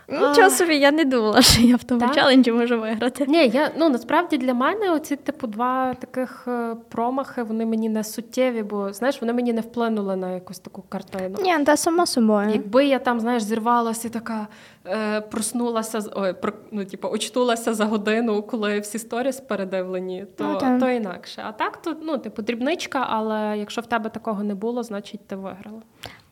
Нічого 0.09 0.51
собі, 0.51 0.77
я 0.77 0.91
не 0.93 1.05
думала, 1.05 1.43
що 1.43 1.63
я 1.63 1.77
в 1.77 1.85
тому 1.85 2.01
Так? 2.01 2.15
челенджі 2.15 2.53
можу 2.53 2.81
виграти. 2.81 3.25
Ні, 3.29 3.49
я 3.49 3.71
ну 3.79 3.89
насправді 3.89 4.39
для 4.39 4.55
мене 4.55 4.91
оці 4.93 5.17
типу 5.17 5.47
два 5.47 5.95
таких 5.95 6.45
е, 6.49 6.77
промахи 6.89 7.43
вони 7.43 7.67
мені 7.67 7.89
не 7.89 8.05
суттєві, 8.05 8.63
бо 8.63 8.93
знаєш, 8.93 9.21
вони 9.21 9.33
мені 9.33 9.53
не 9.53 9.61
вплинули 9.61 10.17
на 10.17 10.31
якусь 10.31 10.59
таку 10.59 10.83
картину. 10.89 11.39
Ні, 11.43 11.65
та 11.65 11.77
само 11.77 12.07
собою. 12.07 12.51
Якби 12.51 12.87
я 12.87 12.99
там, 12.99 13.21
знаєш, 13.21 13.43
зірвалася 13.43 14.09
і 14.09 14.11
така 14.11 14.47
е, 14.87 15.21
проснулася, 15.21 16.01
ой, 16.17 16.33
про, 16.33 16.53
ну, 16.73 16.85
типу, 16.85 17.09
очнулася 17.09 17.75
за 17.75 17.85
годину, 17.85 18.43
коли 18.43 18.81
всі 18.81 18.99
сторіс 18.99 19.41
передивлені, 19.41 20.27
то, 20.37 20.45
Ну, 20.45 20.59
так. 20.59 20.81
то 20.81 20.91
інакше. 20.91 21.43
А 21.47 21.53
так, 21.53 21.77
то 21.83 21.97
ну, 22.03 22.19
типу, 22.19 22.43
дрібничка, 22.43 23.07
але 23.11 23.59
якщо 23.59 23.81
в 23.81 23.87
тебе 23.87 24.11
такого 24.11 24.43
не 24.43 24.55
було, 24.55 24.83
значить 24.83 25.27
ти 25.27 25.37
виграла. 25.37 25.83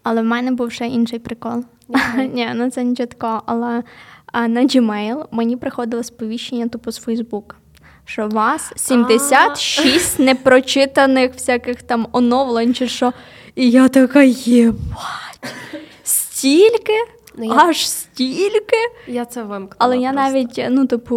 Але 0.03 0.23
в 0.23 0.25
мене 0.25 0.51
був 0.53 0.73
ще 0.73 0.87
інший 0.87 1.19
прикол. 1.19 1.65
Ні, 2.33 2.51
ну 2.55 2.71
це 2.71 2.85
нічого 2.85 3.07
такого. 3.07 3.43
Але 3.47 3.83
а, 4.33 4.49
на 4.49 4.61
Gmail 4.63 5.25
мені 5.31 5.57
приходило 5.57 6.03
сповіщення 6.03 6.69
тупо 6.69 6.93
з 6.93 6.99
Фейсбук. 6.99 7.57
Що 8.05 8.27
у 8.27 8.29
вас 8.31 8.73
76 8.77 10.19
непрочитаних 10.19 11.33
всяких 11.33 11.83
там 11.83 12.07
оновлень 12.13 12.75
чи 12.75 12.89
що. 12.89 13.13
І 13.55 13.71
я 13.71 13.89
така 13.89 14.23
єбать. 14.23 15.55
Стільки? 16.03 16.93
Ну, 17.37 17.45
я- 17.45 17.53
Аж 17.53 17.87
стільки. 18.13 18.77
Я 19.07 19.25
це 19.25 19.43
вимкнула. 19.43 19.77
Але 19.79 19.99
я 19.99 20.13
просто. 20.13 20.31
навіть 20.33 20.67
ну, 20.71 20.87
типу, 20.87 21.17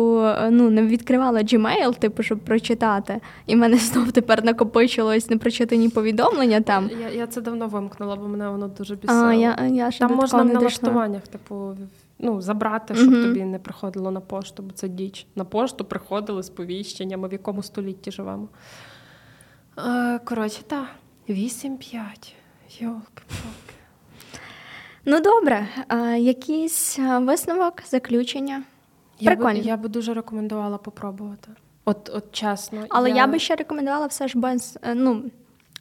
ну, 0.50 0.70
не 0.70 0.82
відкривала 0.82 1.40
Gmail, 1.40 1.96
типу, 1.98 2.24
щоб 2.24 2.40
прочитати. 2.40 3.22
І 3.46 3.56
в 3.56 3.58
мене 3.58 3.78
знов 3.78 4.12
тепер 4.12 4.46
накопичилось 4.46 5.30
непрочитані 5.30 5.90
повідомлення 5.90 6.62
там. 6.62 6.90
Я, 7.02 7.10
я 7.10 7.28
це 7.28 7.42
давно 7.42 7.68
вимкнула, 7.68 8.16
бо 8.16 8.28
мене 8.28 8.50
воно 8.50 8.68
дуже 8.68 8.96
бісило. 8.96 9.26
А, 9.26 9.34
я, 9.34 9.68
я 9.72 9.92
ще 9.92 10.08
Там 10.08 10.18
можна 10.18 10.44
в 10.44 10.46
налаштуваннях, 10.46 11.28
типу, 11.28 11.78
ну, 12.20 12.42
забрати, 12.42 12.96
щоб 12.96 13.12
Мгм. 13.12 13.24
тобі 13.24 13.44
не 13.44 13.60
приходило 13.60 14.12
на 14.12 14.20
пошту, 14.20 14.64
бо 14.64 14.72
це 14.72 14.88
діч. 14.88 15.28
На 15.36 15.46
пошту 15.46 15.86
приходили 15.86 16.44
сповіщення, 16.44 17.18
ми 17.18 17.28
в 17.28 17.32
якому 17.32 17.64
столітті 17.64 18.12
живемо. 18.12 18.48
Е, 19.78 20.20
коротше, 20.26 20.62
так, 20.68 20.86
8-5. 21.30 22.34
Йолки-палки. 22.80 23.65
Ну 25.06 25.20
добре, 25.20 25.68
а, 25.88 25.98
якийсь 26.10 27.00
висновок, 27.20 27.74
заключення. 27.90 28.64
Я 29.20 29.32
би, 29.32 29.36
Прикольно. 29.36 29.60
я 29.60 29.78
би 29.78 29.90
дуже 29.90 30.14
рекомендувала 30.14 30.78
попробувати. 30.78 31.50
От, 31.86 32.12
от 32.14 32.32
чесно. 32.32 32.86
Але 32.90 33.12
я... 33.12 33.28
би 33.28 33.40
ще 33.40 33.56
рекомендувала 33.56 34.08
все 34.08 34.28
ж 34.28 34.40
без, 34.40 34.80
е, 34.84 34.96
ну, 34.96 35.24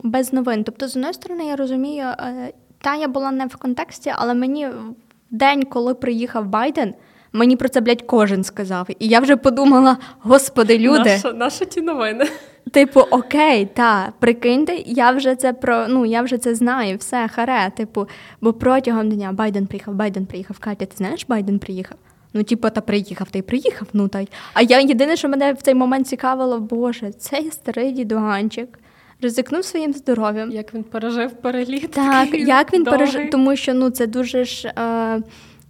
без 0.03 0.33
новин. 0.33 0.65
Тобто, 0.65 0.89
з 0.89 0.97
одної 0.97 1.15
сторони, 1.15 1.47
я 1.47 1.57
розумію, 1.57 2.07
е, 2.07 2.53
та 2.79 2.97
я 2.97 3.09
була 3.09 3.31
не 3.31 3.47
в 3.47 3.57
контексті, 3.57 4.13
але 4.15 4.35
мені 4.35 4.69
в 4.69 4.95
день, 5.31 5.63
коли 5.65 5.95
приїхав 5.95 6.47
Байден, 6.47 6.95
мені 7.33 7.57
про 7.57 7.69
це, 7.69 7.81
блядь, 7.81 8.03
кожен 8.03 8.45
сказав. 8.45 8.89
І 8.99 9.09
я 9.09 9.21
вже 9.21 9.37
подумала: 9.37 9.97
господи, 10.21 10.79
люди. 10.79 11.11
Наша, 11.11 11.33
наша 11.33 11.65
ті 11.65 11.81
новини. 11.81 12.27
Типу, 12.70 13.01
окей, 13.01 13.69
та 13.74 14.12
прикиньте, 14.19 14.82
я 14.86 15.11
вже 15.11 15.35
це 15.35 15.53
про 15.53 15.89
ну 15.89 16.07
я 16.07 16.23
вже 16.23 16.39
це 16.39 16.55
знаю, 16.55 16.97
все 16.97 17.28
харе. 17.28 17.70
Типу, 17.77 18.09
бо 18.41 18.53
протягом 18.53 19.09
дня 19.09 19.32
Байден 19.32 19.66
приїхав, 19.66 19.95
Байден 19.95 20.27
приїхав. 20.27 20.59
Катя, 20.59 20.86
ти 20.86 20.97
знаєш, 20.97 21.27
Байден 21.28 21.59
приїхав? 21.59 21.99
Ну, 22.35 22.43
типу, 22.43 22.70
та 22.70 22.81
приїхав, 22.81 23.31
та 23.31 23.39
й 23.39 23.43
приїхав. 23.43 23.89
Ну 23.93 24.09
та 24.09 24.20
й. 24.20 24.28
А 24.55 24.62
я 24.62 24.81
єдине, 24.81 25.16
що 25.16 25.28
мене 25.28 25.53
в 25.53 25.62
цей 25.62 25.74
момент 25.74 26.07
цікавило, 26.07 26.61
боже, 26.61 27.12
цей 27.12 27.51
старий 27.51 27.93
дідуганчик 27.93 28.78
ризикнув 29.23 29.65
своїм 29.65 29.93
здоров'ям. 29.93 30.51
Як 30.51 30.74
він 30.74 30.82
пережив 30.82 31.31
переліт. 31.31 31.91
Так, 31.91 32.24
такий 32.24 32.45
як 32.47 32.73
він 32.73 32.82
довгий. 32.82 32.99
пережив, 32.99 33.31
тому 33.31 33.57
що 33.57 33.74
ну 33.74 33.91
це 33.91 34.07
дуже 34.07 34.45
ж 34.45 34.69
е, 34.69 35.23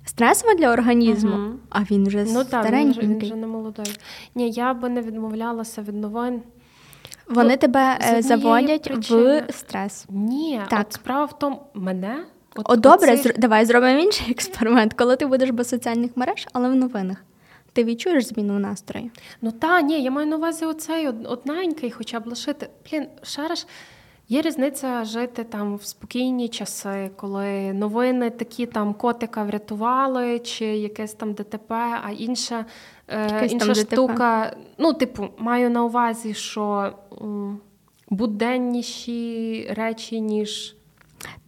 стресово 0.04 0.54
для 0.54 0.72
організму, 0.72 1.30
Мгм. 1.30 1.58
а 1.70 1.80
він 1.82 2.06
вже 2.06 2.24
Ну 2.28 2.44
так, 2.44 2.72
він 2.72 2.90
вже, 2.90 3.00
він 3.00 3.18
вже 3.18 3.34
не 3.34 3.46
молодий. 3.46 3.86
Ні, 4.34 4.50
я 4.50 4.74
би 4.74 4.88
не 4.88 5.02
відмовлялася 5.02 5.82
від 5.82 5.94
новин. 5.94 6.42
Вони 7.28 7.50
Ну, 7.50 7.56
тебе 7.56 7.98
е, 8.12 8.22
заводять 8.22 8.82
причини. 8.82 9.44
в 9.48 9.54
стрес. 9.54 10.06
Ні, 10.10 10.60
Так. 10.70 10.80
от 10.80 10.92
справа 10.92 11.24
в 11.24 11.38
тому, 11.38 11.62
мене. 11.74 12.24
От, 12.56 12.66
О, 12.70 12.76
добре, 12.76 13.12
зр- 13.16 13.38
давай 13.38 13.64
зробимо 13.64 13.98
інший 14.00 14.26
експеримент, 14.30 14.94
коли 14.94 15.16
ти 15.16 15.26
будеш 15.26 15.50
без 15.50 15.68
соціальних 15.68 16.16
мереж, 16.16 16.48
але 16.52 16.68
в 16.68 16.74
новинах. 16.74 17.24
Ти 17.72 17.84
відчуєш 17.84 18.26
зміну 18.26 18.56
в 18.56 18.60
настрої? 18.60 19.10
Ну 19.42 19.52
та, 19.52 19.80
ні, 19.80 20.02
я 20.02 20.10
маю 20.10 20.26
на 20.26 20.36
увазі 20.36 20.64
оцей 20.64 21.08
од- 21.08 21.26
одненький, 21.26 21.90
хоча 21.90 22.20
б 22.20 22.26
лишити. 22.26 22.68
Блін, 22.90 23.06
ще 23.22 23.48
раз, 23.48 23.66
є 24.28 24.42
різниця 24.42 25.04
жити 25.04 25.44
там 25.44 25.76
в 25.76 25.84
спокійні 25.84 26.48
часи, 26.48 27.10
коли 27.16 27.72
новини 27.72 28.30
такі 28.30 28.66
там 28.66 28.94
котика 28.94 29.42
врятували, 29.42 30.38
чи 30.38 30.64
якесь 30.64 31.14
там 31.14 31.32
ДТП, 31.32 31.74
а 32.04 32.10
інша, 32.18 32.64
е, 33.08 33.22
Якесь 33.22 33.52
там 33.52 33.68
інша 33.68 33.82
ДТП. 33.82 33.96
штука. 33.96 34.56
Ну, 34.78 34.92
типу, 34.92 35.28
маю 35.38 35.70
на 35.70 35.84
увазі, 35.84 36.34
що 36.34 36.92
буденніші 38.10 39.66
речі, 39.76 40.20
ніж. 40.20 40.76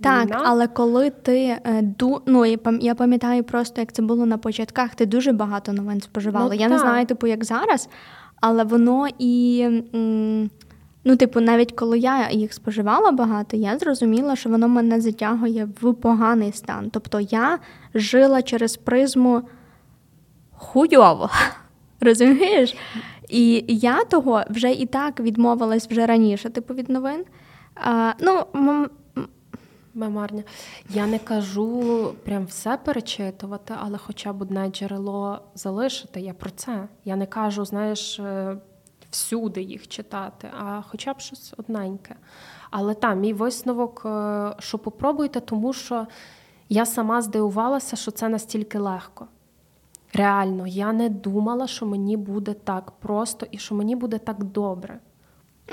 Так, 0.00 0.26
війна. 0.26 0.42
але 0.44 0.66
коли 0.66 1.10
ти 1.10 1.38
е, 1.38 1.94
ну 2.26 2.46
я 2.80 2.94
пам'ятаю 2.94 3.44
просто, 3.44 3.80
як 3.80 3.92
це 3.92 4.02
було 4.02 4.26
на 4.26 4.38
початках, 4.38 4.94
ти 4.94 5.06
дуже 5.06 5.32
багато 5.32 5.72
новин 5.72 6.00
споживала. 6.00 6.48
Ну, 6.48 6.54
я 6.54 6.68
не 6.68 6.78
знаю, 6.78 7.06
типу, 7.06 7.26
як 7.26 7.44
зараз, 7.44 7.88
але 8.40 8.64
воно 8.64 9.06
і. 9.18 9.68
Ну, 11.08 11.16
типу, 11.16 11.40
навіть 11.40 11.72
коли 11.72 11.98
я 11.98 12.30
їх 12.30 12.52
споживала 12.52 13.12
багато, 13.12 13.56
я 13.56 13.78
зрозуміла, 13.78 14.36
що 14.36 14.50
воно 14.50 14.68
мене 14.68 15.00
затягує 15.00 15.68
в 15.80 15.94
поганий 15.94 16.52
стан. 16.52 16.90
Тобто 16.90 17.20
я 17.20 17.58
жила 17.94 18.42
через 18.42 18.76
призму 18.76 19.42
хуйово. 20.56 21.30
Розумієш? 22.00 22.76
І 23.28 23.64
я 23.68 24.04
того 24.04 24.42
вже 24.50 24.72
і 24.72 24.86
так 24.86 25.20
відмовилась 25.20 25.88
вже 25.90 26.06
раніше, 26.06 26.50
типу, 26.50 26.74
від 26.74 26.88
новин. 26.90 27.24
А, 27.74 28.12
ну, 28.20 28.44
м- 28.54 28.90
Мемарня. 29.94 30.42
Я 30.90 31.06
не 31.06 31.18
кажу 31.18 32.12
прям 32.24 32.44
все 32.44 32.76
перечитувати, 32.84 33.74
але 33.82 33.98
хоча 33.98 34.32
б 34.32 34.42
одне 34.42 34.68
джерело 34.68 35.40
залишити. 35.54 36.20
Я 36.20 36.34
про 36.34 36.50
це. 36.50 36.88
Я 37.04 37.16
не 37.16 37.26
кажу, 37.26 37.64
знаєш, 37.64 38.18
е, 38.18 38.56
всюди 39.10 39.62
їх 39.62 39.88
читати, 39.88 40.48
а 40.60 40.82
хоча 40.88 41.12
б 41.12 41.20
щось 41.20 41.54
одненьке. 41.56 42.14
Але 42.70 42.94
там, 42.94 43.20
мій 43.20 43.32
висновок, 43.32 44.02
е, 44.06 44.52
що 44.58 44.78
попробуйте, 44.78 45.40
тому 45.40 45.72
що 45.72 46.06
я 46.68 46.86
сама 46.86 47.22
здивувалася, 47.22 47.96
що 47.96 48.10
це 48.10 48.28
настільки 48.28 48.78
легко. 48.78 49.26
Реально, 50.12 50.66
я 50.66 50.92
не 50.92 51.08
думала, 51.08 51.66
що 51.66 51.86
мені 51.86 52.16
буде 52.16 52.54
так 52.54 52.90
просто 52.90 53.46
і 53.50 53.58
що 53.58 53.74
мені 53.74 53.96
буде 53.96 54.18
так 54.18 54.44
добре 54.44 54.98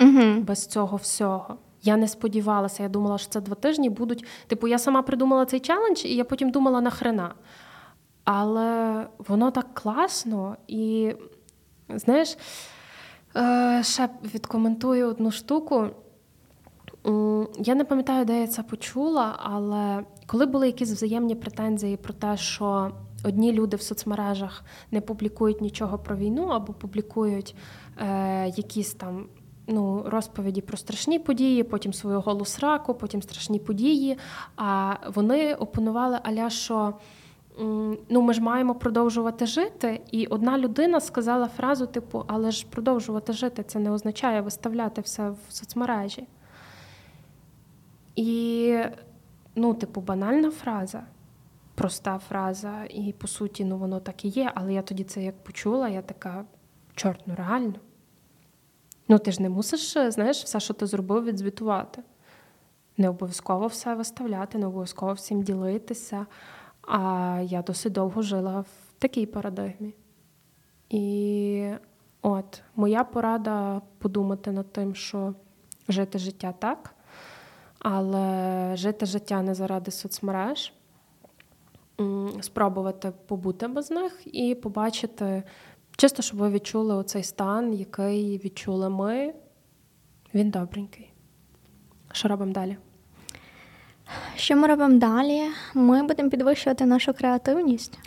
Угу. 0.01 0.41
без 0.41 0.67
цього 0.67 0.97
всього. 0.97 1.57
Я 1.83 1.97
не 1.97 2.07
сподівалася. 2.07 2.83
Я 2.83 2.89
думала, 2.89 3.17
що 3.17 3.29
це 3.29 3.41
два 3.41 3.55
тижні 3.55 3.89
будуть. 3.89 4.25
Типу, 4.47 4.67
я 4.67 4.79
сама 4.79 5.01
придумала 5.01 5.45
цей 5.45 5.59
челендж, 5.59 6.05
і 6.05 6.15
я 6.15 6.23
потім 6.23 6.49
думала 6.51 6.81
нахрена. 6.81 7.33
Але 8.23 9.07
воно 9.27 9.51
так 9.51 9.73
класно, 9.73 10.57
і 10.67 11.13
знаєш, 11.89 12.37
е, 13.35 13.81
ще 13.83 14.09
відкоментую 14.35 15.07
одну 15.07 15.31
штуку. 15.31 15.87
Я 17.59 17.75
не 17.75 17.83
пам'ятаю, 17.83 18.25
де 18.25 18.41
я 18.41 18.47
це 18.47 18.63
почула, 18.63 19.35
але 19.43 20.03
коли 20.27 20.45
були 20.45 20.67
якісь 20.67 20.91
взаємні 20.91 21.35
претензії 21.35 21.97
про 21.97 22.13
те, 22.13 22.37
що 22.37 22.91
одні 23.23 23.51
люди 23.51 23.77
в 23.77 23.81
соцмережах 23.81 24.63
не 24.91 25.01
публікують 25.01 25.61
нічого 25.61 25.97
про 25.97 26.15
війну 26.15 26.47
або 26.47 26.73
публікують 26.73 27.55
е, 27.97 28.47
якісь 28.47 28.93
там 28.93 29.25
ну, 29.67 30.03
розповіді 30.07 30.61
про 30.61 30.77
страшні 30.77 31.19
події, 31.19 31.63
потім 31.63 31.93
свою 31.93 32.21
голу 32.21 32.45
сраку, 32.45 32.93
потім 32.93 33.21
страшні 33.21 33.59
події. 33.59 34.17
А 34.55 34.95
вони 35.13 35.53
опонували 35.53 36.19
Аля, 36.23 36.49
що 36.49 36.93
ну, 38.09 38.21
ми 38.21 38.33
ж 38.33 38.41
маємо 38.41 38.75
продовжувати 38.75 39.45
жити. 39.45 40.01
І 40.11 40.25
одна 40.25 40.57
людина 40.57 40.99
сказала 40.99 41.47
фразу, 41.47 41.87
типу, 41.87 42.23
але 42.27 42.51
ж 42.51 42.65
продовжувати 42.69 43.33
жити 43.33 43.63
це 43.63 43.79
не 43.79 43.91
означає 43.91 44.41
виставляти 44.41 45.01
все 45.01 45.29
в 45.29 45.37
соцмережі. 45.49 46.27
І, 48.15 48.77
ну, 49.55 49.73
типу, 49.73 50.01
банальна 50.01 50.51
фраза, 50.51 51.03
проста 51.75 52.19
фраза, 52.19 52.85
і 52.89 53.13
по 53.13 53.27
суті, 53.27 53.65
ну 53.65 53.77
воно 53.77 53.99
так 53.99 54.25
і 54.25 54.27
є. 54.27 54.51
Але 54.55 54.73
я 54.73 54.81
тоді 54.81 55.03
це 55.03 55.23
як 55.23 55.43
почула, 55.43 55.89
я 55.89 56.01
така, 56.01 56.45
чорт, 56.95 57.21
ну 57.25 57.35
реально. 57.35 57.75
Ну, 59.07 59.19
ти 59.19 59.31
ж 59.31 59.41
не 59.41 59.49
мусиш, 59.49 59.97
е, 59.97 60.11
знаєш, 60.11 60.43
все, 60.43 60.59
що 60.59 60.73
ти 60.73 60.85
зробив, 60.85 61.23
відзвітувати. 61.23 62.03
Не 62.97 63.09
обов'язково 63.09 63.67
все 63.67 63.95
виставляти, 63.95 64.57
не 64.57 64.65
обов'язково 64.65 65.13
всім 65.13 65.43
ділитися. 65.43 66.25
А 66.87 67.39
я 67.43 67.61
досить 67.61 67.93
довго 67.93 68.21
жила 68.21 68.59
в 68.59 68.99
такій 68.99 69.25
парадигмі. 69.25 69.93
І 70.89 71.69
от 72.21 72.61
моя 72.75 73.03
порада 73.03 73.81
подумати 73.97 74.51
над 74.51 74.73
тим, 74.73 74.95
що 74.95 75.33
жити 75.89 76.19
життя 76.19 76.53
так, 76.59 76.95
але 77.79 78.71
жити 78.75 79.05
життя 79.05 79.41
не 79.41 79.55
заради 79.55 79.91
соцмереж, 79.91 80.73
спробувати 82.41 83.11
побути 83.27 83.67
без 83.67 83.91
них 83.91 84.21
і 84.25 84.55
побачити, 84.55 85.43
чисто, 85.97 86.21
щоб 86.21 86.39
ви 86.39 86.49
відчули 86.49 86.95
оцей 86.95 87.23
стан, 87.23 87.73
який 87.73 88.37
відчули 88.37 88.89
ми. 88.89 89.33
Він 90.33 90.49
добренький. 90.49 91.09
Що 92.11 92.27
робимо 92.27 92.53
далі? 92.53 92.77
Що 94.35 94.55
ми 94.55 94.67
робимо 94.67 94.99
далі? 94.99 95.41
Ми 95.73 96.03
будемо 96.03 96.29
підвищувати 96.29 96.85
нашу 96.85 97.13
креативність. 97.13 97.99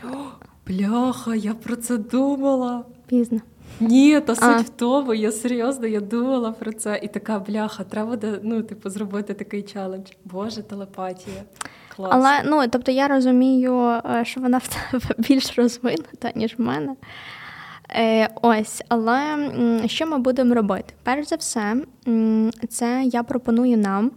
Бляха, 0.66 1.34
я 1.34 1.54
про 1.54 1.76
це 1.76 1.96
думала. 1.96 2.84
Пізно. 3.06 3.40
Ні, 3.80 4.20
та 4.20 4.34
А. 4.40 4.56
в 4.56 4.68
тому, 4.68 5.14
я 5.14 5.32
серйозно, 5.32 5.86
я 5.86 6.00
думала 6.00 6.52
про 6.52 6.72
це. 6.72 7.00
І 7.02 7.08
така 7.08 7.38
бляха, 7.38 7.84
треба 7.84 8.10
буде, 8.10 8.40
ну, 8.42 8.62
типу, 8.62 8.90
зробити 8.90 9.34
такий 9.34 9.62
челендж. 9.62 10.10
Боже, 10.24 10.62
телепатія. 10.62 11.42
Клас. 11.97 12.10
Але 12.14 12.43
ну 12.44 12.68
тобто 12.68 12.93
я 12.93 13.09
розумію, 13.09 13.81
е, 13.81 14.24
що 14.24 14.40
вона 14.40 14.59
в 14.59 14.68
тебе 14.68 15.05
більш 15.18 15.59
розвинута, 15.59 16.32
ніж 16.35 16.55
в 16.59 16.60
мене. 16.62 16.94
Е, 17.90 18.28
ось, 18.43 18.82
але 18.89 19.20
що 19.86 20.06
ми 20.06 20.18
будемо 20.18 20.55
робити? 20.55 20.94
Перш 21.02 21.28
за 21.28 21.36
все, 21.36 21.77
це 22.68 23.02
я 23.05 23.23
пропоную 23.23 23.77
нам. 23.77 24.10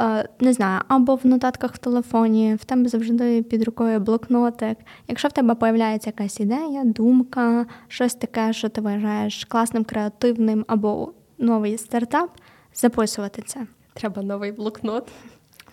е, 0.00 0.28
Не 0.40 0.52
знаю, 0.52 0.80
або 0.88 1.14
в 1.14 1.26
нотатках 1.26 1.74
в 1.74 1.78
телефоні, 1.78 2.54
в 2.54 2.64
тебе 2.64 2.88
завжди 2.88 3.42
під 3.42 3.62
рукою 3.62 4.00
блокнотик. 4.00 4.78
Якщо 5.08 5.28
в 5.28 5.32
тебе 5.32 5.54
появляється 5.54 6.10
якась 6.10 6.40
ідея, 6.40 6.82
думка, 6.84 7.66
щось 7.88 8.14
таке, 8.14 8.52
що 8.52 8.68
ти 8.68 8.80
вважаєш 8.80 9.44
класним, 9.44 9.84
креативним, 9.84 10.64
або 10.68 11.12
новий 11.38 11.78
стартап, 11.78 12.30
записувати 12.74 13.42
це. 13.46 13.60
Треба 13.94 14.22
новий 14.22 14.52
блокнот. 14.52 15.08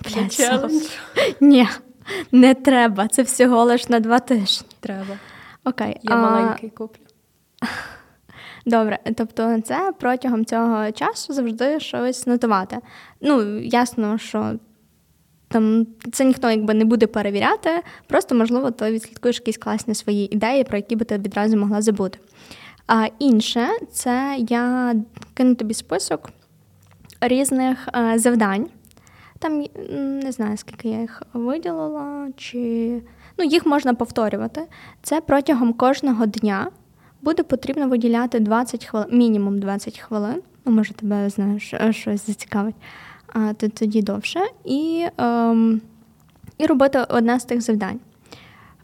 Блядь, 0.04 0.34
челендж. 0.34 0.88
Ні, 1.42 1.68
не 2.32 2.54
треба. 2.54 3.08
Це 3.08 3.22
всього 3.22 3.64
лиш 3.64 3.90
на 3.90 4.00
два 4.00 4.20
тижні. 4.20 4.68
Треба. 4.80 5.18
Окей. 5.64 5.98
Я 6.02 6.16
а, 6.16 6.22
маленький 6.22 6.70
куплю. 6.70 7.02
Добре, 8.66 9.00
тобто 9.18 9.62
це 9.62 9.94
протягом 10.00 10.46
цього 10.46 10.92
часу 10.92 11.34
завжди 11.34 11.80
щось 11.80 12.28
нотувати. 12.28 12.78
Ну, 13.22 13.60
ясно, 13.60 14.18
що 14.18 14.54
там 15.48 15.88
це 16.12 16.26
ніхто 16.26 16.50
якби 16.50 16.74
не 16.74 16.86
буде 16.86 17.08
перевіряти, 17.08 17.70
просто, 18.08 18.36
можливо, 18.36 18.72
ти 18.72 18.92
відслідкуєш 18.92 19.36
якісь 19.36 19.58
класні 19.58 19.96
свої 19.96 20.34
ідеї, 20.36 20.64
про 20.64 20.78
які 20.78 20.96
би 20.96 21.06
ти 21.06 21.18
відразу 21.18 21.58
могла 21.58 21.82
забути. 21.82 22.20
А 22.88 23.08
інше 23.20 23.68
це 23.92 24.36
я 24.50 24.96
кину 25.34 25.56
тобі 25.56 25.74
список 25.74 26.30
різних 27.22 27.88
е, 27.96 28.20
завдань. 28.20 28.70
Там 29.42 29.66
не 30.24 30.32
знаю, 30.32 30.58
скільки 30.58 30.90
я 30.90 31.02
їх 31.02 31.22
виділила, 31.34 32.28
чи 32.38 32.58
ну, 33.38 33.46
їх 33.46 33.66
можна 33.66 33.94
повторювати. 33.94 34.62
Це 35.02 35.22
протягом 35.22 35.74
кожного 35.74 36.26
дня 36.26 36.68
буде 37.22 37.44
потрібно 37.44 37.88
виділяти 37.88 38.40
20 38.40 38.86
хвилин, 38.86 39.10
мінімум 39.12 39.60
20 39.60 40.00
хвилин. 40.00 40.42
Ну, 40.66 40.72
може, 40.72 40.94
тебе 40.94 41.30
знаєш, 41.30 41.74
е, 41.74 41.94
щось 41.94 42.28
зацікавить, 42.28 42.76
а 43.28 43.54
то 43.54 43.70
тоді 43.70 44.02
довше. 44.02 44.40
І, 44.66 45.08
ем, 45.18 45.82
і 46.58 46.66
робити 46.66 47.06
одне 47.10 47.40
з 47.40 47.46
тих 47.46 47.62
завдань. 47.62 48.00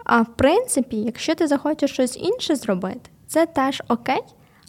А 0.04 0.22
в 0.22 0.36
принципі, 0.36 0.98
якщо 0.98 1.36
ти 1.36 1.48
захочеш 1.48 1.92
щось 1.92 2.18
інше 2.18 2.56
зробити, 2.56 3.10
це 3.28 3.46
теж 3.46 3.84
окей, 3.88 4.22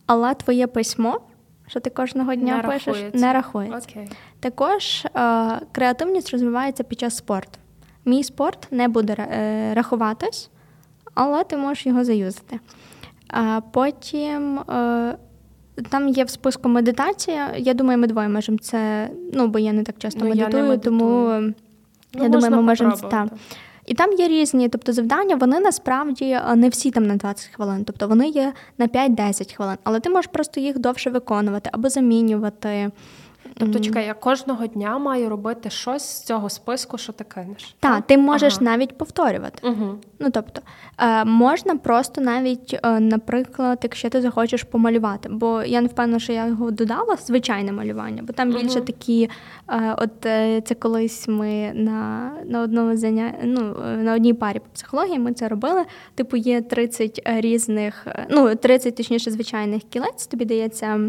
але 0.06 0.35
твоє 0.35 0.66
письмо, 0.66 1.20
що 1.66 1.81
ти 1.81 1.90
кожного 1.90 2.35
дня 2.35 2.56
не 2.56 2.62
пишеш, 2.62 2.86
рахується. 2.86 3.19
не 3.27 3.32
рахується. 3.32 3.90
Окей. 3.90 4.09
Також 4.40 5.05
е, 5.05 5.10
креативність 5.73 6.31
розвивається 6.31 6.85
під 6.85 7.01
час 7.01 7.16
спорту. 7.16 7.59
Мій 8.05 8.24
спорт 8.24 8.69
не 8.70 8.89
буде 8.89 9.12
е, 9.12 9.74
рахуватись, 9.74 10.51
але 11.15 11.44
ти 11.44 11.56
можеш 11.56 11.86
його 11.86 12.05
заюзати. 12.05 12.60
А 13.28 13.60
потім 13.73 14.59
е, 14.59 15.16
там 15.90 16.09
є 16.09 16.24
в 16.24 16.31
списку 16.31 16.69
медитація. 16.69 17.51
Я 17.56 17.74
думаю, 17.74 17.98
ми 17.98 18.06
двоє 18.06 18.28
можемо 18.28 18.59
це. 18.59 19.10
Ну, 19.32 19.48
бо 19.48 19.59
я 19.59 19.73
не 19.73 19.82
так 19.82 19.94
часто 19.98 20.20
Ну, 20.24 20.27
я 20.27 20.35
медитую, 20.35 20.65
медитую. 20.69 20.98
тому 20.98 21.55
Ну, 22.15 22.23
я 22.23 22.28
думаю, 22.28 22.56
ми 22.56 22.62
можемо 22.62 22.97
так. 22.97 23.28
І 23.86 23.94
там 23.94 24.12
є 24.12 24.28
різні, 24.28 24.69
тобто 24.69 24.93
завдання, 24.93 25.36
вони 25.36 25.60
насправді 25.60 26.40
не 26.55 26.69
всі 26.69 26.90
там 26.90 27.06
на 27.06 27.16
20 27.16 27.51
хвилин, 27.55 27.85
тобто 27.85 28.09
вони 28.09 28.28
є 28.28 28.52
на 28.78 28.86
5-10 28.86 29.56
хвилин, 29.56 29.77
але 29.85 30.01
ти 30.01 30.10
можеш 30.10 30.31
просто 30.32 30.60
їх 30.60 30.78
довше 30.78 31.10
виконувати 31.10 31.70
або 31.73 31.89
замінювати. 31.89 32.90
Тобто, 33.59 33.80
чекай, 33.80 34.06
я 34.06 34.14
кожного 34.14 34.66
дня 34.66 34.98
маю 34.98 35.28
робити 35.28 35.70
щось 35.70 36.02
з 36.02 36.22
цього 36.22 36.51
списку, 36.51 36.98
що 36.98 37.12
ти 37.12 37.24
кинеш. 37.24 37.74
Так, 37.80 38.06
ти 38.06 38.18
можеш 38.18 38.55
Ага. 38.55 38.64
навіть 38.64 38.98
повторювати. 38.98 39.68
Угу. 39.68 39.94
Ну 40.18 40.30
тобто 40.30 40.60
е, 40.98 41.24
можна 41.24 41.76
просто 41.76 42.20
навіть, 42.20 42.80
е, 42.82 43.01
наприклад, 43.01 43.78
якщо 43.82 44.10
ти 44.10 44.20
захочеш 44.20 44.62
помалювати, 44.62 45.28
бо 45.28 45.62
я 45.62 45.80
не 45.80 45.89
впевнена, 45.89 46.18
що 46.18 46.32
я 46.32 46.47
його 46.47 46.70
додала, 46.70 47.16
звичайне 47.16 47.72
малювання, 47.72 48.22
бо 48.22 48.32
там 48.32 48.52
більше 48.52 48.76
Мгм. 48.76 48.86
такі, 48.86 49.30
е, 49.68 49.94
от 49.98 50.12
це 50.68 50.74
колись 50.78 51.28
ми 51.28 51.72
на, 51.74 52.32
на 52.44 52.60
одному 52.62 52.97
заня... 52.97 53.35
ну, 53.44 53.76
на 54.02 54.14
одній 54.14 54.35
парі 54.35 54.59
по 54.59 54.66
психології 54.74 55.18
ми 55.18 55.32
це 55.32 55.48
робили. 55.48 55.85
Типу, 56.14 56.36
є 56.36 56.62
30 56.62 57.22
різних, 57.24 58.06
ну 58.30 58.55
30, 58.55 58.97
точніше, 58.97 59.30
звичайних 59.30 59.82
кілець, 59.82 60.26
тобі 60.26 60.44
дається. 60.44 61.01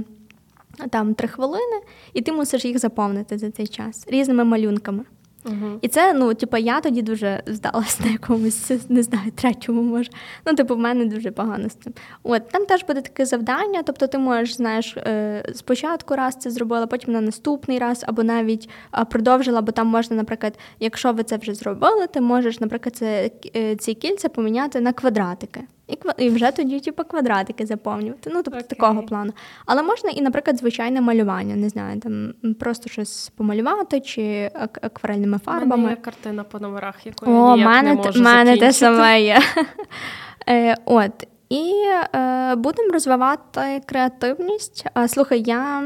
Там 0.89 1.13
три 1.13 1.27
хвилини, 1.27 1.81
і 2.13 2.21
ти 2.21 2.31
мусиш 2.31 2.65
їх 2.65 2.79
заповнити 2.79 3.37
за 3.37 3.51
цей 3.51 3.67
час 3.67 4.05
різними 4.07 4.43
малюнками. 4.43 5.03
Угу. 5.45 5.79
І 5.81 5.87
це, 5.87 6.13
ну, 6.13 6.33
типу, 6.33 6.57
я 6.57 6.81
тоді 6.81 7.01
дуже 7.01 7.43
здалась 7.45 7.99
на 7.99 8.11
якомусь, 8.11 8.71
не 8.89 9.03
знаю, 9.03 9.31
третьому 9.35 9.81
може. 9.81 10.09
Ну, 10.45 10.53
типу, 10.53 10.75
в 10.75 10.79
мене 10.79 11.05
дуже 11.05 11.31
погано 11.31 11.69
з 11.69 11.73
цим. 11.73 11.93
От 12.23 12.49
там 12.49 12.65
теж 12.65 12.85
буде 12.87 13.01
таке 13.01 13.25
завдання. 13.25 13.83
Тобто, 13.83 14.07
ти 14.07 14.17
можеш, 14.17 14.55
знаєш, 14.55 14.97
е, 14.97 15.43
спочатку 15.55 16.15
раз 16.15 16.35
це 16.35 16.51
зробила, 16.51 16.87
потім 16.87 17.13
на 17.13 17.21
наступний 17.21 17.79
раз, 17.79 18.03
або 18.07 18.23
навіть 18.23 18.69
продовжила, 19.09 19.61
бо 19.61 19.71
там 19.71 19.87
можна, 19.87 20.15
наприклад, 20.15 20.59
якщо 20.79 21.13
ви 21.13 21.23
це 21.23 21.37
вже 21.37 21.53
зробили, 21.53 22.07
ти 22.07 22.21
можеш, 22.21 22.59
наприклад, 22.59 22.95
це, 22.95 23.31
е, 23.55 23.75
ці 23.75 23.93
кільця 23.93 24.29
поміняти 24.29 24.81
на 24.81 24.93
квадратики. 24.93 25.61
І, 25.89 26.23
і 26.25 26.29
вже 26.29 26.51
тоді, 26.51 26.79
типу, 26.79 27.03
квадратики 27.03 27.65
заповнювати. 27.65 28.29
Ну, 28.33 28.43
тобто 28.43 28.59
Окей. 28.59 28.67
такого 28.77 29.03
плану. 29.03 29.33
Але 29.65 29.83
можна 29.83 30.09
і, 30.09 30.21
наприклад, 30.21 30.57
звичайне 30.57 31.01
малювання, 31.01 31.55
не 31.55 31.69
знаю, 31.69 31.99
там 31.99 32.33
просто 32.59 32.89
щось 32.89 33.29
помалювати 33.29 33.99
чи 34.01 34.51
ак- 34.53 34.79
акварельними 34.81 35.27
У 35.45 35.49
мене 35.49 35.59
фарбами. 35.59 35.89
є 35.89 35.95
картина 35.95 36.43
по 36.43 36.59
номерах, 36.59 37.05
яку 37.05 37.25
О, 37.31 37.49
я 37.49 37.55
ніяк 37.55 37.67
мене, 37.69 37.89
не 37.89 37.95
можу 37.95 38.23
мене 38.23 38.57
те 38.57 38.73
саме 38.73 39.21
є. 39.21 39.39
Е, 40.49 40.75
От. 40.85 41.27
І 41.49 41.73
е, 42.15 42.55
будемо 42.55 42.91
розвивати 42.93 43.81
креативність. 43.85 44.85
Слухай, 45.07 45.43
я. 45.45 45.83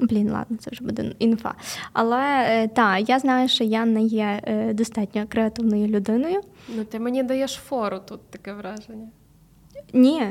Блін, 0.00 0.30
ладно, 0.30 0.56
це 0.56 0.70
вже 0.70 0.84
буде 0.84 1.12
інфа. 1.18 1.54
Але 1.92 2.22
е, 2.48 2.68
так, 2.68 3.08
я 3.08 3.18
знаю, 3.18 3.48
що 3.48 3.64
я 3.64 3.84
не 3.84 4.02
є 4.02 4.40
е, 4.44 4.72
достатньо 4.74 5.24
креативною 5.28 5.86
людиною. 5.86 6.40
Ну, 6.76 6.84
ти 6.84 7.00
мені 7.00 7.22
даєш 7.22 7.52
фору 7.54 7.98
тут 8.08 8.30
таке 8.30 8.52
враження. 8.52 9.08
Ні. 9.92 10.22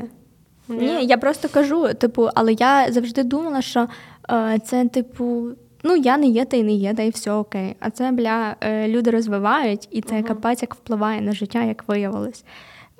Ні, 0.68 1.06
я 1.06 1.18
просто 1.18 1.48
кажу, 1.48 1.94
типу, 1.94 2.28
але 2.34 2.52
я 2.52 2.92
завжди 2.92 3.22
думала, 3.22 3.62
що 3.62 3.88
е, 4.30 4.58
це, 4.64 4.88
типу, 4.88 5.48
ну 5.84 5.96
я 5.96 6.16
не 6.16 6.26
є, 6.26 6.44
та 6.44 6.56
й 6.56 6.62
не 6.62 6.72
є, 6.72 6.94
та 6.94 7.02
й 7.02 7.10
все 7.10 7.32
окей. 7.32 7.76
А 7.80 7.90
це 7.90 8.12
бля, 8.12 8.56
е, 8.60 8.88
люди 8.88 9.10
розвивають, 9.10 9.88
і 9.90 10.00
це 10.02 10.14
Мгм. 10.14 10.24
капець 10.24 10.62
як 10.62 10.74
впливає 10.74 11.20
на 11.20 11.32
життя, 11.32 11.62
як 11.62 11.88
виявилось. 11.88 12.44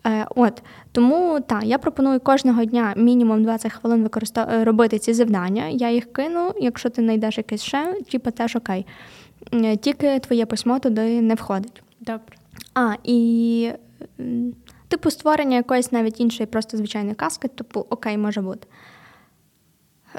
Е, 0.06 0.26
от 0.36 0.62
тому 0.92 1.40
так, 1.40 1.64
я 1.64 1.78
пропоную 1.78 2.20
кожного 2.20 2.64
дня 2.64 2.94
мінімум 2.96 3.42
20 3.42 3.72
хвилин 3.72 4.02
використа... 4.02 4.48
е, 4.52 4.64
робити 4.64 4.98
ці 4.98 5.12
завдання. 5.14 5.68
Я 5.68 5.90
їх 5.90 6.12
кину. 6.12 6.52
Якщо 6.60 6.90
ти 6.90 7.02
знайдеш 7.02 7.38
якесь 7.38 7.62
ще, 7.62 7.94
типу, 8.10 8.30
теж 8.30 8.56
окей. 8.56 8.86
Тільки 9.80 10.18
твоє 10.18 10.46
письмо 10.46 10.78
туди 10.78 11.20
не 11.20 11.34
входить. 11.34 11.82
Добре. 12.00 12.36
А, 12.74 12.94
і 13.04 13.70
типу 14.90 15.10
створення 15.10 15.56
якоїсь 15.56 15.92
навіть 15.92 16.20
іншої, 16.20 16.46
просто 16.46 16.76
звичайної 16.76 17.14
казки, 17.14 17.48
типу, 17.48 17.86
окей, 17.90 18.18
може 18.18 18.40
бути. 18.40 18.66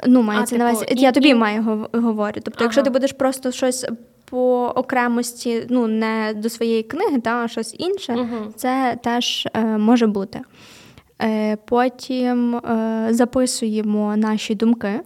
Ну, 0.06 0.22
мається 0.22 0.56
на 0.56 0.70
типу, 0.70 0.82
увазі. 0.82 1.00
Я 1.02 1.12
тобі 1.12 1.28
і- 1.28 1.34
маю 1.34 1.88
говорю. 1.92 2.40
Тобто, 2.44 2.64
якщо 2.64 2.82
ти 2.82 2.90
будеш 2.90 3.12
просто 3.12 3.50
щось 3.50 3.86
по 4.24 4.72
окремості, 4.76 5.66
ну, 5.70 5.86
не 5.86 6.32
до 6.36 6.48
своєї 6.48 6.82
книги, 6.82 7.20
та, 7.20 7.44
а 7.44 7.48
щось 7.48 7.74
інше, 7.78 8.14
Угу. 8.14 8.52
це 8.56 8.98
теж 9.02 9.48
е, 9.54 9.64
може 9.64 10.06
бути. 10.06 10.40
Е, 11.22 11.56
потім 11.56 12.56
е, 12.56 13.06
записуємо 13.10 14.16
наші 14.16 14.54
думки. 14.54 15.00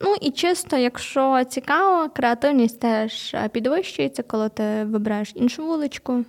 Ну 0.00 0.14
і 0.20 0.30
чисто, 0.30 0.76
якщо 0.76 1.44
цікаво, 1.48 2.08
креативність 2.14 2.80
теж 2.80 3.34
е, 3.34 3.48
підвищується, 3.48 4.22
коли 4.22 4.48
ти 4.48 4.84
вибираєш 4.84 5.32
іншу 5.34 5.66
вуличку, 5.66 6.24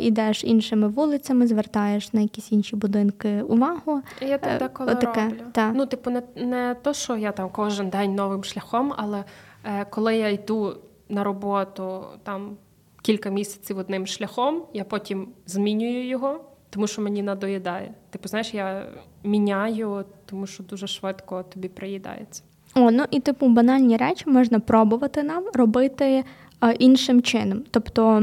ідеш 0.00 0.44
іншими 0.44 0.88
вулицями, 0.88 1.46
звертаєш 1.46 2.12
на 2.12 2.20
якісь 2.20 2.52
інші 2.52 2.76
будинки 2.76 3.42
увагу. 3.42 4.02
Я 4.20 4.38
так 4.38 4.52
Е, 4.52 4.58
деколи 4.58 4.92
отаке, 4.92 5.24
роблю. 5.24 5.36
так. 5.52 5.72
Ну, 5.76 5.86
типу, 5.86 6.10
не, 6.10 6.22
не 6.36 6.76
то, 6.82 6.92
що 6.92 7.16
я 7.16 7.32
там 7.32 7.48
кожен 7.52 7.88
день 7.88 8.14
новим 8.14 8.44
шляхом, 8.44 8.92
але 8.96 9.24
е, 9.64 9.84
коли 9.90 10.16
я 10.16 10.28
йду 10.28 10.76
на 11.08 11.24
роботу 11.24 12.04
там 12.22 12.56
кілька 13.02 13.30
місяців 13.30 13.78
одним 13.78 14.06
шляхом, 14.06 14.62
я 14.74 14.84
потім 14.84 15.28
змінюю 15.46 16.08
його, 16.08 16.40
тому 16.70 16.86
що 16.86 17.02
мені 17.02 17.22
надоїдає. 17.22 17.94
Типу, 18.10 18.28
знаєш, 18.28 18.54
я 18.54 18.86
міняю, 19.24 20.04
тому 20.26 20.46
що 20.46 20.62
дуже 20.62 20.86
швидко 20.86 21.42
тобі 21.42 21.68
приїдається. 21.68 22.42
О, 22.74 22.90
ну 22.90 23.04
і 23.10 23.20
типу 23.20 23.48
банальні 23.48 23.96
речі 23.96 24.30
можна 24.30 24.60
пробувати 24.60 25.22
нам 25.22 25.44
робити 25.54 26.24
е, 26.64 26.72
іншим 26.72 27.22
чином. 27.22 27.62
Тобто 27.70 28.22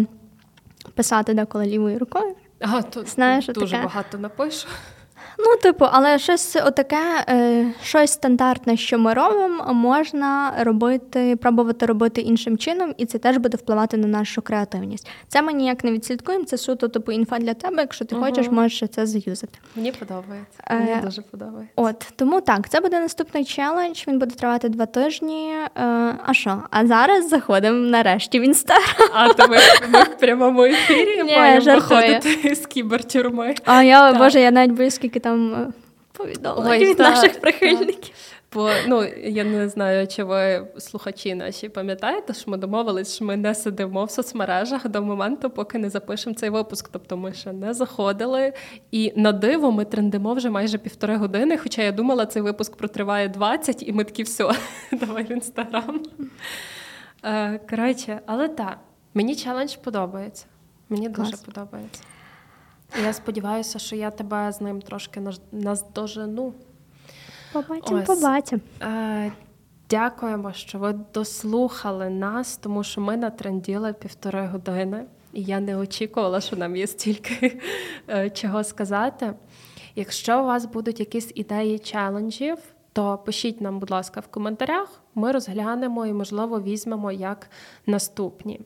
писати 0.99 1.33
деколи 1.33 1.65
лівою 1.65 1.99
рукою. 1.99 2.35
А, 2.61 2.81
то 2.81 3.05
Знаєш, 3.05 3.47
дуже 3.47 3.71
таке. 3.71 3.83
багато 3.83 4.17
напишу. 4.17 4.67
Ну, 5.45 5.55
типу, 5.61 5.85
але 5.91 6.19
щось 6.19 6.55
отаке, 6.55 6.97
е, 7.29 7.65
щось 7.83 8.11
стандартне, 8.11 8.77
що 8.77 8.99
ми 8.99 9.13
робимо, 9.13 9.73
можна 9.73 10.53
робити, 10.59 11.35
пробувати 11.35 11.85
робити 11.85 12.21
іншим 12.21 12.57
чином, 12.57 12.93
і 12.97 13.05
це 13.05 13.17
теж 13.17 13.37
буде 13.37 13.57
впливати 13.57 13.97
на 13.97 14.07
нашу 14.07 14.41
креативність. 14.41 15.07
Це 15.27 15.41
ми 15.41 15.53
ніяк 15.53 15.83
не 15.83 15.91
відслідкуємо, 15.91 16.45
це 16.45 16.57
суто 16.57 16.87
типу 16.87 17.11
інфа 17.11 17.37
для 17.39 17.53
тебе. 17.53 17.75
Якщо 17.81 18.05
ти 18.05 18.15
Мгм. 18.15 18.23
хочеш, 18.25 18.51
можеш 18.51 18.89
це 18.89 19.05
заюзати. 19.05 19.59
Мені 19.75 19.91
подобається. 19.91 20.63
Е, 20.67 20.75
Мені 20.79 21.01
дуже 21.03 21.21
подобається. 21.21 21.73
От 21.75 22.07
тому 22.15 22.41
так, 22.41 22.69
це 22.69 22.81
буде 22.81 22.99
наступний 22.99 23.45
челендж. 23.45 24.03
Він 24.07 24.19
буде 24.19 24.35
тривати 24.35 24.69
два 24.69 24.85
тижні. 24.85 25.51
Е, 25.51 25.81
а 26.25 26.33
що? 26.33 26.63
А 26.71 26.87
зараз 26.87 27.29
заходимо 27.29 27.77
нарешті 27.77 28.39
в 28.39 28.43
інстаграм. 28.43 29.09
А 29.13 29.33
то 29.33 29.47
ми, 29.47 29.57
ми 29.89 30.03
в 30.03 30.17
прямому 30.19 30.63
ефірі 30.63 31.23
Ні, 31.23 31.35
маємо 31.37 31.61
жартую. 31.61 32.01
виходити 32.01 32.55
з 32.55 32.65
кібертюрми. 32.67 33.55
А 33.65 33.83
я 33.83 34.09
Так. 34.11 34.17
боже, 34.19 34.39
я 34.39 34.51
навіть 34.51 34.71
боюсь, 34.71 34.95
скільки 34.95 35.19
там 35.19 35.28
е, 35.35 35.67
повідомлень 36.11 36.81
від 36.81 36.97
та, 36.97 37.09
наших 37.09 37.39
прихильників. 37.39 38.15
Бо 38.53 38.69
ну 38.87 39.03
я 39.23 39.43
не 39.43 39.69
знаю, 39.69 40.07
чи 40.07 40.23
ви 40.23 40.67
слухачі 40.77 41.35
наші 41.35 41.69
пам'ятаєте, 41.69 42.33
що 42.33 42.51
ми 42.51 42.57
домовились, 42.57 43.15
що 43.15 43.25
ми 43.25 43.37
не 43.37 43.55
сидимо 43.55 44.05
в 44.05 44.11
соцмережах 44.11 44.87
до 44.87 45.01
моменту, 45.01 45.49
поки 45.49 45.77
не 45.77 45.89
запишемо 45.89 46.35
цей 46.35 46.49
випуск. 46.49 46.89
Тобто 46.91 47.17
ми 47.17 47.33
ще 47.33 47.53
не 47.53 47.73
заходили, 47.73 48.53
і 48.91 49.13
на 49.15 49.31
диво 49.31 49.71
ми 49.71 49.85
трендимо 49.85 50.33
вже 50.33 50.49
майже 50.49 50.77
півтори 50.77 51.15
години. 51.15 51.57
Хоча 51.57 51.81
я 51.81 51.91
думала, 51.91 52.25
цей 52.25 52.41
випуск 52.41 52.75
протриває 52.75 53.29
20, 53.29 53.87
і 53.87 53.91
ми 53.91 54.03
такі 54.03 54.23
все, 54.23 54.51
давай 54.91 55.23
в 55.23 55.31
інстаграм. 55.31 56.03
Е, 57.23 57.59
Коротше, 57.69 58.21
але 58.25 58.47
так. 58.47 58.77
Мені 59.13 59.35
челендж 59.35 59.75
подобається. 59.75 60.45
Мені 60.89 61.09
дуже 61.09 61.37
подобається. 61.37 62.03
Я 63.03 63.13
сподіваюся, 63.13 63.79
що 63.79 63.95
я 63.95 64.11
тебе 64.11 64.51
з 64.51 64.61
ним 64.61 64.81
трошки 64.81 65.21
наздожену. 65.51 66.53
Побачимо, 67.53 68.03
побачимо. 68.05 68.61
Е, 68.81 69.31
дякуємо, 69.89 70.53
що 70.53 70.79
ви 70.79 70.99
дослухали 71.13 72.09
нас, 72.09 72.57
тому 72.57 72.83
що 72.83 73.01
ми 73.01 73.17
натренділи 73.17 73.93
півтори 73.93 74.47
години, 74.47 75.05
і 75.33 75.43
я 75.43 75.59
не 75.59 75.77
очікувала, 75.77 76.41
що 76.41 76.55
нам 76.55 76.75
є 76.75 76.87
стільки 76.87 77.61
е, 78.09 78.29
чого 78.29 78.63
сказати. 78.63 79.33
Якщо 79.95 80.41
у 80.41 80.45
вас 80.45 80.65
будуть 80.65 80.99
якісь 80.99 81.31
ідеї 81.35 81.79
челенджів, 81.79 82.57
то 82.93 83.17
пишіть 83.17 83.61
нам, 83.61 83.79
будь 83.79 83.91
ласка, 83.91 84.19
в 84.19 84.27
коментарях. 84.27 85.01
Ми 85.15 85.31
розглянемо 85.31 86.05
і, 86.05 86.13
можливо, 86.13 86.61
візьмемо 86.61 87.11
як 87.11 87.49
наступні. 87.85 88.61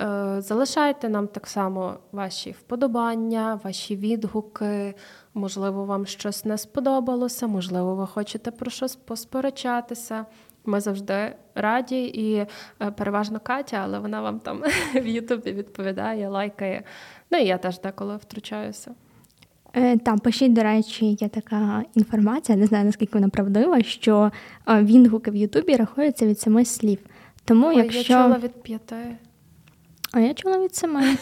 Е, 0.00 0.36
Залишайте 0.40 1.08
нам 1.08 1.28
так 1.28 1.46
само 1.46 1.98
ваші 2.12 2.50
вподобання, 2.50 3.60
ваші 3.64 3.96
відгуки. 3.96 4.94
Можливо, 5.34 5.84
вам 5.84 6.06
щось 6.06 6.44
не 6.44 6.58
сподобалося, 6.58 7.46
можливо, 7.46 7.94
ви 7.94 8.06
хочете 8.06 8.50
про 8.50 8.70
щось 8.70 8.96
посперечатися. 8.96 10.26
Ми 10.64 10.80
завжди 10.80 11.34
раді 11.54 12.04
і 12.04 12.34
е, 12.34 12.90
переважно 12.96 13.40
Катя, 13.40 13.80
але 13.84 13.98
вона 13.98 14.20
вам 14.20 14.40
там 14.40 14.62
в 14.94 15.06
Ютубі 15.06 15.52
відповідає, 15.52 16.28
лайкає. 16.28 16.82
Ну 17.30 17.38
і 17.38 17.44
я 17.46 17.58
теж 17.58 17.80
деколи 17.80 18.16
втручаюся. 18.16 18.90
Е, 19.76 19.98
Там 19.98 20.18
пишіть, 20.18 20.52
до 20.52 20.62
речі, 20.62 21.06
є 21.20 21.28
така 21.28 21.84
інформація, 21.94 22.58
не 22.58 22.66
знаю 22.66 22.84
наскільки 22.84 23.12
вона 23.18 23.28
правдива, 23.28 23.82
що 23.82 24.32
відгуки 24.68 25.30
в 25.30 25.36
Ютубі 25.36 25.76
рахуються 25.76 26.26
від 26.26 26.40
семи 26.40 26.64
слів. 26.64 26.98
Тому 27.44 27.66
Ой, 27.66 27.76
якщо 27.76 27.98
я 27.98 28.24
чула 28.24 28.38
від 28.38 28.62
п'яти, 28.62 29.16
а 30.12 30.20
я 30.20 30.34
чула 30.34 30.58
від 30.58 30.74
семи. 30.74 31.16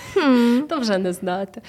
То 0.69 0.79
вже 0.79 0.99
не 0.99 1.13
знати. 1.13 1.63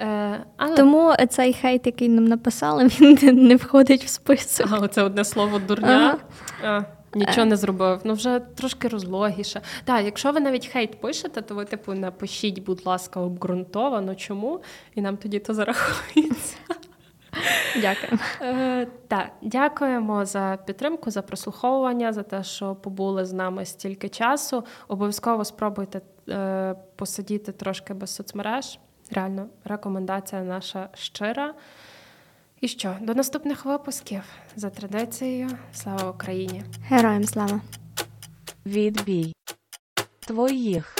Е, 0.00 0.44
але 0.56 0.76
Тому 0.76 1.14
цей 1.28 1.52
хейт, 1.52 1.86
який 1.86 2.08
нам 2.08 2.24
написали, 2.24 2.86
він 2.86 3.46
не 3.48 3.56
входить 3.56 4.04
в 4.04 4.08
список. 4.08 4.66
А, 4.70 4.78
оце 4.78 5.02
одне 5.02 5.24
слово 5.24 5.58
дурня. 5.58 6.18
А, 6.64 6.82
нічого 7.14 7.44
не 7.44 7.56
зробив. 7.56 8.00
Ну 8.04 8.14
вже 8.14 8.40
трошки 8.40 8.88
розлогіше. 8.88 9.60
Так, 9.84 10.04
якщо 10.04 10.32
ви 10.32 10.40
навіть 10.40 10.66
хейт 10.66 11.00
пишете, 11.00 11.42
то 11.42 11.54
ви, 11.54 11.64
типу, 11.64 11.94
напишіть, 11.94 12.62
будь 12.62 12.86
ласка, 12.86 13.20
обґрунтовано 13.20 14.14
чому, 14.14 14.60
і 14.94 15.00
нам 15.00 15.16
тоді 15.16 15.38
то 15.38 15.54
зарахується. 15.54 16.56
Дякую. 17.80 18.18
Е, 18.42 18.86
так, 19.08 19.30
дякуємо 19.42 20.24
за 20.24 20.58
підтримку, 20.66 21.10
за 21.10 21.22
прослуховування, 21.22 22.12
за 22.12 22.22
те, 22.22 22.42
що 22.42 22.74
побули 22.74 23.24
з 23.24 23.32
нами 23.32 23.64
стільки 23.64 24.08
часу. 24.08 24.64
Обов'язково 24.88 25.44
спробуйте 25.44 26.00
посидіти 26.96 27.52
трошки 27.52 27.94
без 27.94 28.14
соцмереж. 28.14 28.78
Реально, 29.10 29.48
рекомендація 29.64 30.42
наша 30.42 30.88
щира. 30.94 31.54
І 32.60 32.68
що, 32.68 32.96
до 33.00 33.14
наступних 33.14 33.64
випусків 33.64 34.22
за 34.56 34.70
традицією. 34.70 35.50
Слава 35.72 36.10
Україні! 36.10 36.62
Героям 36.88 37.24
слава. 37.24 37.60
Відбій. 38.66 39.32
Твоїх. 40.20 40.96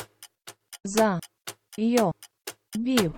За. 0.85 1.21
Йо. 1.79 2.13
Бів. 2.77 3.15